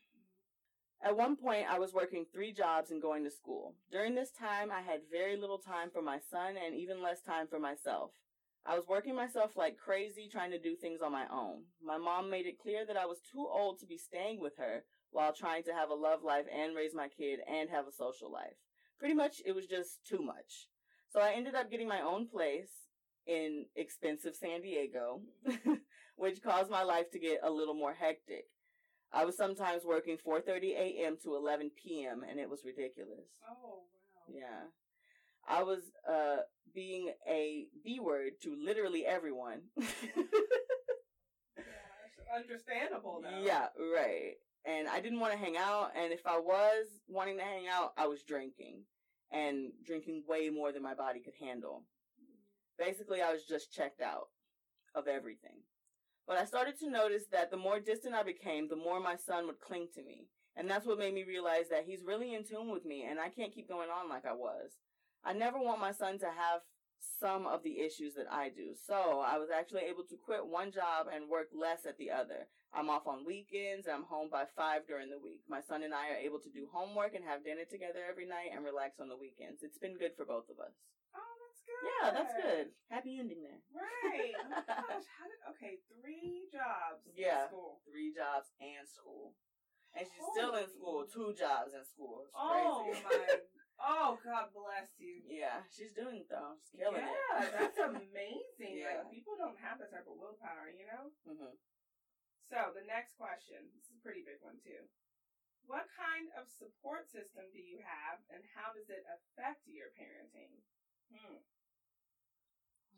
At 1.03 1.17
one 1.17 1.37
point, 1.37 1.67
I 1.71 1.79
was 1.79 1.93
working 1.93 2.25
three 2.25 2.53
jobs 2.53 2.91
and 2.91 3.03
going 3.03 3.25
to 3.25 3.31
school. 3.31 3.75
During 3.91 4.15
this 4.15 4.31
time, 4.31 4.71
I 4.71 4.81
had 4.81 5.01
very 5.11 5.37
little 5.37 5.59
time 5.59 5.91
for 5.91 6.01
my 6.01 6.19
son 6.31 6.57
and 6.57 6.75
even 6.75 7.03
less 7.03 7.21
time 7.21 7.47
for 7.47 7.59
myself. 7.59 8.13
I 8.67 8.77
was 8.77 8.89
working 8.89 9.15
myself 9.15 9.57
like 9.57 9.77
crazy 9.77 10.29
trying 10.31 10.51
to 10.53 10.59
do 10.59 10.75
things 10.75 11.03
on 11.03 11.13
my 11.13 11.27
own. 11.31 11.65
My 11.85 11.99
mom 11.99 12.31
made 12.31 12.47
it 12.47 12.59
clear 12.59 12.87
that 12.87 12.97
I 12.97 13.05
was 13.05 13.19
too 13.21 13.47
old 13.47 13.79
to 13.81 13.87
be 13.87 13.99
staying 13.99 14.41
with 14.41 14.57
her 14.57 14.85
while 15.11 15.35
trying 15.35 15.63
to 15.65 15.75
have 15.75 15.91
a 15.91 15.95
love 15.95 16.23
life 16.25 16.47
and 16.51 16.75
raise 16.75 16.95
my 16.95 17.09
kid 17.09 17.41
and 17.47 17.69
have 17.69 17.87
a 17.87 17.93
social 17.93 18.33
life. 18.33 18.57
Pretty 18.99 19.15
much, 19.15 19.43
it 19.45 19.53
was 19.53 19.67
just 19.67 20.07
too 20.09 20.23
much. 20.23 20.69
So 21.11 21.21
I 21.21 21.33
ended 21.33 21.55
up 21.55 21.71
getting 21.71 21.89
my 21.89 22.01
own 22.01 22.27
place 22.27 22.71
in 23.27 23.67
expensive 23.77 24.35
San 24.35 24.63
Diego, 24.63 25.21
which 26.17 26.43
caused 26.43 26.71
my 26.71 26.83
life 26.83 27.11
to 27.11 27.19
get 27.19 27.41
a 27.43 27.51
little 27.51 27.75
more 27.75 27.93
hectic. 27.93 28.47
I 29.15 29.25
was 29.25 29.37
sometimes 29.37 29.85
working 29.85 30.17
4:30 30.17 30.73
a.m. 30.73 31.17
to 31.23 31.37
11 31.37 31.71
p.m. 31.81 32.25
and 32.29 32.41
it 32.41 32.51
was 32.51 32.65
ridiculous. 32.65 33.29
Oh 33.49 33.55
wow. 33.63 34.35
Yeah. 34.35 34.65
I 35.49 35.63
was 35.63 35.81
uh 36.09 36.39
being 36.75 37.13
a 37.29 37.67
B 37.85 38.01
word 38.01 38.33
to 38.43 38.57
literally 38.57 39.07
everyone. 39.07 39.61
Gosh, 39.77 39.87
understandable 42.35 43.23
though. 43.23 43.43
yeah, 43.45 43.69
right. 43.79 44.33
And 44.67 44.89
I 44.89 45.01
didn't 45.01 45.21
want 45.21 45.33
to 45.33 45.39
hang 45.39 45.57
out 45.57 45.93
and 45.97 46.13
if 46.13 46.27
I 46.27 46.39
was 46.39 46.87
wanting 47.07 47.37
to 47.39 47.45
hang 47.45 47.69
out, 47.69 47.93
I 47.97 48.07
was 48.07 48.23
drinking 48.23 48.83
and 49.31 49.71
drinking 49.87 50.25
way 50.27 50.51
more 50.51 50.73
than 50.73 50.83
my 50.83 50.95
body 50.95 51.21
could 51.21 51.35
handle. 51.41 51.85
Basically, 52.79 53.23
I 53.23 53.33
was 53.33 53.45
just 53.45 53.73
checked 53.73 54.01
out 54.01 54.29
of 54.95 55.07
everything. 55.07 55.63
But 56.27 56.39
I 56.39 56.45
started 56.45 56.79
to 56.81 56.91
notice 56.91 57.25
that 57.33 57.51
the 57.51 57.57
more 57.57 57.81
distant 57.81 58.15
I 58.15 58.23
became, 58.23 58.69
the 58.69 58.77
more 58.77 59.01
my 59.01 59.17
son 59.17 59.47
would 59.47 59.61
cling 59.61 59.89
to 59.95 60.03
me. 60.03 60.29
And 60.57 60.71
that's 60.71 60.87
what 60.87 60.99
made 60.99 61.15
me 61.15 61.25
realize 61.25 61.69
that 61.71 61.85
he's 61.87 62.05
really 62.05 62.35
in 62.35 62.45
tune 62.45 62.71
with 62.71 62.85
me 62.85 63.05
and 63.09 63.19
I 63.19 63.29
can't 63.29 63.55
keep 63.55 63.69
going 63.69 63.91
on 63.91 64.09
like 64.09 64.25
I 64.25 64.33
was. 64.33 64.71
I 65.25 65.33
never 65.33 65.59
want 65.59 65.81
my 65.81 65.93
son 65.93 66.19
to 66.21 66.27
have 66.27 66.61
some 67.21 67.47
of 67.47 67.63
the 67.63 67.81
issues 67.81 68.15
that 68.15 68.31
I 68.31 68.49
do. 68.49 68.73
So 68.87 69.21
I 69.25 69.37
was 69.39 69.49
actually 69.51 69.83
able 69.83 70.05
to 70.09 70.17
quit 70.17 70.47
one 70.47 70.71
job 70.71 71.07
and 71.13 71.29
work 71.29 71.49
less 71.53 71.87
at 71.87 71.99
the 71.99 72.11
other. 72.11 72.49
I'm 72.73 72.91
off 72.91 73.07
on 73.07 73.27
weekends. 73.27 73.87
I'm 73.87 74.05
home 74.05 74.29
by 74.31 74.45
five 74.57 74.87
during 74.87 75.11
the 75.11 75.19
week. 75.19 75.43
My 75.49 75.61
son 75.61 75.83
and 75.83 75.95
I 75.95 76.11
are 76.11 76.25
able 76.25 76.39
to 76.41 76.51
do 76.51 76.67
homework 76.73 77.15
and 77.15 77.25
have 77.25 77.45
dinner 77.45 77.65
together 77.71 78.01
every 78.09 78.27
night 78.27 78.51
and 78.55 78.65
relax 78.65 79.01
on 79.01 79.09
the 79.09 79.17
weekends. 79.17 79.63
It's 79.63 79.79
been 79.79 79.99
good 79.99 80.17
for 80.17 80.25
both 80.25 80.49
of 80.51 80.59
us. 80.59 80.75
That's 81.83 81.83
good. 81.83 81.91
Yeah, 81.91 82.07
that's 82.11 82.35
good. 82.35 82.67
Happy 82.91 83.19
ending 83.19 83.43
there. 83.43 83.61
Right. 83.75 84.35
Oh 84.45 84.49
my 84.51 84.63
gosh. 84.69 85.07
How 85.19 85.27
did 85.27 85.41
okay, 85.57 85.81
three 85.91 86.47
jobs 86.53 87.03
Yeah. 87.15 87.45
in 87.45 87.49
school. 87.49 87.81
Three 87.89 88.11
jobs 88.15 88.51
and 88.61 88.87
school. 88.87 89.35
And 89.95 90.07
she's 90.07 90.27
still 90.35 90.55
in 90.59 90.67
school. 90.67 91.07
Two 91.07 91.33
jobs 91.39 91.73
in 91.75 91.85
school. 91.87 92.27
It's 92.27 92.35
Oh 92.35 92.83
crazy. 92.83 93.03
my 93.07 93.39
Oh 93.79 94.19
God 94.23 94.51
bless 94.55 94.95
you. 94.99 95.23
yeah, 95.31 95.63
she's 95.71 95.93
doing 95.93 96.23
it 96.23 96.29
though. 96.31 96.59
She's 96.63 96.79
killing 96.83 97.03
yeah, 97.03 97.47
it. 97.47 97.53
that's 97.55 97.79
amazing. 97.91 98.81
Yeah. 98.81 99.03
Like 99.03 99.11
people 99.11 99.35
don't 99.39 99.59
have 99.59 99.79
that 99.83 99.91
type 99.91 100.07
of 100.07 100.15
willpower, 100.19 100.71
you 100.71 100.87
know? 100.87 101.11
hmm 101.27 101.55
So 102.51 102.71
the 102.75 102.87
next 102.87 103.19
question, 103.19 103.67
this 103.75 103.91
is 103.91 103.99
a 103.99 104.03
pretty 104.03 104.23
big 104.23 104.39
one 104.43 104.59
too. 104.63 104.87
What 105.67 105.89
kind 105.97 106.29
of 106.37 106.45
support 106.53 107.09
system 107.09 107.49
do 107.49 107.59
you 107.63 107.81
have 107.81 108.21
and 108.29 108.45
how 108.53 108.77
does 108.77 108.93
it 108.93 109.03
affect 109.09 109.65
your 109.65 109.89
parenting? 109.97 110.61
Hmm. 111.09 111.41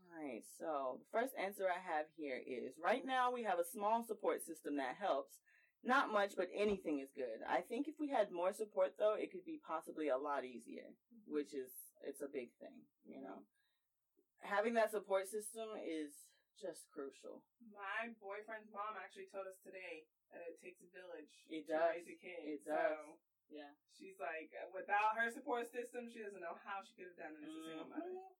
All 0.07 0.23
right, 0.23 0.47
so 0.59 1.03
the 1.03 1.11
first 1.11 1.35
answer 1.35 1.67
I 1.67 1.83
have 1.83 2.07
here 2.17 2.39
is 2.39 2.79
right 2.79 3.05
now 3.05 3.35
we 3.35 3.43
have 3.43 3.59
a 3.59 3.67
small 3.67 4.07
support 4.07 4.41
system 4.47 4.77
that 4.79 4.97
helps. 4.99 5.37
Not 5.85 6.11
much, 6.11 6.35
but 6.35 6.51
anything 6.51 6.99
is 6.99 7.15
good. 7.15 7.47
I 7.47 7.63
think 7.63 7.87
if 7.87 7.95
we 8.01 8.11
had 8.11 8.35
more 8.35 8.51
support 8.51 8.99
though, 8.99 9.15
it 9.15 9.31
could 9.31 9.47
be 9.47 9.61
possibly 9.63 10.09
a 10.11 10.19
lot 10.19 10.43
easier, 10.43 10.91
mm-hmm. 10.91 11.31
which 11.31 11.55
is 11.55 11.71
it's 12.03 12.23
a 12.23 12.31
big 12.31 12.51
thing, 12.59 12.87
you 13.07 13.23
know. 13.23 13.47
Having 14.43 14.75
that 14.75 14.91
support 14.91 15.31
system 15.31 15.79
is 15.79 16.11
just 16.59 16.91
crucial. 16.91 17.45
My 17.71 18.11
boyfriend's 18.19 18.73
mom 18.73 18.99
actually 18.99 19.31
told 19.31 19.47
us 19.47 19.61
today 19.63 20.09
that 20.33 20.43
it 20.49 20.59
takes 20.59 20.81
a 20.83 20.91
village 20.91 21.31
It 21.47 21.69
to 21.69 21.77
does. 21.77 21.93
raise 21.93 22.09
a 22.09 22.19
kid. 22.19 22.41
It 22.47 22.61
So. 22.67 23.21
Yeah. 23.47 23.71
she's 23.95 24.19
like, 24.19 24.51
without 24.75 25.15
her 25.15 25.31
support 25.31 25.71
system, 25.71 26.11
she 26.11 26.19
doesn't 26.19 26.43
know 26.43 26.59
how 26.67 26.83
she 26.83 26.99
could 26.99 27.15
have 27.15 27.21
done 27.31 27.39
it 27.39 27.47
as 27.47 27.55
a 27.55 27.63
single 27.63 27.87
mm-hmm. 27.87 27.95
mother. 27.95 28.35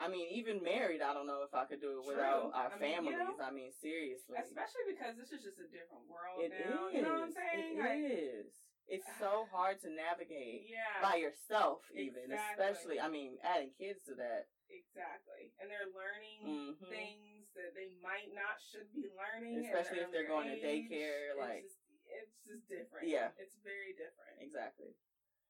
I 0.00 0.08
mean, 0.08 0.26
even 0.32 0.62
married, 0.64 1.02
I 1.04 1.12
don't 1.12 1.26
know 1.28 1.44
if 1.44 1.52
I 1.54 1.64
could 1.68 1.80
do 1.80 2.00
it 2.00 2.04
True. 2.04 2.16
without 2.16 2.50
our 2.56 2.72
I 2.72 2.78
mean, 2.80 2.88
you 2.90 3.12
families. 3.12 3.18
know, 3.20 3.44
I 3.44 3.50
mean, 3.52 3.70
seriously. 3.80 4.34
Especially 4.40 4.88
because 4.88 5.14
this 5.20 5.30
is 5.30 5.44
just 5.44 5.60
a 5.60 5.68
different 5.68 6.08
world 6.08 6.40
It 6.42 6.50
now. 6.50 6.88
is. 6.88 6.96
You 6.96 7.02
know 7.04 7.12
what 7.20 7.28
I'm 7.28 7.34
saying? 7.36 7.76
It 7.76 7.84
Like, 7.84 8.02
is. 8.02 8.50
It's 8.88 9.06
so 9.20 9.46
hard 9.54 9.78
to 9.84 9.88
navigate 9.92 10.66
Yeah. 10.66 10.98
by 11.04 11.20
yourself, 11.20 11.84
even. 11.94 12.32
Exactly. 12.32 12.40
Especially, 12.56 12.96
I 13.00 13.08
mean, 13.12 13.36
adding 13.44 13.70
kids 13.76 14.00
to 14.08 14.16
that. 14.16 14.48
Exactly. 14.72 15.52
And 15.60 15.68
they're 15.68 15.92
learning 15.92 16.40
Mhm. 16.80 16.88
things 16.88 17.52
that 17.54 17.76
they 17.76 17.92
might 18.00 18.32
not 18.32 18.56
should 18.64 18.88
be 18.96 19.06
learning. 19.12 19.60
Especially 19.68 20.00
if 20.00 20.10
they're 20.10 20.26
going 20.26 20.48
to 20.48 20.56
age. 20.56 20.88
daycare, 20.88 21.36
It's 21.36 21.38
like- 21.38 21.62
just, 21.68 21.78
it's 22.08 22.36
just 22.48 22.64
different. 22.68 23.06
Yeah. 23.08 23.30
It's 23.36 23.54
very 23.60 23.92
different. 23.92 24.40
Exactly. 24.40 24.96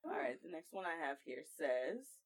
All 0.04 0.10
right, 0.10 0.34
the 0.42 0.50
next 0.50 0.72
one 0.74 0.84
I 0.84 0.96
have 0.96 1.22
here 1.22 1.44
says 1.56 2.18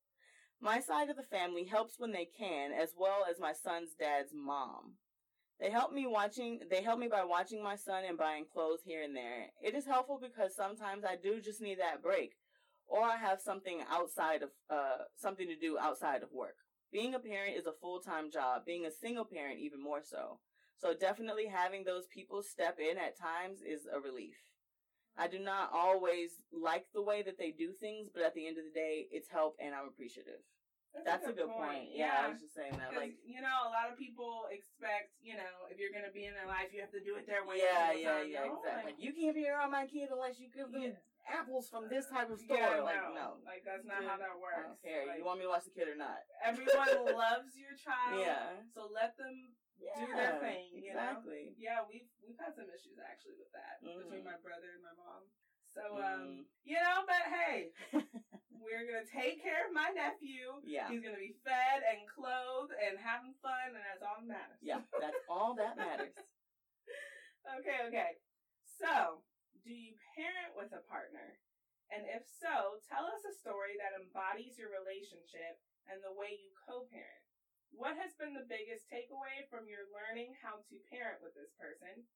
My 0.60 0.80
side 0.80 1.10
of 1.10 1.16
the 1.16 1.22
family 1.22 1.64
helps 1.64 1.98
when 1.98 2.12
they 2.12 2.24
can, 2.24 2.72
as 2.72 2.94
well 2.96 3.24
as 3.28 3.38
my 3.38 3.52
son's 3.52 3.94
dad's 3.98 4.32
mom. 4.34 4.94
They 5.60 5.70
help 5.70 5.92
me 5.92 6.06
watching 6.06 6.60
they 6.70 6.82
help 6.82 6.98
me 6.98 7.08
by 7.08 7.24
watching 7.24 7.62
my 7.62 7.76
son 7.76 8.04
and 8.04 8.18
buying 8.18 8.44
clothes 8.52 8.82
here 8.84 9.02
and 9.02 9.16
there. 9.16 9.46
It 9.62 9.74
is 9.74 9.86
helpful 9.86 10.18
because 10.20 10.54
sometimes 10.54 11.04
I 11.04 11.16
do 11.16 11.40
just 11.40 11.60
need 11.62 11.78
that 11.78 12.02
break 12.02 12.34
or 12.86 13.02
I 13.02 13.16
have 13.16 13.40
something 13.40 13.82
outside 13.90 14.42
of 14.42 14.50
uh 14.68 15.04
something 15.16 15.48
to 15.48 15.56
do 15.56 15.78
outside 15.78 16.22
of 16.22 16.32
work. 16.32 16.56
Being 16.92 17.14
a 17.14 17.18
parent 17.18 17.56
is 17.56 17.66
a 17.66 17.72
full-time 17.80 18.30
job, 18.30 18.64
being 18.66 18.86
a 18.86 18.90
single 18.90 19.24
parent 19.24 19.58
even 19.58 19.82
more 19.82 20.02
so. 20.02 20.40
So 20.78 20.94
definitely 20.94 21.46
having 21.46 21.84
those 21.84 22.06
people 22.06 22.42
step 22.42 22.78
in 22.78 22.98
at 22.98 23.18
times 23.18 23.60
is 23.60 23.86
a 23.92 23.98
relief. 23.98 24.36
I 25.18 25.28
do 25.28 25.38
not 25.38 25.70
always 25.72 26.36
like 26.52 26.86
the 26.92 27.02
way 27.02 27.22
that 27.22 27.38
they 27.38 27.50
do 27.50 27.72
things, 27.72 28.08
but 28.12 28.22
at 28.22 28.34
the 28.34 28.46
end 28.46 28.58
of 28.58 28.64
the 28.64 28.74
day, 28.76 29.08
it's 29.10 29.28
help 29.28 29.56
and 29.60 29.74
I'm 29.74 29.88
appreciative. 29.88 30.44
That's, 31.04 31.28
a 31.28 31.32
good 31.36 31.52
point. 31.52 31.92
Yeah, 31.92 32.24
I 32.24 32.32
was 32.32 32.40
just 32.40 32.56
saying 32.56 32.72
that. 32.80 32.96
Like, 32.96 33.20
you 33.20 33.44
know, 33.44 33.52
a 33.68 33.72
lot 33.72 33.92
of 33.92 34.00
people 34.00 34.48
expect, 34.48 35.12
you 35.20 35.36
know, 35.36 35.68
if 35.68 35.76
you're 35.76 35.92
gonna 35.92 36.08
be 36.12 36.24
in 36.24 36.32
their 36.32 36.48
life, 36.48 36.72
you 36.72 36.80
have 36.80 36.92
to 36.96 37.04
do 37.04 37.20
it 37.20 37.28
their 37.28 37.44
way. 37.44 37.60
yeah, 37.60 37.92
yeah, 37.92 38.24
yeah, 38.24 38.48
No, 38.48 38.56
exactly. 38.64 38.96
like, 38.96 38.96
you 38.96 39.12
can't 39.12 39.36
be 39.36 39.44
around 39.44 39.76
my 39.76 39.84
kid 39.84 40.08
unless 40.08 40.40
you 40.40 40.48
give 40.48 40.72
them 40.72 40.96
Yeah. 40.96 40.96
apples 41.28 41.68
from 41.68 41.92
this 41.92 42.08
type 42.08 42.32
of 42.32 42.40
store. 42.40 42.56
yeah, 42.56 42.80
like, 42.80 42.96
no, 43.12 43.12
no. 43.12 43.28
like 43.44 43.60
that's 43.60 43.84
not 43.84 44.08
how 44.08 44.16
that 44.16 44.32
I 44.32 44.40
works. 44.40 44.64
don't 44.72 44.80
care. 44.80 45.04
Like, 45.04 45.20
you 45.20 45.24
want 45.28 45.36
me 45.40 45.44
to 45.44 45.52
watch 45.52 45.68
the 45.68 45.76
kid 45.76 45.84
or 45.88 46.00
not? 46.00 46.16
everyone 46.40 46.88
loves 47.12 47.52
your 47.60 47.76
child. 47.76 48.16
Yeah. 48.16 48.56
So 48.72 48.88
let 48.88 49.20
them. 49.20 49.52
Yeah, 49.78 50.14
their 50.16 50.40
thing, 50.44 50.72
you 50.80 50.92
know? 50.92 51.20
Exactly. 51.20 51.54
Yeah, 51.56 51.80
we've 51.88 52.08
we've 52.24 52.38
had 52.38 52.54
some 52.56 52.68
issues 52.72 52.98
actually 52.98 53.36
with 53.38 53.52
that 53.52 53.80
between 53.80 54.22
Mhm. 54.22 54.24
my 54.24 54.38
brother 54.42 54.72
and 54.72 54.82
my 54.82 54.92
mom. 54.96 55.28
So 55.64 55.96
um, 56.00 56.24
Mm. 56.24 56.44
you 56.64 56.76
know, 56.80 57.04
but 57.06 57.24
hey, 57.28 57.72
we're 58.50 58.84
gonna 58.86 59.04
take 59.04 59.42
care 59.42 59.66
of 59.66 59.72
my 59.72 59.88
nephew. 59.92 60.60
Yeah. 60.64 60.88
He's 60.88 61.02
gonna 61.02 61.20
be 61.20 61.36
fed 61.44 61.82
and 61.84 62.08
clothed 62.08 62.72
and 62.72 62.98
having 62.98 63.34
fun, 63.42 63.74
and 63.76 63.84
that's 63.84 64.02
all 64.02 64.16
that 64.16 64.26
matters. 64.26 64.58
Yeah, 64.62 64.80
that's 64.98 65.20
all 65.28 65.54
that 65.54 65.76
matters. 65.84 66.16
okay, 67.58 67.78
okay. 67.88 68.12
So, 68.64 69.22
do 69.62 69.72
you 69.72 69.94
parent 70.16 70.56
with 70.56 70.72
a 70.72 70.80
partner? 70.88 71.36
And 71.90 72.02
if 72.10 72.26
so, 72.26 72.80
tell 72.88 73.06
us 73.06 73.22
a 73.24 73.32
story 73.32 73.76
that 73.78 73.94
embodies 73.94 74.58
your 74.58 74.70
relationship 74.74 75.62
and 75.86 76.02
the 76.02 76.10
way 76.12 76.34
you 76.34 76.50
co-parent. 76.66 77.25
What 77.76 78.00
has 78.00 78.16
been 78.16 78.32
the 78.32 78.48
biggest 78.48 78.88
takeaway 78.88 79.44
from 79.52 79.68
your 79.68 79.84
learning 79.92 80.32
how 80.40 80.64
to 80.64 80.76
parent 80.88 81.20
with 81.20 81.36
this 81.36 81.52
person? 81.60 82.08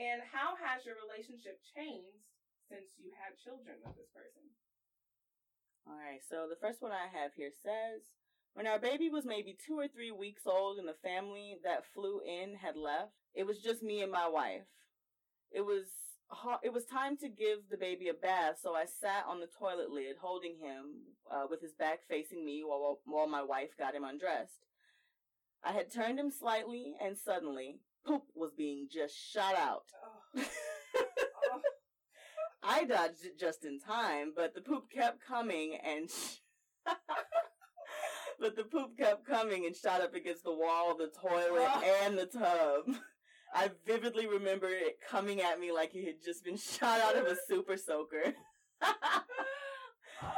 And 0.00 0.24
how 0.24 0.56
has 0.56 0.88
your 0.88 0.96
relationship 0.96 1.60
changed 1.76 2.24
since 2.72 2.96
you 2.96 3.12
had 3.12 3.36
children 3.36 3.84
with 3.84 4.00
this 4.00 4.08
person? 4.16 4.48
All 5.84 6.00
right, 6.00 6.24
so 6.24 6.48
the 6.48 6.56
first 6.56 6.80
one 6.80 6.90
I 6.90 7.12
have 7.12 7.36
here 7.36 7.52
says 7.52 8.08
When 8.56 8.64
our 8.64 8.80
baby 8.80 9.12
was 9.12 9.28
maybe 9.28 9.52
two 9.52 9.76
or 9.76 9.92
three 9.92 10.10
weeks 10.10 10.48
old 10.48 10.80
and 10.80 10.88
the 10.88 10.96
family 11.04 11.60
that 11.60 11.84
flew 11.92 12.24
in 12.24 12.56
had 12.56 12.74
left, 12.74 13.12
it 13.36 13.44
was 13.44 13.60
just 13.60 13.84
me 13.84 14.00
and 14.00 14.10
my 14.10 14.26
wife. 14.26 14.64
It 15.52 15.68
was 15.68 15.84
it 16.64 16.72
was 16.72 16.88
time 16.88 17.18
to 17.18 17.28
give 17.28 17.68
the 17.70 17.76
baby 17.76 18.08
a 18.08 18.16
bath, 18.16 18.56
so 18.58 18.74
I 18.74 18.86
sat 18.86 19.28
on 19.28 19.38
the 19.40 19.52
toilet 19.60 19.92
lid 19.92 20.16
holding 20.16 20.56
him 20.56 21.12
uh, 21.30 21.44
with 21.48 21.60
his 21.60 21.74
back 21.74 22.00
facing 22.08 22.44
me 22.44 22.64
while, 22.64 22.98
while 23.04 23.28
my 23.28 23.42
wife 23.42 23.76
got 23.78 23.94
him 23.94 24.04
undressed. 24.04 24.64
I 25.64 25.72
had 25.72 25.90
turned 25.90 26.18
him 26.18 26.30
slightly, 26.30 26.94
and 27.02 27.16
suddenly, 27.16 27.80
poop 28.06 28.24
was 28.34 28.52
being 28.56 28.88
just 28.92 29.14
shot 29.16 29.56
out. 29.56 29.84
Oh, 30.36 30.42
oh, 31.52 31.60
I 32.62 32.84
dodged 32.84 33.24
it 33.24 33.38
just 33.38 33.64
in 33.64 33.80
time, 33.80 34.32
but 34.36 34.54
the 34.54 34.60
poop 34.60 34.90
kept 34.92 35.24
coming 35.26 35.78
and. 35.84 36.10
Sh- 36.10 36.40
but 38.38 38.56
the 38.56 38.64
poop 38.64 38.98
kept 38.98 39.26
coming 39.26 39.64
and 39.64 39.74
shot 39.74 40.02
up 40.02 40.14
against 40.14 40.44
the 40.44 40.54
wall 40.54 40.92
of 40.92 40.98
the 40.98 41.10
toilet 41.18 41.68
oh. 41.68 42.00
and 42.04 42.18
the 42.18 42.26
tub. 42.26 42.96
I 43.54 43.70
vividly 43.86 44.26
remember 44.26 44.68
it 44.68 44.98
coming 45.08 45.40
at 45.40 45.60
me 45.60 45.72
like 45.72 45.94
it 45.94 46.04
had 46.04 46.22
just 46.22 46.44
been 46.44 46.56
shot 46.56 47.00
out 47.00 47.16
of 47.16 47.26
a 47.26 47.36
super 47.48 47.76
soaker. 47.76 48.34
Oh, 48.82 50.30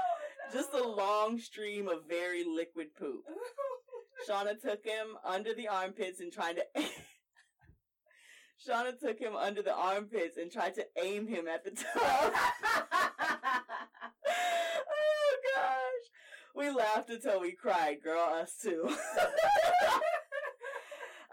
just 0.52 0.72
a 0.74 0.86
long 0.86 1.38
stream 1.38 1.88
of 1.88 2.06
very 2.08 2.44
liquid 2.44 2.88
poop. 2.94 3.24
Shauna 4.28 4.60
took 4.60 4.84
him 4.84 5.16
under 5.24 5.54
the 5.54 5.68
armpits 5.68 6.20
and 6.20 6.32
tried 6.32 6.56
to. 6.56 6.64
Shauna 8.66 8.98
took 8.98 9.18
him 9.18 9.36
under 9.36 9.62
the 9.62 9.74
armpits 9.74 10.38
and 10.38 10.50
tried 10.50 10.74
to 10.74 10.86
aim 11.02 11.26
him 11.26 11.46
at 11.46 11.64
the 11.64 11.70
tub. 11.94 12.32
oh 14.98 15.36
gosh. 15.54 16.06
We 16.54 16.70
laughed 16.70 17.10
until 17.10 17.40
we 17.40 17.52
cried, 17.52 18.02
girl, 18.02 18.22
us 18.40 18.56
too. 18.62 18.88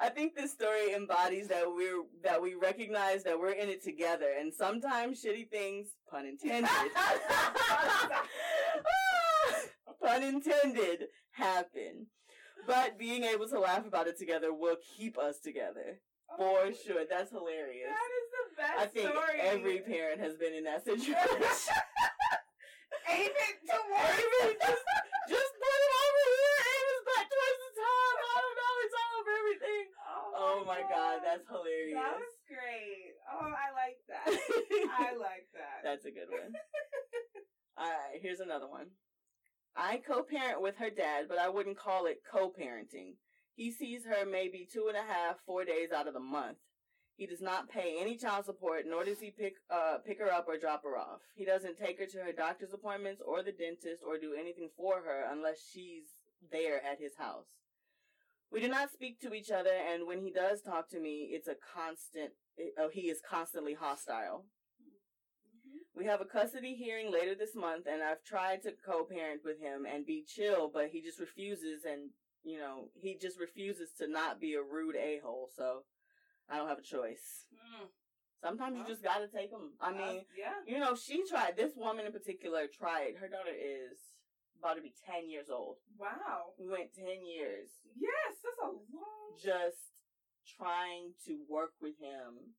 I 0.04 0.10
think 0.10 0.36
this 0.36 0.52
story 0.52 0.94
embodies 0.94 1.48
that 1.48 1.64
we're 1.66 2.04
that 2.24 2.42
we 2.42 2.56
recognize 2.56 3.24
that 3.24 3.40
we're 3.40 3.52
in 3.52 3.70
it 3.70 3.82
together 3.82 4.34
and 4.38 4.54
sometimes 4.54 5.24
shitty 5.24 5.50
things, 5.50 5.88
pun 6.12 6.26
intended. 6.26 6.70
pun 10.04 10.24
intended, 10.24 11.08
happen. 11.32 12.08
But 12.68 12.98
being 12.98 13.24
able 13.24 13.48
to 13.50 13.60
laugh 13.60 13.86
about 13.86 14.08
it 14.08 14.18
together 14.18 14.54
will 14.54 14.78
keep 14.98 15.18
us 15.18 15.40
together. 15.40 16.00
Oh, 16.32 16.38
For 16.38 16.74
sure. 16.74 17.04
That's 17.10 17.32
hilarious. 17.32 17.92
That 17.92 18.12
is 18.16 18.28
the 18.32 18.46
best 18.58 18.80
I 18.80 18.86
think 18.88 19.10
story. 19.10 19.40
every 19.42 19.80
parent 19.80 20.20
has 20.22 20.36
been 20.36 20.54
in 20.54 20.64
that 20.64 20.84
situation. 20.84 21.16
Aim 23.10 23.30
it 23.30 23.56
Aim 23.68 24.32
it, 24.48 24.58
just, 24.62 24.86
just 25.28 25.52
put 25.60 25.80
it 25.84 25.94
over 26.04 26.24
here. 26.24 26.58
Aim 26.64 26.86
his 26.94 27.04
back 27.04 27.26
towards 27.28 27.60
the 27.60 27.72
top. 27.76 28.16
I 28.24 28.36
don't 28.40 28.58
know. 28.58 28.74
It's 28.84 28.96
all 28.96 29.14
over 29.20 29.34
everything. 29.44 29.84
Oh, 30.04 30.28
oh 30.40 30.58
my 30.66 30.82
god, 30.88 31.20
that's 31.26 31.46
hilarious. 31.50 32.00
That 32.00 32.16
was 32.16 32.36
great. 32.48 33.18
Oh, 33.28 33.50
I 33.50 33.68
like 33.76 34.00
that. 34.08 34.26
I 35.04 35.10
like 35.18 35.48
that. 35.58 35.84
That's 35.84 36.06
a 36.06 36.14
good 36.14 36.30
one. 36.32 36.54
All 37.78 37.90
right. 37.90 38.22
Here's 38.22 38.40
another 38.40 38.70
one. 38.70 38.94
I 39.76 40.02
co-parent 40.06 40.62
with 40.62 40.78
her 40.78 40.90
dad, 40.90 41.26
but 41.28 41.40
I 41.40 41.50
wouldn't 41.50 41.78
call 41.78 42.06
it 42.06 42.22
co-parenting. 42.32 43.16
He 43.56 43.72
sees 43.72 44.06
her 44.06 44.26
maybe 44.26 44.68
two 44.72 44.88
and 44.88 44.98
a 44.98 45.02
half, 45.02 45.38
four 45.46 45.64
days 45.66 45.92
out 45.96 46.08
of 46.08 46.14
the 46.14 46.20
month. 46.20 46.58
He 47.16 47.28
does 47.28 47.42
not 47.42 47.70
pay 47.70 47.98
any 48.00 48.18
child 48.18 48.46
support, 48.46 48.86
nor 48.88 49.04
does 49.04 49.20
he 49.20 49.30
pick 49.30 49.54
uh 49.70 49.98
pick 50.06 50.20
her 50.20 50.32
up 50.32 50.46
or 50.48 50.58
drop 50.58 50.84
her 50.84 50.98
off. 50.98 51.22
He 51.36 51.46
doesn't 51.46 51.78
take 51.78 52.00
her 52.00 52.08
to 52.08 52.18
her 52.20 52.32
doctor's 52.32 52.74
appointments 52.74 53.22
or 53.26 53.44
the 53.44 53.52
dentist 53.52 54.02
or 54.06 54.18
do 54.18 54.34
anything 54.34 54.70
for 54.76 54.96
her 54.96 55.26
unless 55.32 55.58
she's 55.72 56.06
there 56.52 56.84
at 56.84 57.00
his 57.00 57.16
house. 57.18 57.46
We 58.52 58.62
do 58.62 58.68
not 58.68 58.92
speak 58.92 59.20
to 59.22 59.34
each 59.34 59.50
other, 59.52 59.74
and 59.74 60.06
when 60.06 60.22
he 60.22 60.32
does 60.32 60.62
talk 60.62 60.90
to 60.90 61.00
me, 61.00 61.30
it's 61.32 61.48
a 61.48 61.56
constant. 61.76 62.34
Oh, 62.78 62.90
he 62.92 63.10
is 63.10 63.20
constantly 63.28 63.74
hostile. 63.74 64.46
We 65.96 66.06
have 66.06 66.22
a 66.22 66.26
custody 66.26 66.74
hearing 66.76 67.12
later 67.12 67.36
this 67.36 67.56
month, 67.56 67.86
and 67.92 68.02
I've 68.02 68.24
tried 68.24 68.64
to 68.64 68.72
co-parent 68.86 69.42
with 69.46 69.60
him 69.60 69.86
and 69.86 70.06
be 70.06 70.24
chill, 70.28 70.70
but 70.74 70.90
he 70.90 71.02
just 71.02 71.20
refuses, 71.20 71.86
and 71.86 72.10
you 72.44 72.58
know, 72.58 72.90
he 73.00 73.16
just 73.16 73.40
refuses 73.40 73.90
to 74.00 74.08
not 74.08 74.42
be 74.42 74.56
a 74.56 74.62
rude 74.62 74.96
a-hole. 74.96 75.50
So 75.56 75.84
I 76.50 76.58
don't 76.58 76.68
have 76.68 76.80
a 76.80 76.82
choice. 76.82 77.46
Mm. 77.54 77.88
Sometimes 78.42 78.76
you 78.78 78.84
just 78.86 79.04
gotta 79.04 79.28
take 79.28 79.52
them. 79.52 79.74
I 79.80 79.92
Uh, 79.92 79.96
mean, 79.96 80.26
yeah. 80.38 80.60
you 80.68 80.80
know, 80.80 80.96
she 80.96 81.24
tried. 81.30 81.56
This 81.56 81.72
woman 81.78 82.06
in 82.06 82.12
particular 82.12 82.68
tried. 82.68 83.16
Her 83.22 83.30
daughter 83.30 83.54
is 83.56 83.98
about 84.60 84.76
to 84.76 84.82
be 84.82 84.94
ten 85.06 85.30
years 85.30 85.50
old. 85.50 85.78
Wow. 85.98 86.54
We 86.60 86.68
went 86.68 86.94
ten 86.94 87.24
years 87.26 87.70
Yes, 87.96 88.42
that's 88.44 88.60
a 88.64 88.72
long. 88.72 89.38
just 89.40 89.94
trying 90.58 91.14
to 91.28 91.40
work 91.48 91.74
with 91.82 91.96
him. 92.02 92.56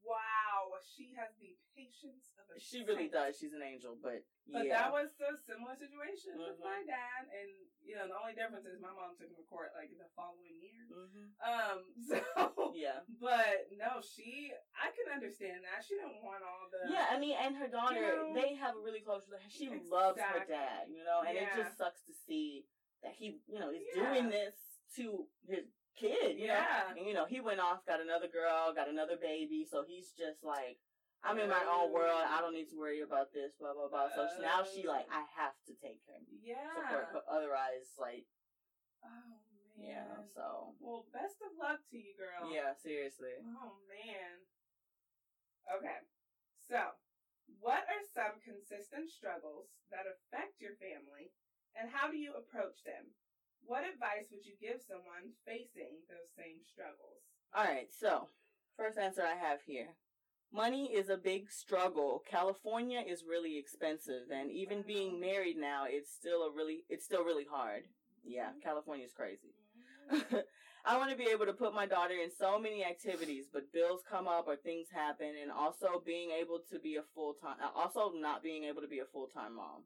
Wow, 0.00 0.74
she 0.82 1.12
has 1.14 1.30
the 1.38 1.54
patience 1.76 2.32
of 2.40 2.48
a. 2.50 2.56
She 2.58 2.82
really 2.84 3.08
does. 3.08 3.36
She's 3.38 3.52
an 3.52 3.62
angel, 3.62 3.96
but 4.00 4.24
But 4.50 4.66
yeah. 4.66 4.88
that 4.88 4.92
was 4.92 5.12
a 5.22 5.36
similar 5.38 5.76
situation 5.76 6.34
with 6.40 6.58
Mhm. 6.58 6.64
my 6.64 6.82
dad, 6.88 7.28
and 7.30 7.50
you 7.84 7.94
know 7.94 8.08
the 8.08 8.18
only 8.18 8.34
difference 8.34 8.66
is 8.66 8.80
my 8.80 8.90
mom 8.90 9.14
took 9.16 9.28
him 9.30 9.36
to 9.36 9.46
court 9.46 9.70
like 9.76 9.92
the 9.96 10.08
following 10.16 10.58
year. 10.58 10.82
hmm 10.90 11.30
Um, 11.38 11.78
so 12.08 12.72
Yeah. 12.74 13.04
but 13.20 13.70
no, 13.76 14.00
she 14.00 14.52
I 14.74 14.90
can 14.90 15.12
understand 15.12 15.62
that 15.64 15.84
she 15.84 15.94
didn't 15.96 16.24
want 16.24 16.42
all 16.42 16.66
the 16.72 16.90
Yeah, 16.90 17.06
I 17.12 17.18
mean, 17.20 17.36
and 17.38 17.56
her 17.56 17.68
daughter, 17.68 18.00
know? 18.00 18.34
they 18.34 18.54
have 18.56 18.74
a 18.76 18.80
really 18.80 19.00
close 19.00 19.28
relationship. 19.28 19.84
She 19.84 19.88
loves 19.88 20.20
her 20.20 20.44
dad, 20.48 20.88
you 20.88 21.04
know, 21.04 21.22
and 21.22 21.36
it 21.36 21.48
just 21.54 21.76
sucks 21.76 22.02
to 22.08 22.12
see 22.26 22.66
that 23.02 23.12
he, 23.12 23.40
you 23.46 23.58
know, 23.60 23.70
is 23.70 23.84
Yeah. 23.94 24.08
doing 24.10 24.28
this 24.30 24.56
to 24.96 25.28
his 25.46 25.64
kid, 26.00 26.40
you 26.40 26.48
know? 26.48 26.56
Yeah. 26.56 26.96
And, 26.96 27.04
you 27.04 27.12
know, 27.12 27.28
he 27.28 27.44
went 27.44 27.60
off, 27.60 27.84
got 27.84 28.00
another 28.00 28.26
girl, 28.26 28.72
got 28.72 28.88
another 28.88 29.20
baby, 29.20 29.68
so 29.68 29.84
he's 29.84 30.16
just 30.16 30.40
like, 30.40 30.80
I'm 31.20 31.36
in 31.36 31.52
my 31.52 31.60
own 31.68 31.92
oh. 31.92 31.92
world. 31.92 32.24
I 32.24 32.40
don't 32.40 32.56
need 32.56 32.72
to 32.72 32.80
worry 32.80 33.04
about 33.04 33.28
this, 33.36 33.52
blah, 33.60 33.76
blah, 33.76 33.92
blah. 33.92 34.08
So 34.16 34.24
she- 34.32 34.40
now 34.40 34.64
she, 34.64 34.88
like, 34.88 35.04
oh. 35.12 35.20
I 35.20 35.28
have 35.36 35.52
to 35.68 35.76
take 35.76 36.00
her 36.08 36.16
yeah. 36.40 36.72
support, 36.72 37.28
otherwise, 37.28 37.92
like, 38.00 38.24
Oh 39.04 39.40
man. 39.80 39.80
yeah, 39.80 40.12
so. 40.36 40.76
Well, 40.80 41.08
best 41.12 41.40
of 41.40 41.56
luck 41.56 41.80
to 41.88 41.96
you, 41.96 42.12
girl. 42.20 42.52
Yeah, 42.52 42.76
seriously. 42.76 43.32
Oh 43.40 43.80
man. 43.88 44.44
Okay. 45.72 46.04
So, 46.68 47.00
what 47.64 47.88
are 47.88 48.04
some 48.12 48.38
consistent 48.44 49.08
struggles 49.08 49.72
that 49.88 50.04
affect 50.04 50.60
your 50.60 50.76
family 50.76 51.32
and 51.74 51.88
how 51.88 52.12
do 52.12 52.20
you 52.20 52.36
approach 52.36 52.84
them? 52.84 53.08
What 53.66 53.84
advice 53.84 54.26
would 54.30 54.44
you 54.44 54.54
give 54.60 54.80
someone 54.82 55.36
facing 55.46 56.02
those 56.08 56.30
same 56.36 56.58
struggles? 56.66 57.22
All 57.54 57.64
right, 57.64 57.88
so 57.90 58.28
first 58.76 58.98
answer 58.98 59.22
I 59.22 59.34
have 59.34 59.60
here. 59.66 59.96
Money 60.52 60.86
is 60.92 61.08
a 61.08 61.16
big 61.16 61.50
struggle. 61.50 62.22
California 62.28 63.00
is 63.06 63.22
really 63.28 63.56
expensive, 63.56 64.30
and 64.34 64.50
even 64.50 64.82
being 64.82 65.20
married 65.20 65.56
now, 65.56 65.84
it's 65.86 66.10
still 66.10 66.42
a 66.42 66.50
really, 66.50 66.84
it's 66.88 67.04
still 67.04 67.24
really 67.24 67.46
hard. 67.48 67.84
Yeah, 68.24 68.50
mm-hmm. 68.50 68.60
California's 68.60 69.12
crazy. 69.12 69.54
Mm-hmm. 70.12 70.36
I 70.84 70.96
want 70.96 71.10
to 71.10 71.16
be 71.16 71.28
able 71.30 71.46
to 71.46 71.52
put 71.52 71.74
my 71.74 71.86
daughter 71.86 72.14
in 72.14 72.30
so 72.36 72.58
many 72.58 72.84
activities, 72.84 73.44
but 73.52 73.72
bills 73.72 74.00
come 74.10 74.26
up 74.26 74.48
or 74.48 74.56
things 74.56 74.88
happen, 74.92 75.32
and 75.40 75.52
also 75.52 76.02
being 76.04 76.30
able 76.30 76.60
to 76.72 76.78
be 76.80 76.96
a 76.96 77.02
full 77.14 77.34
time, 77.34 77.56
uh, 77.62 77.70
also 77.78 78.12
not 78.16 78.42
being 78.42 78.64
able 78.64 78.80
to 78.82 78.88
be 78.88 78.98
a 78.98 79.12
full 79.12 79.26
time 79.26 79.56
mom. 79.56 79.84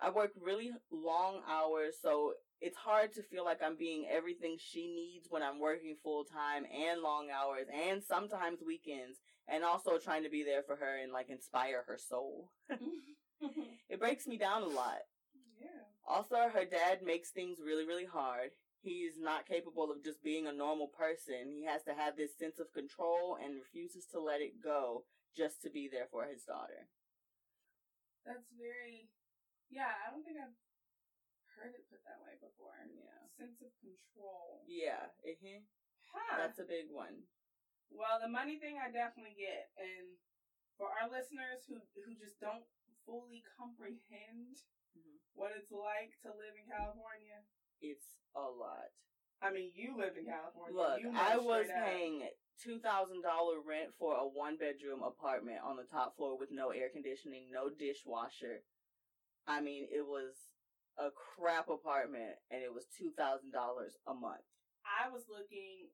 I 0.00 0.10
work 0.10 0.30
really 0.40 0.70
long 0.92 1.40
hours, 1.48 1.96
so 2.00 2.34
it's 2.60 2.76
hard 2.76 3.12
to 3.14 3.22
feel 3.22 3.44
like 3.44 3.62
I'm 3.62 3.76
being 3.76 4.06
everything 4.10 4.56
she 4.58 4.88
needs 4.88 5.26
when 5.30 5.42
I'm 5.42 5.60
working 5.60 5.96
full 6.02 6.24
time 6.24 6.64
and 6.64 7.02
long 7.02 7.28
hours 7.30 7.66
and 7.72 8.02
sometimes 8.02 8.60
weekends, 8.66 9.18
and 9.48 9.64
also 9.64 9.98
trying 9.98 10.24
to 10.24 10.30
be 10.30 10.42
there 10.42 10.62
for 10.62 10.76
her 10.76 10.96
and 11.02 11.12
like 11.12 11.30
inspire 11.30 11.84
her 11.86 11.98
soul. 11.98 12.50
It 13.88 14.00
breaks 14.00 14.26
me 14.26 14.36
down 14.36 14.62
a 14.62 14.66
lot. 14.68 15.00
yeah. 15.60 15.84
Also, 16.08 16.36
her 16.52 16.64
dad 16.64 17.02
makes 17.04 17.30
things 17.30 17.58
really, 17.64 17.86
really 17.86 18.04
hard. 18.04 18.50
He's 18.82 19.18
not 19.18 19.46
capable 19.46 19.90
of 19.90 20.04
just 20.04 20.22
being 20.22 20.46
a 20.46 20.52
normal 20.52 20.88
person. 20.88 21.50
He 21.52 21.64
has 21.64 21.82
to 21.84 21.94
have 21.94 22.16
this 22.16 22.36
sense 22.38 22.58
of 22.60 22.72
control 22.72 23.36
and 23.42 23.54
refuses 23.54 24.06
to 24.12 24.20
let 24.20 24.40
it 24.40 24.62
go 24.62 25.04
just 25.36 25.62
to 25.62 25.70
be 25.70 25.88
there 25.88 26.06
for 26.10 26.24
his 26.24 26.42
daughter. 26.42 26.88
That's 28.24 28.48
very 28.58 29.08
Yeah, 29.70 29.90
I 30.06 30.10
don't 30.10 30.24
think 30.24 30.38
I've 30.38 30.54
heard 31.56 31.72
it 31.74 31.88
put 31.88 32.04
that 32.04 32.20
way 32.22 32.36
before. 32.38 32.76
Yeah. 32.86 33.24
Sense 33.36 33.58
of 33.64 33.72
control. 33.80 34.62
Yeah, 34.68 35.10
uh 35.24 35.60
Huh. 36.12 36.36
that's 36.38 36.60
a 36.60 36.68
big 36.68 36.88
one. 36.92 37.26
Well, 37.90 38.20
the 38.20 38.28
money 38.30 38.58
thing 38.58 38.78
I 38.78 38.90
definitely 38.92 39.36
get, 39.36 39.72
and 39.76 40.16
for 40.76 40.88
our 40.92 41.08
listeners 41.08 41.64
who 41.68 41.80
who 42.04 42.14
just 42.16 42.38
don't 42.40 42.64
fully 43.04 43.42
comprehend 43.56 44.58
Mhm. 44.96 45.18
what 45.34 45.52
it's 45.56 45.70
like 45.70 46.16
to 46.22 46.32
live 46.34 46.56
in 46.56 46.66
California. 46.66 47.44
It's 47.80 48.16
a 48.34 48.48
lot. 48.48 48.90
I 49.40 49.50
mean, 49.52 49.72
you 49.74 49.96
live 49.96 50.16
in 50.16 50.24
California. 50.26 50.74
Look, 50.74 51.00
you 51.00 51.12
know 51.12 51.20
I 51.20 51.36
was 51.36 51.68
paying 51.68 52.28
two 52.58 52.80
thousand 52.80 53.22
dollar 53.22 53.60
rent 53.60 53.94
for 53.98 54.16
a 54.16 54.26
one 54.26 54.56
bedroom 54.56 55.02
apartment 55.02 55.60
on 55.62 55.76
the 55.76 55.84
top 55.84 56.16
floor 56.16 56.38
with 56.38 56.50
no 56.50 56.70
air 56.70 56.88
conditioning, 56.88 57.50
no 57.50 57.68
dishwasher. 57.68 58.64
I 59.46 59.60
mean, 59.60 59.86
it 59.92 60.06
was 60.06 60.34
a 60.98 61.12
crap 61.12 61.68
apartment, 61.68 62.40
and 62.50 62.60
it 62.64 62.72
was 62.72 62.88
two 62.92 63.12
thousand 63.16 63.52
dollars 63.52 63.96
a 64.08 64.14
month. 64.14 64.44
I 64.86 65.08
was 65.12 65.24
looking. 65.28 65.90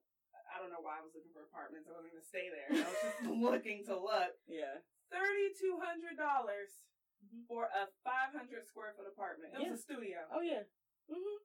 I 0.53 0.61
don't 0.61 0.69
know 0.69 0.83
why 0.85 1.01
I 1.01 1.03
was 1.05 1.15
looking 1.17 1.33
for 1.33 1.43
apartments. 1.49 1.89
I 1.89 1.97
wasn't 1.97 2.13
going 2.13 2.21
to 2.21 2.29
stay 2.29 2.47
there. 2.53 2.67
I 2.69 2.85
was 2.85 3.01
just 3.01 3.19
looking 3.49 3.81
to 3.89 3.95
look. 3.97 4.37
Yeah, 4.45 4.85
Thirty 5.09 5.49
two 5.57 5.81
hundred 5.81 6.15
dollars 6.19 6.69
for 7.49 7.67
a 7.73 7.89
five 8.05 8.35
hundred 8.35 8.61
square 8.67 8.93
foot 8.93 9.09
apartment. 9.09 9.55
It 9.57 9.65
was 9.65 9.79
a 9.79 9.81
studio. 9.81 10.23
Oh 10.29 10.43
yeah. 10.45 10.67
hmm 11.09 11.39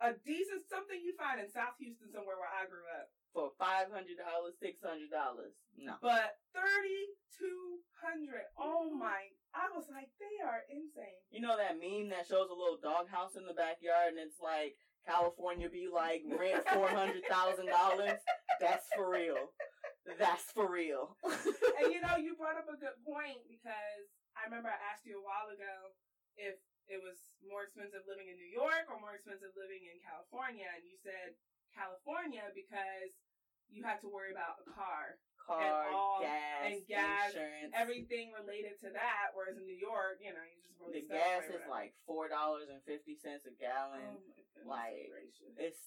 A 0.00 0.16
decent 0.24 0.64
something 0.70 0.96
you 0.98 1.12
find 1.20 1.38
in 1.42 1.50
South 1.52 1.76
Houston 1.82 2.08
somewhere 2.14 2.38
where 2.40 2.50
I 2.50 2.64
grew 2.66 2.86
up. 2.96 3.12
For 3.34 3.50
five 3.58 3.90
hundred 3.90 4.22
dollars, 4.22 4.54
six 4.62 4.78
hundred 4.80 5.10
dollars. 5.10 5.58
No. 5.74 5.98
But 6.00 6.38
thirty 6.54 7.00
two 7.34 7.82
hundred. 7.98 8.46
Oh 8.54 8.88
my! 8.94 9.34
I 9.54 9.70
was 9.70 9.86
like, 9.86 10.10
they 10.18 10.42
are 10.42 10.66
insane. 10.66 11.22
You 11.30 11.38
know 11.38 11.54
that 11.54 11.78
meme 11.78 12.10
that 12.10 12.26
shows 12.26 12.50
a 12.50 12.58
little 12.58 12.78
doghouse 12.82 13.38
in 13.38 13.46
the 13.46 13.54
backyard, 13.54 14.18
and 14.18 14.20
it's 14.20 14.42
like 14.42 14.74
California 15.06 15.70
be 15.70 15.86
like 15.86 16.26
rent 16.26 16.66
four 16.74 16.90
hundred 16.90 17.22
thousand 17.30 17.70
dollars. 17.70 18.18
That's 18.58 18.86
for 18.98 19.06
real. 19.06 19.54
That's 20.18 20.50
for 20.52 20.66
real. 20.66 21.16
and 21.24 21.88
you 21.94 22.02
know, 22.02 22.18
you 22.18 22.34
brought 22.34 22.58
up 22.58 22.66
a 22.66 22.76
good 22.76 22.98
point 23.06 23.40
because 23.46 24.04
I 24.34 24.50
remember 24.50 24.74
I 24.74 24.78
asked 24.90 25.06
you 25.06 25.22
a 25.22 25.24
while 25.24 25.48
ago 25.48 25.94
if 26.34 26.58
it 26.90 27.00
was 27.00 27.16
more 27.46 27.64
expensive 27.64 28.04
living 28.04 28.28
in 28.28 28.36
New 28.36 28.50
York 28.50 28.90
or 28.90 29.00
more 29.00 29.16
expensive 29.16 29.54
living 29.56 29.86
in 29.86 30.02
California, 30.02 30.66
and 30.66 30.84
you 30.84 30.98
said 31.00 31.38
California 31.72 32.44
because 32.52 33.14
you 33.70 33.82
had 33.82 34.00
to 34.02 34.08
worry 34.08 34.30
about 34.32 34.60
a 34.62 34.66
car, 34.70 35.18
Car, 35.44 35.92
all- 35.92 36.20
gas, 36.24 36.64
and 36.72 36.80
gas, 36.88 37.34
insurance. 37.34 37.72
everything 37.76 38.32
related 38.32 38.80
to 38.80 38.88
that. 38.96 39.32
Whereas 39.36 39.56
in 39.60 39.66
New 39.68 39.76
York, 39.76 40.18
you 40.24 40.32
know, 40.32 40.40
you 40.44 40.56
just 40.64 40.76
roll 40.80 40.88
The 40.92 41.04
gas 41.04 41.44
is 41.52 41.64
like 41.68 41.92
four 42.08 42.28
dollars 42.28 42.68
and 42.72 42.80
fifty 42.88 43.14
cents 43.16 43.44
a 43.44 43.52
oh 43.52 43.60
gallon. 43.60 44.16
goodness 44.24 44.64
like, 44.64 45.10
gracious. 45.12 45.52
It's 45.60 45.82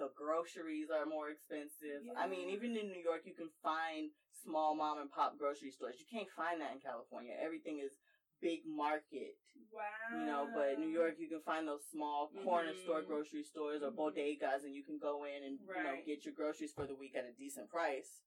the 0.00 0.08
groceries 0.16 0.88
are 0.90 1.04
more 1.06 1.28
expensive. 1.30 2.02
I 2.16 2.26
mean, 2.26 2.48
even 2.50 2.74
in 2.74 2.88
New 2.88 2.98
York, 3.04 3.22
you 3.28 3.34
can 3.36 3.52
find 3.62 4.10
small 4.42 4.74
mom 4.74 4.98
and 4.98 5.10
pop 5.12 5.36
grocery 5.38 5.70
stores. 5.70 6.00
You 6.00 6.08
can't 6.10 6.30
find 6.34 6.58
that 6.64 6.72
in 6.74 6.80
California. 6.80 7.36
Everything 7.38 7.78
is 7.78 7.92
big 8.42 8.60
market. 8.66 9.38
wow. 9.72 10.18
you 10.18 10.26
know, 10.26 10.48
but 10.52 10.74
in 10.76 10.80
New 10.84 10.92
York 10.92 11.14
you 11.18 11.28
can 11.32 11.40
find 11.46 11.64
those 11.66 11.80
small 11.90 12.28
corner 12.44 12.74
store 12.84 13.00
Mhm. 13.00 13.06
grocery 13.06 13.42
stores 13.42 13.80
or 13.82 13.88
Mhm. 13.90 13.96
bodegas 13.96 14.64
and 14.64 14.74
you 14.74 14.82
can 14.84 14.98
go 14.98 15.24
in 15.24 15.42
and 15.44 15.58
you 15.60 15.82
know 15.82 15.96
get 16.04 16.26
your 16.26 16.34
groceries 16.34 16.74
for 16.74 16.84
the 16.86 16.94
week 16.94 17.14
at 17.16 17.24
a 17.24 17.32
decent 17.32 17.70
price. 17.70 18.20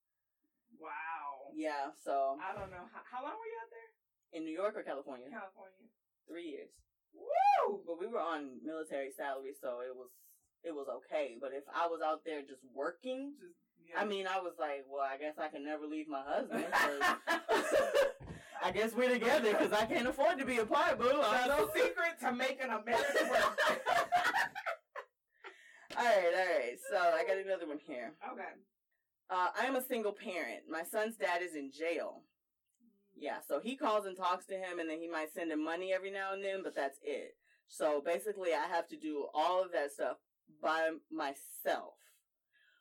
Wow. 0.80 1.52
Yeah, 1.54 1.92
so 2.04 2.40
I 2.42 2.58
don't 2.58 2.72
know 2.72 2.90
how, 2.92 3.02
how 3.06 3.22
long 3.24 3.38
were 3.38 3.46
you 3.46 3.60
out 3.62 3.70
there? 3.70 3.92
in 4.34 4.44
New 4.44 4.52
York 4.52 4.76
or 4.76 4.82
California? 4.84 5.30
California. 5.30 5.88
Three 6.28 6.50
years. 6.50 6.72
Woo! 7.14 7.84
But 7.86 8.00
we 8.00 8.08
were 8.08 8.20
on 8.20 8.60
military 8.66 9.12
salary 9.12 9.54
so 9.54 9.82
it 9.82 9.96
was 9.96 10.10
it 10.64 10.74
was 10.74 10.88
okay. 10.90 11.38
But 11.40 11.54
if 11.54 11.64
I 11.72 11.86
was 11.86 12.02
out 12.02 12.24
there 12.26 12.42
just 12.42 12.64
working, 12.74 13.36
Just 13.40 13.54
yeah. 13.88 14.02
I 14.02 14.06
mean 14.06 14.26
I 14.26 14.40
was 14.40 14.58
like, 14.58 14.84
well 14.90 15.06
I 15.06 15.18
guess 15.18 15.38
I 15.38 15.50
can 15.50 15.64
never 15.64 15.86
leave 15.86 16.08
my 16.08 16.24
husband. 16.24 16.66
I 18.66 18.72
guess 18.72 18.96
we're 18.96 19.10
together 19.10 19.52
because 19.52 19.72
I 19.74 19.86
can't 19.86 20.08
afford 20.08 20.40
to 20.40 20.46
be 20.46 20.58
apart, 20.58 20.98
boo. 20.98 21.22
I 21.22 21.44
The 21.44 21.56
don't 21.56 21.72
secret 21.72 22.20
to 22.22 22.32
making 22.32 22.72
a 22.72 22.82
marriage 22.84 23.30
work. 23.30 23.60
all 25.96 26.04
right, 26.04 26.34
all 26.36 26.58
right. 26.58 26.78
So 26.90 26.98
I 26.98 27.24
got 27.28 27.38
another 27.38 27.68
one 27.68 27.78
here. 27.86 28.14
okay. 28.34 28.42
Uh, 29.30 29.50
I 29.62 29.68
am 29.68 29.76
a 29.76 29.84
single 29.84 30.14
parent. 30.14 30.64
My 30.68 30.82
son's 30.82 31.16
dad 31.16 31.44
is 31.44 31.54
in 31.54 31.72
jail. 31.72 32.24
Yeah, 33.16 33.38
so 33.48 33.60
he 33.60 33.76
calls 33.76 34.08
and 34.08 34.18
talks 34.18 34.48
to 34.48 34.56
him, 34.56 34.80
and 34.80 34.90
then 34.90 35.00
he 35.00 35.08
might 35.08 35.32
send 35.32 35.52
him 35.52 35.64
money 35.64 35.94
every 35.94 36.10
now 36.10 36.34
and 36.34 36.44
then, 36.44 36.64
but 36.64 36.74
that's 36.76 36.98
it. 37.04 37.36
So 37.68 38.02
basically, 38.04 38.50
I 38.56 38.66
have 38.68 38.88
to 38.88 38.98
do 38.98 39.28
all 39.36 39.64
of 39.64 39.72
that 39.74 39.92
stuff 39.92 40.18
by 40.60 40.90
myself. 41.12 41.94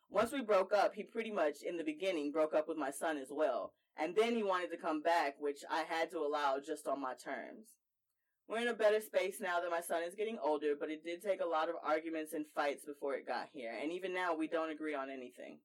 Once 0.09 0.31
we 0.31 0.41
broke 0.41 0.73
up, 0.73 0.95
he 0.95 1.03
pretty 1.03 1.31
much, 1.31 1.57
in 1.61 1.77
the 1.77 1.83
beginning, 1.83 2.31
broke 2.31 2.55
up 2.55 2.67
with 2.67 2.77
my 2.77 2.89
son 2.89 3.17
as 3.17 3.27
well. 3.29 3.73
And 3.97 4.15
then 4.15 4.35
he 4.35 4.43
wanted 4.43 4.71
to 4.71 4.77
come 4.77 5.01
back, 5.01 5.35
which 5.39 5.63
I 5.69 5.83
had 5.87 6.11
to 6.11 6.19
allow 6.19 6.57
just 6.65 6.87
on 6.87 7.01
my 7.01 7.13
terms. 7.13 7.67
We're 8.47 8.59
in 8.59 8.67
a 8.67 8.73
better 8.73 9.01
space 9.01 9.39
now 9.41 9.59
that 9.61 9.71
my 9.71 9.81
son 9.81 10.03
is 10.03 10.13
getting 10.13 10.37
older, 10.37 10.75
but 10.79 10.91
it 10.91 11.03
did 11.03 11.23
take 11.23 11.41
a 11.41 11.47
lot 11.47 11.69
of 11.69 11.75
arguments 11.83 12.33
and 12.33 12.45
fights 12.53 12.85
before 12.85 13.15
it 13.15 13.27
got 13.27 13.49
here. 13.53 13.73
And 13.81 13.91
even 13.91 14.13
now, 14.13 14.35
we 14.35 14.47
don't 14.47 14.69
agree 14.69 14.93
on 14.93 15.09
anything. 15.09 15.59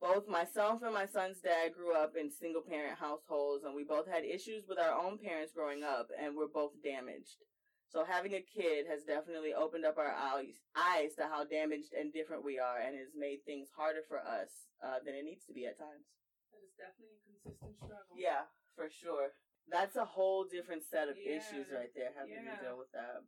Both 0.00 0.28
myself 0.28 0.82
and 0.82 0.92
my 0.92 1.06
son's 1.06 1.40
dad 1.40 1.72
grew 1.72 1.96
up 1.96 2.12
in 2.14 2.30
single 2.30 2.62
parent 2.62 2.98
households, 3.00 3.64
and 3.64 3.74
we 3.74 3.82
both 3.82 4.06
had 4.06 4.22
issues 4.22 4.68
with 4.68 4.78
our 4.78 4.92
own 4.92 5.18
parents 5.18 5.52
growing 5.56 5.82
up, 5.82 6.08
and 6.14 6.36
we're 6.36 6.52
both 6.52 6.76
damaged. 6.84 7.42
So 7.88 8.04
having 8.04 8.34
a 8.34 8.42
kid 8.42 8.86
has 8.90 9.02
definitely 9.06 9.54
opened 9.54 9.86
up 9.86 9.98
our 9.98 10.14
eyes, 10.14 11.14
to 11.16 11.24
how 11.30 11.44
damaged 11.46 11.94
and 11.98 12.12
different 12.12 12.44
we 12.44 12.58
are, 12.58 12.78
and 12.78 12.98
has 12.98 13.14
made 13.16 13.46
things 13.46 13.70
harder 13.74 14.02
for 14.06 14.18
us 14.18 14.50
uh, 14.82 14.98
than 15.06 15.14
it 15.14 15.24
needs 15.24 15.46
to 15.46 15.54
be 15.54 15.66
at 15.66 15.78
times. 15.78 16.06
That 16.50 16.62
is 16.62 16.74
definitely 16.74 17.18
a 17.22 17.33
consistent 17.44 17.76
struggle. 17.76 18.16
Yeah, 18.16 18.48
for 18.74 18.88
sure. 18.88 19.36
That's 19.68 19.96
a 19.96 20.04
whole 20.04 20.44
different 20.44 20.84
set 20.84 21.08
of 21.08 21.16
Yeah, 21.16 21.40
issues 21.40 21.68
right 21.72 21.92
there, 21.96 22.12
having 22.16 22.36
yeah. 22.36 22.56
to 22.56 22.64
deal 22.64 22.76
with 22.80 22.92
that. 22.92 23.24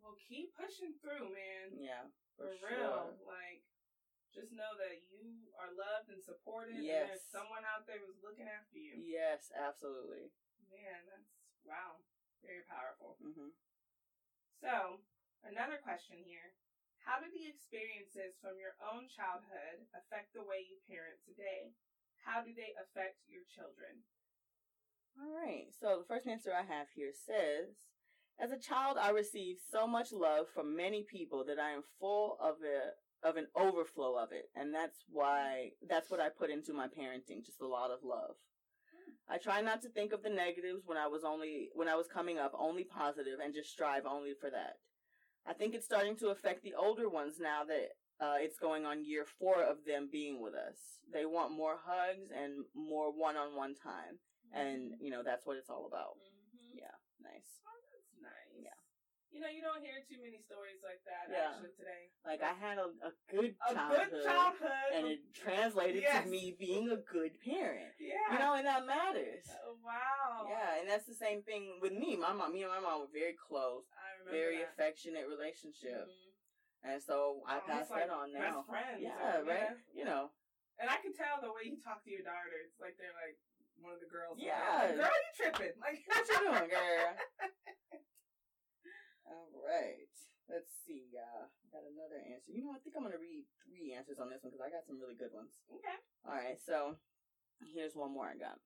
Well, 0.00 0.16
keep 0.16 0.52
pushing 0.56 0.96
through, 1.00 1.32
man. 1.32 1.76
Yeah, 1.76 2.08
For, 2.36 2.52
for, 2.60 2.72
real. 2.72 3.16
Like, 3.24 3.64
just 4.32 4.50
know 4.56 4.72
that 4.80 5.04
you 5.12 5.52
are 5.60 5.68
loved 5.76 6.08
and 6.08 6.24
supported, 6.24 6.80
and 6.80 6.88
there's 6.88 7.24
someone 7.28 7.68
out 7.68 7.84
there 7.84 8.00
who's 8.00 8.18
looking 8.24 8.48
after 8.48 8.80
you. 8.80 8.96
Yes, 8.96 9.52
absolutely. 9.52 10.32
Man, 10.72 11.04
that's 11.04 11.28
wow, 11.68 12.00
very 12.40 12.64
powerful. 12.64 13.20
hmm 13.20 13.52
So, 14.56 15.04
another 15.44 15.76
question 15.84 16.16
here: 16.24 16.56
How 17.04 17.20
do 17.20 17.28
the 17.28 17.44
experiences 17.44 18.40
from 18.40 18.56
your 18.56 18.74
own 18.80 19.06
childhood 19.12 19.84
affect 19.92 20.32
the 20.32 20.48
way 20.48 20.64
you 20.64 20.80
parent 20.88 21.20
today? 21.28 21.76
How 22.24 22.42
do 22.42 22.50
they 22.54 22.72
affect 22.78 23.18
your 23.28 23.42
children? 23.50 24.06
All 25.18 25.30
right. 25.34 25.66
So 25.78 26.00
the 26.00 26.08
first 26.08 26.26
answer 26.26 26.50
I 26.54 26.64
have 26.64 26.88
here 26.94 27.12
says, 27.12 27.74
as 28.40 28.50
a 28.50 28.58
child, 28.58 28.96
I 28.98 29.10
received 29.10 29.60
so 29.70 29.86
much 29.86 30.12
love 30.12 30.46
from 30.54 30.76
many 30.76 31.04
people 31.04 31.44
that 31.46 31.58
I 31.58 31.70
am 31.70 31.82
full 32.00 32.38
of 32.40 32.56
a 32.64 32.94
of 33.22 33.36
an 33.36 33.46
overflow 33.54 34.16
of 34.18 34.32
it, 34.32 34.50
and 34.56 34.74
that's 34.74 35.04
why 35.08 35.70
that's 35.88 36.10
what 36.10 36.20
I 36.20 36.28
put 36.28 36.50
into 36.50 36.72
my 36.72 36.86
parenting, 36.86 37.44
just 37.44 37.60
a 37.60 37.66
lot 37.68 37.90
of 37.90 38.00
love. 38.02 38.34
I 39.28 39.38
try 39.38 39.60
not 39.60 39.80
to 39.82 39.88
think 39.88 40.12
of 40.12 40.22
the 40.22 40.30
negatives 40.30 40.82
when 40.86 40.98
I 40.98 41.06
was 41.06 41.22
only 41.22 41.68
when 41.74 41.88
I 41.88 41.94
was 41.94 42.08
coming 42.08 42.38
up, 42.38 42.52
only 42.58 42.84
positive, 42.84 43.38
and 43.42 43.54
just 43.54 43.70
strive 43.70 44.06
only 44.06 44.32
for 44.40 44.50
that. 44.50 44.78
I 45.46 45.52
think 45.52 45.74
it's 45.74 45.86
starting 45.86 46.16
to 46.16 46.28
affect 46.28 46.62
the 46.62 46.74
older 46.74 47.08
ones 47.08 47.34
now 47.40 47.64
that 47.64 47.90
uh, 48.22 48.38
it's 48.38 48.58
going 48.58 48.86
on 48.86 49.04
year 49.04 49.24
four 49.38 49.62
of 49.62 49.78
them 49.84 50.08
being 50.10 50.40
with 50.40 50.54
us. 50.54 50.78
They 51.12 51.26
want 51.26 51.50
more 51.52 51.76
hugs 51.82 52.30
and 52.30 52.64
more 52.74 53.10
one-on-one 53.10 53.74
time 53.74 54.22
and 54.54 54.92
you 55.00 55.10
know 55.10 55.22
that's 55.24 55.46
what 55.46 55.56
it's 55.56 55.70
all 55.70 55.86
about. 55.90 56.14
Mhm. 56.20 56.76
Yeah, 56.84 56.94
nice. 57.20 57.50
Oh, 57.66 57.72
that's 57.90 58.12
nice. 58.20 58.52
Yeah. 58.62 58.78
You 59.32 59.40
know, 59.40 59.48
you 59.48 59.62
don't 59.64 59.80
hear 59.80 60.04
too 60.04 60.20
many 60.20 60.36
stories 60.44 60.76
like 60.84 61.00
that 61.08 61.32
Yeah. 61.32 61.56
actually 61.56 61.72
today. 61.80 62.12
Like 62.24 62.42
I 62.44 62.52
had 62.52 62.76
a, 62.76 62.92
a 63.00 63.12
good 63.32 63.56
A 63.64 63.72
childhood, 63.74 64.10
good 64.12 64.24
childhood. 64.28 64.88
and 64.92 65.06
it 65.08 65.20
translated 65.32 66.02
Yes. 66.04 66.24
to 66.24 66.30
me 66.30 66.54
being 66.60 66.92
a 66.92 67.00
good 67.00 67.32
parent. 67.40 67.96
yeah. 67.98 68.20
You 68.30 68.38
know, 68.38 68.52
and 68.60 68.66
that 68.68 68.84
matters. 68.84 69.48
Oh, 69.64 69.80
wow. 69.82 70.44
Yeah, 70.52 70.80
and 70.80 70.86
that's 70.88 71.06
the 71.08 71.14
same 71.16 71.40
thing 71.42 71.80
with 71.80 71.92
me. 71.96 72.14
My 72.20 72.32
mom, 72.36 72.52
me 72.52 72.60
and 72.62 72.70
my 72.76 72.80
mom 72.80 73.00
were 73.00 73.12
very 73.12 73.32
close, 73.48 73.88
I 73.96 74.20
remember 74.20 74.36
very 74.36 74.58
that. 74.60 74.68
affectionate 74.76 75.26
relationship, 75.26 76.06
Mhm. 76.12 76.31
And 76.82 76.98
so 77.02 77.42
I 77.46 77.62
Almost 77.62 77.70
pass 77.70 77.86
like 77.90 78.06
that 78.06 78.14
on 78.14 78.28
best 78.34 78.42
now. 78.42 78.64
friends, 78.66 78.98
Yeah, 79.00 79.42
right. 79.46 79.46
yeah. 79.46 79.74
You 79.94 80.04
know, 80.04 80.30
And 80.82 80.90
I 80.90 80.98
can 80.98 81.14
tell 81.14 81.38
the 81.42 81.50
way 81.54 81.66
you 81.70 81.78
talk 81.78 82.02
to 82.04 82.10
your 82.10 82.26
daughter. 82.26 82.52
It's 82.66 82.78
like 82.82 82.98
they're 82.98 83.14
like 83.14 83.38
one 83.78 83.94
of 83.94 84.02
the 84.02 84.10
girls. 84.10 84.38
Yeah. 84.38 84.58
Like, 84.90 84.98
Girl, 84.98 85.10
you 85.14 85.30
tripping. 85.38 85.74
Like, 85.78 86.02
what 86.10 86.26
you 86.26 86.38
doing, 86.42 86.70
girl? 86.76 87.10
All 89.28 89.48
right. 89.62 90.10
Let's 90.50 90.68
see. 90.84 91.08
Uh, 91.16 91.46
I 91.48 91.66
got 91.72 91.86
another 91.88 92.20
answer. 92.20 92.52
You 92.52 92.66
know, 92.66 92.74
I 92.74 92.80
think 92.82 92.92
I'm 92.98 93.06
gonna 93.06 93.16
read 93.22 93.46
three 93.64 93.94
answers 93.96 94.18
on 94.20 94.28
this 94.28 94.42
one 94.44 94.52
because 94.52 94.60
I 94.64 94.68
got 94.68 94.84
some 94.84 95.00
really 95.00 95.16
good 95.16 95.32
ones. 95.32 95.54
Okay. 95.72 95.96
All 96.28 96.36
right, 96.36 96.60
so 96.60 96.98
here's 97.72 97.96
one 97.96 98.12
more 98.12 98.28
I 98.28 98.36
got. 98.36 98.60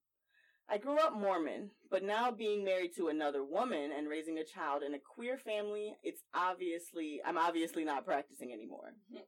I 0.69 0.79
grew 0.79 0.99
up 0.99 1.15
Mormon, 1.15 1.71
but 1.91 2.03
now 2.03 2.33
being 2.33 2.65
married 2.65 2.95
to 2.97 3.09
another 3.09 3.45
woman 3.45 3.93
and 3.97 4.09
raising 4.09 4.39
a 4.39 4.45
child 4.45 4.83
in 4.83 4.95
a 4.95 4.99
queer 4.99 5.39
family, 5.39 5.97
it's 6.03 6.23
obviously 6.35 7.21
I'm 7.25 7.39
obviously 7.39 7.85
not 7.85 8.05
practicing 8.05 8.53
anymore. 8.53 8.95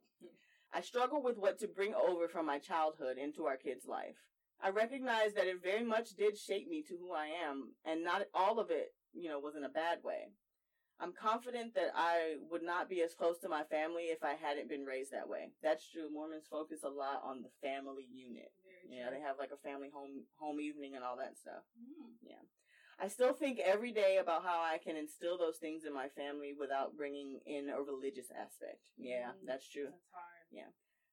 I 0.74 0.80
struggle 0.80 1.22
with 1.22 1.38
what 1.38 1.58
to 1.60 1.68
bring 1.68 1.94
over 1.94 2.28
from 2.28 2.46
my 2.46 2.58
childhood 2.58 3.18
into 3.18 3.46
our 3.46 3.56
kids' 3.56 3.86
life. 3.86 4.16
I 4.60 4.70
recognize 4.70 5.32
that 5.34 5.46
it 5.46 5.62
very 5.62 5.84
much 5.84 6.16
did 6.16 6.36
shape 6.36 6.68
me 6.68 6.82
to 6.88 6.96
who 6.98 7.12
I 7.12 7.28
am, 7.48 7.74
and 7.86 8.02
not 8.02 8.26
all 8.34 8.58
of 8.58 8.70
it, 8.70 8.88
you 9.12 9.28
know, 9.28 9.38
was 9.38 9.54
in 9.54 9.64
a 9.64 9.68
bad 9.68 9.98
way. 10.02 10.32
I'm 11.00 11.12
confident 11.12 11.74
that 11.76 11.92
I 11.94 12.34
would 12.50 12.64
not 12.64 12.90
be 12.90 13.02
as 13.02 13.14
close 13.14 13.38
to 13.38 13.48
my 13.48 13.62
family 13.62 14.10
if 14.10 14.24
I 14.24 14.34
hadn't 14.34 14.68
been 14.68 14.84
raised 14.84 15.12
that 15.12 15.28
way. 15.28 15.52
That's 15.62 15.88
true. 15.88 16.10
Mormons 16.12 16.48
focus 16.50 16.80
a 16.82 16.88
lot 16.88 17.22
on 17.24 17.42
the 17.42 17.54
family 17.62 18.08
unit. 18.12 18.50
Yeah, 18.88 19.10
they 19.10 19.20
have 19.20 19.36
like 19.38 19.52
a 19.52 19.60
family 19.60 19.90
home 19.92 20.24
home 20.40 20.60
evening 20.60 20.94
and 20.96 21.04
all 21.04 21.16
that 21.18 21.36
stuff. 21.36 21.62
Mm. 21.78 22.34
I 23.00 23.06
still 23.06 23.32
think 23.32 23.60
every 23.60 23.92
day 23.92 24.18
about 24.18 24.42
how 24.42 24.58
I 24.58 24.78
can 24.82 24.96
instill 24.96 25.38
those 25.38 25.56
things 25.58 25.84
in 25.84 25.94
my 25.94 26.08
family 26.08 26.52
without 26.58 26.96
bringing 26.96 27.38
in 27.46 27.68
a 27.70 27.78
religious 27.80 28.26
aspect. 28.34 28.90
Yeah, 28.96 29.30
Mm. 29.38 29.46
that's 29.46 29.68
true. 29.68 29.86
That's 29.86 30.10
hard. 30.10 30.46
Yeah. 30.50 30.66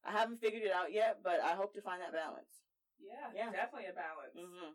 I 0.04 0.12
haven't 0.12 0.42
figured 0.42 0.64
it 0.64 0.72
out 0.72 0.92
yet, 0.92 1.22
but 1.24 1.42
I 1.42 1.54
hope 1.54 1.74
to 1.76 1.82
find 1.82 2.02
that 2.02 2.12
balance. 2.12 2.50
Yeah, 2.98 3.30
Yeah. 3.36 3.52
definitely 3.52 3.86
a 3.90 3.94
balance. 3.94 4.34
hmm 4.34 4.74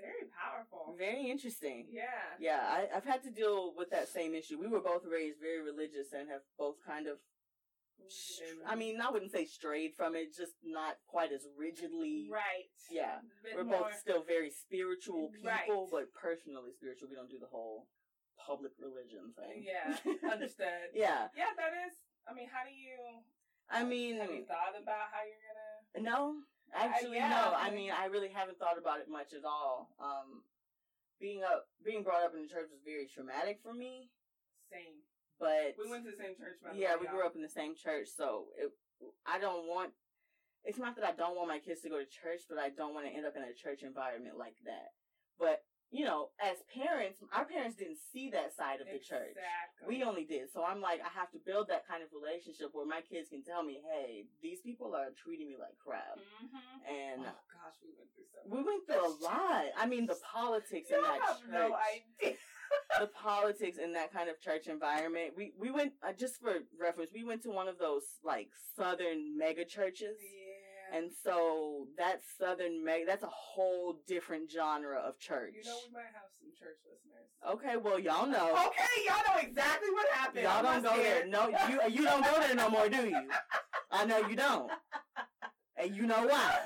Very 0.00 0.24
powerful. 0.32 0.94
Very 0.96 1.28
interesting. 1.30 1.86
Yeah. 1.90 2.36
Yeah, 2.38 2.60
I, 2.62 2.88
I've 2.96 3.04
had 3.04 3.22
to 3.24 3.30
deal 3.30 3.74
with 3.76 3.90
that 3.90 4.08
same 4.08 4.34
issue. 4.34 4.58
We 4.58 4.66
were 4.66 4.80
both 4.80 5.04
raised 5.04 5.40
very 5.40 5.60
religious 5.62 6.12
and 6.12 6.28
have 6.30 6.42
both 6.58 6.76
kind 6.84 7.06
of, 7.06 7.18
I 8.66 8.74
mean, 8.74 9.00
I 9.00 9.10
wouldn't 9.10 9.32
say 9.32 9.44
strayed 9.46 9.94
from 9.96 10.14
it, 10.14 10.36
just 10.36 10.52
not 10.62 10.96
quite 11.06 11.32
as 11.32 11.46
rigidly. 11.56 12.28
right. 12.30 12.68
Yeah. 12.90 13.20
We're 13.54 13.64
more- 13.64 13.88
both 13.90 13.98
still 13.98 14.22
very 14.22 14.50
spiritual 14.50 15.30
people, 15.30 15.48
Right. 15.48 15.90
but 15.90 16.12
personally 16.14 16.72
spiritual. 16.76 17.08
We 17.08 17.16
don't 17.16 17.30
do 17.30 17.38
the 17.38 17.46
whole 17.46 17.88
public 18.46 18.72
religion 18.78 19.32
thing. 19.32 19.64
Yeah, 19.64 19.96
understood. 20.30 20.90
yeah. 20.94 21.28
Yeah, 21.36 21.52
that 21.56 21.72
is. 21.88 21.94
I 22.28 22.34
mean, 22.34 22.48
how 22.52 22.64
do 22.64 22.72
you? 22.74 23.22
I 23.70 23.82
mean, 23.84 24.16
have 24.20 24.30
you 24.30 24.44
thought 24.44 24.76
about 24.76 25.08
how 25.12 25.22
you're 25.24 25.40
gonna? 25.40 26.04
no, 26.10 26.42
actually, 26.74 27.16
yeah, 27.16 27.28
no. 27.30 27.54
I 27.56 27.68
I 27.68 27.70
mean, 27.70 27.90
I 27.90 28.06
really 28.06 28.28
haven't 28.28 28.58
thought 28.58 28.76
about 28.78 29.00
it 29.00 29.08
much 29.08 29.32
at 29.32 29.44
all. 29.44 29.88
Um, 29.98 30.42
being 31.20 31.42
up, 31.42 31.68
being 31.84 32.02
brought 32.02 32.22
up 32.24 32.34
in 32.34 32.42
the 32.42 32.48
church 32.48 32.68
was 32.70 32.82
very 32.84 33.06
traumatic 33.06 33.60
for 33.62 33.72
me, 33.72 34.10
Same. 34.70 35.00
But 35.40 35.74
We 35.78 35.90
went 35.90 36.04
to 36.04 36.10
the 36.10 36.16
same 36.16 36.34
church. 36.36 36.58
Yeah, 36.74 36.94
way, 36.94 37.00
we 37.00 37.06
y'all. 37.06 37.14
grew 37.14 37.26
up 37.26 37.34
in 37.36 37.42
the 37.42 37.48
same 37.48 37.74
church, 37.74 38.08
so 38.14 38.46
it, 38.56 38.70
I 39.26 39.38
don't 39.38 39.66
want. 39.66 39.92
It's 40.64 40.78
not 40.78 40.96
that 40.96 41.04
I 41.04 41.12
don't 41.12 41.36
want 41.36 41.48
my 41.48 41.58
kids 41.58 41.82
to 41.82 41.90
go 41.90 41.98
to 41.98 42.06
church, 42.08 42.48
but 42.48 42.58
I 42.58 42.70
don't 42.70 42.94
want 42.94 43.06
to 43.06 43.12
end 43.12 43.26
up 43.26 43.36
in 43.36 43.42
a 43.42 43.52
church 43.52 43.82
environment 43.82 44.38
like 44.38 44.56
that. 44.64 44.96
But 45.38 45.60
you 45.94 46.04
know, 46.04 46.34
as 46.42 46.58
parents, 46.74 47.22
our 47.30 47.44
parents 47.46 47.78
didn't 47.78 48.02
see 48.12 48.28
that 48.34 48.50
side 48.50 48.82
of 48.82 48.90
the 48.90 48.98
church. 48.98 49.38
We 49.86 50.02
only 50.02 50.24
did. 50.24 50.50
So 50.52 50.66
I'm 50.66 50.82
like, 50.82 50.98
I 50.98 51.10
have 51.14 51.30
to 51.30 51.38
build 51.38 51.68
that 51.68 51.86
kind 51.86 52.02
of 52.02 52.10
relationship 52.10 52.74
where 52.74 52.84
my 52.84 52.98
kids 53.06 53.30
can 53.30 53.46
tell 53.46 53.62
me, 53.62 53.78
hey, 53.78 54.26
these 54.42 54.58
people 54.58 54.90
are 54.98 55.14
treating 55.14 55.46
me 55.46 55.54
like 55.54 55.78
crap. 55.78 56.18
Mm-hmm. 56.18 56.90
And 56.90 57.20
oh 57.22 57.38
gosh, 57.46 57.78
we 57.78 57.94
went 57.94 58.10
through 58.10 58.26
so. 58.26 58.42
we 58.50 58.58
went 58.66 58.82
through 58.90 59.06
a 59.06 59.14
lot. 59.22 59.70
I 59.78 59.86
mean, 59.86 60.06
the 60.06 60.18
politics 60.34 60.90
in 60.90 60.98
You 60.98 61.02
that 61.06 61.20
have 61.22 61.38
church. 61.38 61.54
no 61.54 61.78
idea. 61.78 62.34
the 62.98 63.06
politics 63.14 63.78
in 63.78 63.92
that 63.92 64.12
kind 64.12 64.28
of 64.28 64.40
church 64.40 64.66
environment. 64.66 65.34
We 65.36 65.52
we 65.58 65.70
went 65.70 65.92
uh, 66.02 66.12
just 66.12 66.40
for 66.40 66.58
reference. 66.74 67.10
We 67.14 67.22
went 67.22 67.42
to 67.44 67.50
one 67.50 67.68
of 67.68 67.78
those 67.78 68.02
like 68.24 68.50
southern 68.76 69.38
mega 69.38 69.64
churches. 69.64 70.18
Yeah. 70.18 70.43
And 70.94 71.10
so 71.24 71.86
that 71.98 72.20
southern 72.38 72.84
mega, 72.84 73.04
that's 73.06 73.24
a 73.24 73.28
whole 73.28 73.98
different 74.06 74.50
genre 74.50 74.98
of 74.98 75.18
church. 75.18 75.54
you 75.56 75.64
know, 75.68 75.76
we 75.88 75.92
might 75.92 76.04
have 76.14 76.30
some 76.38 76.50
church 76.56 76.78
listeners. 76.86 77.28
okay, 77.52 77.76
well, 77.76 77.98
y'all 77.98 78.26
know. 78.26 78.52
Okay, 78.68 79.02
y'all 79.06 79.22
know 79.26 79.40
exactly 79.42 79.90
what 79.90 80.06
happened. 80.12 80.44
Y'all 80.44 80.62
don't 80.62 80.82
go 80.82 80.96
there. 80.96 81.26
No, 81.26 81.48
you 81.68 81.80
you 81.90 82.04
don't 82.04 82.24
go 82.24 82.38
there 82.40 82.54
no 82.54 82.70
more, 82.70 82.88
do 82.88 83.08
you? 83.08 83.28
I 83.90 84.04
know 84.04 84.18
you 84.28 84.36
don't. 84.36 84.70
And 85.76 85.96
you 85.96 86.06
know 86.06 86.26
why. 86.26 86.58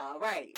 All 0.00 0.18
right. 0.18 0.56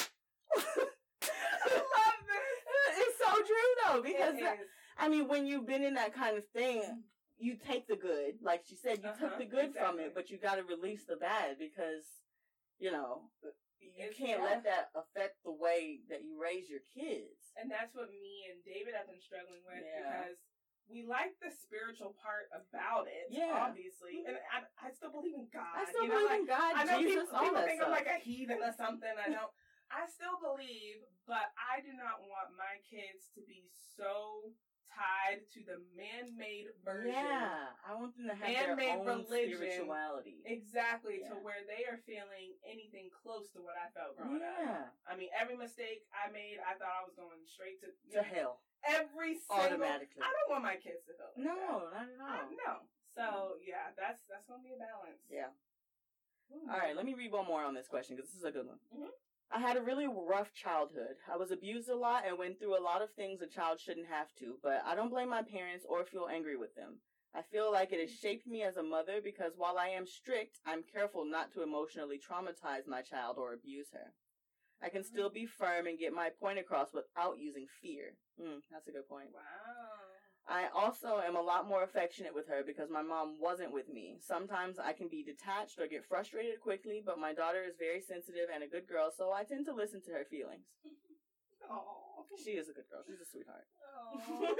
I 0.56 0.60
love 0.64 2.18
this. 2.26 3.18
know 3.88 4.02
because 4.02 4.34
It 4.34 4.42
that- 4.42 4.54
is. 4.60 4.66
I 5.00 5.08
mean, 5.08 5.28
when 5.28 5.46
you've 5.46 5.66
been 5.66 5.84
in 5.84 5.94
that 5.94 6.12
kind 6.14 6.36
of 6.36 6.44
thing, 6.48 6.82
you 7.38 7.56
take 7.56 7.86
the 7.86 7.96
good. 7.96 8.34
Like 8.42 8.62
she 8.66 8.74
said, 8.76 8.98
you. 9.02 9.10
Uh-huh, 9.10 9.28
took 9.28 9.38
the 9.38 9.44
good 9.44 9.74
from 9.74 9.98
it, 10.00 10.12
but 10.14 10.30
you 10.30 10.38
got 10.38 10.56
to 10.56 10.64
release 10.64 11.04
the 11.08 11.16
bad 11.16 11.56
because, 11.58 12.02
you 12.78 12.90
know, 12.90 13.30
uh, 13.44 13.50
you 13.78 14.10
It's- 14.10 14.16
can't 14.16 14.42
let 14.42 14.62
that 14.64 14.90
affect 14.94 15.42
the 15.42 15.52
way 15.52 16.02
that 16.08 16.22
you 16.22 16.38
raise 16.38 16.70
your 16.70 16.80
kids. 16.94 17.52
And 17.56 17.70
that's 17.70 17.94
what 17.94 18.10
me 18.10 18.46
and 18.50 18.62
David 18.64 18.94
have 18.94 19.06
been 19.06 19.20
struggling 19.20 19.64
with 19.64 19.84
Yeah. 19.84 20.22
because 20.22 20.38
we 20.88 21.02
like 21.02 21.38
the 21.40 21.50
spiritual 21.50 22.14
part 22.14 22.48
about 22.52 23.08
it, 23.08 23.28
Yeah. 23.30 23.66
obviously. 23.68 24.24
And 24.24 24.36
mm-hmm. 24.36 24.84
I, 24.84 24.88
I 24.88 24.90
still 24.90 25.10
believe 25.10 25.34
in 25.34 25.48
God. 25.48 25.74
I 25.74 25.84
still 25.84 26.02
you 26.04 26.08
know, 26.08 26.14
believe 26.16 26.30
like, 26.30 26.40
in 26.40 26.46
God, 26.46 26.72
I 26.76 26.84
know 26.84 26.98
Jesus, 27.02 27.24
people, 27.24 27.36
all 27.36 27.44
people 27.44 27.62
think 27.62 27.80
stuff. 27.80 27.88
I'm 27.88 27.92
like 27.92 28.06
a 28.06 28.18
heathen 28.18 28.62
or 28.62 28.72
something. 28.72 29.14
I 29.18 29.28
don't. 29.28 29.52
I 29.90 30.06
still 30.06 30.36
believe, 30.36 31.00
but 31.26 31.52
I 31.56 31.80
do 31.80 31.92
not 31.96 32.20
want 32.20 32.52
my 32.56 32.76
kids 32.84 33.32
to 33.34 33.40
be 33.40 33.64
so 33.96 34.52
tied 34.92 35.44
to 35.54 35.60
the 35.64 35.78
man-made 35.94 36.72
version. 36.84 37.12
yeah, 37.12 37.72
I 37.84 37.94
want 37.94 38.16
them 38.16 38.26
to 38.32 38.36
have 38.36 38.48
their 38.48 38.74
Man-made 38.76 38.98
own 38.98 39.06
religion. 39.28 39.60
spirituality. 39.60 40.40
Exactly 40.48 41.22
to 41.28 41.34
where 41.44 41.60
they 41.68 41.84
are 41.86 42.00
feeling 42.08 42.56
anything 42.64 43.12
close 43.12 43.48
to 43.54 43.60
what 43.62 43.76
I 43.78 43.92
felt 43.94 44.16
growing 44.16 44.40
up. 44.42 44.56
Yeah, 44.58 44.88
I 45.06 45.14
mean, 45.14 45.28
every 45.36 45.54
mistake 45.56 46.08
I 46.10 46.32
made, 46.32 46.58
I 46.64 46.74
thought 46.80 46.92
I 46.92 47.04
was 47.04 47.14
going 47.14 47.38
straight 47.46 47.78
to 47.84 47.88
to 48.16 48.20
hell 48.24 48.64
every 48.86 49.36
single. 49.38 49.64
automatically. 49.78 50.22
I 50.24 50.30
don't 50.32 50.50
want 50.50 50.64
my 50.64 50.78
kids 50.80 51.04
to 51.06 51.12
feel 51.14 51.28
like 51.36 51.38
that. 51.38 51.58
No, 51.58 51.88
not 51.92 52.08
at 52.08 52.20
all. 52.20 52.48
no. 52.54 52.72
So 53.12 53.24
yeah, 53.62 53.90
that's 53.98 54.22
that's 54.30 54.46
gonna 54.48 54.62
be 54.62 54.72
a 54.74 54.80
balance. 54.80 55.20
Yeah. 55.28 55.50
Ooh. 56.54 56.64
All 56.70 56.78
right, 56.80 56.96
let 56.96 57.04
me 57.04 57.12
read 57.12 57.32
one 57.32 57.44
more 57.44 57.60
on 57.62 57.74
this 57.74 57.88
question 57.88 58.16
because 58.16 58.30
this 58.32 58.38
is 58.40 58.46
a 58.48 58.52
good 58.54 58.64
one. 58.66 58.80
Mhm. 58.94 59.12
I 59.50 59.60
had 59.60 59.76
a 59.76 59.82
really 59.82 60.06
rough 60.06 60.52
childhood. 60.52 61.16
I 61.32 61.36
was 61.36 61.50
abused 61.50 61.88
a 61.88 61.96
lot 61.96 62.24
and 62.26 62.38
went 62.38 62.58
through 62.58 62.78
a 62.78 62.84
lot 62.84 63.00
of 63.00 63.12
things 63.14 63.40
a 63.40 63.46
child 63.46 63.80
shouldn't 63.80 64.08
have 64.08 64.28
to, 64.40 64.58
but 64.62 64.82
I 64.86 64.94
don't 64.94 65.08
blame 65.10 65.30
my 65.30 65.42
parents 65.42 65.86
or 65.88 66.04
feel 66.04 66.28
angry 66.30 66.56
with 66.56 66.74
them. 66.74 67.00
I 67.34 67.42
feel 67.42 67.72
like 67.72 67.92
it 67.92 68.00
has 68.00 68.10
shaped 68.10 68.46
me 68.46 68.62
as 68.62 68.76
a 68.76 68.82
mother 68.82 69.20
because 69.22 69.52
while 69.56 69.78
I 69.78 69.88
am 69.88 70.06
strict, 70.06 70.58
I'm 70.66 70.82
careful 70.82 71.24
not 71.24 71.52
to 71.52 71.62
emotionally 71.62 72.18
traumatize 72.18 72.86
my 72.86 73.00
child 73.00 73.36
or 73.38 73.52
abuse 73.54 73.88
her. 73.92 74.12
I 74.82 74.90
can 74.90 75.02
still 75.02 75.30
be 75.30 75.46
firm 75.46 75.86
and 75.86 75.98
get 75.98 76.12
my 76.12 76.30
point 76.40 76.58
across 76.58 76.92
without 76.92 77.38
using 77.38 77.66
fear. 77.82 78.16
Mm, 78.40 78.60
that's 78.70 78.86
a 78.88 78.92
good 78.92 79.08
point. 79.08 79.28
Wow. 79.32 79.77
I 80.48 80.68
also 80.74 81.20
am 81.20 81.36
a 81.36 81.42
lot 81.42 81.68
more 81.68 81.82
affectionate 81.84 82.34
with 82.34 82.48
her 82.48 82.62
because 82.66 82.88
my 82.90 83.02
mom 83.02 83.36
wasn't 83.38 83.72
with 83.72 83.88
me. 83.92 84.16
Sometimes 84.20 84.78
I 84.78 84.92
can 84.94 85.08
be 85.08 85.22
detached 85.22 85.78
or 85.78 85.86
get 85.86 86.06
frustrated 86.08 86.60
quickly, 86.60 87.02
but 87.04 87.18
my 87.18 87.34
daughter 87.34 87.62
is 87.68 87.76
very 87.78 88.00
sensitive 88.00 88.48
and 88.52 88.64
a 88.64 88.66
good 88.68 88.88
girl, 88.88 89.12
so 89.14 89.30
I 89.30 89.44
tend 89.44 89.66
to 89.66 89.74
listen 89.74 90.00
to 90.06 90.12
her 90.12 90.24
feelings. 90.28 90.64
Oh. 91.68 92.24
She 92.42 92.56
is 92.56 92.70
a 92.70 92.72
good 92.72 92.88
girl. 92.88 93.04
She's 93.04 93.20
a 93.20 93.28
sweetheart. 93.28 93.68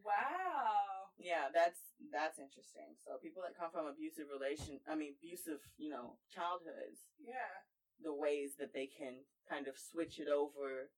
wow. 0.00 1.12
yeah, 1.18 1.52
that's 1.52 1.80
that's 2.12 2.38
interesting. 2.38 2.96
So 3.04 3.18
people 3.20 3.42
that 3.44 3.58
come 3.58 3.68
from 3.68 3.84
abusive 3.90 4.32
relation, 4.32 4.80
I 4.88 4.94
mean 4.96 5.14
abusive, 5.20 5.60
you 5.76 5.90
know, 5.90 6.16
childhoods, 6.32 7.04
Yeah. 7.20 7.60
the 8.00 8.14
ways 8.14 8.56
that 8.56 8.72
they 8.72 8.86
can 8.88 9.26
kind 9.50 9.68
of 9.68 9.76
switch 9.76 10.16
it 10.18 10.28
over 10.32 10.88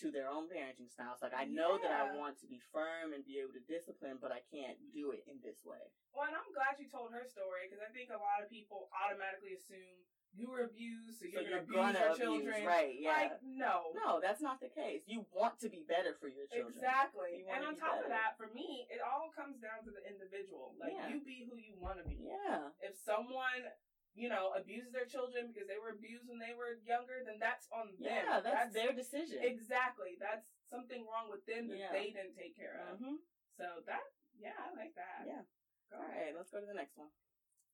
to 0.00 0.10
their 0.14 0.30
own 0.30 0.46
parenting 0.46 0.86
styles. 0.90 1.18
Like 1.22 1.34
I 1.34 1.44
know 1.44 1.78
that 1.82 1.90
I 1.90 2.14
want 2.14 2.38
to 2.40 2.46
be 2.46 2.60
firm 2.72 3.12
and 3.14 3.26
be 3.26 3.42
able 3.42 3.54
to 3.58 3.62
discipline, 3.66 4.18
but 4.22 4.30
I 4.30 4.40
can't 4.50 4.78
do 4.94 5.10
it 5.10 5.26
in 5.26 5.42
this 5.42 5.62
way. 5.66 5.82
Well, 6.14 6.26
and 6.30 6.34
I'm 6.38 6.48
glad 6.54 6.78
you 6.78 6.86
told 6.86 7.10
her 7.14 7.26
story 7.26 7.66
because 7.66 7.82
I 7.82 7.90
think 7.90 8.10
a 8.14 8.18
lot 8.20 8.40
of 8.42 8.48
people 8.50 8.86
automatically 8.94 9.54
assume 9.58 10.06
you 10.36 10.44
were 10.52 10.68
abused, 10.68 11.18
so 11.18 11.24
So 11.24 11.40
you're, 11.40 11.64
you're 11.64 11.64
gonna 11.66 11.96
abuse 11.96 11.96
gonna 11.96 11.98
your 11.98 12.12
abuse, 12.12 12.20
children. 12.20 12.60
right? 12.68 12.92
Yeah. 12.94 13.16
Like, 13.16 13.40
no. 13.42 13.96
No, 13.96 14.20
that's 14.20 14.44
not 14.44 14.60
the 14.60 14.68
case. 14.68 15.02
You 15.08 15.24
want 15.32 15.56
to 15.64 15.72
be 15.72 15.82
better 15.88 16.14
for 16.20 16.28
your 16.28 16.44
children. 16.52 16.68
Exactly. 16.76 17.42
You 17.42 17.48
And 17.48 17.64
on 17.64 17.74
top 17.80 17.96
of 18.04 18.12
that, 18.12 18.36
for 18.36 18.46
me, 18.52 18.84
it 18.92 19.00
all 19.00 19.32
comes 19.32 19.56
down 19.58 19.82
to 19.88 19.90
the 19.90 20.04
individual. 20.04 20.76
Like, 20.76 20.92
Yeah. 20.94 21.08
you 21.08 21.24
be 21.24 21.48
who 21.48 21.56
you 21.56 21.74
want 21.80 21.96
to 21.98 22.06
be. 22.06 22.20
Yeah. 22.28 22.70
If 22.84 22.94
someone, 23.00 23.72
you 24.18 24.26
know, 24.26 24.50
abuses 24.58 24.90
their 24.90 25.06
children 25.06 25.54
because 25.54 25.70
they 25.70 25.78
were 25.78 25.94
abused 25.94 26.26
when 26.26 26.42
they 26.42 26.50
were 26.58 26.82
younger, 26.82 27.22
then 27.22 27.38
that's 27.38 27.70
on 27.70 27.94
them. 28.02 28.10
Yeah, 28.10 28.42
that's, 28.42 28.74
their 28.74 28.90
decision. 28.90 29.38
Exactly. 29.46 30.18
That's 30.18 30.50
something 30.66 31.06
wrong 31.06 31.30
with 31.30 31.46
them 31.46 31.70
that 31.70 31.78
Yeah. 31.78 31.94
they 31.94 32.10
didn't 32.10 32.34
take 32.34 32.58
care 32.58 32.82
of. 32.90 32.98
hmm 32.98 33.22
So 33.54 33.86
that, 33.86 34.02
yeah, 34.34 34.58
I 34.58 34.74
like 34.74 34.98
that. 34.98 35.22
Yeah. 35.22 35.46
Go 35.94 36.02
All 36.02 36.10
ahead. 36.10 36.34
let's 36.34 36.50
go 36.50 36.58
to 36.58 36.66
the 36.66 36.74
next 36.74 36.98
one. 36.98 37.14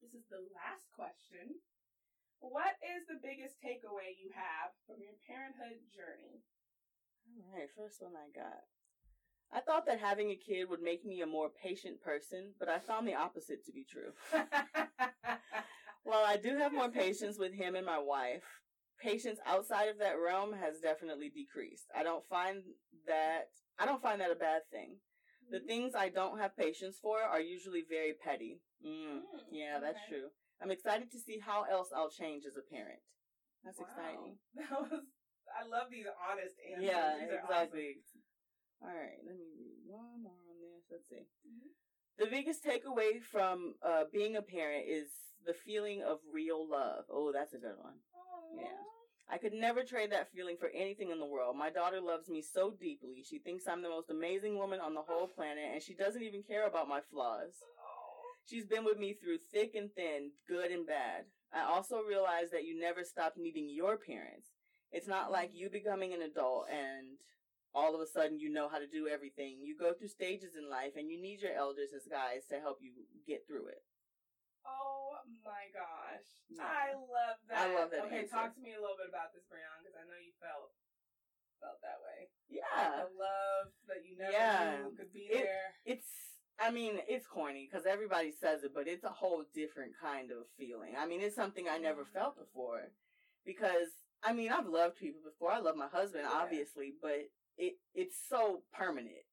This 0.04 0.12
is 0.12 0.28
the 0.28 0.44
last 0.52 0.92
question. 0.92 1.64
What 2.44 2.76
is 2.84 3.08
the 3.08 3.16
biggest 3.24 3.56
takeaway 3.64 4.12
you 4.20 4.28
have 4.36 4.76
from 4.84 5.00
your 5.00 5.16
parenthood 5.24 5.80
journey? 5.88 6.44
All 7.40 7.56
right, 7.56 7.72
first 7.72 8.04
one 8.04 8.12
I 8.12 8.28
got. 8.36 8.68
I 9.52 9.60
thought 9.60 9.86
that 9.86 10.00
having 10.00 10.30
a 10.30 10.36
kid 10.36 10.68
would 10.68 10.82
make 10.82 11.04
me 11.06 11.22
a 11.22 11.26
more 11.26 11.48
patient 11.48 12.02
person, 12.02 12.52
but 12.58 12.68
I 12.68 12.78
found 12.80 13.08
the 13.08 13.14
opposite 13.14 13.64
to 13.64 13.72
be 13.72 13.84
true. 13.88 14.12
While 16.04 16.24
I 16.24 16.36
do 16.36 16.56
have 16.58 16.72
more 16.72 16.88
patience 17.02 17.38
with 17.38 17.52
him 17.52 17.74
and 17.74 17.84
my 17.84 17.98
wife, 17.98 18.44
patience 19.00 19.40
outside 19.46 19.88
of 19.88 19.98
that 19.98 20.20
realm 20.20 20.52
has 20.52 20.78
definitely 20.80 21.30
decreased. 21.30 21.86
I 21.96 22.02
don't 22.02 22.24
find 22.28 22.62
that 23.06 23.48
I 23.78 23.86
don't 23.86 24.02
find 24.02 24.20
that 24.20 24.30
a 24.30 24.36
bad 24.36 24.62
thing. 24.70 25.00
The 25.50 25.60
things 25.60 25.92
I 25.94 26.08
don't 26.08 26.38
have 26.38 26.56
patience 26.56 26.96
for 27.02 27.20
are 27.20 27.40
usually 27.40 27.82
very 27.88 28.14
petty. 28.14 28.60
Mm, 28.84 29.20
Mm, 29.20 29.22
yeah, 29.52 29.78
that's 29.80 30.00
okay. 30.08 30.20
true. 30.20 30.28
I'm 30.62 30.70
excited 30.70 31.10
to 31.12 31.18
see 31.18 31.38
how 31.38 31.64
else 31.64 31.90
I'll 31.94 32.10
change 32.10 32.44
as 32.46 32.56
a 32.56 32.62
parent. 32.62 33.00
That's 33.64 33.78
Wow. 33.78 33.86
exciting. 33.88 34.38
That 34.54 34.70
was. 34.80 35.04
I 35.52 35.66
love 35.68 35.90
these 35.90 36.06
honest 36.08 36.56
answers. 36.64 36.88
Yeah, 36.88 37.18
These 37.20 37.38
exactly. 37.38 37.96
All 38.82 38.88
right, 38.88 39.20
let 39.24 39.36
me 39.36 39.44
read 39.56 39.78
one 39.86 40.22
more 40.22 40.32
on 40.48 40.56
this. 40.60 40.84
Let's 40.90 41.08
see. 41.08 41.28
Mhm. 41.46 41.68
The 42.18 42.26
biggest 42.26 42.64
takeaway 42.64 43.20
from 43.20 43.74
uh, 43.84 44.04
being 44.12 44.36
a 44.36 44.42
parent 44.42 44.84
is 44.88 45.08
the 45.46 45.54
feeling 45.54 46.02
of 46.02 46.18
real 46.32 46.68
love. 46.68 47.04
Oh, 47.10 47.32
that's 47.32 47.54
a 47.54 47.58
good 47.58 47.76
one. 47.76 47.94
Awesome. 48.14 48.60
Yeah. 48.60 48.84
I 49.28 49.38
could 49.38 49.52
never 49.52 49.82
trade 49.82 50.12
that 50.12 50.30
feeling 50.32 50.56
for 50.58 50.70
anything 50.74 51.10
in 51.10 51.18
the 51.18 51.26
world. 51.26 51.56
My 51.56 51.70
daughter 51.70 52.00
loves 52.00 52.28
me 52.28 52.42
so 52.42 52.70
deeply. 52.70 53.24
She 53.28 53.38
thinks 53.38 53.66
I'm 53.66 53.82
the 53.82 53.88
most 53.88 54.10
amazing 54.10 54.58
woman 54.58 54.80
on 54.80 54.94
the 54.94 55.02
whole 55.02 55.26
planet, 55.26 55.64
and 55.72 55.82
she 55.82 55.94
doesn't 55.94 56.22
even 56.22 56.42
care 56.42 56.66
about 56.66 56.88
my 56.88 57.00
flaws. 57.10 57.54
She's 58.46 58.66
been 58.66 58.84
with 58.84 58.98
me 58.98 59.14
through 59.14 59.38
thick 59.52 59.74
and 59.74 59.90
thin, 59.94 60.30
good 60.46 60.70
and 60.70 60.86
bad. 60.86 61.24
I 61.52 61.62
also 61.64 62.00
realize 62.06 62.50
that 62.52 62.64
you 62.64 62.78
never 62.78 63.02
stop 63.02 63.34
needing 63.38 63.68
your 63.70 63.96
parents. 63.96 64.48
It's 64.92 65.08
not 65.08 65.32
like 65.32 65.50
you 65.54 65.70
becoming 65.70 66.12
an 66.12 66.22
adult 66.22 66.66
and 66.70 67.16
all 67.74 67.94
of 67.94 68.00
a 68.00 68.06
sudden 68.06 68.38
you 68.38 68.48
know 68.48 68.68
how 68.68 68.78
to 68.78 68.86
do 68.86 69.08
everything. 69.08 69.58
You 69.60 69.76
go 69.76 69.92
through 69.92 70.08
stages 70.14 70.54
in 70.54 70.70
life 70.70 70.94
and 70.96 71.10
you 71.10 71.20
need 71.20 71.42
your 71.42 71.52
elders 71.52 71.90
as 71.90 72.06
guides 72.06 72.46
to 72.54 72.62
help 72.62 72.78
you 72.80 72.94
get 73.26 73.46
through 73.46 73.66
it. 73.68 73.82
Oh 74.64 75.18
my 75.44 75.68
gosh. 75.74 76.24
Yeah. 76.48 76.64
I 76.64 76.94
love 76.94 77.36
that. 77.50 77.58
I 77.58 77.74
love 77.74 77.90
that 77.90 78.06
Okay, 78.06 78.24
answer. 78.24 78.32
talk 78.32 78.54
to 78.54 78.62
me 78.62 78.72
a 78.72 78.80
little 78.80 78.96
bit 78.96 79.10
about 79.10 79.34
this, 79.34 79.44
Breon, 79.50 79.82
because 79.82 79.98
I 79.98 80.06
know 80.06 80.16
you 80.22 80.32
felt 80.40 80.72
felt 81.60 81.80
that 81.82 82.00
way. 82.04 82.30
Yeah. 82.48 83.04
The 83.04 83.10
love 83.18 83.72
that 83.88 84.04
you 84.04 84.16
never 84.16 84.32
Yeah. 84.32 84.78
knew 84.78 84.96
could 84.96 85.12
be 85.12 85.26
It- 85.26 85.44
there. 85.44 85.74
It's, 85.84 86.38
I 86.58 86.70
mean, 86.70 87.02
it's 87.08 87.26
corny 87.26 87.66
because 87.66 87.86
everybody 87.86 88.30
says 88.30 88.62
it, 88.64 88.72
but 88.74 88.86
it's 88.86 89.04
a 89.04 89.10
whole 89.10 89.44
different 89.54 89.96
kind 89.96 90.30
of 90.30 90.46
feeling. 90.56 90.96
I 90.96 91.06
mean, 91.06 91.20
it's 91.20 91.34
something 91.34 91.68
I 91.68 91.78
never 91.78 92.04
mm-hmm. 92.04 92.12
felt 92.12 92.36
before 92.36 92.92
because, 93.44 93.88
I 94.22 94.32
mean, 94.32 94.52
I've 94.52 94.66
loved 94.68 94.96
people 94.96 95.20
before. 95.24 95.50
I 95.50 95.58
love 95.58 95.76
my 95.76 95.88
husband, 95.88 96.24
Yeah. 96.24 96.36
obviously, 96.38 96.94
but 97.00 97.30
it, 97.58 97.74
it's 97.94 98.16
so 98.28 98.62
permanent. 98.72 99.24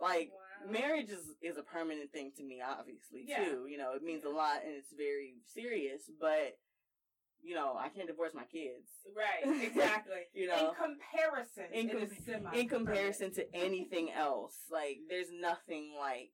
Like, 0.00 0.30
Wow. 0.32 0.70
marriage 0.72 1.10
is, 1.10 1.24
is 1.42 1.56
a 1.56 1.62
permanent 1.62 2.12
thing 2.12 2.32
to 2.36 2.42
me, 2.42 2.60
obviously, 2.60 3.24
Yeah. 3.26 3.44
too. 3.44 3.66
You 3.68 3.78
know, 3.78 3.92
it 3.94 4.02
means 4.02 4.24
a 4.24 4.28
lot 4.30 4.62
and 4.64 4.74
it's 4.74 4.92
very 4.92 5.34
serious, 5.52 6.10
but, 6.20 6.58
you 7.42 7.54
know, 7.54 7.76
I 7.76 7.88
can't 7.90 8.06
divorce 8.08 8.32
my 8.34 8.44
kids. 8.44 8.88
Right, 9.14 9.42
exactly. 9.62 10.22
You 10.32 10.48
know, 10.48 10.70
in 10.70 10.74
comparison, 10.74 11.64
in 11.72 11.88
com- 11.90 12.54
in 12.54 12.68
comparison 12.68 13.32
to 13.34 13.54
anything 13.54 14.10
else. 14.12 14.56
Like 14.70 14.98
there's 15.08 15.30
nothing 15.30 15.92
like 15.98 16.30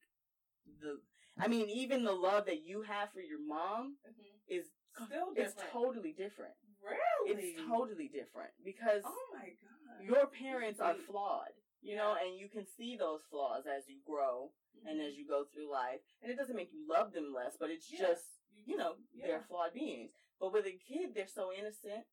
the 0.80 1.00
I 1.38 1.48
mean 1.48 1.68
even 1.68 2.04
the 2.04 2.12
love 2.12 2.46
that 2.46 2.62
you 2.64 2.82
have 2.82 3.10
for 3.12 3.20
your 3.20 3.40
mom 3.40 3.96
Mhm. 4.06 4.12
is 4.48 4.66
Still 5.06 5.32
it's 5.36 5.54
totally 5.72 6.12
different. 6.12 6.54
Really? 6.82 7.32
It's 7.42 7.62
totally 7.68 8.08
different 8.08 8.50
because 8.64 9.02
Oh 9.04 9.26
my 9.34 9.48
god. 9.48 9.79
Your 10.02 10.26
parents 10.26 10.80
are 10.80 10.94
flawed. 10.94 11.52
You 11.82 11.96
know, 11.96 12.12
and 12.12 12.38
you 12.38 12.48
can 12.48 12.66
see 12.76 12.96
those 12.96 13.20
flaws 13.30 13.64
as 13.64 13.88
you 13.88 13.96
grow 14.06 14.50
and 14.86 15.00
as 15.00 15.16
you 15.16 15.26
go 15.26 15.44
through 15.48 15.72
life. 15.72 16.00
And 16.22 16.30
it 16.30 16.36
doesn't 16.36 16.54
make 16.56 16.72
you 16.72 16.84
love 16.86 17.12
them 17.12 17.32
less, 17.34 17.56
but 17.58 17.70
it's 17.70 17.90
Yeah. 17.90 18.00
just 18.08 18.24
you 18.66 18.76
know, 18.76 18.96
yeah. 19.14 19.26
they're 19.26 19.40
flawed 19.48 19.72
beings. 19.72 20.10
But 20.38 20.52
with 20.52 20.66
a 20.66 20.76
kid, 20.76 21.14
they're 21.14 21.26
so 21.26 21.50
innocent. 21.52 22.04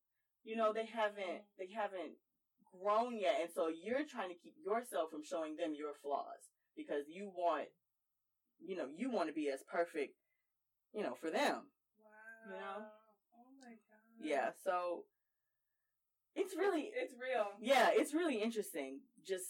You 0.44 0.56
know, 0.56 0.72
they 0.72 0.86
haven't 0.86 1.44
they 1.58 1.68
haven't 1.68 2.16
grown 2.82 3.18
yet, 3.18 3.40
and 3.42 3.50
so 3.52 3.68
you're 3.68 4.04
trying 4.06 4.30
to 4.30 4.34
keep 4.42 4.54
yourself 4.64 5.10
from 5.10 5.22
showing 5.24 5.56
them 5.56 5.74
your 5.74 5.92
flaws 6.02 6.48
because 6.76 7.04
you 7.08 7.30
want, 7.36 7.68
you 8.60 8.76
know, 8.76 8.86
you 8.96 9.10
want 9.10 9.28
to 9.28 9.34
be 9.34 9.50
as 9.50 9.62
perfect, 9.70 10.14
you 10.94 11.02
know, 11.02 11.14
for 11.20 11.30
them. 11.30 11.68
Wow. 12.00 12.46
you 12.46 12.52
know? 12.60 12.76
Oh 13.36 13.50
my 13.60 13.72
god. 13.76 14.24
Yeah. 14.24 14.50
So 14.64 15.04
it's 16.34 16.54
really, 16.56 16.90
It's 16.94 17.14
real. 17.14 17.46
yeah, 17.60 17.88
it's 17.92 18.14
really 18.14 18.42
interesting. 18.42 19.00
Just 19.26 19.46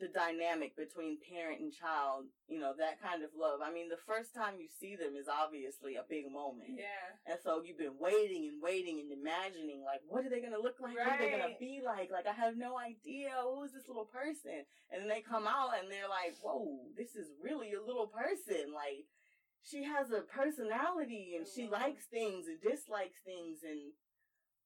the 0.00 0.08
dynamic 0.08 0.74
between 0.74 1.18
parent 1.20 1.60
and 1.60 1.70
child, 1.70 2.24
you 2.48 2.58
know, 2.58 2.72
that 2.78 2.96
kind 3.00 3.22
of 3.22 3.28
love. 3.36 3.60
I 3.62 3.70
mean, 3.70 3.92
the 3.92 4.00
first 4.08 4.32
time 4.34 4.56
you 4.58 4.66
see 4.66 4.96
them 4.96 5.14
is 5.20 5.28
obviously 5.28 5.96
a 6.00 6.08
big 6.08 6.32
moment. 6.32 6.80
Yeah. 6.80 7.12
And 7.28 7.38
so 7.44 7.60
you've 7.62 7.76
been 7.78 8.00
waiting 8.00 8.48
and 8.48 8.56
waiting 8.62 9.04
and 9.04 9.12
imagining, 9.12 9.84
like, 9.84 10.00
what 10.08 10.24
are 10.24 10.32
they 10.32 10.40
going 10.40 10.56
to 10.56 10.64
look 10.64 10.80
like? 10.80 10.96
What 10.96 11.06
are 11.12 11.18
they 11.20 11.28
going 11.30 11.44
to 11.52 11.60
be 11.60 11.84
like? 11.84 12.08
Like, 12.10 12.24
I 12.26 12.32
have 12.32 12.56
no 12.56 12.80
idea. 12.80 13.36
Who 13.44 13.62
is 13.68 13.72
this 13.76 13.86
little 13.86 14.08
person? 14.08 14.64
And 14.90 15.04
then 15.04 15.08
they 15.12 15.20
come 15.20 15.44
out 15.46 15.76
and 15.76 15.92
they're 15.92 16.08
like, 16.08 16.40
whoa, 16.40 16.88
this 16.96 17.12
is 17.14 17.28
really 17.44 17.76
a 17.76 17.84
little 17.84 18.08
person. 18.08 18.72
Like, 18.72 19.04
she 19.62 19.84
has 19.84 20.08
a 20.10 20.24
personality 20.24 21.36
and 21.36 21.46
she 21.46 21.68
likes 21.68 22.08
things 22.08 22.48
and 22.48 22.58
dislikes 22.64 23.20
things 23.28 23.60
and 23.62 23.92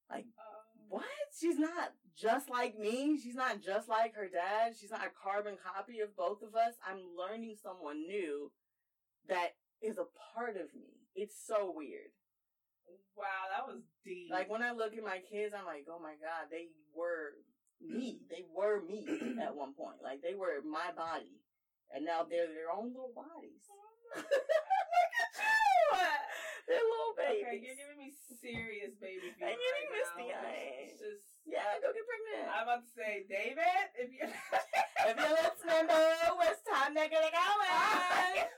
like 0.09 0.25
Um, 0.39 0.56
what? 0.89 1.03
She's 1.39 1.59
not 1.59 1.93
just 2.15 2.49
like 2.49 2.77
me. 2.77 3.19
She's 3.21 3.35
not 3.35 3.61
just 3.61 3.87
like 3.87 4.15
her 4.15 4.27
dad. 4.27 4.73
She's 4.79 4.91
not 4.91 5.05
a 5.05 5.11
carbon 5.23 5.55
copy 5.61 5.99
of 5.99 6.15
both 6.15 6.41
of 6.41 6.55
us. 6.55 6.73
I'm 6.87 7.01
learning 7.17 7.55
someone 7.61 8.07
new 8.07 8.51
that 9.29 9.55
is 9.81 9.97
a 9.97 10.09
part 10.33 10.55
of 10.55 10.73
me. 10.73 10.97
It's 11.15 11.35
so 11.45 11.73
weird. 11.75 12.11
Wow, 13.15 13.49
that 13.49 13.67
was 13.67 13.81
deep. 14.05 14.29
Like 14.31 14.49
when 14.49 14.61
I 14.61 14.71
look 14.71 14.93
at 14.93 15.03
my 15.03 15.19
kids, 15.29 15.53
I'm 15.57 15.65
like, 15.65 15.85
oh 15.89 15.99
my 15.99 16.13
God, 16.21 16.49
they 16.51 16.69
were 16.95 17.33
me. 17.81 18.21
They 18.29 18.45
were 18.55 18.81
me 18.81 19.05
at 19.41 19.55
one 19.55 19.73
point. 19.73 19.97
Like 20.03 20.21
they 20.21 20.35
were 20.35 20.61
my 20.63 20.93
body. 20.95 21.41
And 21.93 22.05
now 22.05 22.25
they're 22.29 22.47
their 22.47 22.69
own 22.75 22.89
little 22.89 23.13
bodies. 23.15 23.63
Oh 23.71 24.23
they're 26.67 26.83
little 26.83 27.15
babies. 27.15 27.47
Okay, 27.47 27.63
you're 27.63 27.79
giving 27.79 27.95
me 27.95 28.11
serious 28.43 28.91
baby 28.99 29.31
fever. 29.39 29.47
I'm 29.47 29.55
getting 29.55 29.87
right 29.87 30.03
misty 30.03 30.27
eyes. 30.35 30.99
Just. 30.99 31.23
yeah, 31.47 31.79
go 31.79 31.95
get 31.95 32.03
pregnant. 32.03 32.51
I'm 32.51 32.67
about 32.67 32.83
to 32.83 32.91
say, 32.91 33.23
David, 33.31 33.83
if 33.95 34.11
you. 34.11 34.27
if 34.27 35.15
you're 35.15 35.37
listening, 35.39 35.87
boo, 35.87 36.43
it's 36.43 36.63
time 36.67 36.91
to 36.91 37.07
get 37.07 37.23
it 37.23 37.31
going. 37.31 38.51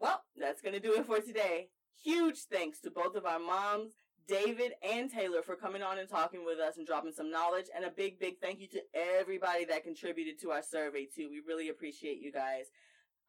well, 0.00 0.24
that's 0.36 0.64
to 0.64 0.80
do 0.80 0.96
it 0.96 1.04
for 1.04 1.20
today. 1.20 1.68
Huge 2.02 2.48
thanks 2.48 2.80
to 2.80 2.90
both 2.90 3.14
of 3.14 3.26
our 3.26 3.38
moms, 3.38 3.92
David 4.26 4.72
and 4.82 5.12
Taylor, 5.12 5.42
for 5.42 5.54
coming 5.54 5.82
on 5.82 5.98
and 5.98 6.08
talking 6.08 6.44
with 6.44 6.58
us 6.58 6.76
and 6.76 6.86
dropping 6.86 7.12
some 7.12 7.30
knowledge. 7.30 7.66
And 7.76 7.84
a 7.84 7.90
big, 7.90 8.18
big 8.18 8.40
thank 8.40 8.58
you 8.60 8.68
to 8.68 8.82
everybody 8.94 9.66
that 9.66 9.84
contributed 9.84 10.40
to 10.40 10.50
our 10.50 10.62
survey, 10.62 11.06
too. 11.06 11.28
We 11.30 11.42
really 11.46 11.68
appreciate 11.68 12.20
you 12.20 12.32
guys. 12.32 12.66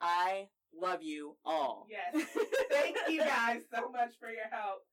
I 0.02 0.48
love 0.74 1.02
you 1.02 1.38
all. 1.46 1.88
Yes. 1.90 2.14
Thank 2.70 2.98
you 3.10 3.22
guys 3.22 3.64
so 3.70 3.90
much 3.90 4.18
for 4.20 4.30
your 4.30 4.50
help. 4.52 4.86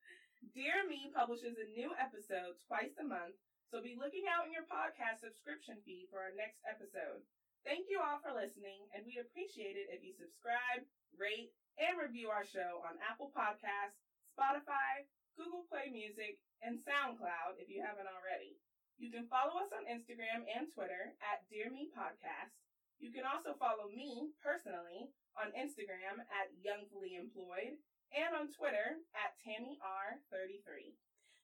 Dear 0.54 0.88
Me 0.88 1.12
publishes 1.12 1.60
a 1.60 1.68
new 1.76 1.92
episode 2.00 2.56
twice 2.64 2.96
a 2.96 3.04
month, 3.04 3.36
so 3.68 3.84
be 3.84 3.98
looking 3.98 4.24
out 4.24 4.48
in 4.48 4.52
your 4.56 4.64
podcast 4.64 5.20
subscription 5.20 5.76
feed 5.84 6.08
for 6.08 6.20
our 6.20 6.32
next 6.32 6.64
episode. 6.64 7.20
Thank 7.60 7.92
you 7.92 8.00
all 8.00 8.24
for 8.24 8.32
listening, 8.32 8.88
and 8.96 9.04
we'd 9.04 9.20
appreciate 9.20 9.76
it 9.76 9.92
if 9.92 10.00
you 10.00 10.16
subscribe, 10.16 10.88
rate, 11.12 11.52
and 11.76 12.00
review 12.00 12.32
our 12.32 12.48
show 12.48 12.80
on 12.88 12.96
Apple 13.04 13.28
Podcasts, 13.36 14.00
Spotify, 14.32 15.04
Google 15.36 15.68
Play 15.68 15.92
Music, 15.92 16.40
and 16.64 16.80
SoundCloud 16.80 17.60
if 17.60 17.68
you 17.68 17.84
haven't 17.84 18.08
already. 18.08 18.56
You 18.96 19.12
can 19.12 19.28
follow 19.28 19.60
us 19.60 19.72
on 19.76 19.88
Instagram 19.88 20.44
and 20.44 20.68
Twitter 20.72 21.16
at 21.20 21.44
Dear 21.52 21.68
Me 21.72 21.88
Podcast. 21.92 22.52
You 23.00 23.10
can 23.10 23.24
also 23.24 23.56
follow 23.58 23.88
me 23.88 24.28
personally 24.44 25.08
on 25.32 25.56
Instagram 25.56 26.20
at 26.20 26.52
Youngfully 26.60 27.16
Employed 27.18 27.80
and 28.12 28.36
on 28.36 28.52
Twitter 28.52 29.00
at 29.16 29.32
TammyR33. 29.40 30.92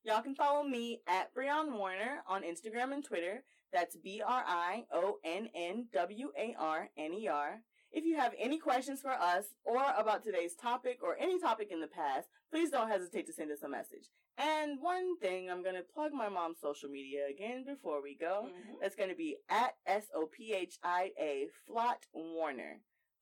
Y'all 0.05 0.23
can 0.23 0.35
follow 0.35 0.63
me 0.63 1.01
at 1.09 1.35
Breon 1.35 1.73
Warner 1.73 2.23
on 2.29 2.43
Instagram 2.43 2.93
and 2.93 3.03
Twitter. 3.03 3.43
That's 3.73 3.97
B 3.97 4.23
R 4.25 4.45
I 4.47 4.85
O 4.93 5.17
N 5.25 5.49
N 5.55 5.87
W 5.93 6.31
A 6.39 6.55
R 6.59 6.91
N 6.97 7.15
E 7.15 7.27
R. 7.27 7.61
If 7.91 8.05
you 8.05 8.17
have 8.17 8.35
any 8.39 8.59
questions 8.59 9.01
for 9.01 9.13
us 9.13 9.47
or 9.65 9.83
about 9.97 10.23
today's 10.23 10.55
topic 10.55 10.99
or 11.03 11.17
any 11.19 11.41
topic 11.41 11.69
in 11.71 11.81
the 11.81 11.87
past, 11.87 12.29
please 12.51 12.71
don't 12.71 12.91
hesitate 12.91 13.27
to 13.27 13.33
send 13.33 13.51
us 13.51 13.63
a 13.63 13.69
message. 13.69 14.11
And 14.39 14.79
one 14.81 15.17
thing, 15.19 15.51
I'm 15.51 15.63
going 15.63 15.77
to 15.77 15.83
plug 15.83 16.13
my 16.13 16.29
mom's 16.29 16.61
social 16.61 16.91
media 16.91 17.23
again 17.31 17.65
before 17.67 18.03
we 18.03 18.15
go. 18.15 18.47
Mm-hmm. 18.49 18.75
That's 18.83 18.95
going 18.97 19.09
to 19.09 19.17
be 19.17 19.37
at 19.49 19.75
S 19.87 20.07
O 20.15 20.27
P 20.27 20.53
H 20.53 20.79
I 20.83 21.11
A 21.19 21.47
Flott 21.69 22.05
Warner. 22.13 22.81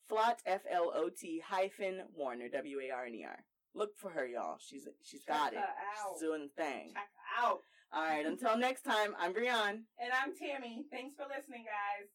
Flot 0.08 0.40
F 0.44 0.62
L 0.70 0.92
O 0.94 1.08
T 1.08 1.40
hyphen 1.46 2.02
Warner 2.16 2.48
W 2.48 2.78
A 2.80 2.90
R 2.94 3.06
N 3.06 3.14
E 3.14 3.24
R. 3.24 3.38
Look 3.74 3.96
for 3.96 4.10
her, 4.10 4.26
y'all. 4.26 4.56
She's 4.58 4.86
she's 5.02 5.24
got 5.24 5.52
Check 5.52 5.54
it. 5.54 5.58
her 5.58 5.62
out. 5.64 6.12
She's 6.14 6.20
doing 6.22 6.48
the 6.56 6.62
thing. 6.62 6.90
Check 6.92 7.08
her 7.14 7.44
out. 7.46 7.60
All 7.92 8.02
right. 8.02 8.26
Until 8.26 8.58
next 8.58 8.82
time, 8.82 9.14
I'm 9.18 9.32
Breon. 9.32 9.86
And 9.98 10.12
I'm 10.12 10.34
Tammy. 10.36 10.84
Thanks 10.90 11.14
for 11.16 11.26
listening, 11.28 11.64
guys. 11.64 12.08